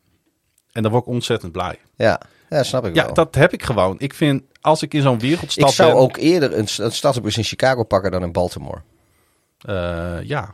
[0.72, 1.78] En dan word ik ontzettend blij.
[1.96, 3.14] ja, ja, snap ik Ja, wel.
[3.14, 3.94] dat heb ik gewoon.
[3.98, 6.00] Ik vind, als ik in zo'n wereldstad ik zou ben...
[6.00, 8.82] ook eerder een, een stadsbus in Chicago pakken dan in Baltimore.
[9.58, 10.50] eh, ja,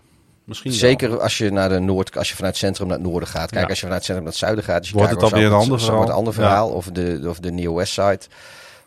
[0.51, 0.81] misschien wel.
[0.81, 3.51] Zeker als je naar de Noord, als je vanuit het centrum naar het noorden gaat.
[3.51, 3.69] Kijk, Ja.
[3.69, 4.91] als je vanuit het centrum naar het zuiden gaat.
[4.91, 6.11] Wordt het alweer zou een ander verhaal.
[6.11, 6.69] ander verhaal.
[6.69, 8.21] Of de, of de Near West Side.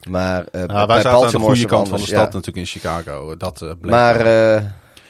[0.09, 3.37] Maar eh wij zaten aan de goede kant van de stad natuurlijk in Chicago.
[3.37, 4.61] Dat eh, bleek Maar eh,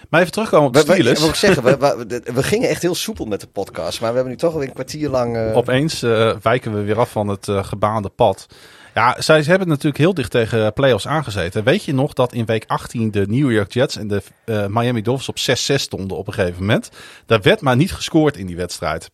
[0.09, 1.19] maar even terugkomen op de Steelers.
[1.19, 4.01] wil ik zeggen, we, we, gingen echt heel soepel met de podcast.
[4.01, 5.53] Maar we hebben nu toch alweer een kwartier lang...
[5.53, 5.99] Opeens
[6.41, 8.47] wijken we weer af van het gebaande pad.
[8.93, 11.63] Ja, zij hebben natuurlijk heel dicht tegen playoffs aangezeten.
[11.63, 15.01] Weet je nog dat in week 18 de New York Jets en de eh, Miami
[15.01, 16.89] Dolphins op 6-6 stonden op een gegeven moment?
[17.25, 19.11] Daar werd maar niet gescoord in die wedstrijd.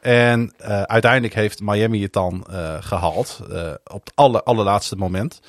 [0.00, 5.40] En eh, uiteindelijk heeft Miami het dan eh, gehaald eh, op het aller, allerlaatste moment.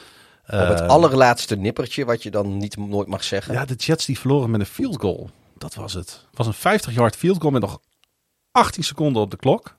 [0.45, 3.53] Op het allerlaatste nippertje, wat je dan niet nooit mag zeggen.
[3.53, 5.29] Ja, de Jets die verloren met een field goal.
[5.57, 6.25] Dat was het.
[6.29, 7.79] Het was een 50-yard field goal met nog
[8.51, 9.77] 18 seconden op de klok.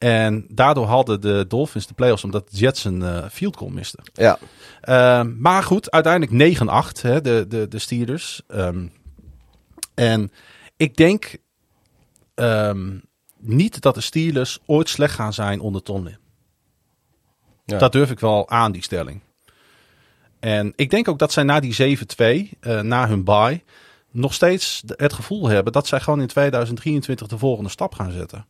[0.00, 4.02] En daardoor hadden de Dolphins de playoffs omdat de Jets een eh, field goal misten.
[4.12, 4.38] Ja.
[4.80, 8.42] Ehm, maar goed, uiteindelijk 9-8, hè, de, de, de Steelers.
[8.48, 8.86] Ehm,
[9.94, 10.32] en
[10.76, 11.36] ik denk
[12.34, 12.98] ehm,
[13.38, 16.18] niet dat de Steelers ooit slecht gaan zijn onder Tomlin.
[17.64, 17.78] Ja.
[17.78, 19.20] Dat durf ik wel aan, die stelling.
[20.38, 23.62] En ik denk ook dat zij na die 7-2, eh, na hun bye,
[24.10, 28.46] nog steeds het gevoel hebben dat zij gewoon in 2023 de volgende stap gaan zetten.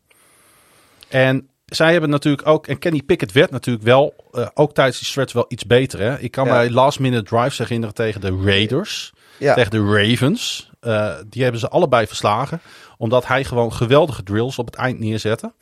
[1.10, 5.06] En zij hebben natuurlijk ook, en Kenny Pickett werd natuurlijk wel, eh, ook tijdens die
[5.06, 6.00] stretch wel iets beter.
[6.00, 6.18] Hè?
[6.18, 6.52] Ik kan Ja.
[6.52, 9.54] mij last minute drives herinneren tegen de Raiders, Ja.
[9.54, 10.70] tegen de Ravens.
[10.80, 12.60] Eh, die hebben ze allebei verslagen,
[12.96, 15.52] omdat hij gewoon geweldige drills op het eind neerzette.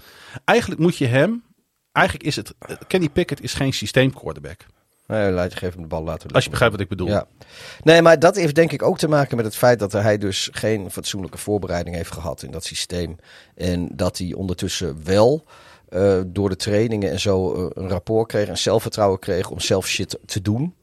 [0.45, 1.43] Eigenlijk moet je hem,
[1.93, 4.67] eigenlijk is het, eh, Kenny Pickett is geen systeemquarterback.
[5.09, 7.09] Nee, laat je hem de bal laten Als je begrijpt wat ik bedoel.
[7.09, 7.27] Ja.
[7.83, 10.49] Nee, maar dat heeft denk ik ook te maken met het feit dat hij dus
[10.53, 13.17] geen fatsoenlijke voorbereiding heeft gehad in dat systeem.
[13.55, 15.45] En dat hij ondertussen wel
[15.89, 19.87] eh, door de trainingen en zo eh, een rapport kreeg en zelfvertrouwen kreeg om zelf
[19.87, 20.75] shit te doen.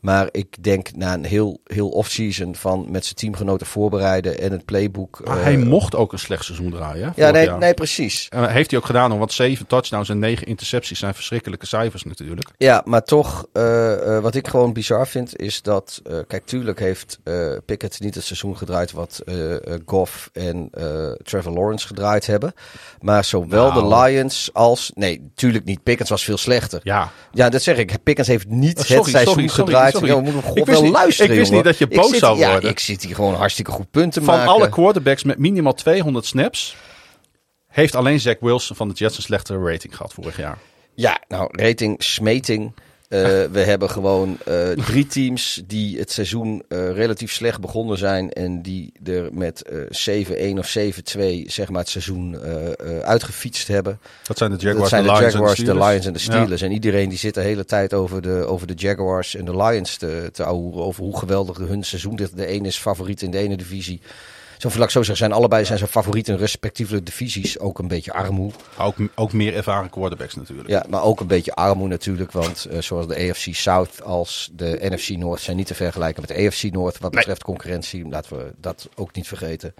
[0.00, 4.64] Maar ik denk na een heel, heel off-season van met zijn teamgenoten voorbereiden en het
[4.64, 5.20] playbook.
[5.24, 7.12] Maar eh, hij mocht ook een slecht seizoen draaien.
[7.16, 7.58] hè, Ja, nee, jaar.
[7.58, 8.26] nee, precies.
[8.28, 12.48] En heeft hij ook gedaan, want zeven touchdowns en negen intercepties zijn verschrikkelijke cijfers natuurlijk.
[12.56, 17.18] Ja, maar toch, eh, eh, wat ik gewoon bizar vind, is dat, kijk, tuurlijk heeft
[17.64, 19.22] Pickett niet het seizoen gedraaid wat
[19.86, 20.70] Goff en
[21.22, 22.52] Trevor Lawrence gedraaid hebben.
[23.00, 23.88] Maar zowel Nou.
[23.88, 25.82] de Lions als, nee, tuurlijk niet.
[25.82, 26.80] Pickens was veel slechter.
[26.82, 27.96] Ja, Ja, dat zeg ik.
[28.02, 29.87] Pickens heeft niet Oh, sorry, het seizoen sorry, sorry, gedraaid.
[29.92, 30.08] Sorry.
[30.08, 31.64] Ja, we moeten Ik God wist wel niet- luisteren, ik wist jongen.
[31.66, 32.70] niet dat je boos zit- zou ja, worden.
[32.70, 34.52] ik zit hier gewoon hartstikke goed punten van maken.
[34.52, 36.76] alle quarterbacks met minimaal 200 snaps
[37.68, 40.58] heeft alleen Zach Wilson van de Jets een slechtere rating gehad vorig jaar.
[40.94, 42.72] Ja, nou, rating, smeting.
[43.08, 43.20] Eh,
[43.50, 48.32] we hebben gewoon eh, drie teams die het seizoen eh, relatief slecht begonnen zijn.
[48.32, 52.38] En die er met eh 7-1 of 7-2 zeg maar het seizoen
[53.02, 54.00] uitgefietst hebben.
[54.22, 55.74] Dat zijn de Jaguars, dat zijn de, Jaguars, en de.
[55.74, 56.62] Lions en de Steelers.
[56.62, 59.96] En iedereen die zit de hele tijd over de, over de Jaguars en de Lions
[59.96, 60.74] te, te ouwen.
[60.74, 62.30] Over hoe geweldig hun seizoen is.
[62.30, 64.00] De ene is favoriet in de ene divisie.
[64.58, 67.58] Zo laat ik zo zeggen, zijn allebei zijn ze favoriet in respectieve divisies.
[67.58, 68.52] Ook een beetje armoe.
[68.78, 70.68] Ook, ook meer ervaren quarterbacks natuurlijk.
[70.68, 72.32] Ja, maar ook een beetje armoe natuurlijk.
[72.32, 76.36] Want eh, zowel de AFC South als de NFC North zijn niet te vergelijken met
[76.36, 76.98] de AFC North.
[76.98, 78.08] Wat betreft concurrentie.
[78.08, 79.74] Laten we dat ook niet vergeten.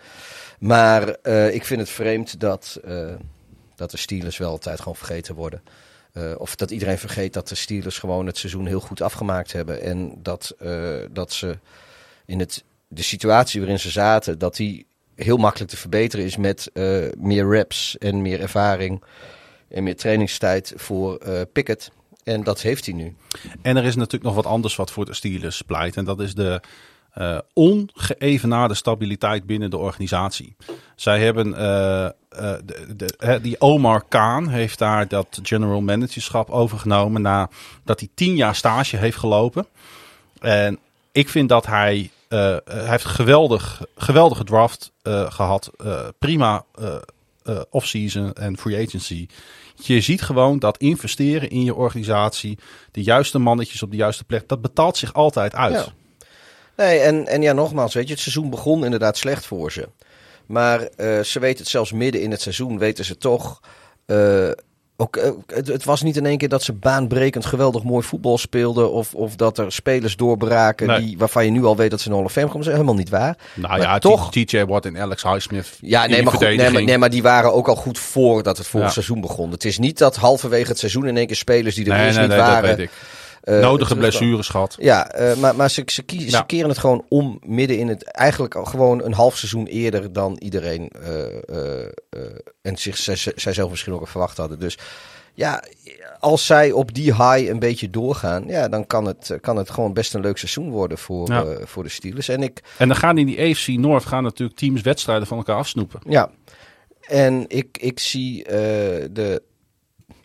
[0.58, 3.06] Maar eh, ik vind het vreemd dat, eh,
[3.74, 5.62] dat de Steelers wel altijd gewoon vergeten worden.
[6.12, 9.82] eh, of dat iedereen vergeet dat de Steelers gewoon het seizoen heel goed afgemaakt hebben.
[9.82, 11.58] En dat, eh, dat ze
[12.26, 16.70] in het, de situatie waarin ze zaten, dat die heel makkelijk te verbeteren is met
[16.72, 19.02] eh, meer reps en meer ervaring
[19.68, 21.90] en meer trainingstijd voor eh Pickett.
[22.24, 23.16] En dat heeft hij nu.
[23.62, 25.96] En er is natuurlijk nog wat anders wat voor de Steelers pleit.
[25.96, 26.60] En dat is de
[27.12, 30.56] eh ongeëvenaarde stabiliteit binnen de organisatie.
[30.96, 31.50] Zij hebben,
[32.96, 38.96] de, die Omar Khan heeft daar dat general managerschap overgenomen nadat hij tien jaar stage
[38.96, 39.66] heeft gelopen.
[40.40, 40.78] En
[41.12, 45.70] ik vind dat hij, hij heeft geweldig, geweldige draft eh, gehad.
[45.76, 46.96] Eh, prima eh
[47.48, 49.26] eh, off-season en free agency.
[49.74, 52.58] Je ziet gewoon dat investeren in je organisatie,
[52.92, 55.74] de juiste mannetjes op de juiste plek, dat betaalt zich altijd uit.
[55.74, 55.86] Ja.
[56.76, 59.88] Nee, en, en ja, nogmaals, weet je, het seizoen begon inderdaad slecht voor ze.
[60.46, 63.60] Maar eh, ze weten het zelfs midden in het seizoen, weten ze toch.
[64.06, 64.50] eh,
[65.00, 68.38] ook, eh, het, het was niet in één keer dat ze baanbrekend geweldig mooi voetbal
[68.38, 68.92] speelden.
[68.92, 71.00] Of, of dat er spelers doorbraken Nee.
[71.00, 72.60] die, waarvan je nu al weet dat ze in de Hall of Fame komen.
[72.62, 73.36] Dat is helemaal niet waar.
[73.54, 74.30] Nou Maar ja, toch.
[74.32, 75.78] TJ Watt en Alex Highsmith.
[75.80, 76.88] Ja, nee maar, goed, nee, maar, verdediging.
[76.88, 78.88] nee, maar die waren ook al goed voordat het Ja.
[78.88, 79.50] seizoen begon.
[79.50, 82.16] Het is niet dat halverwege het seizoen in één keer spelers die er Nee, niet
[82.16, 82.62] nee, dat waren.
[82.76, 82.90] weet ik.
[83.48, 84.76] Eh, Nodige blessures gehad.
[84.80, 88.04] Ja, eh, maar, maar ze, ze, kie- ze keren het gewoon om midden in het...
[88.04, 90.88] Eigenlijk al gewoon een half seizoen eerder dan iedereen...
[90.88, 91.86] eh,
[92.62, 94.58] en zich, zij, zelf misschien ook al verwacht hadden.
[94.58, 94.78] Dus
[95.34, 95.62] ja,
[96.18, 98.44] als zij op die high een beetje doorgaan...
[98.46, 101.44] Ja, dan kan het, kan het gewoon best een leuk seizoen worden voor, Ja.
[101.64, 102.28] voor de Steelers.
[102.28, 102.60] En ik...
[102.78, 106.00] En dan gaan in die AFC North gaan natuurlijk teams wedstrijden van elkaar afsnoepen.
[106.08, 106.30] Ja,
[107.00, 109.42] en ik, ik zie de...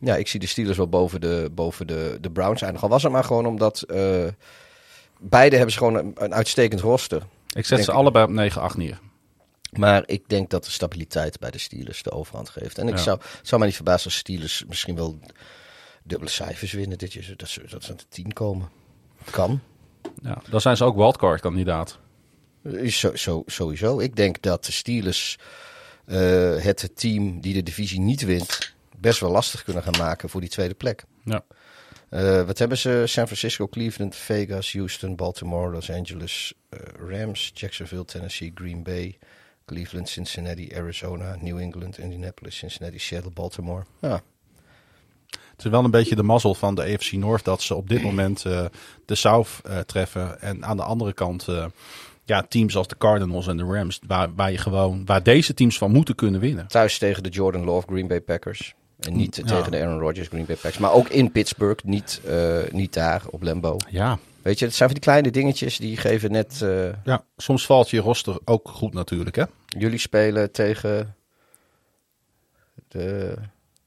[0.04, 2.88] Ja, ik zie de Steelers wel boven de, boven de, de Browns eindigen.
[2.88, 3.82] Al was het maar gewoon omdat...
[3.82, 4.28] eh,
[5.20, 7.22] beide hebben ze gewoon een, een uitstekend roster.
[7.54, 7.98] Ik zet ze ik.
[7.98, 9.00] allebei op 9-8 neer.
[9.72, 12.78] Maar ik denk dat de stabiliteit bij de Steelers de overhand geeft.
[12.78, 13.02] En ik Ja.
[13.02, 15.20] zou, zou mij niet verbazen als Steelers misschien wel
[16.04, 17.34] dubbele cijfers winnen dit jaar.
[17.38, 18.70] Dat ze, dat ze aan de 10 komen.
[19.32, 19.60] Kan.
[20.22, 22.00] Ja, dan zijn ze ook wildcard kandidaat.
[22.64, 24.00] Is Zo, zo, sowieso.
[24.00, 25.38] Ik denk dat de Steelers
[26.06, 28.73] eh, het team die de divisie niet wint...
[29.04, 31.04] best wel lastig kunnen gaan maken voor die tweede plek.
[31.24, 31.44] Ja.
[32.10, 33.04] Eh, wat hebben ze?
[33.06, 39.18] San Francisco, Cleveland, Vegas, Houston, Baltimore, Los Angeles, eh, Rams, Jacksonville, Tennessee, Green Bay,
[39.66, 43.84] Cleveland, Cincinnati, Arizona, New England, Indianapolis, Cincinnati, Seattle, Baltimore.
[44.02, 44.22] Ja,
[45.56, 48.04] Het is wel een beetje de mazzel van de AFC North dat ze op dit
[48.04, 48.66] moment eh,
[49.06, 50.42] de South eh, treffen.
[50.42, 51.66] En aan de andere kant eh,
[52.26, 55.78] ja, teams als de Cardinals en de Rams, waar, waar, je gewoon, waar deze teams
[55.78, 56.68] van moeten kunnen winnen.
[56.68, 58.76] thuis tegen de Jordan Love Green Bay Packers.
[59.08, 59.44] En niet Ja.
[59.44, 60.78] tegen de Aaron Rodgers Green Bay Packers.
[60.78, 63.80] Maar ook in Pittsburgh, niet, eh, niet daar op Lambeau.
[63.90, 66.62] Ja, Weet je, het zijn van die kleine dingetjes die geven net...
[66.62, 69.36] eh, ja, soms valt je roster ook goed natuurlijk.
[69.36, 69.44] Hè?
[69.68, 71.16] jullie spelen tegen
[72.88, 73.36] de...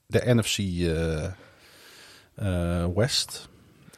[0.06, 1.24] De NFC eh,
[2.34, 3.48] eh, West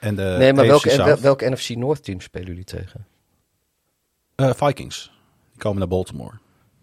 [0.00, 3.06] en de nee, maar welke, wel- welke NFC North team spelen jullie tegen?
[4.34, 5.12] Eh, Vikings.
[5.50, 6.38] Die komen naar Baltimore.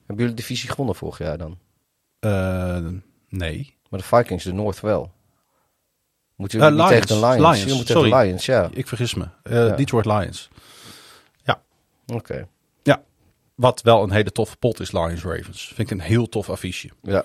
[0.06, 1.57] Hebben jullie de divisie gewonnen vorig jaar dan?
[2.20, 2.86] Eh,
[3.30, 3.74] nee.
[3.90, 5.12] Maar de Vikings, de North wel.
[6.36, 7.06] Moeten Eh, jullie niet Lions.
[7.07, 7.41] tegen de Lions?
[7.41, 8.28] Lions, Jullie moeten tegen de sorry.
[8.28, 8.70] Lions, ja.
[8.72, 9.26] Ik vergis me.
[9.44, 9.76] Eh, Ja.
[9.76, 10.49] Detroit Lions.
[12.14, 12.48] Oké.
[12.84, 13.02] Ja,
[13.56, 15.66] wat wel een hele toffe pot is, Lions Ravens.
[15.76, 16.90] Vind ik een heel tof affiche.
[17.02, 17.24] Ja.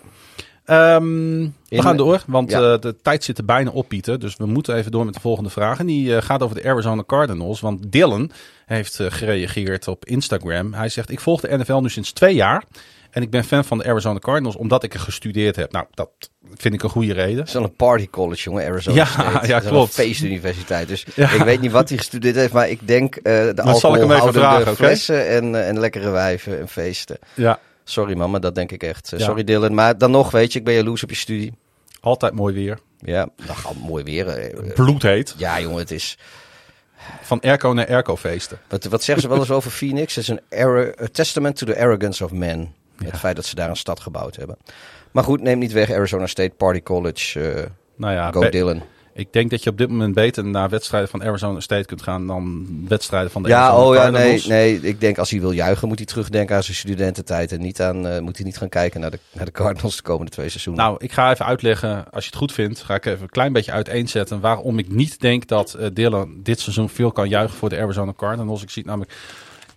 [0.65, 1.05] Ehm,
[1.39, 2.73] we In- gaan door, want Ja.
[2.73, 4.19] eh, de tijd zit er bijna op, Pieter.
[4.19, 5.79] Dus we moeten even door met de volgende vraag.
[5.79, 7.61] En die eh, gaat over de Arizona Cardinals.
[7.61, 8.31] Want Dylan
[8.67, 10.75] heeft eh, gereageerd op Instagram.
[10.75, 12.65] Hij zegt, ik volg de NFL nu sinds twee jaar.
[13.11, 15.73] En ik ben fan van de Arizona Cardinals omdat ik er gestudeerd heb.
[15.73, 16.11] Nou, dat
[16.55, 17.39] vind ik een goede reden.
[17.39, 19.29] Het is wel een party college, jongen, Arizona Ja, State.
[19.33, 19.99] ja, Het is wel klopt.
[19.99, 20.89] een feestuniversiteit.
[20.89, 21.31] Dus Ja.
[21.31, 24.01] ik weet niet wat hij gestudeerd heeft, maar ik denk eh de Dan zal ik
[24.01, 27.19] hem even alcoholhoudende flessen en, eh, en lekkere wijven en feesten.
[27.35, 29.13] Ja, Sorry man, maar dat denk ik echt.
[29.13, 29.21] Eh.
[29.21, 31.53] Sorry Dylan, maar dan nog, weet je, ik ben jaloers op je studie.
[32.01, 32.79] altijd mooi weer.
[32.99, 34.53] Ja, dat gaat mooi weer.
[34.75, 35.35] Bloedheet.
[35.37, 36.19] Ja, jongen, het is...
[37.23, 38.59] Van airco naar airco feesten.
[38.69, 40.15] Wat, wat zeggen ze wel eens over Phoenix?
[40.15, 42.75] Het is een testament to the arrogance of men.
[43.05, 44.57] Het feit dat ze daar een stad gebouwd hebben.
[45.11, 45.91] Maar goed, neem niet weg.
[45.93, 47.41] Arizona State Party College.
[47.53, 47.65] eh,
[47.97, 48.83] Nou ja, go Dylan.
[49.13, 52.27] ik denk dat je op dit moment beter naar wedstrijden van Arizona State kunt gaan
[52.27, 54.47] dan wedstrijden van de Ja, Arizona oh ja, nee, Cardinals.
[54.47, 54.81] nee.
[54.81, 57.53] Ik denk als hij wil juichen, moet hij terugdenken aan zijn studententijd.
[57.53, 60.03] En niet aan, eh, moet hij niet gaan kijken naar de, naar de Cardinals de
[60.03, 60.85] komende twee seizoenen.
[60.85, 63.53] Nou, ik ga even uitleggen, als je het goed vindt, ga ik even een klein
[63.53, 67.69] beetje uiteenzetten waarom ik niet denk dat eh Dylan dit seizoen veel kan juichen voor
[67.69, 68.63] de Arizona Cardinals.
[68.63, 69.15] Ik zie het namelijk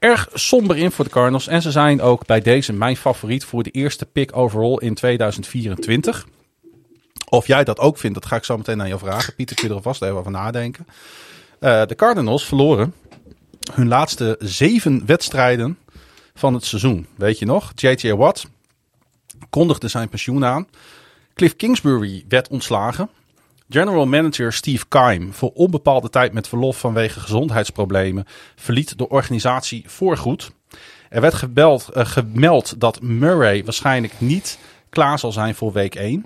[0.04, 1.48] erg somber in voor de Cardinals.
[1.48, 6.28] En ze zijn ook bij deze mijn favoriet voor de eerste pick overall in 2024.
[7.30, 9.36] Of jij dat ook vindt, dat ga ik zo meteen aan jou vragen.
[9.36, 10.88] Pieter, kun je er vast even over nadenken.
[11.60, 12.94] Eh, de Cardinals verloren
[13.74, 15.78] hun laatste zeven wedstrijden
[16.34, 17.08] van het seizoen.
[17.16, 17.72] Weet je nog?
[17.76, 18.12] J.J.
[18.12, 18.46] Watt
[19.50, 20.68] kondigde zijn pensioen aan.
[21.34, 23.10] Cliff Kingsbury werd ontslagen.
[23.74, 28.26] General manager Steve Keim, voor onbepaalde tijd met verlof vanwege gezondheidsproblemen,
[28.56, 30.52] verliet de organisatie voorgoed.
[31.10, 34.60] Er werd gebeld, eh, gemeld dat Murray waarschijnlijk niet
[34.90, 36.26] klaar zal zijn voor week 1.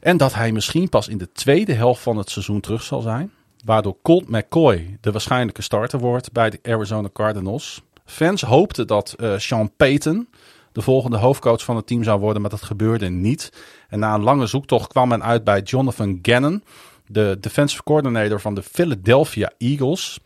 [0.00, 3.32] En dat hij misschien pas in de tweede helft van het seizoen terug zal zijn.
[3.64, 7.82] Waardoor Colt McCoy de waarschijnlijke starter wordt bij de Arizona Cardinals.
[8.04, 10.28] Fans hoopten dat eh, Sean Payton
[10.72, 13.52] de volgende hoofdcoach van het team zou worden, maar dat gebeurde niet.
[13.88, 16.64] En na een lange zoektocht kwam men uit bij Jonathan Gannon,
[17.06, 20.20] de defensive coordinator van de Philadelphia Eagles.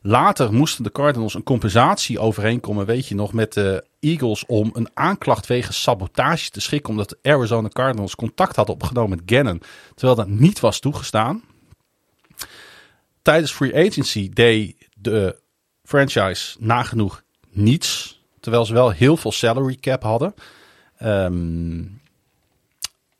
[0.00, 4.88] Later moesten de Cardinals een compensatie overeenkomen, weet je nog, met de Eagles om een
[4.94, 9.62] aanklacht wegens sabotage te schikken, omdat de Arizona Cardinals contact hadden opgenomen met Gannon,
[9.94, 11.42] terwijl dat niet was toegestaan.
[13.22, 15.40] Tijdens free agency deed de
[15.82, 20.34] franchise nagenoeg niets, terwijl ze wel heel veel salary cap hadden.
[20.98, 21.82] Ehm,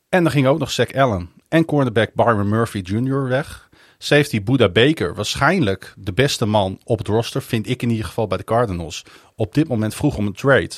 [0.09, 3.27] en dan ging ook nog Zach Allen en cornerback Byron Murphy Jr.
[3.27, 3.69] weg.
[3.97, 8.27] Safety Buda Baker, waarschijnlijk de beste man op het roster, vind ik in ieder geval
[8.27, 9.05] bij de Cardinals.
[9.35, 10.71] Op dit moment vroeg om een trade.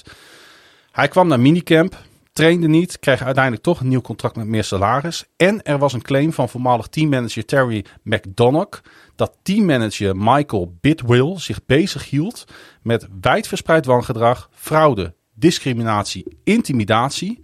[0.91, 1.97] Hij kwam naar minicamp,
[2.31, 5.25] trainde niet, kreeg uiteindelijk toch een nieuw contract met meer salaris.
[5.37, 8.79] En er was een claim van voormalig teammanager Terry McDonough
[9.15, 12.45] dat teammanager Michael Bidwill zich bezig hield
[12.81, 17.43] met wijdverspreid wangedrag, fraude, discriminatie, intimidatie.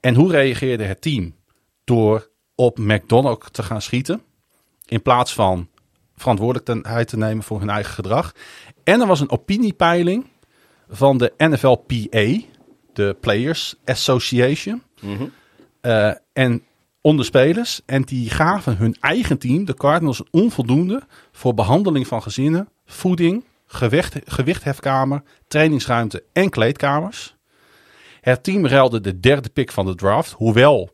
[0.00, 1.34] En hoe reageerde het team?
[1.84, 4.22] Door op McDonough te gaan schieten.
[4.86, 5.68] In plaats van
[6.16, 8.34] verantwoordelijkheid te nemen voor hun eigen gedrag.
[8.84, 10.26] En er was een opiniepeiling
[10.88, 12.40] van de NFLPA,
[12.98, 14.82] de Players Association.
[15.80, 16.62] Eh, en
[17.00, 17.80] onder spelers.
[17.86, 21.02] En die gaven hun eigen team, de Cardinals, een onvoldoende
[21.32, 27.36] voor behandeling van gezinnen, voeding, gewicht, gewichthefkamer, trainingsruimte en kleedkamers.
[28.20, 30.90] Het team ruilde de derde pick van de draft, hoewel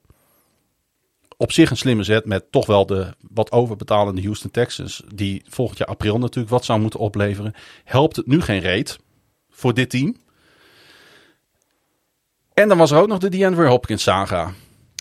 [1.36, 5.78] op zich een slimme zet met toch wel de wat overbetalende Houston Texans, die volgend
[5.78, 7.54] jaar april natuurlijk wat zou moeten opleveren,
[7.84, 8.98] helpt het nu geen reet
[9.50, 10.16] voor dit team.
[12.54, 14.52] En dan was er ook nog de DeAndre Hopkins saga.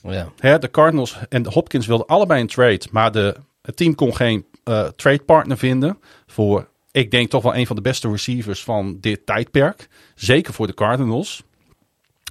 [0.03, 0.31] Ja.
[0.37, 4.15] Hè, de Cardinals en de Hopkins wilden allebei een trade, maar de, het team kon
[4.15, 5.97] geen eh trade partner vinden
[6.27, 9.87] voor, ik denk toch wel een van de beste receivers van dit tijdperk.
[10.15, 11.43] Zeker voor de Cardinals.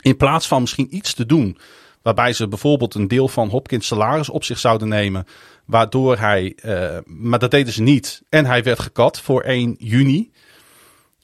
[0.03, 1.59] In plaats van misschien iets te doen
[2.03, 5.27] waarbij ze bijvoorbeeld een deel van Hopkins salaris op zich zouden nemen,
[5.65, 8.23] waardoor hij, eh, maar dat deden ze niet.
[8.29, 10.31] En hij werd gekat voor 1 juni.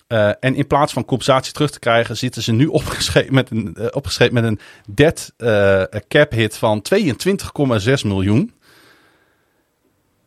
[0.08, 3.74] Eh, en in plaats van compensatie terug te krijgen, zitten ze nu opgeschreven met een,
[3.74, 8.52] eh, opgeschreven met een dead eh, cap hit van 22,6 miljoen.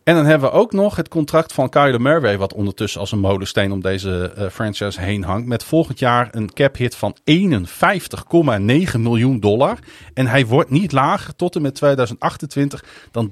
[0.04, 3.20] En dan hebben we ook nog het contract van Kyler Murray, wat ondertussen als een
[3.20, 5.48] molensteen om deze franchise heen hangt.
[5.48, 9.80] Met volgend jaar een cap hit van 51,9 miljoen dollar.
[10.14, 13.30] En hij wordt niet lager tot en met 2028 dan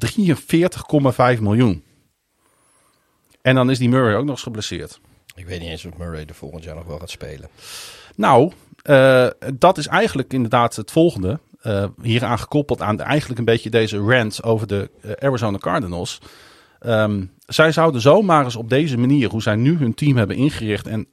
[1.35, 1.83] 43,5 miljoen.
[3.41, 4.99] En dan is die Murray ook nog eens geblesseerd.
[5.39, 7.49] Ik weet niet eens of Murray er volgend jaar nog wel gaat spelen.
[8.15, 8.51] Nou,
[8.81, 11.39] eh, dat is eigenlijk inderdaad het volgende.
[11.61, 16.19] Eh hieraan gekoppeld aan de- eigenlijk een beetje deze rant over de eh, Arizona Cardinals.
[16.79, 20.87] Ehm, zij zouden zomaar eens op deze manier, hoe zij nu hun team hebben ingericht
[20.87, 21.07] en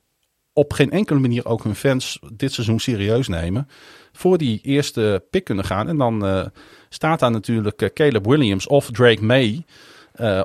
[0.53, 3.69] op geen enkele manier ook hun fans dit seizoen serieus nemen,
[4.13, 5.89] voor die eerste pick kunnen gaan.
[5.89, 6.51] En dan
[6.89, 9.65] staat daar natuurlijk Caleb Williams of Drake May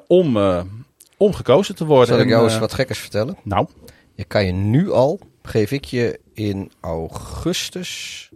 [0.07, 0.37] om,
[1.21, 2.07] om gekozen te worden.
[2.07, 3.37] Zal ik En, jou eens eh, wat gekkers vertellen?
[3.43, 3.67] Nou,
[4.13, 8.29] Je kan je nu al, geef ik je in augustus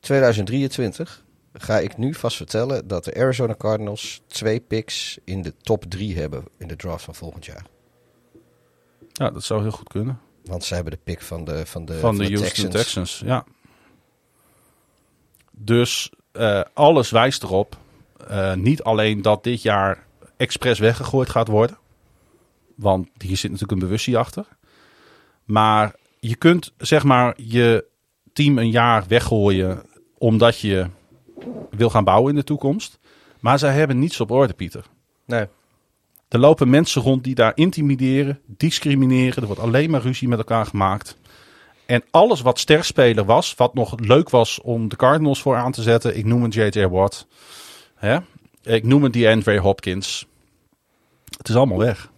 [0.00, 5.84] 2023, ga ik nu vast vertellen dat de Arizona Cardinals twee picks in de top
[5.88, 7.66] drie hebben in de draft van volgend jaar.
[9.12, 10.20] ja, dat zou heel goed kunnen.
[10.44, 13.22] Want ze hebben de pick van de, van de, van de Houston Texans.
[13.24, 13.44] Ja.
[15.50, 17.76] Dus eh, alles wijst erop.
[18.28, 20.06] eh, niet alleen dat dit jaar
[20.40, 21.78] expres weggegooid gaat worden.
[22.76, 24.46] Want hier zit natuurlijk een bewustzijn achter.
[25.44, 27.84] Maar je kunt zeg maar je
[28.32, 29.82] team een jaar weggooien
[30.18, 30.86] omdat je
[31.70, 32.98] wil gaan bouwen in de toekomst.
[33.40, 34.84] Maar zij hebben niets op orde, Pieter.
[35.26, 35.46] Nee.
[36.28, 39.42] Er lopen mensen rond die daar intimideren, discrimineren.
[39.42, 41.16] Er wordt alleen maar ruzie met elkaar gemaakt.
[41.86, 45.82] En alles wat sterspeler was, wat nog leuk was om de Cardinals voor aan te
[45.82, 46.16] zetten.
[46.16, 46.86] Ik noem een J.J.
[46.86, 47.26] Watt.
[47.94, 48.18] Hè?
[48.62, 50.26] Ik noem een DeAndre Hopkins.
[51.40, 52.10] Het is allemaal weg.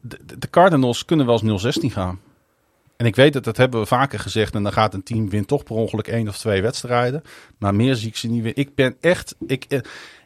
[0.00, 2.20] De, de- Cardinals kunnen wel eens 0-16 gaan.
[2.96, 4.54] En ik weet dat, dat hebben we vaker gezegd.
[4.54, 7.22] En dan gaat een team wint toch per ongeluk één of twee wedstrijden.
[7.58, 8.56] Maar meer zie ik ze niet weer.
[8.56, 9.34] Ik ben echt...
[9.46, 9.80] Ik, eh,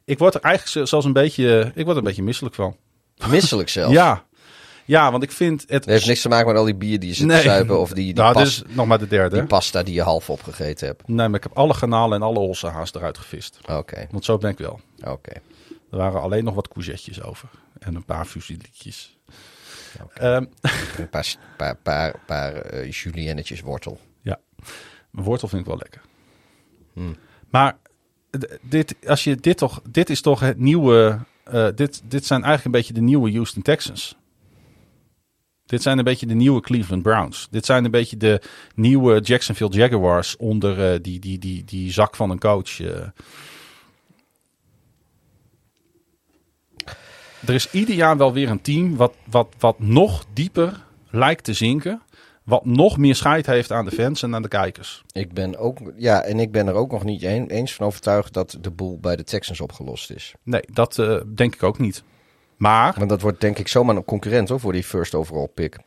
[0.05, 1.73] ik word er eigenlijk zelfs een beetje...
[1.75, 2.77] Ik word er een beetje misselijk van.
[3.29, 3.93] Misselijk zelfs.
[4.03, 4.25] Ja.
[4.87, 5.85] Ja, want ik vind het...
[5.85, 7.37] Heeft niks te maken met al die bier die je zit Nee.
[7.37, 9.37] te zuipen of die, die, nou, pas- is nog maar de derde.
[9.37, 11.09] die pasta die je half opgegeten hebt.
[11.09, 13.59] Nee, maar ik heb alle garnalen en alle olse haast eruit gevist.
[13.71, 14.81] Oké, Want zo ben ik wel.
[15.05, 15.33] oké.
[15.95, 17.49] Er waren alleen nog wat courgettes over.
[17.79, 19.16] En een paar fusilietjes.
[20.15, 20.45] Ehm,
[20.99, 24.01] Een paar, paar, paar, paar eh, juliennetjes wortel.
[24.23, 24.41] ja,
[25.11, 26.01] wortel vind ik wel lekker.
[26.93, 27.16] Hmm.
[27.51, 27.77] Maar
[28.61, 31.19] dit, als je dit toch, dit is toch het nieuwe.
[31.45, 34.16] eh, dit, dit zijn eigenlijk een beetje de nieuwe Houston Texans.
[35.66, 37.49] Dit zijn een beetje de nieuwe Cleveland Browns.
[37.51, 38.41] Dit zijn een beetje de
[38.75, 42.81] nieuwe Jacksonville Jaguars onder eh, die, die, die, die zak van een coach.
[47.47, 51.53] Er is ieder jaar wel weer een team wat, wat, wat nog dieper lijkt te
[51.53, 52.03] zinken.
[52.45, 55.03] Wat nog meer scheid heeft aan de fans en aan de kijkers.
[55.12, 58.33] Ik ben ook, ja, en ik ben er ook nog niet een- eens van overtuigd
[58.33, 60.35] dat de boel bij de Texans opgelost is.
[60.43, 62.03] Nee, dat eh, denk ik ook niet.
[62.57, 65.79] Maar Want dat wordt denk ik zomaar een concurrent hoor, voor die first overall pick.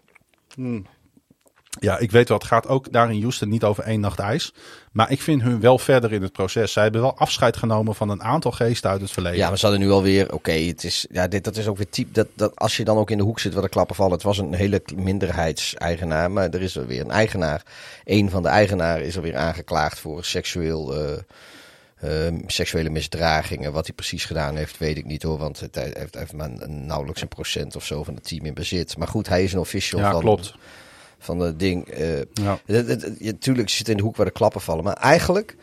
[1.80, 4.54] Ja, ik weet wel, het gaat ook daar in Houston niet over één nacht ijs.
[4.92, 6.72] Maar ik vind hun wel verder in het proces.
[6.72, 9.38] Zij hebben wel afscheid genomen van een aantal geesten uit het verleden.
[9.38, 11.90] Ja, maar ze hadden nu alweer, oké, het is, ja, dit, dat is ook weer
[11.90, 14.14] type, dat, dat, als je dan ook in de hoek zit waar de klappen vallen.
[14.14, 17.64] Het was een hele minderheidseigenaar, maar er is er weer een eigenaar.
[18.06, 23.74] Een van de eigenaren is er weer aangeklaagd voor seksueel, eh, eh, seksuele misdragingen.
[23.74, 27.22] Wat hij precies gedaan heeft, weet ik niet hoor, want het, hij heeft, maar nauwelijks
[27.22, 28.98] een procent of zo van het team in bezit.
[28.98, 30.56] Maar goed, hij is een official ja van, klopt.
[31.20, 31.88] Van het ding.
[31.88, 32.60] eh, Ja.
[32.66, 34.84] het, het, het- je- tuurlijk zit in de hoek waar de klappen vallen.
[34.84, 35.56] Maar eigenlijk,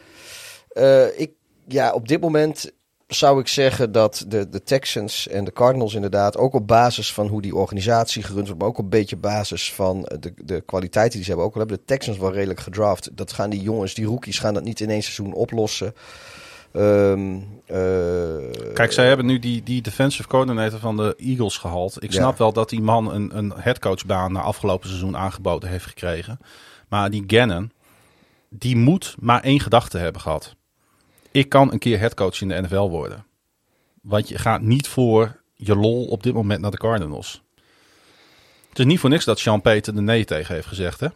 [0.68, 1.30] eh, ik,
[1.68, 2.72] ja, op dit moment
[3.06, 7.26] zou ik zeggen dat de, de Texans en de Cardinals inderdaad, ook op basis van
[7.26, 11.12] hoe die organisatie gerund wordt, maar ook op een beetje basis van de, de kwaliteiten
[11.14, 11.46] die ze hebben.
[11.46, 13.10] Ook al hebben de Texans wel redelijk gedraft.
[13.16, 15.94] Dat gaan die jongens, die rookies, gaan dat niet in één seizoen oplossen.
[16.74, 17.36] Ehm,
[17.66, 22.02] eh, Kijk, zij hebben nu die, die defensive coordinator van de Eagles gehaald.
[22.02, 22.16] Ik Ja.
[22.20, 26.38] snap wel dat die man een, een headcoachbaan na afgelopen seizoen aangeboden heeft gekregen.
[26.88, 27.72] Maar die Gannon,
[28.48, 30.54] die moet maar één gedachte hebben gehad.
[31.30, 33.26] Ik kan een keer headcoach in de NFL worden.
[34.02, 37.42] Want je gaat niet voor je lol op dit moment naar de Cardinals.
[38.68, 41.08] Het is niet voor niks dat Sean Peter de nee tegen heeft gezegd, hè?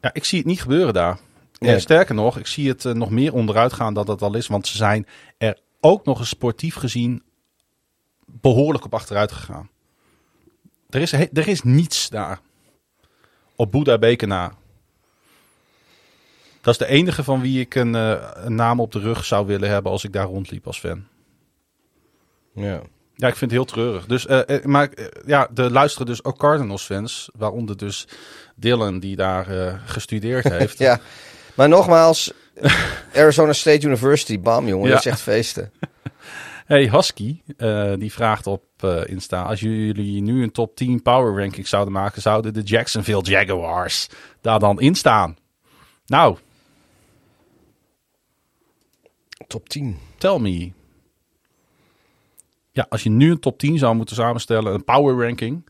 [0.00, 1.18] Ja, ik zie het niet gebeuren daar.
[1.58, 1.78] Nee.
[1.78, 4.46] Sterker nog, ik zie het eh, nog meer onderuit gaan dan het al is.
[4.46, 5.06] Want ze zijn
[5.38, 7.22] er ook nog eens sportief gezien
[8.26, 9.68] behoorlijk op achteruit gegaan.
[10.90, 12.40] Er is, er is niets daar.
[13.56, 14.52] Op Boeddha Beker na.
[16.60, 19.46] Dat is de enige van wie ik een, eh, een naam op de rug zou
[19.46, 21.04] willen hebben als ik daar rondliep als fan.
[22.54, 22.80] ja.
[23.14, 24.06] Ja, ik vind het heel treurig.
[24.06, 24.90] Dus, eh, maar
[25.26, 27.28] ja, er luisteren dus ook Cardinals fans.
[27.34, 28.08] Waaronder dus
[28.54, 29.44] Dylan, die daar
[29.84, 30.78] gestudeerd heeft.
[30.78, 31.00] ja,
[31.58, 32.32] maar nogmaals,
[33.14, 34.94] Arizona State University, bam jongen, Ja.
[34.94, 35.72] dat is echt feesten.
[36.66, 39.42] Hey, Husky, eh, die vraagt op eh, Insta.
[39.42, 44.08] Als jullie nu een top 10 power ranking zouden maken, zouden de Jacksonville Jaguars
[44.40, 45.36] daar dan in staan?
[46.06, 46.38] Nou,
[49.46, 49.98] Top 10.
[50.18, 50.72] tell me.
[52.72, 55.68] Ja, als je nu een top 10 zou moeten samenstellen, een power ranking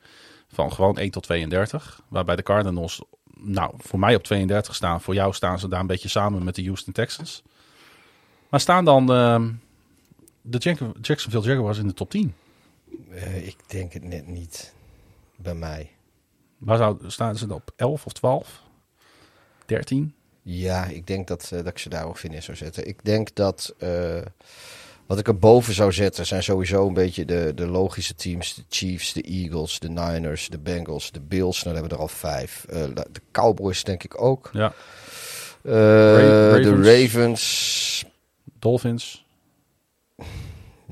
[0.49, 3.03] van gewoon 1 tot 32, waarbij de Cardinals,
[3.39, 6.55] nou, voor mij op 32 staan, voor jou staan ze daar een beetje samen met
[6.55, 7.43] de Houston Texans.
[8.49, 9.53] Maar staan dan ehm,
[10.41, 12.35] de Jack- Jacksonville Jaguars in de top 10?
[13.11, 14.75] Eh, ik denk het net niet
[15.37, 15.91] bij mij.
[16.59, 18.63] Waar zou, staan ze dan op 11 of 12?
[19.67, 20.15] 13?
[20.43, 22.87] Ja, ik denk dat, eh, dat ik ze daar ongeveer in zou zetten.
[22.87, 24.21] Ik denk dat eh,
[25.09, 28.55] wat ik erboven zou zetten zijn sowieso een beetje de, de logische teams.
[28.55, 31.63] De Chiefs, de Eagles, de Niners, de Bengals, de Bills.
[31.63, 32.65] Nou, dan hebben we er al vijf.
[32.69, 34.51] Eh, de Cowboys denk ik ook.
[34.53, 34.73] Ja.
[35.65, 35.73] Eh,
[36.53, 36.65] Ravens.
[36.85, 38.05] De Ravens.
[38.59, 39.27] Dolphins,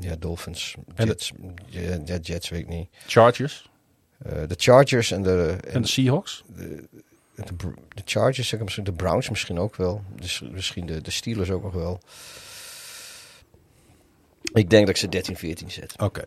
[0.00, 0.74] Ja, Dolphins.
[0.94, 1.32] En de- Jets.
[1.66, 2.88] Ja, ja, Jets weet ik niet.
[3.06, 3.70] Chargers
[4.18, 6.44] Eh, de Chargers en de, en de Seahawks.
[6.54, 10.02] De, Br- de Chargers, zeg ik misschien, de Browns misschien ook wel.
[10.20, 12.00] Dus misschien de, de Steelers ook nog wel.
[14.56, 15.94] Ik denk dat ik ze 13, 14 zet.
[15.98, 16.22] Oké.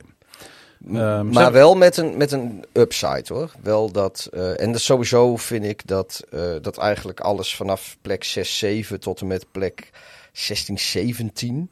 [0.88, 3.52] Ehm, maar wel met een, met een upside hoor.
[3.62, 8.24] Wel dat, eh, en dat sowieso vind ik dat, eh, dat eigenlijk alles vanaf plek
[8.24, 9.90] 6, 7 tot en met plek
[10.32, 11.72] 16, 17.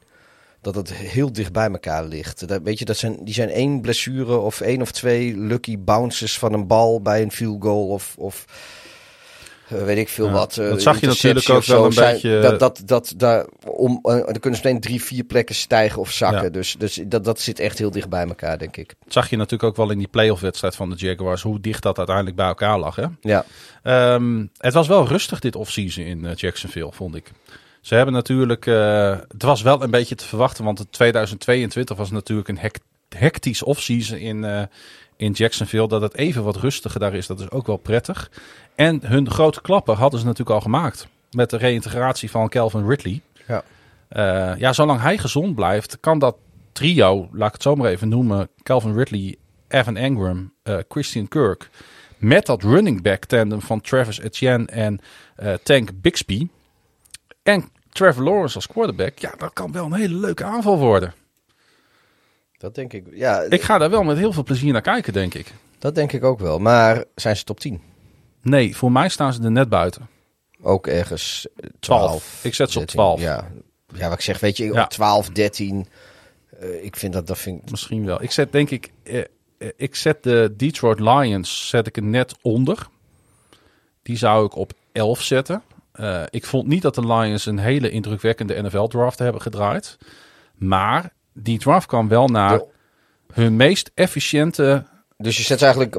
[0.60, 2.48] Dat het heel dicht bij elkaar ligt.
[2.48, 6.38] Dat, weet je, dat zijn, die zijn één blessure of één of twee lucky bounces
[6.38, 8.44] van een bal bij een field goal of, of
[9.68, 10.56] weet ik veel Ja, wat.
[10.58, 13.98] eh, dat zag je natuurlijk ook wel een Zijn- beetje- Dat, dat, dat, daar, om,
[14.02, 16.42] eh, dan kunnen meteen drie, vier plekken stijgen of zakken.
[16.42, 16.48] Ja.
[16.50, 18.94] Dus, dus dat, dat zit echt heel dicht bij elkaar, denk ik.
[19.04, 21.82] Dat zag je natuurlijk ook wel in die playoff wedstrijd van de Jaguars, hoe dicht
[21.82, 22.96] dat uiteindelijk bij elkaar lag.
[22.96, 23.04] Hè?
[23.20, 23.44] Ja.
[23.82, 27.32] Ehm, het was wel rustig dit offseason in eh, Jacksonville, vond ik.
[27.80, 32.10] Ze hebben natuurlijk, eh, het was wel een beetje te verwachten, want het 2022 was
[32.10, 32.78] natuurlijk een hec-
[33.16, 34.62] hectisch offseason in, eh,
[35.18, 35.88] in Jacksonville.
[35.88, 37.26] Dat het even wat rustiger daar is.
[37.26, 38.30] Dat is ook wel prettig.
[38.74, 41.08] En hun grote klapper hadden ze natuurlijk al gemaakt.
[41.30, 43.20] Met de reïntegratie van Calvin Ridley.
[43.46, 43.62] Ja.
[44.08, 46.36] Eh, ja, zolang hij gezond blijft, kan dat
[46.72, 49.36] trio, laat ik het zo maar even noemen, Calvin Ridley,
[49.68, 51.70] Evan Engram, eh, Christian Kirk,
[52.16, 55.00] met dat running back tandem van Travis Etienne en
[55.36, 56.48] eh, Tank Bixby
[57.42, 61.14] en Trevor Lawrence als quarterback, ja, dat kan wel een hele leuke aanval worden.
[62.58, 63.06] Dat denk ik.
[63.12, 65.52] Ja, Ik ga daar wel met heel veel plezier naar kijken, denk ik.
[65.78, 66.58] dat denk ik ook wel.
[66.58, 67.80] Maar zijn ze top 10?
[68.42, 70.08] Nee, voor mij staan ze er net buiten.
[70.62, 72.00] Ook ergens eh, 12.
[72.06, 72.40] 12.
[72.44, 73.00] Ik zet ze op 13.
[73.00, 73.20] 12.
[73.20, 73.50] Ja.
[73.94, 74.82] ja, wat ik zeg, weet je, Ja.
[74.82, 75.86] op 12, 13.
[76.60, 77.70] eh, ik vind dat, dat vind ik...
[77.70, 78.22] Misschien wel.
[78.22, 79.18] Ik zet denk ik, eh,
[79.58, 82.88] eh, ik zet de Detroit Lions zet ik er net onder.
[84.02, 85.62] Die zou ik op 11 zetten.
[85.92, 89.98] Eh, ik vond niet dat de Lions een hele indrukwekkende NFL-draft hebben gedraaid.
[90.54, 92.60] Maar die draft kwam wel naar
[93.32, 94.84] hun meest efficiënte...
[95.16, 95.98] Dus je zet ze eigenlijk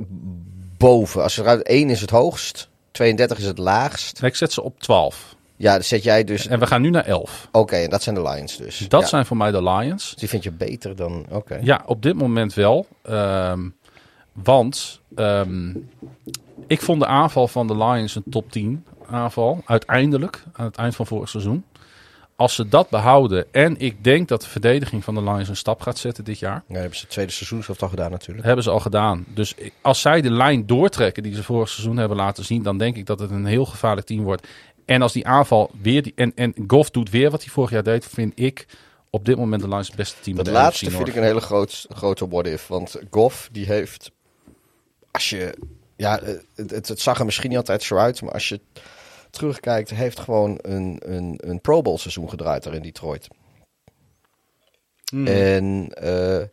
[0.77, 1.23] boven.
[1.23, 4.23] Als er uit 1 is het hoogst, 32 is het laagst.
[4.23, 5.35] Ik zet ze op 12.
[5.55, 6.47] Ja, dan zet jij dus...
[6.47, 7.47] En we gaan nu naar 11.
[7.51, 8.77] Oké, en dat zijn de Lions dus.
[8.87, 9.07] Dat Ja.
[9.07, 10.15] zijn voor mij de Lions.
[10.15, 11.25] Die vind je beter dan...
[11.29, 11.59] Oké.
[11.61, 12.87] Ja, op dit moment wel.
[13.01, 13.69] Ehm,
[14.33, 15.73] want ehm,
[16.67, 19.61] ik vond de aanval van de Lions een top 10 aanval.
[19.65, 21.63] Uiteindelijk, aan het eind van vorig seizoen.
[22.39, 25.81] Als ze dat behouden en ik denk dat de verdediging van de Lions een stap
[25.81, 26.63] gaat zetten dit jaar.
[26.67, 28.45] Ja, hebben ze het tweede seizoenshelft al gedaan natuurlijk.
[28.45, 29.25] hebben ze al gedaan.
[29.27, 32.95] Dus als zij de lijn doortrekken die ze vorig seizoen hebben laten zien, dan denk
[32.95, 34.47] ik dat het een heel gevaarlijk team wordt.
[34.85, 37.83] En als die aanval weer die, en, en Goff doet weer wat hij vorig jaar
[37.83, 38.65] deed, vind ik
[39.09, 40.35] op dit moment de Lions het beste team.
[40.35, 42.67] Dat de laatste vind ik een hele groot, grote what-if.
[42.67, 44.11] Want Goff, die heeft...
[45.11, 45.53] Als je...
[45.95, 48.21] Ja, het, het, het zag er misschien niet altijd zo uit.
[48.21, 48.59] Maar als je
[49.29, 53.27] terugkijkt, heeft gewoon een, een, een Pro Bowl seizoen gedraaid daar in Detroit.
[55.09, 55.27] Hmm.
[55.27, 56.45] En eh,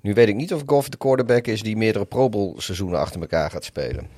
[0.00, 3.20] nu weet ik niet of Goff de quarterback is die meerdere Pro Bowl seizoenen achter
[3.20, 4.08] elkaar gaat spelen.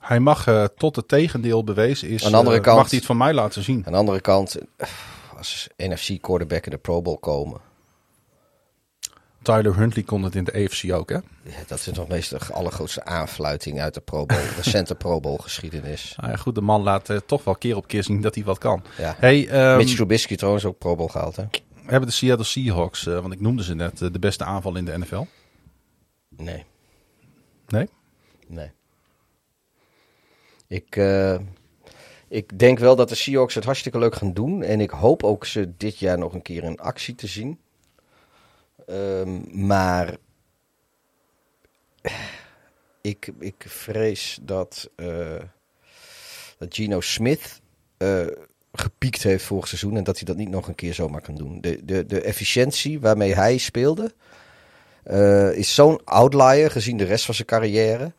[0.00, 2.24] Hij mag eh, tot het tegendeel bewezen is.
[2.24, 3.82] Aan de andere eh, kant- mag hij het van mij laten zien.
[3.86, 4.56] Aan de andere kant,
[5.36, 7.60] als NFC quarterback in de Pro Bowl komen...
[9.42, 11.14] Tyler Huntley kon het in de AFC ook, hè?
[11.42, 15.36] Ja, dat is nog meestal de allergrootste aanfluiting uit de Pro Bowl, recente Pro Bowl
[15.36, 16.14] geschiedenis.
[16.20, 18.44] Nou ja, goed, de man laat eh, toch wel keer op keer zien dat hij
[18.44, 18.82] wat kan.
[18.98, 19.16] Ja.
[19.18, 21.44] Hey, ehm, Mitch Trubisky trouwens ook Pro Bowl gehaald, hè?
[21.84, 24.84] hebben de Seattle Seahawks, eh, want ik noemde ze net, eh, de beste aanval in
[24.84, 25.24] de NFL?
[26.28, 26.64] Nee,
[27.68, 27.88] Nee?
[28.46, 28.70] nee.
[30.66, 31.00] Ik,
[32.28, 34.62] ik denk wel dat de Seahawks het hartstikke leuk gaan doen.
[34.62, 37.58] En ik hoop ook ze dit jaar nog een keer in actie te zien.
[38.90, 40.16] Ehm, maar
[43.00, 45.42] ik, ik vrees dat, eh,
[46.58, 47.60] dat Gino Smith
[47.96, 48.26] eh,
[48.72, 49.96] gepiekt heeft vorig seizoen.
[49.96, 51.60] En dat hij dat niet nog een keer zomaar kan doen.
[51.60, 54.14] De, de, de efficiëntie waarmee hij speelde
[55.02, 58.12] eh, is zo'n outlier gezien de rest van zijn carrière.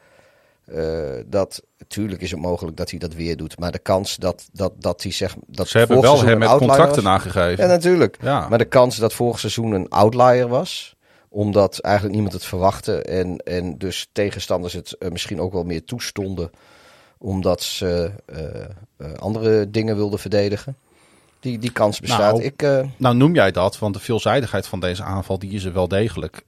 [0.76, 3.60] Eh, dat natuurlijk is het mogelijk dat hij dat weer doet.
[3.60, 5.36] Maar de kans dat, dat, dat hij zegt.
[5.48, 7.64] Dat Ze hebben wel hem met contracten was- nagegeven.
[7.64, 8.18] Ja, natuurlijk.
[8.22, 8.48] Ja.
[8.50, 10.96] Maar de kans dat vorig seizoen een outlier was.
[11.30, 13.02] Omdat eigenlijk niemand het verwachtte.
[13.02, 16.52] En, en dus tegenstanders het eh, misschien ook wel meer toestonden.
[17.18, 20.76] Omdat ze eh, andere dingen wilden verdedigen.
[21.40, 22.32] Die, die kans bestaat.
[22.34, 22.62] Nou, ik,
[22.98, 26.42] Nou noem jij dat, want de veelzijdigheid van deze aanval die is er wel degelijk.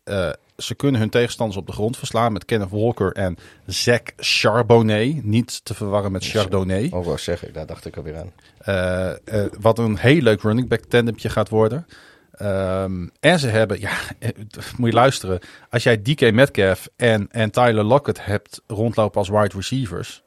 [0.65, 5.23] Ze kunnen hun tegenstanders op de grond verslaan met Kenneth Walker en Zach Charbonnet.
[5.23, 6.89] Niet te verwarren met Chardonnay.
[6.91, 8.31] oh, wou zeggen, daar dacht ik alweer aan.
[8.57, 11.87] Eh, eh, wat een heel leuk running back tandemje gaat worden.
[12.31, 14.29] Ehm, en ze hebben, ja, eh,
[14.77, 15.39] moet je luisteren.
[15.69, 20.23] Als jij DK Metcalf en, en Tyler Lockett hebt rondlopen als wide receivers.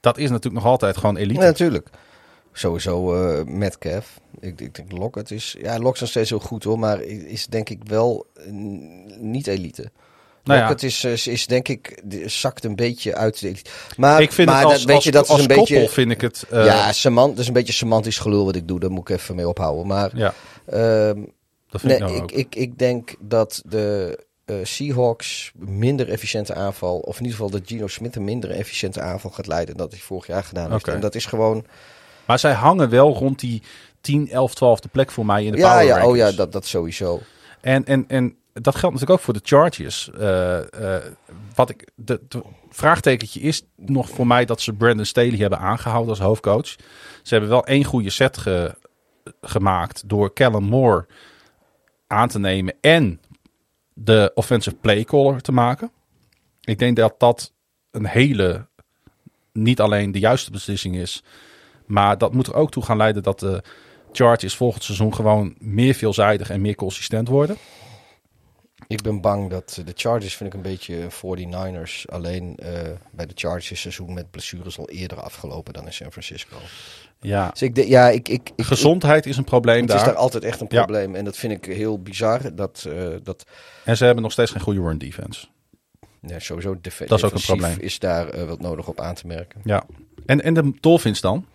[0.00, 1.40] Dat is natuurlijk nog altijd gewoon elite.
[1.40, 1.88] Ja, natuurlijk.
[2.58, 4.20] Sowieso eh Metcalf.
[4.40, 5.56] Ik, ik denk Lockett is...
[5.60, 6.78] Ja, Lockett is nog steeds heel goed hoor.
[6.78, 8.26] Maar is denk ik wel
[9.18, 9.90] niet elite.
[10.44, 10.64] Nou ja.
[10.64, 12.02] Lockett is, is, is denk ik...
[12.26, 13.70] zakt een beetje uit de elite.
[13.96, 15.88] Maar, ik vind maar het als, dat, weet als, je, dat is een koppel beetje...
[15.88, 16.44] vind ik het...
[16.50, 18.80] eh, ja, semant, dat is een beetje semantisch gelul wat ik doe.
[18.80, 19.86] Daar moet ik even mee ophouden.
[19.86, 20.34] Maar ja,
[20.66, 21.24] ehm,
[21.68, 22.32] dat vind nee, ik nou ik, ook.
[22.32, 26.98] ik, ik denk dat de eh, Seahawks minder efficiënte aanval...
[26.98, 29.76] of in ieder geval dat Gino Smith een minder efficiënte aanval gaat leiden...
[29.76, 30.88] dan dat hij vorig jaar gedaan heeft.
[30.88, 31.64] En dat is gewoon...
[32.28, 33.62] Maar zij hangen wel rond die
[34.00, 36.30] 10, 11, 12e plek voor mij in de Ja, power ja, oh rankings.
[36.30, 37.20] ja, dat, dat sowieso.
[37.60, 40.10] En, en, en dat geldt natuurlijk ook voor de Chargers.
[40.10, 40.96] Eh,
[41.54, 46.10] wat ik, de, de vraagtekentje is nog voor mij dat ze Brandon Staley hebben aangehouden
[46.10, 46.66] als hoofdcoach.
[47.22, 48.74] Ze hebben wel één goede set ge-
[49.40, 51.06] gemaakt door Callum Moore
[52.06, 53.20] aan te nemen en
[53.94, 55.90] de offensive play caller te maken.
[56.60, 57.52] Ik denk dat dat
[57.90, 58.66] een hele,
[59.52, 61.22] niet alleen de juiste beslissing is,
[61.88, 63.62] maar dat moet er ook toe gaan leiden dat de
[64.12, 67.56] Chargers volgend seizoen gewoon meer veelzijdig en meer consistent worden.
[68.86, 72.04] Ik ben bang dat de Chargers vind ik een beetje 49ers.
[72.06, 72.72] Alleen eh,
[73.12, 76.56] bij de Chargers seizoen met blessures al eerder afgelopen dan in San Francisco.
[77.20, 77.50] Ja.
[77.50, 79.96] Dus ik, de- ja, ik, ik, ik, Gezondheid is een probleem het daar.
[79.96, 80.76] is daar altijd echt een Ja.
[80.84, 81.14] probleem.
[81.14, 82.54] En dat vind ik heel bizar.
[82.54, 83.44] Dat, eh, dat
[83.84, 85.46] En ze hebben nog steeds geen goede run defense.
[86.20, 87.76] ja, sowieso def Dat is ook een probleem.
[87.80, 89.60] is daar eh, wat nodig op aan te merken.
[89.64, 89.84] Ja.
[90.26, 91.46] En, en de Dolphins dan?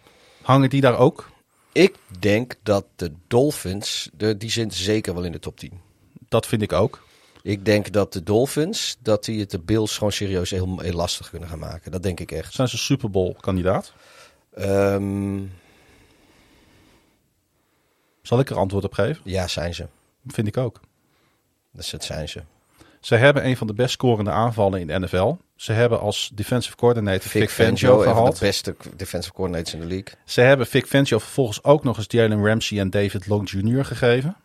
[0.43, 1.31] Hangen die daar ook?
[1.71, 5.81] Ik denk dat de Dolphins, de, die zijn zeker wel in de top 10.
[6.29, 7.07] Dat vind ik ook.
[7.41, 11.29] Ik denk dat de Dolphins, dat die het de Bills gewoon serieus heel, heel lastig
[11.29, 11.91] kunnen gaan maken.
[11.91, 12.53] Dat denk ik echt.
[12.53, 13.93] Zijn ze Super Bowl kandidaat?
[14.53, 15.39] Ehm,
[18.21, 19.21] Zal ik er antwoord op geven?
[19.23, 19.87] ja, zijn ze.
[20.27, 20.79] Vind ik ook.
[21.71, 22.41] Dat dat zijn ze.
[22.99, 25.35] Ze hebben een van de best scorende aanvallen in de NFL.
[25.63, 28.39] Ze hebben als defensive coordinator Vic, Vic Fangio gehaald.
[28.39, 30.13] de beste defensive coordinators in de league.
[30.25, 33.85] Ze hebben Vic Fangio vervolgens ook nog eens Jalen Ramsey en David Long Jr.
[33.85, 34.35] gegeven.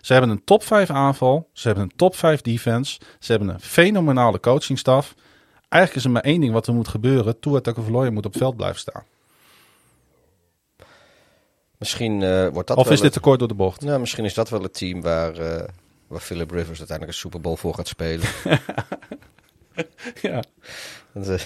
[0.00, 1.48] Ze hebben een top 5 aanval.
[1.52, 3.00] Ze hebben een top 5 defense.
[3.18, 5.14] Ze hebben een fenomenale coachingstaf.
[5.68, 7.40] Eigenlijk is er maar één ding wat er moet gebeuren.
[7.40, 9.02] Tua Tagovailoa moet op het veld blijven staan.
[11.78, 13.80] Misschien eh, wordt dat of wel is dit het- te kort door de bocht?
[13.80, 15.68] Nou, misschien is dat wel het team waar, eh,
[16.06, 18.26] waar Philip Rivers uiteindelijk een Super Bowl voor gaat spelen.
[20.22, 20.42] Ja.
[21.14, 21.38] dat, eh,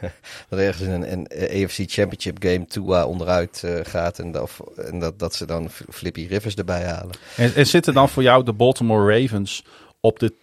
[0.48, 4.98] dat ergens in een, een AFC Championship game Tua onderuit eh, gaat en, of- en
[4.98, 7.14] dat, dat ze dan Flippy Rivers erbij halen.
[7.36, 9.64] En, en zitten dan voor jou de Baltimore Ravens
[10.00, 10.34] op de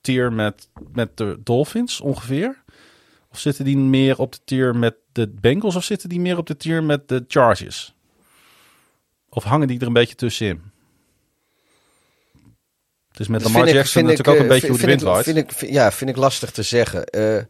[0.00, 2.62] tier met, met de Dolphins ongeveer?
[3.32, 5.76] Of zitten die meer op de tier met de Bengals?
[5.76, 7.94] Of zitten die meer op de tier met de Chargers?
[9.28, 10.69] Of hangen die er een beetje tussenin?
[13.20, 15.00] Is met Lamar vind ik- Jackson ik, natuurlijk ook een eh, beetje hoe de wind
[15.00, 15.24] ik- waait.
[15.24, 17.04] Vind ik, vind- ja, vind ik lastig te zeggen.
[17.04, 17.42] Eh,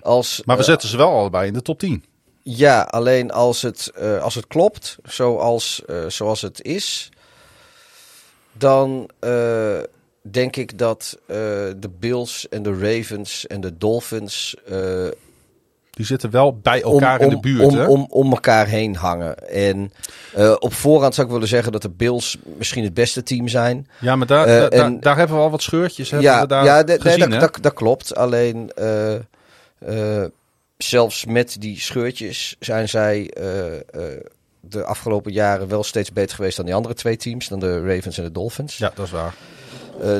[0.00, 2.04] als, Maar we eh, zetten ze wel allebei in de top 10.
[2.42, 7.08] Ja, alleen als het, als het klopt, zoals, zoals het is,
[8.52, 9.10] dan
[10.22, 14.54] denk ik dat de Bills en de Ravens en de Dolphins
[15.98, 17.64] Die zitten wel bij om, elkaar in de buurt.
[17.64, 17.84] om, hè?
[17.86, 19.48] om, om elkaar heen hangen.
[19.48, 19.92] En
[20.34, 23.88] eh, op voorhand zou ik willen zeggen dat de Bills misschien het beste team zijn.
[24.00, 26.64] ja, maar daar, eh, daar, en- daar hebben we al wat scheurtjes ja, we daar
[26.64, 27.30] ja de- nee, gezien.
[27.30, 28.14] dat, dat, dat klopt.
[28.16, 30.24] Alleen eh,
[30.76, 33.30] zelfs met die scheurtjes zijn zij
[34.60, 38.18] de afgelopen jaren wel steeds beter geweest dan die andere twee teams, dan de Ravens
[38.18, 38.76] en de Dolphins.
[38.76, 39.34] Ja, dat is waar.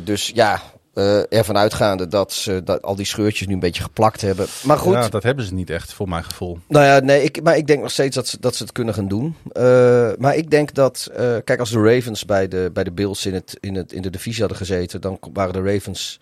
[0.05, 0.61] Dus ja,
[0.99, 4.47] eh, ervan uitgaande dat ze dat al die scheurtjes nu een beetje geplakt hebben.
[4.63, 6.59] Maar goed, Ja, dat hebben ze niet echt, voor mijn gevoel.
[6.69, 8.95] nou ja, nee, ik, maar ik denk nog steeds dat ze, dat ze het kunnen
[8.95, 9.37] gaan doen.
[9.53, 13.27] Eh, maar ik denk dat, eh, kijk, als de Ravens bij de, bij de Bills
[13.27, 16.21] in, het, in, het, in de divisie hadden gezeten, dan waren de Ravens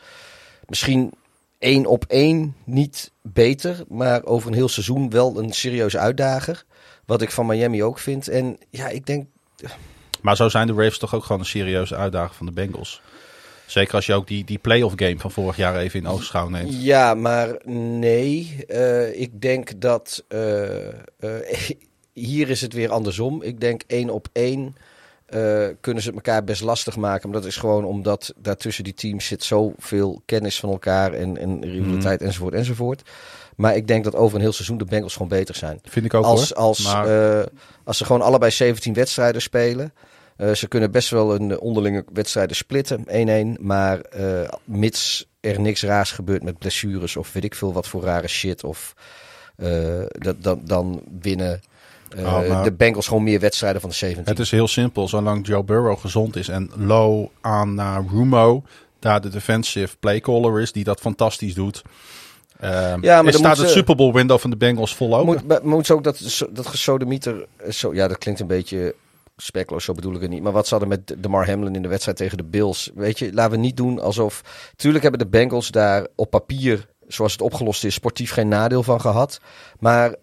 [0.66, 1.12] misschien
[1.58, 6.64] één op één niet beter, maar over een heel seizoen wel een serieuze uitdager.
[7.04, 8.28] Wat ik van Miami ook vind.
[8.28, 9.26] En ja, ik denk,
[10.20, 13.02] Maar zo zijn de Ravens toch ook gewoon een serieuze uitdaging van de Bengals.
[13.66, 16.82] Zeker als je ook die, die playoff game van vorig jaar even in oogschouw neemt.
[16.82, 18.64] ja, maar nee.
[18.68, 20.94] Eh, ik denk dat eh, eh,
[22.12, 23.42] hier is het weer andersom.
[23.42, 24.76] Ik denk één op één
[25.26, 27.30] eh, kunnen ze het elkaar best lastig maken.
[27.30, 31.64] Maar dat is gewoon omdat daartussen die teams zit zoveel kennis van elkaar en, en
[31.64, 33.02] rivaliteit enzovoort enzovoort.
[33.56, 35.80] Maar ik denk dat over een heel seizoen de Bengals gewoon beter zijn.
[35.84, 36.58] Vind ik ook als, hoor.
[36.58, 37.46] als, Maar-
[37.84, 39.92] als ze gewoon allebei 17 wedstrijden spelen.
[40.36, 43.04] Eh, ze kunnen best wel een eh, onderlinge wedstrijden splitten,
[43.58, 43.60] 1-1.
[43.60, 48.02] Maar eh, mits er niks raars gebeurt met blessures of weet ik veel wat voor
[48.02, 48.64] rare shit.
[48.64, 48.94] Of
[50.18, 51.60] dat, dan, dan winnen
[52.18, 54.32] Oh, maar- de Bengals gewoon meer wedstrijden van de 17.
[54.32, 55.08] Het is heel simpel.
[55.08, 58.62] Zolang Joe Burrow gezond is en Low aan naar Rumo,
[58.98, 61.82] daar de defensive playcaller is, die dat fantastisch doet.
[62.60, 65.26] Ehm maar is dan staat het Super Bowl window van de Bengals vol open.
[65.26, 67.46] Moet, maar moet ze ook dat, dat gesodemieter...
[67.70, 68.94] Zo, ja, dat klinkt een beetje
[69.36, 70.42] spekloos, zo bedoel ik het niet.
[70.42, 72.90] Maar wat ze hadden met de Mar Hamlin in de wedstrijd tegen de Bills.
[72.94, 74.42] Weet je, laten we niet doen alsof...
[74.76, 79.00] Tuurlijk hebben de Bengals daar op papier, zoals het opgelost is, sportief geen nadeel van
[79.00, 79.40] gehad.
[79.78, 80.14] Maar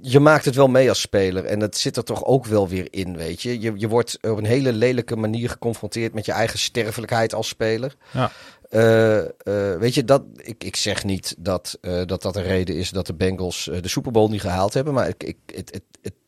[0.00, 1.44] je maakt het wel mee als speler.
[1.44, 3.60] En dat zit er toch ook wel weer in, weet je.
[3.60, 7.96] Je, je wordt op een hele lelijke manier geconfronteerd met je eigen sterfelijkheid als speler.
[8.12, 8.30] Ja.
[8.70, 12.76] Eh, eh, weet je, dat, ik, ik zeg niet dat, eh, dat dat een reden
[12.76, 14.94] is dat de Bengals eh, de Super Bowl niet gehaald hebben.
[14.94, 16.20] Maar ik, ik, het, het, het-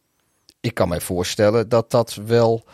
[0.64, 2.64] ik kan mij voorstellen dat dat wel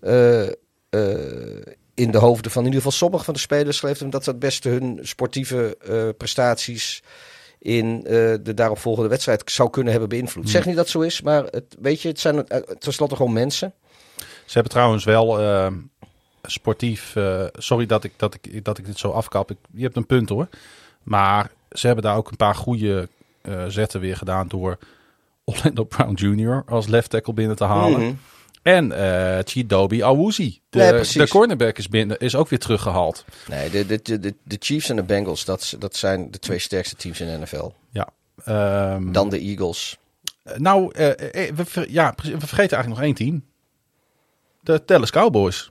[0.00, 0.48] eh,
[0.94, 1.62] eh,
[1.94, 4.18] in de hoofden van in ieder geval sommige van de spelers geleefd hebben.
[4.18, 7.02] Dat dat best hun sportieve eh, prestaties
[7.58, 8.12] in eh,
[8.42, 10.44] de daaropvolgende wedstrijd zou kunnen hebben beïnvloed.
[10.44, 12.46] Ik zeg niet dat zo is, maar het, weet je, het zijn
[12.78, 13.74] tenslotte gewoon mensen.
[14.44, 15.40] Ze hebben trouwens wel
[16.42, 17.16] sportief.
[17.52, 19.50] sorry dat ik, dat, ik, dat ik dit zo afkap.
[19.50, 20.48] Ik, je hebt een punt hoor.
[21.02, 23.08] Maar ze hebben daar ook een paar goede
[23.68, 24.78] zetten weer gedaan door
[25.44, 26.62] Orlando Brown Jr.
[26.66, 28.00] als left tackle binnen te halen.
[28.00, 28.12] Mhm.
[28.62, 33.24] En eh Chidobe Awuzie, de, Nee, de cornerback is, binnen, is ook weer teruggehaald.
[33.48, 36.96] Nee, de, de, de, de, Chiefs en de Bengals, dat, dat zijn de twee sterkste
[36.96, 37.70] teams in de NFL.
[37.90, 38.08] Ja.
[38.44, 39.98] Ehm, Dan de Eagles.
[40.56, 43.44] Nou, eh, eh, we, ver- ja, we vergeten eigenlijk nog één team.
[44.60, 45.70] De Dallas Cowboys.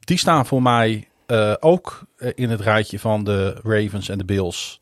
[0.00, 4.24] Die staan voor mij eh, ook eh, in het rijtje van de Ravens en de
[4.24, 4.80] Bills.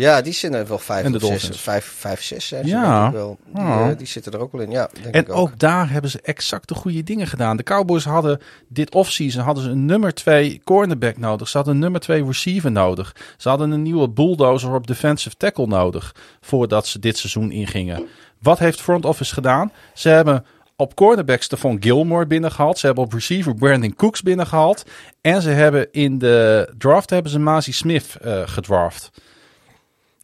[0.00, 3.12] Ja, die zitten wel vijf En de zes, vijf, vijf, zes zijn ze Ja.
[3.12, 3.38] wel.
[3.46, 3.90] Die, Ja.
[3.90, 4.88] eh, die zitten er ook wel in, ja.
[5.02, 5.36] Denk En ik ook.
[5.36, 7.56] ook daar hebben ze exact de goede dingen gedaan.
[7.56, 11.48] De Cowboys hadden dit offseason hadden ze een nummer 2 cornerback nodig.
[11.48, 13.16] Ze hadden een nummer 2 receiver nodig.
[13.36, 18.06] Ze hadden een nieuwe bulldozer op defensive tackle nodig voordat ze dit seizoen ingingen.
[18.42, 19.72] Wat heeft front office gedaan?
[19.94, 20.44] Ze hebben
[20.76, 22.78] op cornerback Stephon Gilmore binnengehaald.
[22.78, 24.84] Ze hebben op receiver Brandon Cooks binnengehaald.
[25.20, 29.10] En ze hebben in de draft hebben ze Mazi Smith eh, gedraft.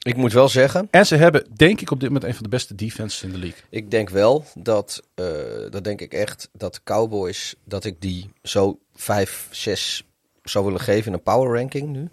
[0.06, 2.48] Ik moet wel zeggen, En ze hebben denk ik op dit moment een van de
[2.48, 3.60] beste defenses in de league.
[3.70, 5.24] ik denk wel dat, eh,
[5.70, 10.04] dat denk ik echt, dat de Cowboys, dat ik die zo vijf, zes
[10.42, 12.08] zou willen geven in een power ranking nu.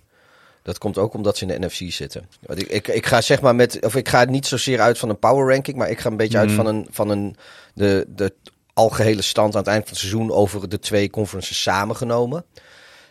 [0.61, 2.29] Dat komt ook omdat ze in de NFC zitten.
[2.41, 5.09] Want ik, ik, ik ga zeg maar met, of ik ga niet zozeer uit van
[5.09, 7.35] een power ranking, maar ik ga een beetje uit van een, van een,
[7.73, 8.33] de, de
[8.73, 12.45] algehele stand aan het eind van het seizoen over de twee conferences samengenomen.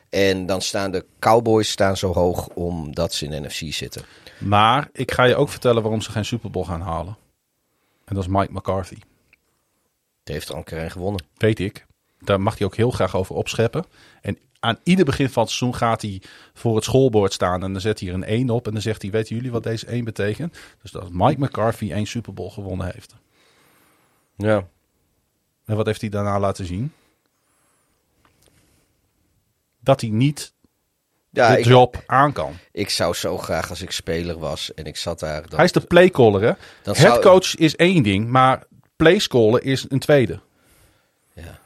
[0.08, 4.02] En dan staan de Cowboys staan zo hoog omdat ze in de NFC zitten.
[4.44, 7.16] Maar ik ga je ook vertellen waarom ze geen Super Bowl gaan halen.
[8.04, 8.98] En dat is Mike McCarthy.
[10.22, 11.24] Die heeft er al een keer een gewonnen.
[11.36, 11.86] Weet ik.
[12.18, 13.84] Daar mag hij ook heel graag over opscheppen.
[14.20, 16.22] En aan ieder begin van het seizoen gaat hij
[16.54, 17.62] voor het schoolbord staan.
[17.62, 18.66] En dan zet hij er een 1 op.
[18.66, 20.58] En dan zegt hij, weten jullie wat deze 1 betekent?
[20.82, 23.14] Dus dat Mike McCarthy één Super Bowl gewonnen heeft.
[24.36, 24.68] Ja.
[25.64, 26.92] En wat heeft hij daarna laten zien?
[29.80, 30.52] Dat hij niet
[31.34, 32.52] Ja, de ik, job aan kan.
[32.72, 35.40] ik zou zo graag als ik speler was en ik zat daar.
[35.48, 36.52] Dan, Hij is de playcaller, hè?
[36.82, 38.62] Dan zou- Headcoach is één ding, maar
[38.96, 40.40] playscaller is een tweede.
[41.32, 41.58] ja.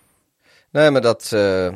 [0.70, 1.32] Nee, maar dat.
[1.32, 1.72] eh,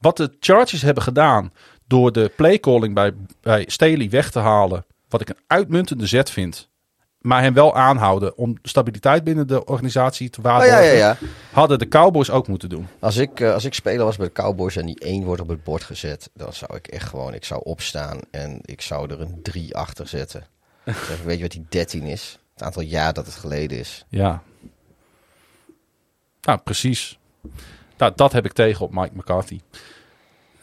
[0.00, 1.52] Wat de Chargers hebben gedaan
[1.86, 6.68] door de playcalling bij, bij Staley weg te halen, wat ik een uitmuntende zet vind,
[7.20, 11.16] maar hem wel aanhouden om stabiliteit binnen de organisatie te oh waarborgen, ja, ja, ja.
[11.52, 12.88] hadden de Cowboys ook moeten doen.
[12.98, 15.48] Als ik, eh, als ik speler was bij de Cowboys en die één wordt op
[15.48, 17.34] het bord gezet, dan zou ik echt gewoon.
[17.34, 20.46] Ik zou opstaan en ik zou er een 3 achter zetten.
[20.84, 22.38] Zeg, weet je wat die 13 is?
[22.52, 24.04] Het aantal jaar dat het geleden is.
[24.08, 24.42] Ja.
[26.40, 27.18] Nou, precies.
[27.96, 29.60] Nou, dat heb ik tegen op Mike McCarthy.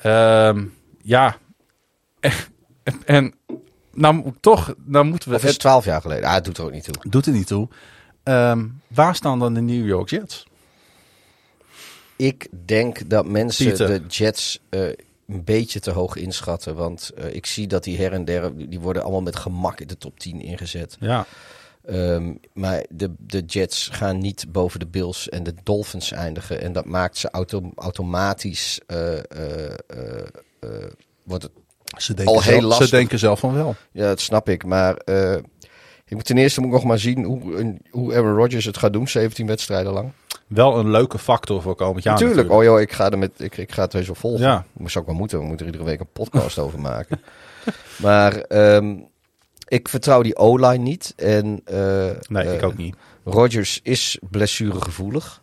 [0.02, 0.66] Ehm,
[1.02, 1.38] ja.
[2.86, 3.34] En, en
[3.96, 6.30] nou toch, nou moeten we Of is het 12 jaar geleden?
[6.30, 6.96] Ah, het doet er ook niet toe.
[7.10, 7.68] Doet er niet toe.
[8.24, 10.46] Ehm, waar staan dan de New York Jets?
[12.16, 13.88] Ik denk dat mensen Pieter.
[13.88, 14.82] de Jets eh,
[15.28, 16.76] een beetje te hoog inschatten.
[16.76, 19.88] Want eh, ik zie dat die her en der, die worden allemaal met gemak in
[19.88, 20.98] de top 10 ingezet.
[21.00, 21.26] Ja.
[21.86, 26.62] Ehm, maar de, de Jets gaan niet boven de Bills en de Dolphins eindigen.
[26.62, 28.80] En dat maakt ze auto, automatisch.
[28.88, 30.28] eh, eh, eh,
[30.60, 30.70] eh,
[31.24, 31.52] wordt het,
[31.98, 32.88] Ze denken, Al heel zelf, lastig.
[32.88, 33.76] ze denken zelf van wel.
[33.92, 34.66] ja, dat snap ik.
[34.66, 35.34] Maar eh,
[36.06, 38.94] ik moet ten eerste moet ik nog maar zien hoe, hoe Aaron Rodgers het gaat
[38.94, 39.08] doen.
[39.08, 40.12] 17 wedstrijden lang.
[40.48, 42.14] Wel een leuke factor voor komend jaar.
[42.20, 42.52] natuurlijk.
[42.52, 44.46] Oh joh, ik ga, er met, ik, ik ga het heus wel volgen.
[44.46, 44.66] Ja.
[44.74, 45.40] Dat zou ik wel moeten.
[45.40, 47.22] We moeten er iedere week een podcast over maken.
[47.98, 48.96] Maar ehm,
[49.68, 51.14] ik vertrouw die O-line niet.
[51.16, 52.96] En, eh, Nee, ik eh, ook niet.
[53.24, 55.42] Rodgers is blessuregevoelig.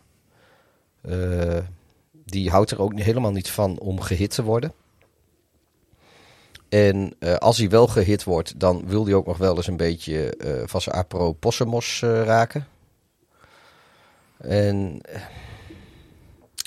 [1.01, 1.57] Eh
[2.25, 4.73] die houdt er ook helemaal niet van om gehit te worden.
[6.73, 9.77] En eh, als hij wel gehit wordt, dan wil hij ook nog wel eens een
[9.77, 12.67] beetje eh, van zijn apro possemos eh, raken.
[14.37, 15.01] En,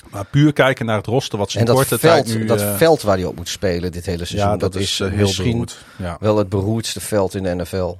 [0.09, 2.45] Maar puur kijken naar het roster wat ze en dat, korte veld, tijd nu...
[2.45, 5.51] dat veld waar hij op moet spelen dit hele seizoen, ja, dat, is heel misschien
[5.51, 5.85] beroerd.
[5.97, 6.17] Ja.
[6.19, 7.93] wel het beroerdste veld in de NFL.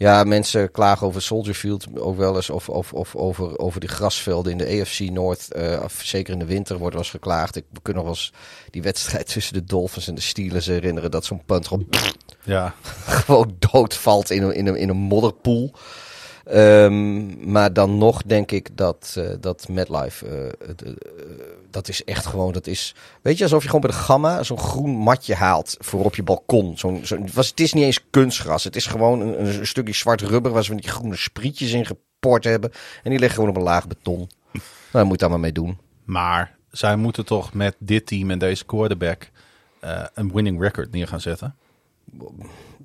[0.00, 2.50] Ja, mensen klagen over Soldier Field ook wel eens.
[2.50, 5.52] Of, of, of over, over die grasvelden in de AFC Noord.
[5.52, 7.56] eh, of zeker in de winter wordt wel eens geklaagd.
[7.56, 8.32] Ik, we kunnen nog wel eens
[8.70, 11.10] die wedstrijd tussen de Dolphins en de Steelers herinneren.
[11.10, 11.88] Dat zo'n punt gewoon,
[12.44, 12.74] ja.
[13.24, 15.72] gewoon doodvalt in een, in een, in een modderpoel.
[16.44, 20.94] Ehm, maar dan nog denk ik dat, eh dat MetLife, eh, eh,
[21.70, 24.58] dat is echt gewoon, dat is, weet je, alsof je gewoon bij de Gamma zo'n
[24.58, 26.78] groen matje haalt voor op je balkon.
[26.78, 30.20] Zo'n, zo'n, was, het is niet eens kunstgras, het is gewoon een, een stukje zwart
[30.20, 32.70] rubber waar ze van die groene sprietjes in geport hebben.
[33.02, 34.28] En die liggen gewoon op een laag beton.
[34.52, 35.78] Nou, daar moet je daar maar mee doen.
[36.04, 39.30] Maar zij moeten toch met dit team en deze quarterback
[40.14, 41.56] een winning record neer gaan zetten.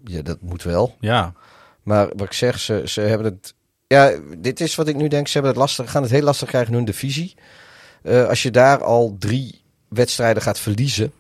[0.04, 0.96] Ja, dat moet wel.
[1.00, 1.34] Ja.
[1.86, 3.54] Maar wat ik zeg, ze, ze hebben het.
[3.88, 5.28] Ja, dit is wat ik nu denk.
[5.28, 7.36] Ze hebben het lastig, gaan het heel lastig krijgen in hun divisie.
[8.04, 11.12] Eh, als je daar al drie wedstrijden gaat verliezen.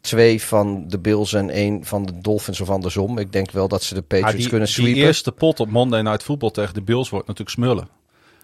[0.00, 3.18] Twee van de Bills en één van de Dolphins of andersom.
[3.18, 5.02] Ik denk wel dat ze de Patriots Ah, die, kunnen die sweepen.
[5.02, 7.88] eerste pot op Monday Night Football tegen de Bills wordt natuurlijk smullen.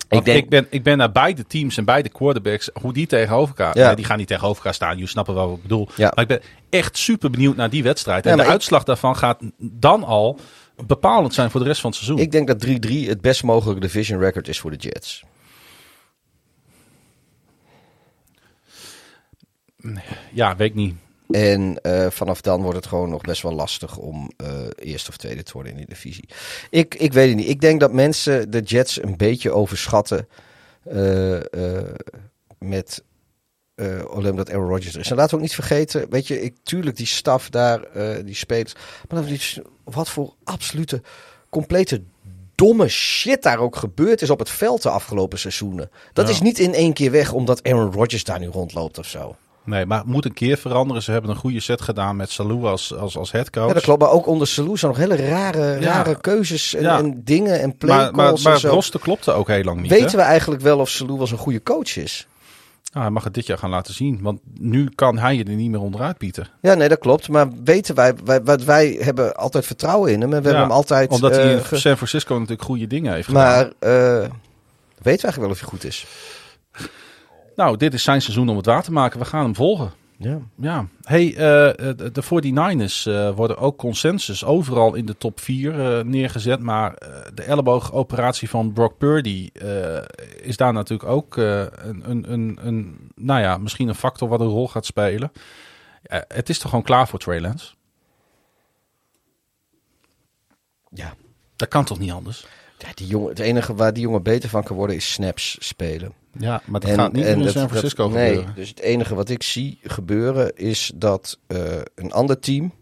[0.08, 3.48] Want denk- ik, ben, ik ben naar beide teams en beide quarterbacks, hoe die tegenover
[3.48, 3.78] elkaar...
[3.78, 3.86] Ja.
[3.86, 5.88] Nee, die gaan niet tegenover elkaar staan, jullie snappen wat ik bedoel.
[5.96, 6.12] Ja.
[6.14, 8.26] Maar ik ben echt super benieuwd naar die wedstrijd.
[8.26, 10.38] En de ik- uitslag daarvan gaat dan al
[10.86, 12.24] bepalend zijn voor de rest van het seizoen.
[12.24, 15.24] Ik denk dat 3-3 het best mogelijke division record is voor de Jets.
[20.32, 20.96] Ja, weet ik niet.
[21.31, 25.16] En eh, vanaf dan wordt het gewoon nog best wel lastig om eh eerste of
[25.16, 26.28] tweede te worden in die divisie.
[26.70, 27.48] Ik, ik weet het niet.
[27.48, 30.28] Ik denk dat mensen de Jets een beetje overschatten
[30.84, 31.39] eh,
[32.58, 33.02] met
[34.10, 35.10] alleen dat Aaron Rodgers er is.
[35.10, 37.81] En laten we ook niet vergeten, weet je, ik, tuurlijk die staf daar,
[38.24, 38.73] die spelers.
[39.08, 39.24] Maar
[39.84, 41.02] wat voor absolute,
[41.48, 42.02] complete
[42.55, 45.90] domme shit daar ook gebeurd is op het veld de afgelopen seizoenen.
[46.12, 46.32] Dat Ja.
[46.32, 49.36] is niet in één keer weg omdat Aaron Rodgers daar nu rondloopt of zo.
[49.68, 51.02] Nee, maar het moet een keer veranderen.
[51.02, 53.66] Ze hebben een goede set gedaan met Salou als, als, als headcoach.
[53.68, 54.00] Ja, dat klopt.
[54.00, 55.92] Maar ook onder Salou zijn nog hele rare, Ja.
[55.92, 56.98] rare keuzes en, Ja.
[56.98, 58.68] en dingen en Maar, playcalls maar, maar en zo.
[58.68, 59.90] roster klopte ook heel lang niet.
[59.90, 60.16] Weten hè?
[60.16, 62.26] we eigenlijk wel of Salou eens een goede coach is?
[62.92, 64.18] Nou, hij mag het dit jaar gaan laten zien.
[64.22, 66.50] Want nu kan hij je er niet meer onderuit, Pieter.
[66.62, 67.28] Ja, nee, dat klopt.
[67.28, 70.32] Maar weten wij, wij, wij, wij hebben altijd vertrouwen in hem.
[70.32, 71.10] En we Ja, hebben hem altijd...
[71.10, 73.44] Omdat hij eh, in ge- San Francisco natuurlijk goede dingen heeft gedaan.
[73.44, 74.30] maar eh, weten
[75.02, 76.06] we eigenlijk wel of hij goed is?
[77.58, 79.18] Nou, dit is zijn seizoen om het waar te maken.
[79.18, 79.92] We gaan hem volgen.
[80.16, 80.38] Ja.
[80.54, 80.86] Ja.
[81.02, 81.36] Hey, eh,
[81.96, 86.60] de de 49ers eh, worden ook consensus overal in de top 4 neergezet.
[86.60, 90.02] Maar eh, de elleboogoperatie van Brock Purdy eh,
[90.42, 94.40] is daar natuurlijk ook eh, een, een, een, een, nou ja, misschien een factor wat
[94.40, 95.32] een rol gaat spelen.
[96.28, 97.74] Het is toch gewoon klaar voor Trey Lance?
[100.90, 101.14] ja.
[101.56, 102.46] Dat kan toch niet anders?
[102.78, 106.17] Ja, die jongen, het enige waar die jongen beter van kan worden is snaps spelen.
[106.32, 108.55] Ja, maar dat gaat niet in dat- San dat- Francisco nee, gebeuren.
[108.55, 111.58] dus het enige wat ik zie gebeuren is dat eh,
[111.94, 112.73] een ander team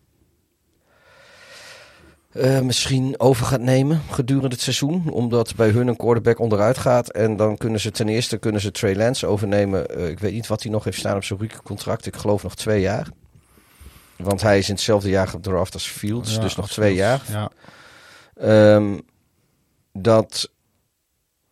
[2.33, 5.11] eh, misschien over gaat nemen gedurende het seizoen.
[5.11, 7.11] Omdat bij hun een quarterback onderuit gaat.
[7.11, 9.89] En dan kunnen ze ten eerste kunnen ze Trey Lance overnemen.
[9.89, 12.07] Eh, ik weet niet wat hij nog heeft staan op zijn contract.
[12.07, 13.09] Ik geloof nog twee jaar.
[14.17, 16.35] Want hij is in hetzelfde jaar gedraft als Fields.
[16.35, 17.23] Ja, dus nog twee jaar.
[17.29, 17.51] Ja.
[18.37, 18.99] Ehm,
[19.93, 20.51] dat.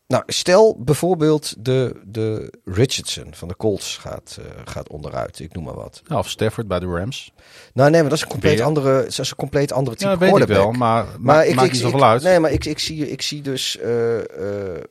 [0.06, 5.38] Nou, stel bijvoorbeeld de, de Richardson van de Colts gaat, eh, gaat onderuit.
[5.40, 6.02] Ik noem maar wat.
[6.06, 7.32] Ja, of Stafford bij de Rams.
[7.72, 10.18] Nou, nee, maar dat is een compleet andere, dat is een compleet andere type Ja,
[10.18, 12.22] weet ik wel, maar, Maar maar ik, maakt niet zoveel uit.
[12.22, 14.82] Nee, maar ik, ik, zie, ik zie dus eh, eh,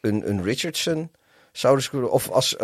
[0.00, 1.10] een, een Richardson
[1.52, 2.56] zouden ze kunnen, of als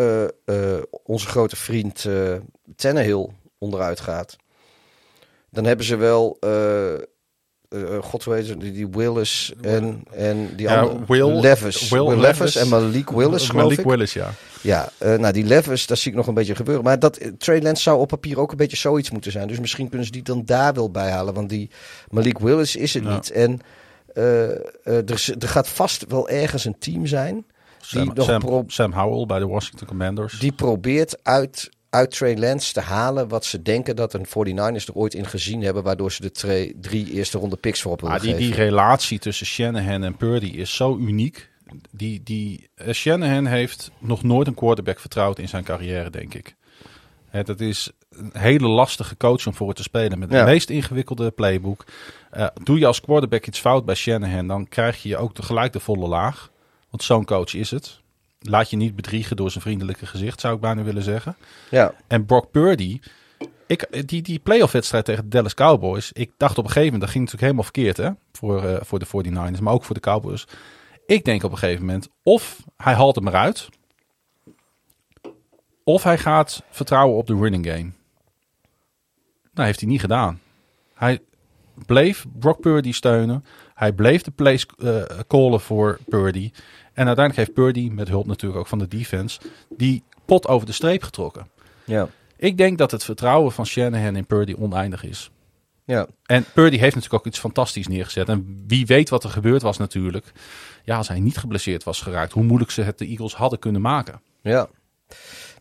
[1.02, 2.34] onze grote vriend eh
[2.76, 4.36] Tannehill onderuit gaat,
[5.50, 6.38] dan hebben ze wel,
[7.74, 11.40] eh, eh, god hoe heet ze, die, die Willis en, en die Ja, andere, Will-
[11.40, 12.56] Levis, Will Will Levis.
[12.56, 13.84] En Malik Willis, geloof Malik ik.
[13.84, 14.30] Willis, ja.
[14.60, 16.84] Ja, eh, nou die Levis, dat zie ik nog een beetje gebeuren.
[16.84, 19.48] Maar dat, eh, Trey Lance zou op papier ook een beetje zoiets moeten zijn.
[19.48, 21.34] Dus misschien kunnen ze die dan daar wel bij halen.
[21.34, 21.70] Want die
[22.10, 23.14] Malik Willis is het Ja.
[23.14, 23.30] niet.
[23.30, 23.60] En
[24.14, 27.44] eh, eh, er, er gaat vast wel ergens een team zijn
[27.80, 30.38] Sam, nog Sam Howell bij de Washington Commanders.
[30.38, 34.94] die probeert uit, uit Trey Lance te halen wat ze denken dat een 49ers er
[34.94, 35.82] ooit in gezien hebben.
[35.82, 39.18] Waardoor ze de tre- drie eerste ronde picks voor op willen Ah, die, die relatie
[39.18, 41.50] tussen Shanahan en Purdy is zo uniek.
[41.90, 46.54] Die, die, eh, Shanahan heeft nog nooit een quarterback vertrouwd in zijn carrière, denk ik.
[47.28, 50.36] Het, het is een hele lastige coach om voor te spelen met Ja.
[50.36, 51.84] het meest ingewikkelde playbook.
[52.30, 55.80] Eh, doe je als quarterback iets fout bij Shanahan, dan krijg je ook tegelijk de
[55.80, 56.50] volle laag.
[56.90, 58.02] Want zo'n coach is het.
[58.48, 61.36] Laat je niet bedriegen door zijn vriendelijke gezicht, zou ik bijna willen zeggen.
[61.70, 63.00] Ja, En Brock Purdy,
[63.66, 66.12] ik, die, die playoff wedstrijd tegen de Dallas Cowboys.
[66.12, 68.98] Ik dacht op een gegeven moment, dat ging natuurlijk helemaal verkeerd hè, voor, eh, voor
[68.98, 70.46] de 49ers, maar ook voor de Cowboys.
[71.06, 73.68] Ik denk op een gegeven moment, of hij haalt hem eruit,
[75.84, 77.90] of hij gaat vertrouwen op de running game.
[79.52, 80.40] Nou, heeft hij niet gedaan.
[80.94, 81.20] Hij
[81.86, 83.44] bleef Brock Purdy steunen.
[83.74, 86.50] Hij bleef de plays eh, callen voor Purdy.
[86.94, 89.40] En uiteindelijk heeft Purdy, met hulp natuurlijk ook van de defense,
[89.76, 91.48] die pot over de streep getrokken.
[91.84, 95.30] ja, Ik denk dat het vertrouwen van Shanahan in Purdy oneindig is.
[95.84, 96.06] ja.
[96.26, 98.28] En Purdy heeft natuurlijk ook iets fantastisch neergezet.
[98.28, 100.32] En wie weet wat er gebeurd was natuurlijk.
[100.84, 102.32] Ja, als hij niet geblesseerd was geraakt.
[102.32, 104.20] Hoe moeilijk ze het de Eagles hadden kunnen maken.
[104.42, 104.68] Ja.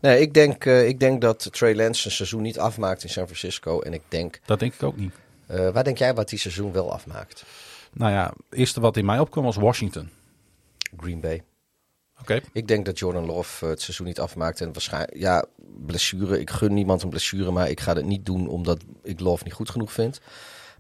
[0.02, 3.26] Nee, ik denk, eh, ik denk dat Trey Lance zijn seizoen niet afmaakt in San
[3.26, 3.80] Francisco.
[3.82, 5.14] En ik denk, Dat denk ik ook niet.
[5.46, 7.44] eh, waar denk jij wat die seizoen wel afmaakt?
[7.94, 10.10] Nou ja, het eerste wat in mij opkwam was Washington.
[10.98, 11.44] Green Bay.
[12.22, 12.42] Oké.
[12.54, 14.62] Ik denk dat Jordan Love eh, het seizoen niet afmaakt.
[14.62, 15.46] En waarschijnlijk, ja,
[15.86, 16.40] blessure.
[16.40, 19.54] Ik gun niemand een blessure, maar ik ga het niet doen omdat ik Love niet
[19.54, 20.22] goed genoeg vind.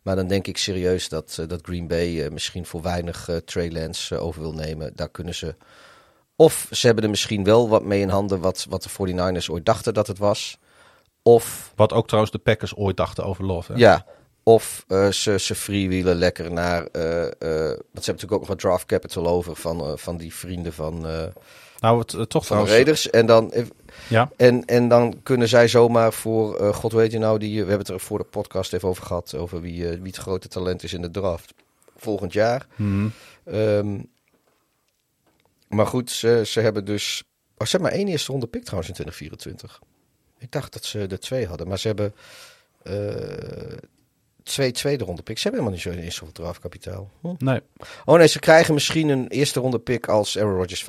[0.03, 3.35] Maar dan denk ik serieus dat, eh, dat Green Bay eh, misschien voor weinig eh,
[3.35, 4.91] Trey Lance over wil nemen.
[4.95, 5.55] Daar kunnen ze.
[6.35, 9.65] Of ze hebben er misschien wel wat mee in handen wat, wat de 49ers ooit
[9.65, 10.57] dachten dat het was.
[11.21, 13.71] Of Wat ook trouwens de Packers ooit dachten over Love.
[13.71, 13.77] Hè?
[13.77, 14.05] Ja,
[14.43, 16.85] Of eh, ze, ze freewheelen lekker naar.
[16.85, 17.01] eh
[17.93, 21.01] want ze hebben natuurlijk ook nog wat draft capital over van, van die vrienden van,
[21.79, 22.67] Nou, het, toch van.
[22.67, 23.09] Raiders.
[23.09, 23.53] En dan,
[24.07, 26.73] Ja, en, en dan kunnen zij zomaar voor.
[26.73, 29.35] God weet je nou, die, we hebben het er voor de podcast even over gehad.
[29.35, 31.53] Over wie, wie het grote talent is in de draft.
[31.97, 32.67] Volgend jaar.
[32.75, 33.07] Mhm.
[33.45, 33.99] Ehm,
[35.67, 37.23] maar goed, ze, ze hebben dus.
[37.57, 39.79] Oh, ze hebben maar één eerste ronde pick trouwens in 2024.
[40.37, 42.13] Ik dacht dat ze er twee hadden, maar ze hebben
[44.43, 45.41] twee tweede ronde picks.
[45.41, 47.09] Ze hebben helemaal niet zo'n eerste ronde draftkapitaal.
[47.21, 47.27] Hm.
[47.37, 47.61] nee.
[48.05, 50.85] Oh nee, ze krijgen misschien een eerste ronde pick als Aaron Rodgers 65%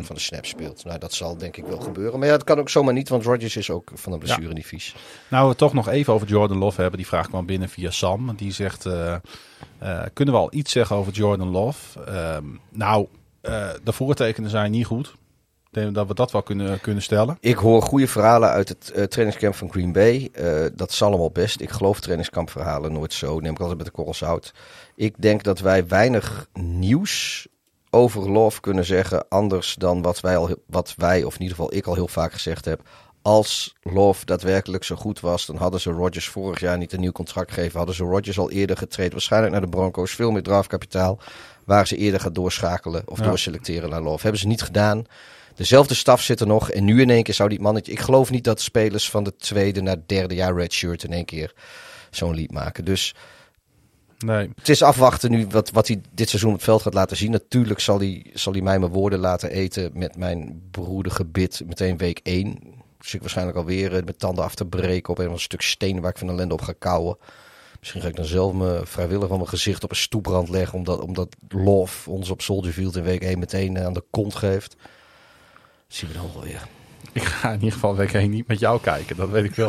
[0.00, 0.84] van de snaps speelt.
[0.84, 2.18] Nou, dat zal denk ik wel gebeuren.
[2.18, 4.66] Maar ja, dat kan ook zomaar niet, want Rodgers is ook van een blessure niet
[4.66, 4.94] vies.
[5.28, 6.98] Nou, we toch nog even over Jordan Love hebben.
[6.98, 8.34] Die vraag kwam binnen via Sam.
[8.36, 9.14] Die zegt, eh,
[9.78, 12.04] eh, kunnen we al iets zeggen over Jordan Love?
[12.04, 13.06] Ehm, nou,
[13.40, 15.14] eh, de voortekenen zijn niet goed.
[15.74, 17.36] Denk dat we dat wel kunnen, kunnen stellen.
[17.40, 20.28] Ik hoor goede verhalen uit het eh, trainingskamp van Green Bay.
[20.32, 21.60] Eh, dat zal allemaal best.
[21.60, 23.40] Ik geloof trainingskampverhalen nooit zo.
[23.40, 24.54] Neem ik altijd met de korrels zout.
[24.96, 27.46] Ik denk dat wij weinig nieuws
[27.90, 29.28] over Love kunnen zeggen.
[29.28, 32.32] Anders dan wat wij, al, wat wij, of in ieder geval ik al heel vaak
[32.32, 32.80] gezegd heb.
[33.22, 37.12] Als Love daadwerkelijk zo goed was, dan hadden ze Rodgers vorig jaar niet een nieuw
[37.12, 37.76] contract gegeven.
[37.76, 39.12] Hadden ze Rodgers al eerder getraind.
[39.12, 40.10] Waarschijnlijk naar de Broncos.
[40.14, 41.18] Veel meer draftkapitaal.
[41.64, 43.24] Waar ze eerder gaan doorschakelen of Ja.
[43.24, 44.22] doorselecteren naar Love.
[44.22, 45.04] Hebben ze niet gedaan.
[45.54, 46.70] Dezelfde staf zit er nog.
[46.70, 47.92] En nu in één keer zou die mannetje...
[47.92, 51.24] Ik geloof niet dat spelers van de tweede naar het derde jaar redshirt in één
[51.24, 51.52] keer
[52.10, 52.84] zo'n lied maken.
[52.84, 53.14] Dus
[54.18, 57.16] Nee, het is afwachten nu wat, wat hij dit seizoen op het veld gaat laten
[57.16, 57.30] zien.
[57.30, 60.62] Natuurlijk zal hij, zal hij mij mijn woorden laten eten met mijn
[61.02, 62.58] gebit meteen week 1.
[62.98, 66.10] Dus ik waarschijnlijk alweer eh, met tanden af te breken op een stuk steen waar
[66.10, 67.16] ik van ellende op ga kauwen.
[67.78, 70.78] Misschien ga ik dan zelf me vrijwillig van mijn gezicht op een stoeprand leggen.
[70.78, 74.34] Omdat, omdat Love ons op Soldier Field in week 1 meteen eh, aan de kont
[74.34, 74.76] geeft.
[75.94, 76.62] Zien we dan wel weer.
[77.12, 79.16] ik ga in ieder geval week 1 niet met jou kijken.
[79.16, 79.68] Dat weet ik wel.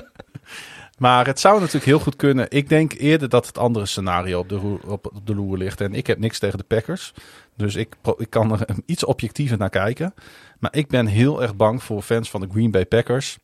[0.98, 2.46] maar het zou natuurlijk heel goed kunnen.
[2.48, 5.80] Ik denk eerder dat het andere scenario op de, op, de loer ligt.
[5.80, 7.12] En ik heb niks tegen de Packers.
[7.56, 10.14] Dus ik, ik kan er iets objectiever naar kijken.
[10.58, 13.38] Maar ik ben heel erg bang voor fans van de Green Bay Packers.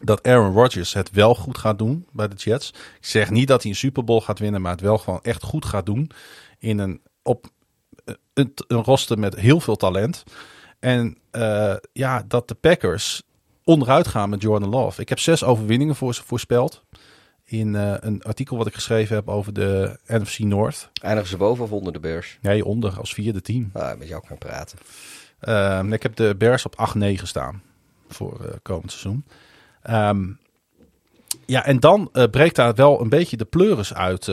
[0.00, 2.68] Dat Aaron Rodgers het wel goed gaat doen bij de Jets.
[2.68, 4.60] Ik zeg niet dat hij een Super Bowl gaat winnen.
[4.60, 6.10] Maar het wel gewoon echt goed gaat doen.
[6.58, 7.46] In een, op
[8.34, 10.24] een, een roster met heel veel talent.
[10.82, 13.22] En eh, ja, dat de Packers
[13.64, 15.00] onderuit gaan met Jordan Love.
[15.00, 16.84] Ik heb zes overwinningen voor ze voorspeld.
[17.44, 20.90] In eh, een artikel wat ik geschreven heb over de NFC North.
[21.02, 22.38] Eindigen ze boven of onder de Bears?
[22.40, 23.70] Nee, onder als vierde team.
[23.72, 24.78] Ah, met jou kan praten.
[25.40, 27.62] Ehm, ik heb de Bears op 8-9 staan
[28.08, 29.24] voor eh, komend seizoen.
[29.82, 30.30] Ehm,
[31.46, 34.30] ja, en dan breekt daar wel een beetje de pleuris uit,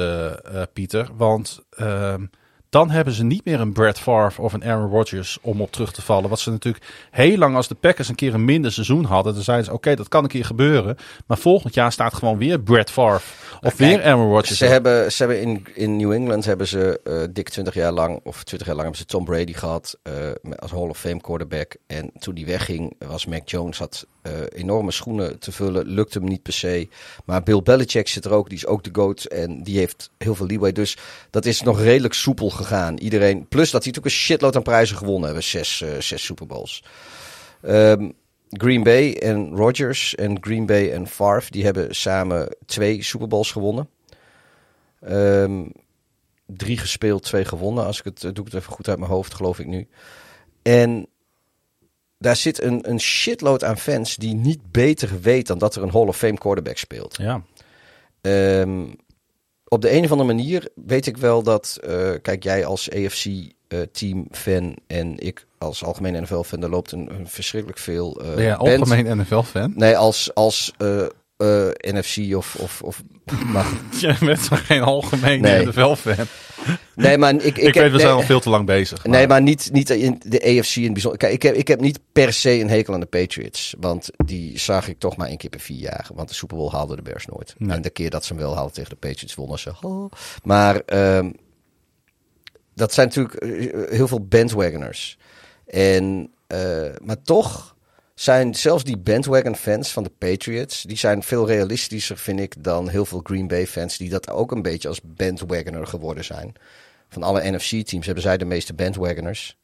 [0.73, 1.09] Pieter.
[1.15, 2.25] Want ehm,
[2.69, 5.91] dan hebben ze niet meer een Brad Favre of een Aaron Rodgers om op terug
[5.91, 6.29] te vallen.
[6.29, 9.33] Wat ze natuurlijk heel lang als de Packers een keer een minder seizoen hadden.
[9.33, 10.97] Dan zeiden ze, oké, dat kan een keer gebeuren.
[11.25, 13.21] Maar volgend jaar staat gewoon weer Brad Favre
[13.61, 14.57] of weer Aaron Rodgers.
[14.57, 18.19] Ze hebben, ze hebben in, in New England hebben ze eh, dik 20 jaar lang,
[18.23, 20.13] of 20 jaar lang hebben ze Tom Brady gehad eh,
[20.55, 21.75] als Hall of Fame quarterback.
[21.87, 26.27] En toen die wegging, was Mac Jones had eh, enorme schoenen te vullen, lukte hem
[26.27, 26.87] niet per se.
[27.25, 30.35] Maar Bill Belichick zit er ook, die is ook de GOAT en die heeft heel
[30.35, 30.71] veel leeway.
[30.71, 30.97] Dus
[31.29, 32.97] dat is nog redelijk soepel gegaan.
[32.97, 36.81] Iedereen, plus dat hij natuurlijk een shitload aan prijzen gewonnen hebben, zes, eh, zes Super.
[37.61, 38.09] Ehm,
[38.49, 43.51] Green Bay en Rodgers en Green Bay en Favre, die hebben samen twee Super Bowls
[43.51, 43.89] gewonnen.
[45.01, 45.65] Ehm,
[46.45, 47.85] drie gespeeld, twee gewonnen.
[47.85, 49.87] Als ik het eh, doe ik het even goed uit mijn hoofd, geloof ik nu.
[50.61, 51.07] En
[52.19, 55.91] daar zit een, een shitload aan fans die niet beter weet dan dat er een
[55.91, 57.17] Hall of Fame quarterback speelt.
[57.17, 57.41] Ja,
[58.21, 58.85] Ehm,
[59.67, 64.75] op de een of andere manier weet ik wel dat, eh, kijk jij als AFC-team-fan
[64.87, 68.21] en ik als algemeen NFL-fan, er loopt een, een verschrikkelijk veel.
[68.21, 69.73] eh ben jij band- algemeen NFL-fan?
[69.75, 70.73] Nee, als, als
[71.39, 72.55] eh, NFC of.
[72.55, 73.03] of, of
[73.45, 73.65] maar,
[73.99, 75.65] Jij bent toch geen algemeen Nee.
[75.65, 76.25] NFL-fan?
[76.95, 79.05] nee, maar ik, ik, Ik, weet, we nee, zijn al veel te lang bezig.
[79.05, 81.19] Nee, maar niet, niet in de AFC in het bijzonder.
[81.19, 83.75] Kijk, ik heb, ik heb niet per se een hekel aan de Patriots.
[83.79, 86.09] Want die zag ik toch maar één keer per vier jaar.
[86.13, 87.55] Want de Super Bowl haalden de Bears nooit.
[87.57, 87.75] Nee.
[87.75, 89.71] En de keer dat ze hem wel haalden tegen de Patriots wonnen ze.
[89.81, 90.11] Oh.
[90.43, 91.31] Maar ehm,
[92.75, 95.17] dat zijn natuurlijk eh, heel veel bandwagoners.
[95.67, 97.75] En, eh, maar toch
[98.19, 100.83] zijn zelfs die bandwagon fans van de Patriots...
[100.83, 103.97] die zijn veel realistischer, vind ik, dan heel veel Green Bay fans...
[103.97, 106.53] die dat ook een beetje als bandwagoner geworden zijn.
[107.09, 109.57] Van alle NFC-teams hebben zij de meeste bandwagoners.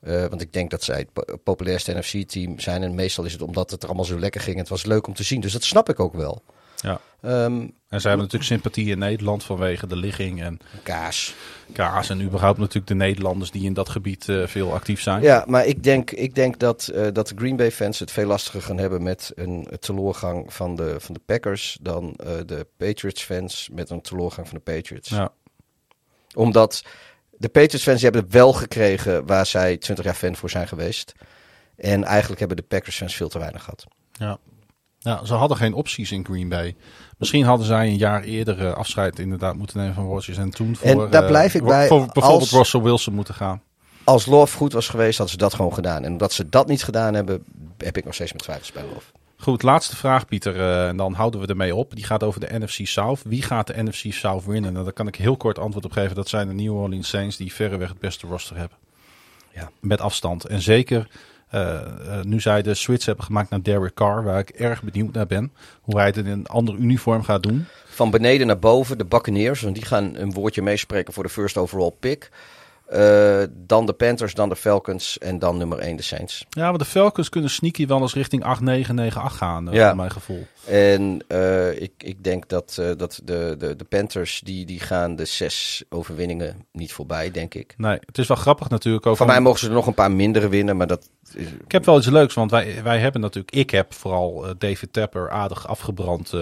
[0.00, 2.82] Eh, want ik denk dat zij het po- populairste NFC-team zijn.
[2.82, 4.58] En meestal is het omdat het er allemaal zo lekker ging.
[4.58, 5.40] Het was leuk om te zien.
[5.40, 6.42] Dus dat snap ik ook wel.
[6.80, 7.00] Ja.
[7.20, 11.34] Ehm, En zij hebben natuurlijk sympathie in Nederland vanwege de ligging en kaas.
[11.72, 12.10] kaas.
[12.10, 15.22] En überhaupt natuurlijk de Nederlanders die in dat gebied eh, veel actief zijn.
[15.22, 18.26] Ja, maar ik denk, ik denk dat, eh, dat de Green Bay fans het veel
[18.26, 23.22] lastiger gaan hebben met een teleurgang van de, van de Packers dan eh, de Patriots
[23.22, 25.08] fans met een teleurgang van de Patriots.
[25.08, 25.32] Ja.
[26.34, 26.82] Omdat
[27.30, 30.68] de Patriots fans die hebben het wel gekregen waar zij 20 jaar fan voor zijn
[30.68, 31.12] geweest.
[31.76, 33.84] En eigenlijk hebben de Packers fans veel te weinig gehad.
[34.12, 34.38] Ja.
[35.08, 36.76] Ja, ze hadden geen opties in Green Bay.
[37.18, 40.38] Misschien hadden zij een jaar eerder eh, afscheid inderdaad moeten nemen van Rodgers.
[40.38, 43.14] En toen voor, En daar eh, blijf ik Ro- bij, Voor bijvoorbeeld als- Russell Wilson
[43.14, 43.62] moeten gaan.
[44.04, 46.04] Als Love goed was geweest, hadden ze dat gewoon gedaan.
[46.04, 47.44] En omdat ze dat niet gedaan hebben,
[47.78, 49.06] heb ik nog steeds met twijfels bij Love.
[49.36, 50.56] Goed, laatste vraag Pieter.
[50.56, 51.94] eh, en dan houden we ermee op.
[51.94, 53.22] Die gaat over de NFC South.
[53.24, 54.72] Wie gaat de NFC South winnen?
[54.72, 56.14] Nou, daar kan ik heel kort antwoord op geven.
[56.16, 58.76] Dat zijn de New Orleans Saints die verreweg het beste roster hebben.
[59.54, 59.70] Ja.
[59.80, 60.44] Met afstand.
[60.44, 61.08] En zeker eh, eh,
[62.22, 64.22] nu zij de switch hebben gemaakt naar Derek Carr.
[64.22, 65.52] Waar ik erg benieuwd naar ben.
[65.80, 67.64] Hoe hij het in een ander uniform gaat doen.
[67.86, 69.60] Van beneden naar boven, de Buccaneers.
[69.60, 72.30] Want die gaan een woordje meespreken voor de first overall pick.
[72.88, 76.44] Eh, dan de Panthers, dan de Falcons en dan nummer 1 de Saints.
[76.50, 79.68] Ja, maar de Falcons kunnen sneaky wel eens richting 8-9-9-8 gaan.
[79.68, 79.94] eh, Ja.
[79.94, 80.46] Mijn gevoel.
[80.66, 85.24] En eh, ik, ik denk dat, dat de, de, de Panthers, die, die gaan de
[85.24, 87.74] zes overwinningen niet voorbij, denk ik.
[87.76, 89.16] Nee, het is wel grappig natuurlijk ook.
[89.16, 91.08] Van mij mogen ze er nog een paar mindere winnen, maar dat...
[91.34, 93.54] is- Ik heb wel iets leuks, want wij, wij hebben natuurlijk...
[93.56, 96.32] Ik heb vooral David Tepper aardig afgebrand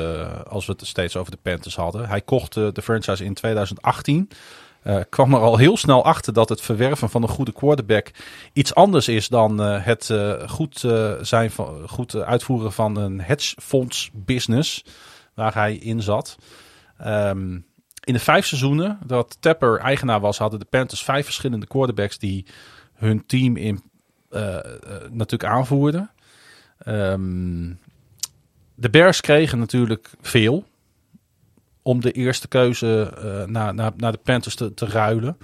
[0.48, 2.08] als we het steeds over de Panthers hadden.
[2.08, 4.28] Hij kocht de franchise in 2018.
[4.86, 8.10] Eh, kwam er al heel snel achter dat het verwerven van een goede quarterback
[8.52, 10.84] iets anders is dan eh, het eh, goed,
[11.20, 14.84] zijn van, goed uitvoeren van een hedgefonds business
[15.34, 16.36] waar hij in zat.
[16.98, 17.52] Ehm,
[18.04, 22.46] in de vijf seizoenen dat Tepper eigenaar was, hadden de Panthers vijf verschillende quarterbacks die
[22.94, 23.82] hun team in
[25.10, 26.10] natuurlijk aanvoerden.
[26.78, 27.72] Ehm,
[28.74, 30.64] de Bears kregen natuurlijk veel
[31.86, 35.36] om de eerste keuze eh, naar, naar, naar de Panthers te, te ruilen.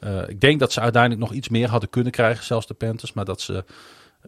[0.00, 3.12] Eh, ik denk dat ze uiteindelijk nog iets meer hadden kunnen krijgen, zelfs de Panthers,
[3.12, 3.64] maar dat ze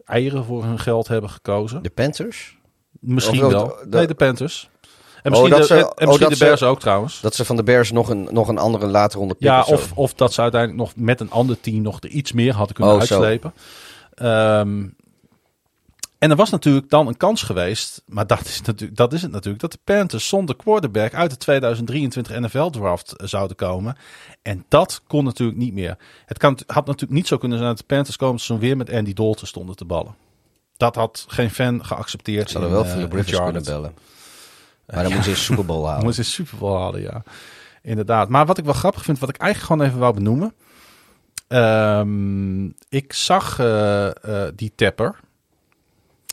[0.05, 1.83] eieren voor hun geld hebben gekozen.
[1.83, 2.57] De Panthers?
[2.99, 3.67] Misschien wel.
[3.67, 4.69] de- nee, de Panthers.
[5.23, 7.21] En misschien, dat de, ze- en, oh, misschien de ze- Bears ook trouwens.
[7.21, 10.13] Dat ze van de Bears nog een, nog een andere later ronde Ja, of of,
[10.13, 12.99] dat ze uiteindelijk nog met een ander team nog er iets meer hadden kunnen Oh,
[12.99, 13.53] uitslepen.
[14.13, 14.83] Ehm,
[16.17, 19.31] en er was natuurlijk dan een kans geweest, maar dat is, natuurlijk, dat is het
[19.31, 23.97] natuurlijk, dat de Panthers zonder quarterback uit de 2023 NFL draft zouden komen.
[24.41, 25.97] En dat kon natuurlijk niet meer.
[26.25, 28.91] Het kan, had natuurlijk niet zo kunnen zijn dat de Panthers komen ze weer met
[28.91, 30.15] Andy Dalton stonden te ballen.
[30.77, 32.49] Dat had geen fan geaccepteerd.
[32.49, 33.93] Ze hadden in, wel eh, Philip in Rivers kunnen bellen.
[34.85, 36.03] Maar dan moeten ze een Super Bowl halen.
[36.03, 37.23] Moet ze een Super Bowl halen, ja.
[37.81, 38.29] Inderdaad.
[38.29, 40.53] Maar wat ik wel grappig vind, wat ik eigenlijk gewoon even wou benoemen.
[41.47, 45.19] Ehm, ik zag eh, eh, die Tepper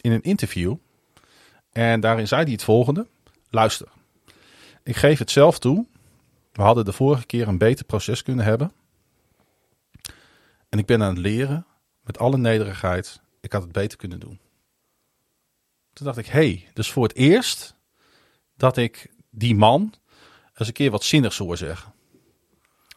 [0.02, 0.76] in een interview.
[1.72, 3.06] En daarin zei hij het volgende.
[3.50, 3.89] Luister,
[4.82, 5.86] ik geef het zelf toe.
[6.52, 8.72] We hadden de vorige keer een beter proces kunnen hebben.
[10.68, 11.66] En ik ben aan het leren,
[12.02, 13.20] met alle nederigheid.
[13.40, 14.40] Ik had het beter kunnen doen.
[15.92, 17.74] Toen dacht ik, hé, hey, dus voor het eerst
[18.56, 19.94] dat ik die man
[20.55, 21.92] eens een keer wat zinnigs hoor zeggen.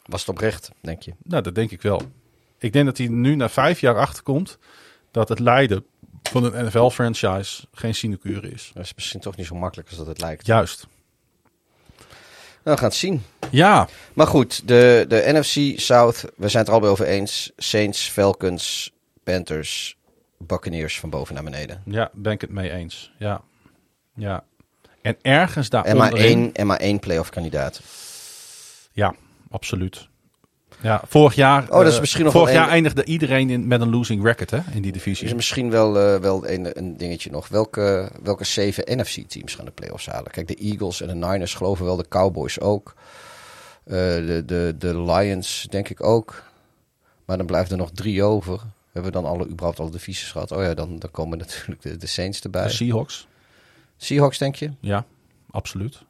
[0.06, 1.14] Was het oprecht, denk je?
[1.24, 2.02] Nou, dat denk ik wel.
[2.58, 4.58] Ik denk dat hij nu na vijf jaar achterkomt
[5.12, 5.86] dat het leiden
[6.30, 8.72] van een NFL-franchise geen sinecure is.
[8.74, 10.46] Dat is misschien toch niet zo makkelijk als dat het lijkt.
[10.46, 10.88] Juist.
[12.64, 13.24] Nou, we gaan het zien.
[13.52, 17.52] Ja, Maar goed, de, de NFC South, we zijn het er al bij over eens.
[17.58, 19.98] Saints, Falcons, Panthers,
[20.38, 21.82] Buccaneers van boven naar beneden.
[21.86, 23.12] ja, ben ik het mee eens.
[23.18, 23.42] Ja,
[24.16, 24.44] ja.
[25.02, 27.82] En ergens daar En maar één, en maar één playoff kandidaat.
[28.92, 29.16] Ja,
[29.50, 30.08] absoluut.
[30.82, 33.68] Ja, vorig jaar, Oh, dat is eh, misschien nog vorig jaar een- eindigde iedereen in,
[33.68, 35.26] met een losing record hè, in die divisie.
[35.28, 37.48] Is misschien wel, eh, wel een, een dingetje nog.
[37.48, 40.32] Welke, welke zeven NFC-teams gaan de playoffs halen?
[40.32, 42.94] Kijk, de Eagles en de Niners geloven wel, de Cowboys ook.
[43.84, 46.44] Eh, de, de, de Lions denk ik ook.
[47.26, 48.60] Maar dan blijven er nog drie over.
[48.92, 50.52] Hebben we dan alle, überhaupt alle divisies gehad?
[50.52, 52.64] Oh ja, dan, dan komen natuurlijk de, de Saints erbij.
[52.64, 53.28] De Seahawks,
[53.98, 54.72] Seahawks denk je?
[54.80, 55.06] ja,
[55.52, 56.02] absoluut.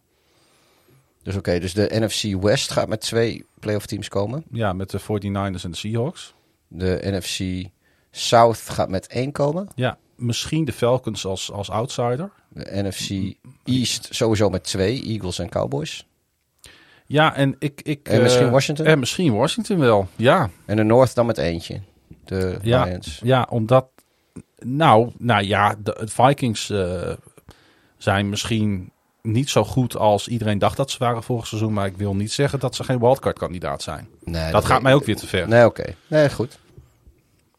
[1.26, 4.44] Dus oké, dus de NFC West gaat met twee playoff teams komen.
[4.52, 6.34] Ja, met de 49ers en de Seahawks.
[6.68, 7.70] De NFC
[8.12, 9.68] South gaat met één komen.
[9.76, 12.32] Ja, misschien de Falcons als, als outsider.
[12.50, 16.08] De NFC East sowieso met twee, Eagles en Cowboys.
[17.06, 17.82] Ja, en ik...
[17.82, 18.86] ik En misschien eh, Washington?
[18.86, 20.50] En misschien Washington wel, ja.
[20.66, 21.82] En de North dan met eentje.
[22.26, 23.20] De Ja, Lions.
[23.24, 23.88] ja omdat...
[24.60, 27.14] Nou, nou ja, de de Vikings eh,
[27.98, 28.92] zijn misschien
[29.26, 31.74] niet zo goed als iedereen dacht dat ze waren vorig seizoen.
[31.74, 34.08] Maar ik wil niet zeggen dat ze geen wildcard kandidaat zijn.
[34.24, 35.48] Nee, dat gaat mij ook weer te ver.
[35.48, 35.96] Nee, oké.
[36.08, 36.60] Nee, goed.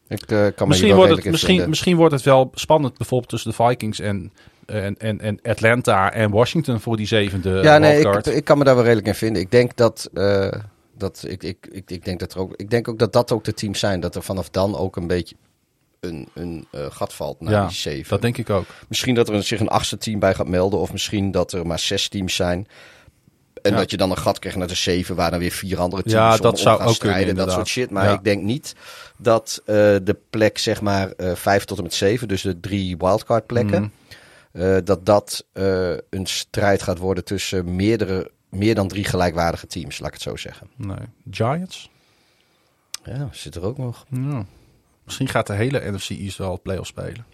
[0.07, 3.63] Ik eh, kan misschien, wordt het, misschien, misschien wordt het wel spannend bijvoorbeeld tussen de
[3.63, 4.31] Vikings en
[4.65, 8.63] En, en, en Atlanta en Washington voor die zevende ja, nee, ik, ik kan me
[8.63, 9.41] daar wel redelijk in vinden.
[9.41, 10.51] Ik denk dat, eh,
[10.97, 13.43] dat ik, ik, ik, ik denk dat er ook, ik denk ook dat dat ook
[13.43, 13.99] de teams zijn.
[13.99, 15.35] Dat er vanaf dan ook een beetje
[15.99, 18.09] een, een eh, gat valt naar ja, die zeven.
[18.09, 18.65] dat denk ik ook.
[18.87, 20.79] Misschien dat er zich een achtste team bij gaat melden.
[20.79, 22.67] Of misschien dat er maar zes teams zijn.
[23.61, 23.77] En Ja.
[23.77, 26.17] dat je dan een gat krijgt naar de zeven, waar dan weer vier andere teams
[26.17, 27.21] Ja, om- dat om zou gaan ook kunnen, strijden.
[27.21, 27.55] Dat inderdaad.
[27.55, 27.89] soort shit.
[27.91, 28.13] Maar Ja.
[28.13, 28.75] ik denk niet
[29.17, 32.97] dat eh, de plek, zeg maar, eh vijf tot en met zeven, dus de drie
[32.97, 33.91] wildcard plekken,
[34.51, 34.83] Mhm.
[34.83, 35.45] dat dat
[36.09, 40.35] een strijd gaat worden tussen meerdere, meer dan drie gelijkwaardige teams, laat ik het zo
[40.35, 40.69] zeggen.
[40.75, 40.97] Nee.
[41.31, 41.89] Giants?
[43.03, 44.05] Ja, zit er ook nog.
[44.09, 44.45] Ja.
[45.07, 47.25] Misschien gaat de hele NFC East wel playoff spelen.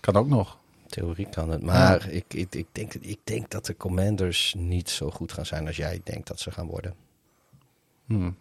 [0.00, 0.58] Kan ook nog.
[0.86, 1.62] Theorie kan het.
[1.62, 5.66] Maar ik, ik, ik, denk, ik denk dat de Commanders niet zo goed gaan zijn
[5.66, 6.94] als jij denkt dat ze gaan worden.
[8.06, 8.26] Hm.
[8.26, 8.34] Ik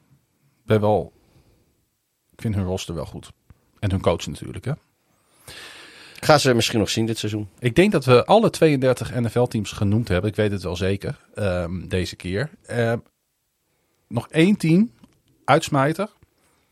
[0.66, 1.14] ben wel...
[2.32, 3.32] Ik vind hun roster wel goed.
[3.80, 4.72] En hun coach natuurlijk, hè.
[6.16, 7.50] Ik ga ze misschien nog zien dit seizoen.
[7.60, 10.30] Ik denk dat we alle 32 NFL-teams genoemd hebben.
[10.30, 11.20] Ik weet het wel zeker.
[11.34, 12.50] ehm, deze keer.
[12.66, 12.98] Ehm,
[14.08, 14.92] nog één team,
[15.46, 16.10] uitsmijter.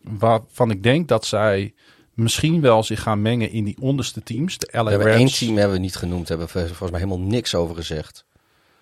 [0.09, 1.73] Waarvan ik denk dat zij
[2.13, 4.57] misschien wel zich gaan mengen in die onderste teams.
[4.57, 6.27] De LA We hebben Rams, één team hebben we niet genoemd.
[6.27, 8.25] Hebben we volgens mij helemaal niks over gezegd.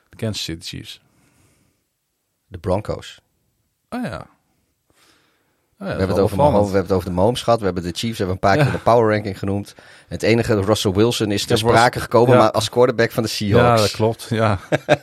[0.10, 1.02] de Kansas City Chiefs.
[2.48, 3.22] De Broncos.
[3.90, 4.28] Oh ja.
[5.84, 7.60] Oh ja, we, hebben het over Mahomes, we hebben het over de Mahomes gehad.
[7.60, 9.76] We hebben de Chiefs hebben een paar keer de power ranking genoemd.
[10.08, 12.42] Het enige, Russell Wilson is ter Ja, sprake gekomen, ja.
[12.42, 13.82] maar als quarterback van de Ja, Seahawks.
[13.82, 14.28] dat klopt.
[14.30, 14.60] Ja.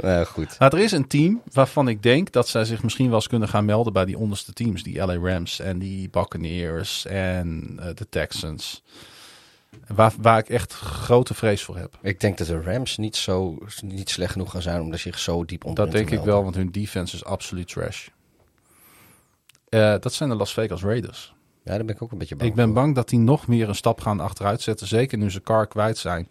[0.00, 0.56] Nou, goed.
[0.58, 3.48] Maar er is een team waarvan ik denk dat zij zich misschien wel eens kunnen
[3.48, 4.82] gaan melden bij die onderste teams.
[4.82, 8.82] Die LA Rams en die Buccaneers en eh, de Texans.
[9.86, 11.98] Waar, waar ik echt grote vrees voor heb.
[12.02, 15.44] Ik denk dat de Rams niet, zo, niet slecht genoeg gaan zijn om zich zo
[15.44, 16.34] diep onder Dat te denk ik melden.
[16.34, 18.06] wel, want hun defense is absoluut trash.
[19.80, 21.34] Eh, dat zijn de Las Vegas Raiders.
[21.64, 22.74] Ja, daar ben ik ook een beetje bang Ik ben voor.
[22.74, 24.86] bang dat die nog meer een stap gaan achteruit zetten.
[24.86, 26.28] Zeker nu ze Carr kwijt zijn.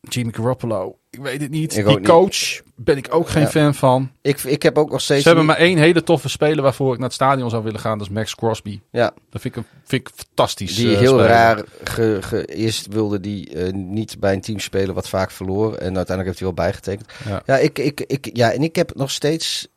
[0.00, 1.76] Jimmy Garoppolo, ik weet het niet.
[1.76, 2.06] Ik die niet.
[2.08, 3.48] coach ben ik ook geen Ja.
[3.48, 4.10] fan van.
[4.22, 5.22] Ik, ik heb ook nog steeds...
[5.22, 7.80] Ze hebben niet- maar één hele toffe speler waarvoor ik naar het stadion zou willen
[7.80, 7.98] gaan.
[7.98, 8.80] Dat is Max Crosby.
[8.90, 10.74] Ja, Dat vind ik, een, vind ik fantastisch.
[10.74, 11.26] die eh, heel speler.
[11.26, 11.64] raar...
[11.84, 15.74] Ge, ge- eerst wilde die eh, niet bij een team spelen wat vaak verloor.
[15.74, 17.12] En uiteindelijk heeft hij wel bijgetekend.
[17.28, 17.42] Ja.
[17.46, 19.68] Ja, ik, ik, ik, ja en ik heb nog steeds...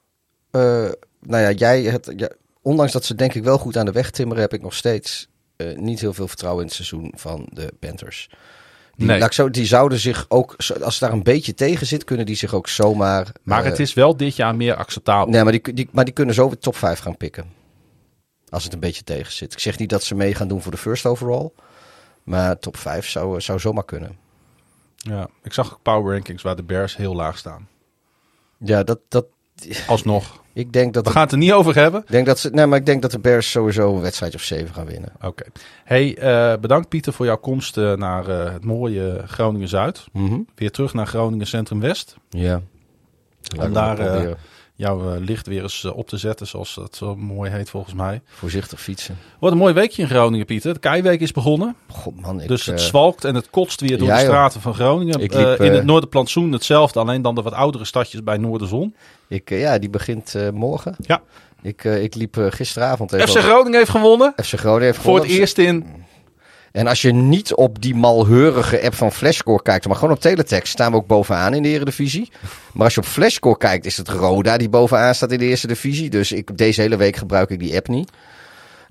[1.20, 1.82] nou ja, jij...
[1.82, 2.30] Het, ja,
[2.62, 4.42] ondanks dat ze denk ik wel goed aan de weg timmeren...
[4.42, 8.30] heb ik nog steeds eh, niet heel veel vertrouwen in het seizoen van de Panthers.
[8.96, 9.34] Die, Nee.
[9.34, 10.56] zo, die zouden zich ook...
[10.82, 13.32] Als daar een beetje tegen zit, kunnen die zich ook zomaar...
[13.44, 15.34] Maar eh, het is wel dit jaar meer acceptabel.
[15.34, 17.52] Nee, maar die, die, maar die kunnen zo weer top 5 gaan pikken.
[18.50, 19.54] Als het een beetje tegen zit.
[19.54, 21.50] Ik zeg niet dat ze mee gaan doen voor de first overall.
[22.24, 24.18] Maar top 5 zou, zou zomaar kunnen.
[24.96, 25.30] Ja.
[25.44, 27.68] Ik zag ook power rankings waar de Bears heel laag staan.
[28.58, 29.26] Ja, dat, dat,
[29.88, 30.42] Alsnog.
[30.60, 31.06] Ik denk dat...
[31.06, 32.04] We gaan het er niet over hebben.
[32.08, 34.74] denk dat ze, nee, maar ik denk dat de Bears sowieso een wedstrijd of 7
[34.74, 35.12] gaan winnen.
[35.22, 35.44] Oké.
[35.84, 40.06] Hey, eh, bedankt Pieter voor jouw komst eh, naar eh, het mooie Groningen-Zuid.
[40.56, 42.16] Weer terug naar Groningen Centrum West.
[42.30, 42.62] Ja.
[43.60, 43.98] Om daar
[44.80, 47.94] jouw eh, licht weer eens eh, op te zetten, zoals dat zo mooi heet volgens
[47.94, 48.22] mij.
[48.26, 49.18] Voorzichtig fietsen.
[49.40, 50.74] Wat een mooi weekje in Groningen, Pieter.
[50.74, 51.76] De Keiweek is begonnen.
[51.88, 52.48] God man, ik...
[52.48, 54.30] dus het eh, zwalkt en het kotst weer door ja, de joh.
[54.30, 55.20] straten van Groningen.
[55.20, 58.96] Ik liep, in het Noorderplantsoen hetzelfde, alleen dan de wat oudere stadjes bij Noorderzon.
[59.28, 60.96] ik, ja, die begint morgen.
[61.00, 61.22] Ja.
[61.62, 63.28] Ik, ik liep gisteravond even...
[63.28, 64.34] FC Groningen heeft gewonnen.
[64.36, 65.40] FC Groningen heeft Voor het gewonnen.
[65.40, 66.06] eerst in...
[66.72, 70.72] En als je niet op die malheurige app van Flashscore kijkt, maar gewoon op teletext,
[70.72, 72.32] staan we ook bovenaan in de Eredivisie.
[72.74, 75.68] Maar als je op Flashscore kijkt, is het Roda die bovenaan staat in de Eerste
[75.68, 76.10] Divisie.
[76.10, 78.12] Dus ik, deze hele week gebruik ik die app niet.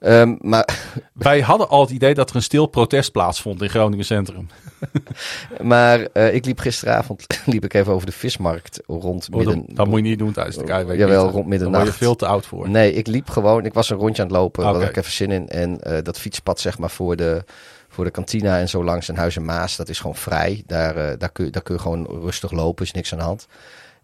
[0.00, 0.68] Ehm, maar
[1.12, 4.48] Wij hadden al het idee dat er een stil protest plaatsvond in Groningen Centrum.
[5.62, 9.64] maar eh, ik liep gisteravond liep ik even over de vismarkt rond Oh, midden.
[9.68, 10.98] dat, moet je niet doen tijdens de Keiweek.
[10.98, 11.82] Jawel, rond Daar middernacht.
[11.84, 12.68] word je veel te oud voor.
[12.68, 13.64] Nee, ik liep gewoon.
[13.64, 14.62] Ik was een rondje aan het lopen.
[14.62, 14.80] Daar Oké.
[14.80, 15.48] had ik even zin in.
[15.48, 17.44] En eh, dat fietspad, zeg maar, voor de,
[17.88, 20.62] voor de kantina en zo langs een huis en Maas, dat is gewoon vrij.
[20.66, 23.24] Daar, eh, daar, kun, je- daar kun je gewoon rustig lopen, is niks aan de
[23.24, 23.46] hand.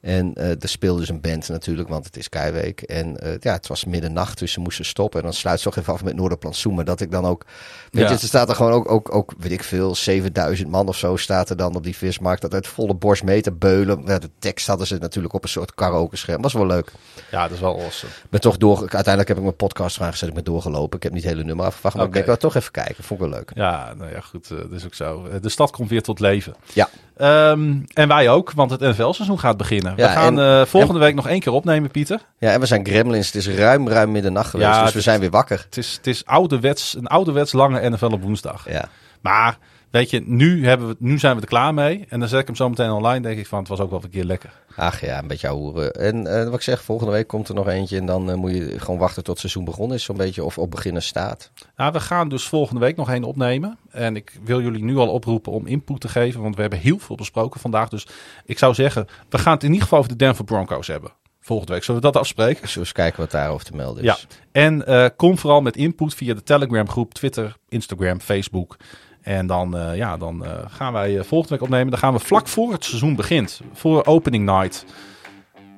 [0.05, 2.81] En eh er speelde dus een band natuurlijk, want het is Keiweek.
[2.83, 5.19] En eh, ja, het was middernacht, dus ze moesten stoppen.
[5.21, 6.75] En dan sluit ze toch even af met Noorderplantsoen.
[6.75, 7.45] Maar dat ik dan ook...
[7.91, 8.09] Weet Ja.
[8.09, 11.17] je, er staat er gewoon ook, ook, ook, weet ik veel, 7000 man of zo
[11.17, 12.43] staat er dan op die vismarkt.
[12.43, 14.03] Dat uit volle borst mee te beulen.
[14.07, 16.43] Ja, de tekst hadden ze natuurlijk op een soort karaoke scherm.
[16.43, 16.93] Was wel leuk.
[17.31, 18.13] Ja, dat is wel awesome.
[18.31, 20.29] ben toch door, uiteindelijk heb ik mijn podcast aangezet.
[20.29, 20.97] Ik ben doorgelopen.
[20.97, 21.97] Ik heb niet het hele nummer afgevraagd.
[21.97, 23.05] Maar ik denk wel toch even kijken.
[23.05, 23.51] Vond ik wel leuk.
[23.55, 24.51] Ja, nou ja, goed.
[24.51, 25.29] eh, dat is ook zo.
[25.41, 26.55] De stad komt weer tot leven.
[26.73, 26.89] Ja.
[27.17, 29.93] Ehm, en wij ook, want het NFL-seizoen gaat beginnen.
[29.97, 32.21] Ja, we gaan en- eh, volgende week nog één keer opnemen, Pieter.
[32.39, 33.27] Ja, en we zijn gremlins.
[33.27, 34.69] Het is ruim, ruim middernacht geweest.
[34.71, 35.63] Ja, dus we is- zijn weer wakker.
[35.65, 38.71] Het is, het is ouderwets, een ouderwets lange NFL op woensdag.
[38.71, 38.85] Ja.
[39.21, 39.57] Maar
[39.95, 42.05] weet je, nu, hebben we, nu zijn we er klaar mee.
[42.09, 43.21] En dan zet ik hem zo meteen online.
[43.21, 44.53] Denk ik van, het was ook wel een keer lekker.
[44.77, 45.93] Ach ja, een beetje ouwe.
[45.93, 47.99] En eh, wat ik zeg, volgende week komt er nog eentje.
[47.99, 50.45] En dan eh, moet je gewoon wachten tot het seizoen begonnen is, zo'n beetje.
[50.45, 51.51] Of op beginnen staat.
[51.77, 53.79] Nou, we gaan dus volgende week nog één opnemen.
[53.91, 56.43] En ik wil jullie nu al oproepen om input te geven.
[56.43, 57.89] Want we hebben heel veel besproken vandaag.
[57.89, 58.07] Dus
[58.45, 61.13] ik zou zeggen, we gaan het in ieder geval over de Denver Broncos hebben.
[61.41, 61.85] Volgende week.
[61.85, 62.57] Zullen we dat afspreken?
[62.59, 64.15] Zullen we eens kijken wat daarover te melden Ja.
[64.15, 64.27] is.
[64.53, 68.77] En eh, kom vooral met input via de Telegram groep, Twitter, Instagram, Facebook.
[69.25, 71.91] En dan, eh, ja, dan eh, gaan wij eh, volgende week opnemen.
[71.91, 73.61] Dan gaan we vlak voor het seizoen begint.
[73.73, 74.85] Voor opening night.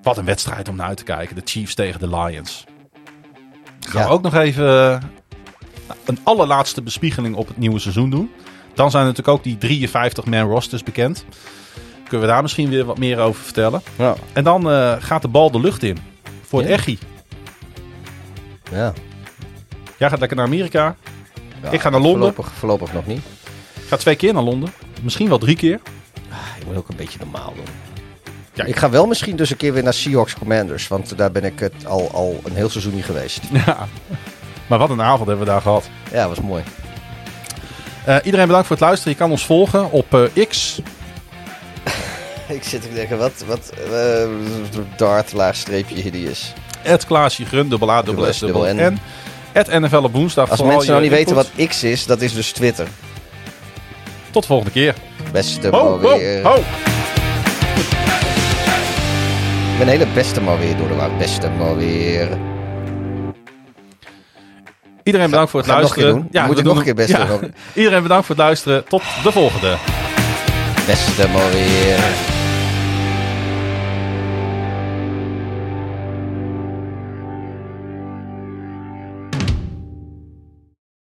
[0.02, 1.34] Wat een wedstrijd om naar uit te kijken.
[1.36, 2.65] De Chiefs tegen de Lions.
[3.81, 4.07] Gaan Ja.
[4.08, 4.66] we ook nog even
[6.05, 8.31] een allerlaatste bespiegeling op het nieuwe seizoen doen.
[8.75, 11.25] Dan zijn natuurlijk ook die 53 man rosters bekend.
[12.02, 13.83] Kunnen we daar misschien weer wat meer over vertellen.
[13.97, 14.15] Ja.
[14.33, 14.66] En dan
[15.02, 15.99] gaat de bal de lucht in.
[16.42, 16.75] Voor het Ja.
[16.75, 16.99] Echi.
[18.70, 18.92] Ja.
[19.97, 20.97] Jij gaat lekker naar Amerika.
[21.62, 22.35] Ja, Ik ga naar Londen.
[22.35, 23.23] Voorlopig, voorlopig nog niet.
[23.75, 24.73] Ik ga twee keer naar Londen.
[25.02, 25.81] Misschien wel drie keer.
[26.31, 27.65] Ah, ik moet ook een beetje normaal doen.
[28.52, 30.89] Ja, ik ga wel misschien dus een keer weer naar Seahawks Commanders.
[30.89, 33.41] Want daar ben ik het al, al een heel seizoen niet geweest.
[33.67, 33.89] Ja.
[34.67, 35.89] Maar wat een avond hebben we daar gehad.
[36.12, 36.62] Ja, was mooi.
[38.05, 39.12] Eh, iedereen bedankt voor het luisteren.
[39.12, 40.81] Je kan ons volgen op eh, X.
[42.49, 44.28] Ik zit te denken, wat, wat uh,
[44.97, 46.52] dart, laagstreepje hideous.
[46.81, 48.99] Het Klaasje Grun, dubbel A, dubbel S, dubbel N.
[49.57, 50.51] Het NFL op woensdag.
[50.51, 52.86] Als mensen nou niet weten wat X is, dat is dus Twitter.
[54.31, 54.94] Tot de volgende keer.
[55.33, 56.43] Beste Ho, maar weer.
[56.43, 56.55] ho.
[56.57, 56.62] Ik
[59.78, 61.10] ben een hele beste maar weer door de war.
[61.18, 62.28] Beste maar weer.
[65.02, 66.10] Iedereen bedankt voor het luisteren.
[66.12, 66.28] doen?
[66.47, 67.39] Moet we ik nog een keer beste Ja.
[67.75, 68.85] Iedereen bedankt voor het luisteren.
[68.89, 69.76] Tot de volgende.
[70.86, 71.99] Beste maar weer.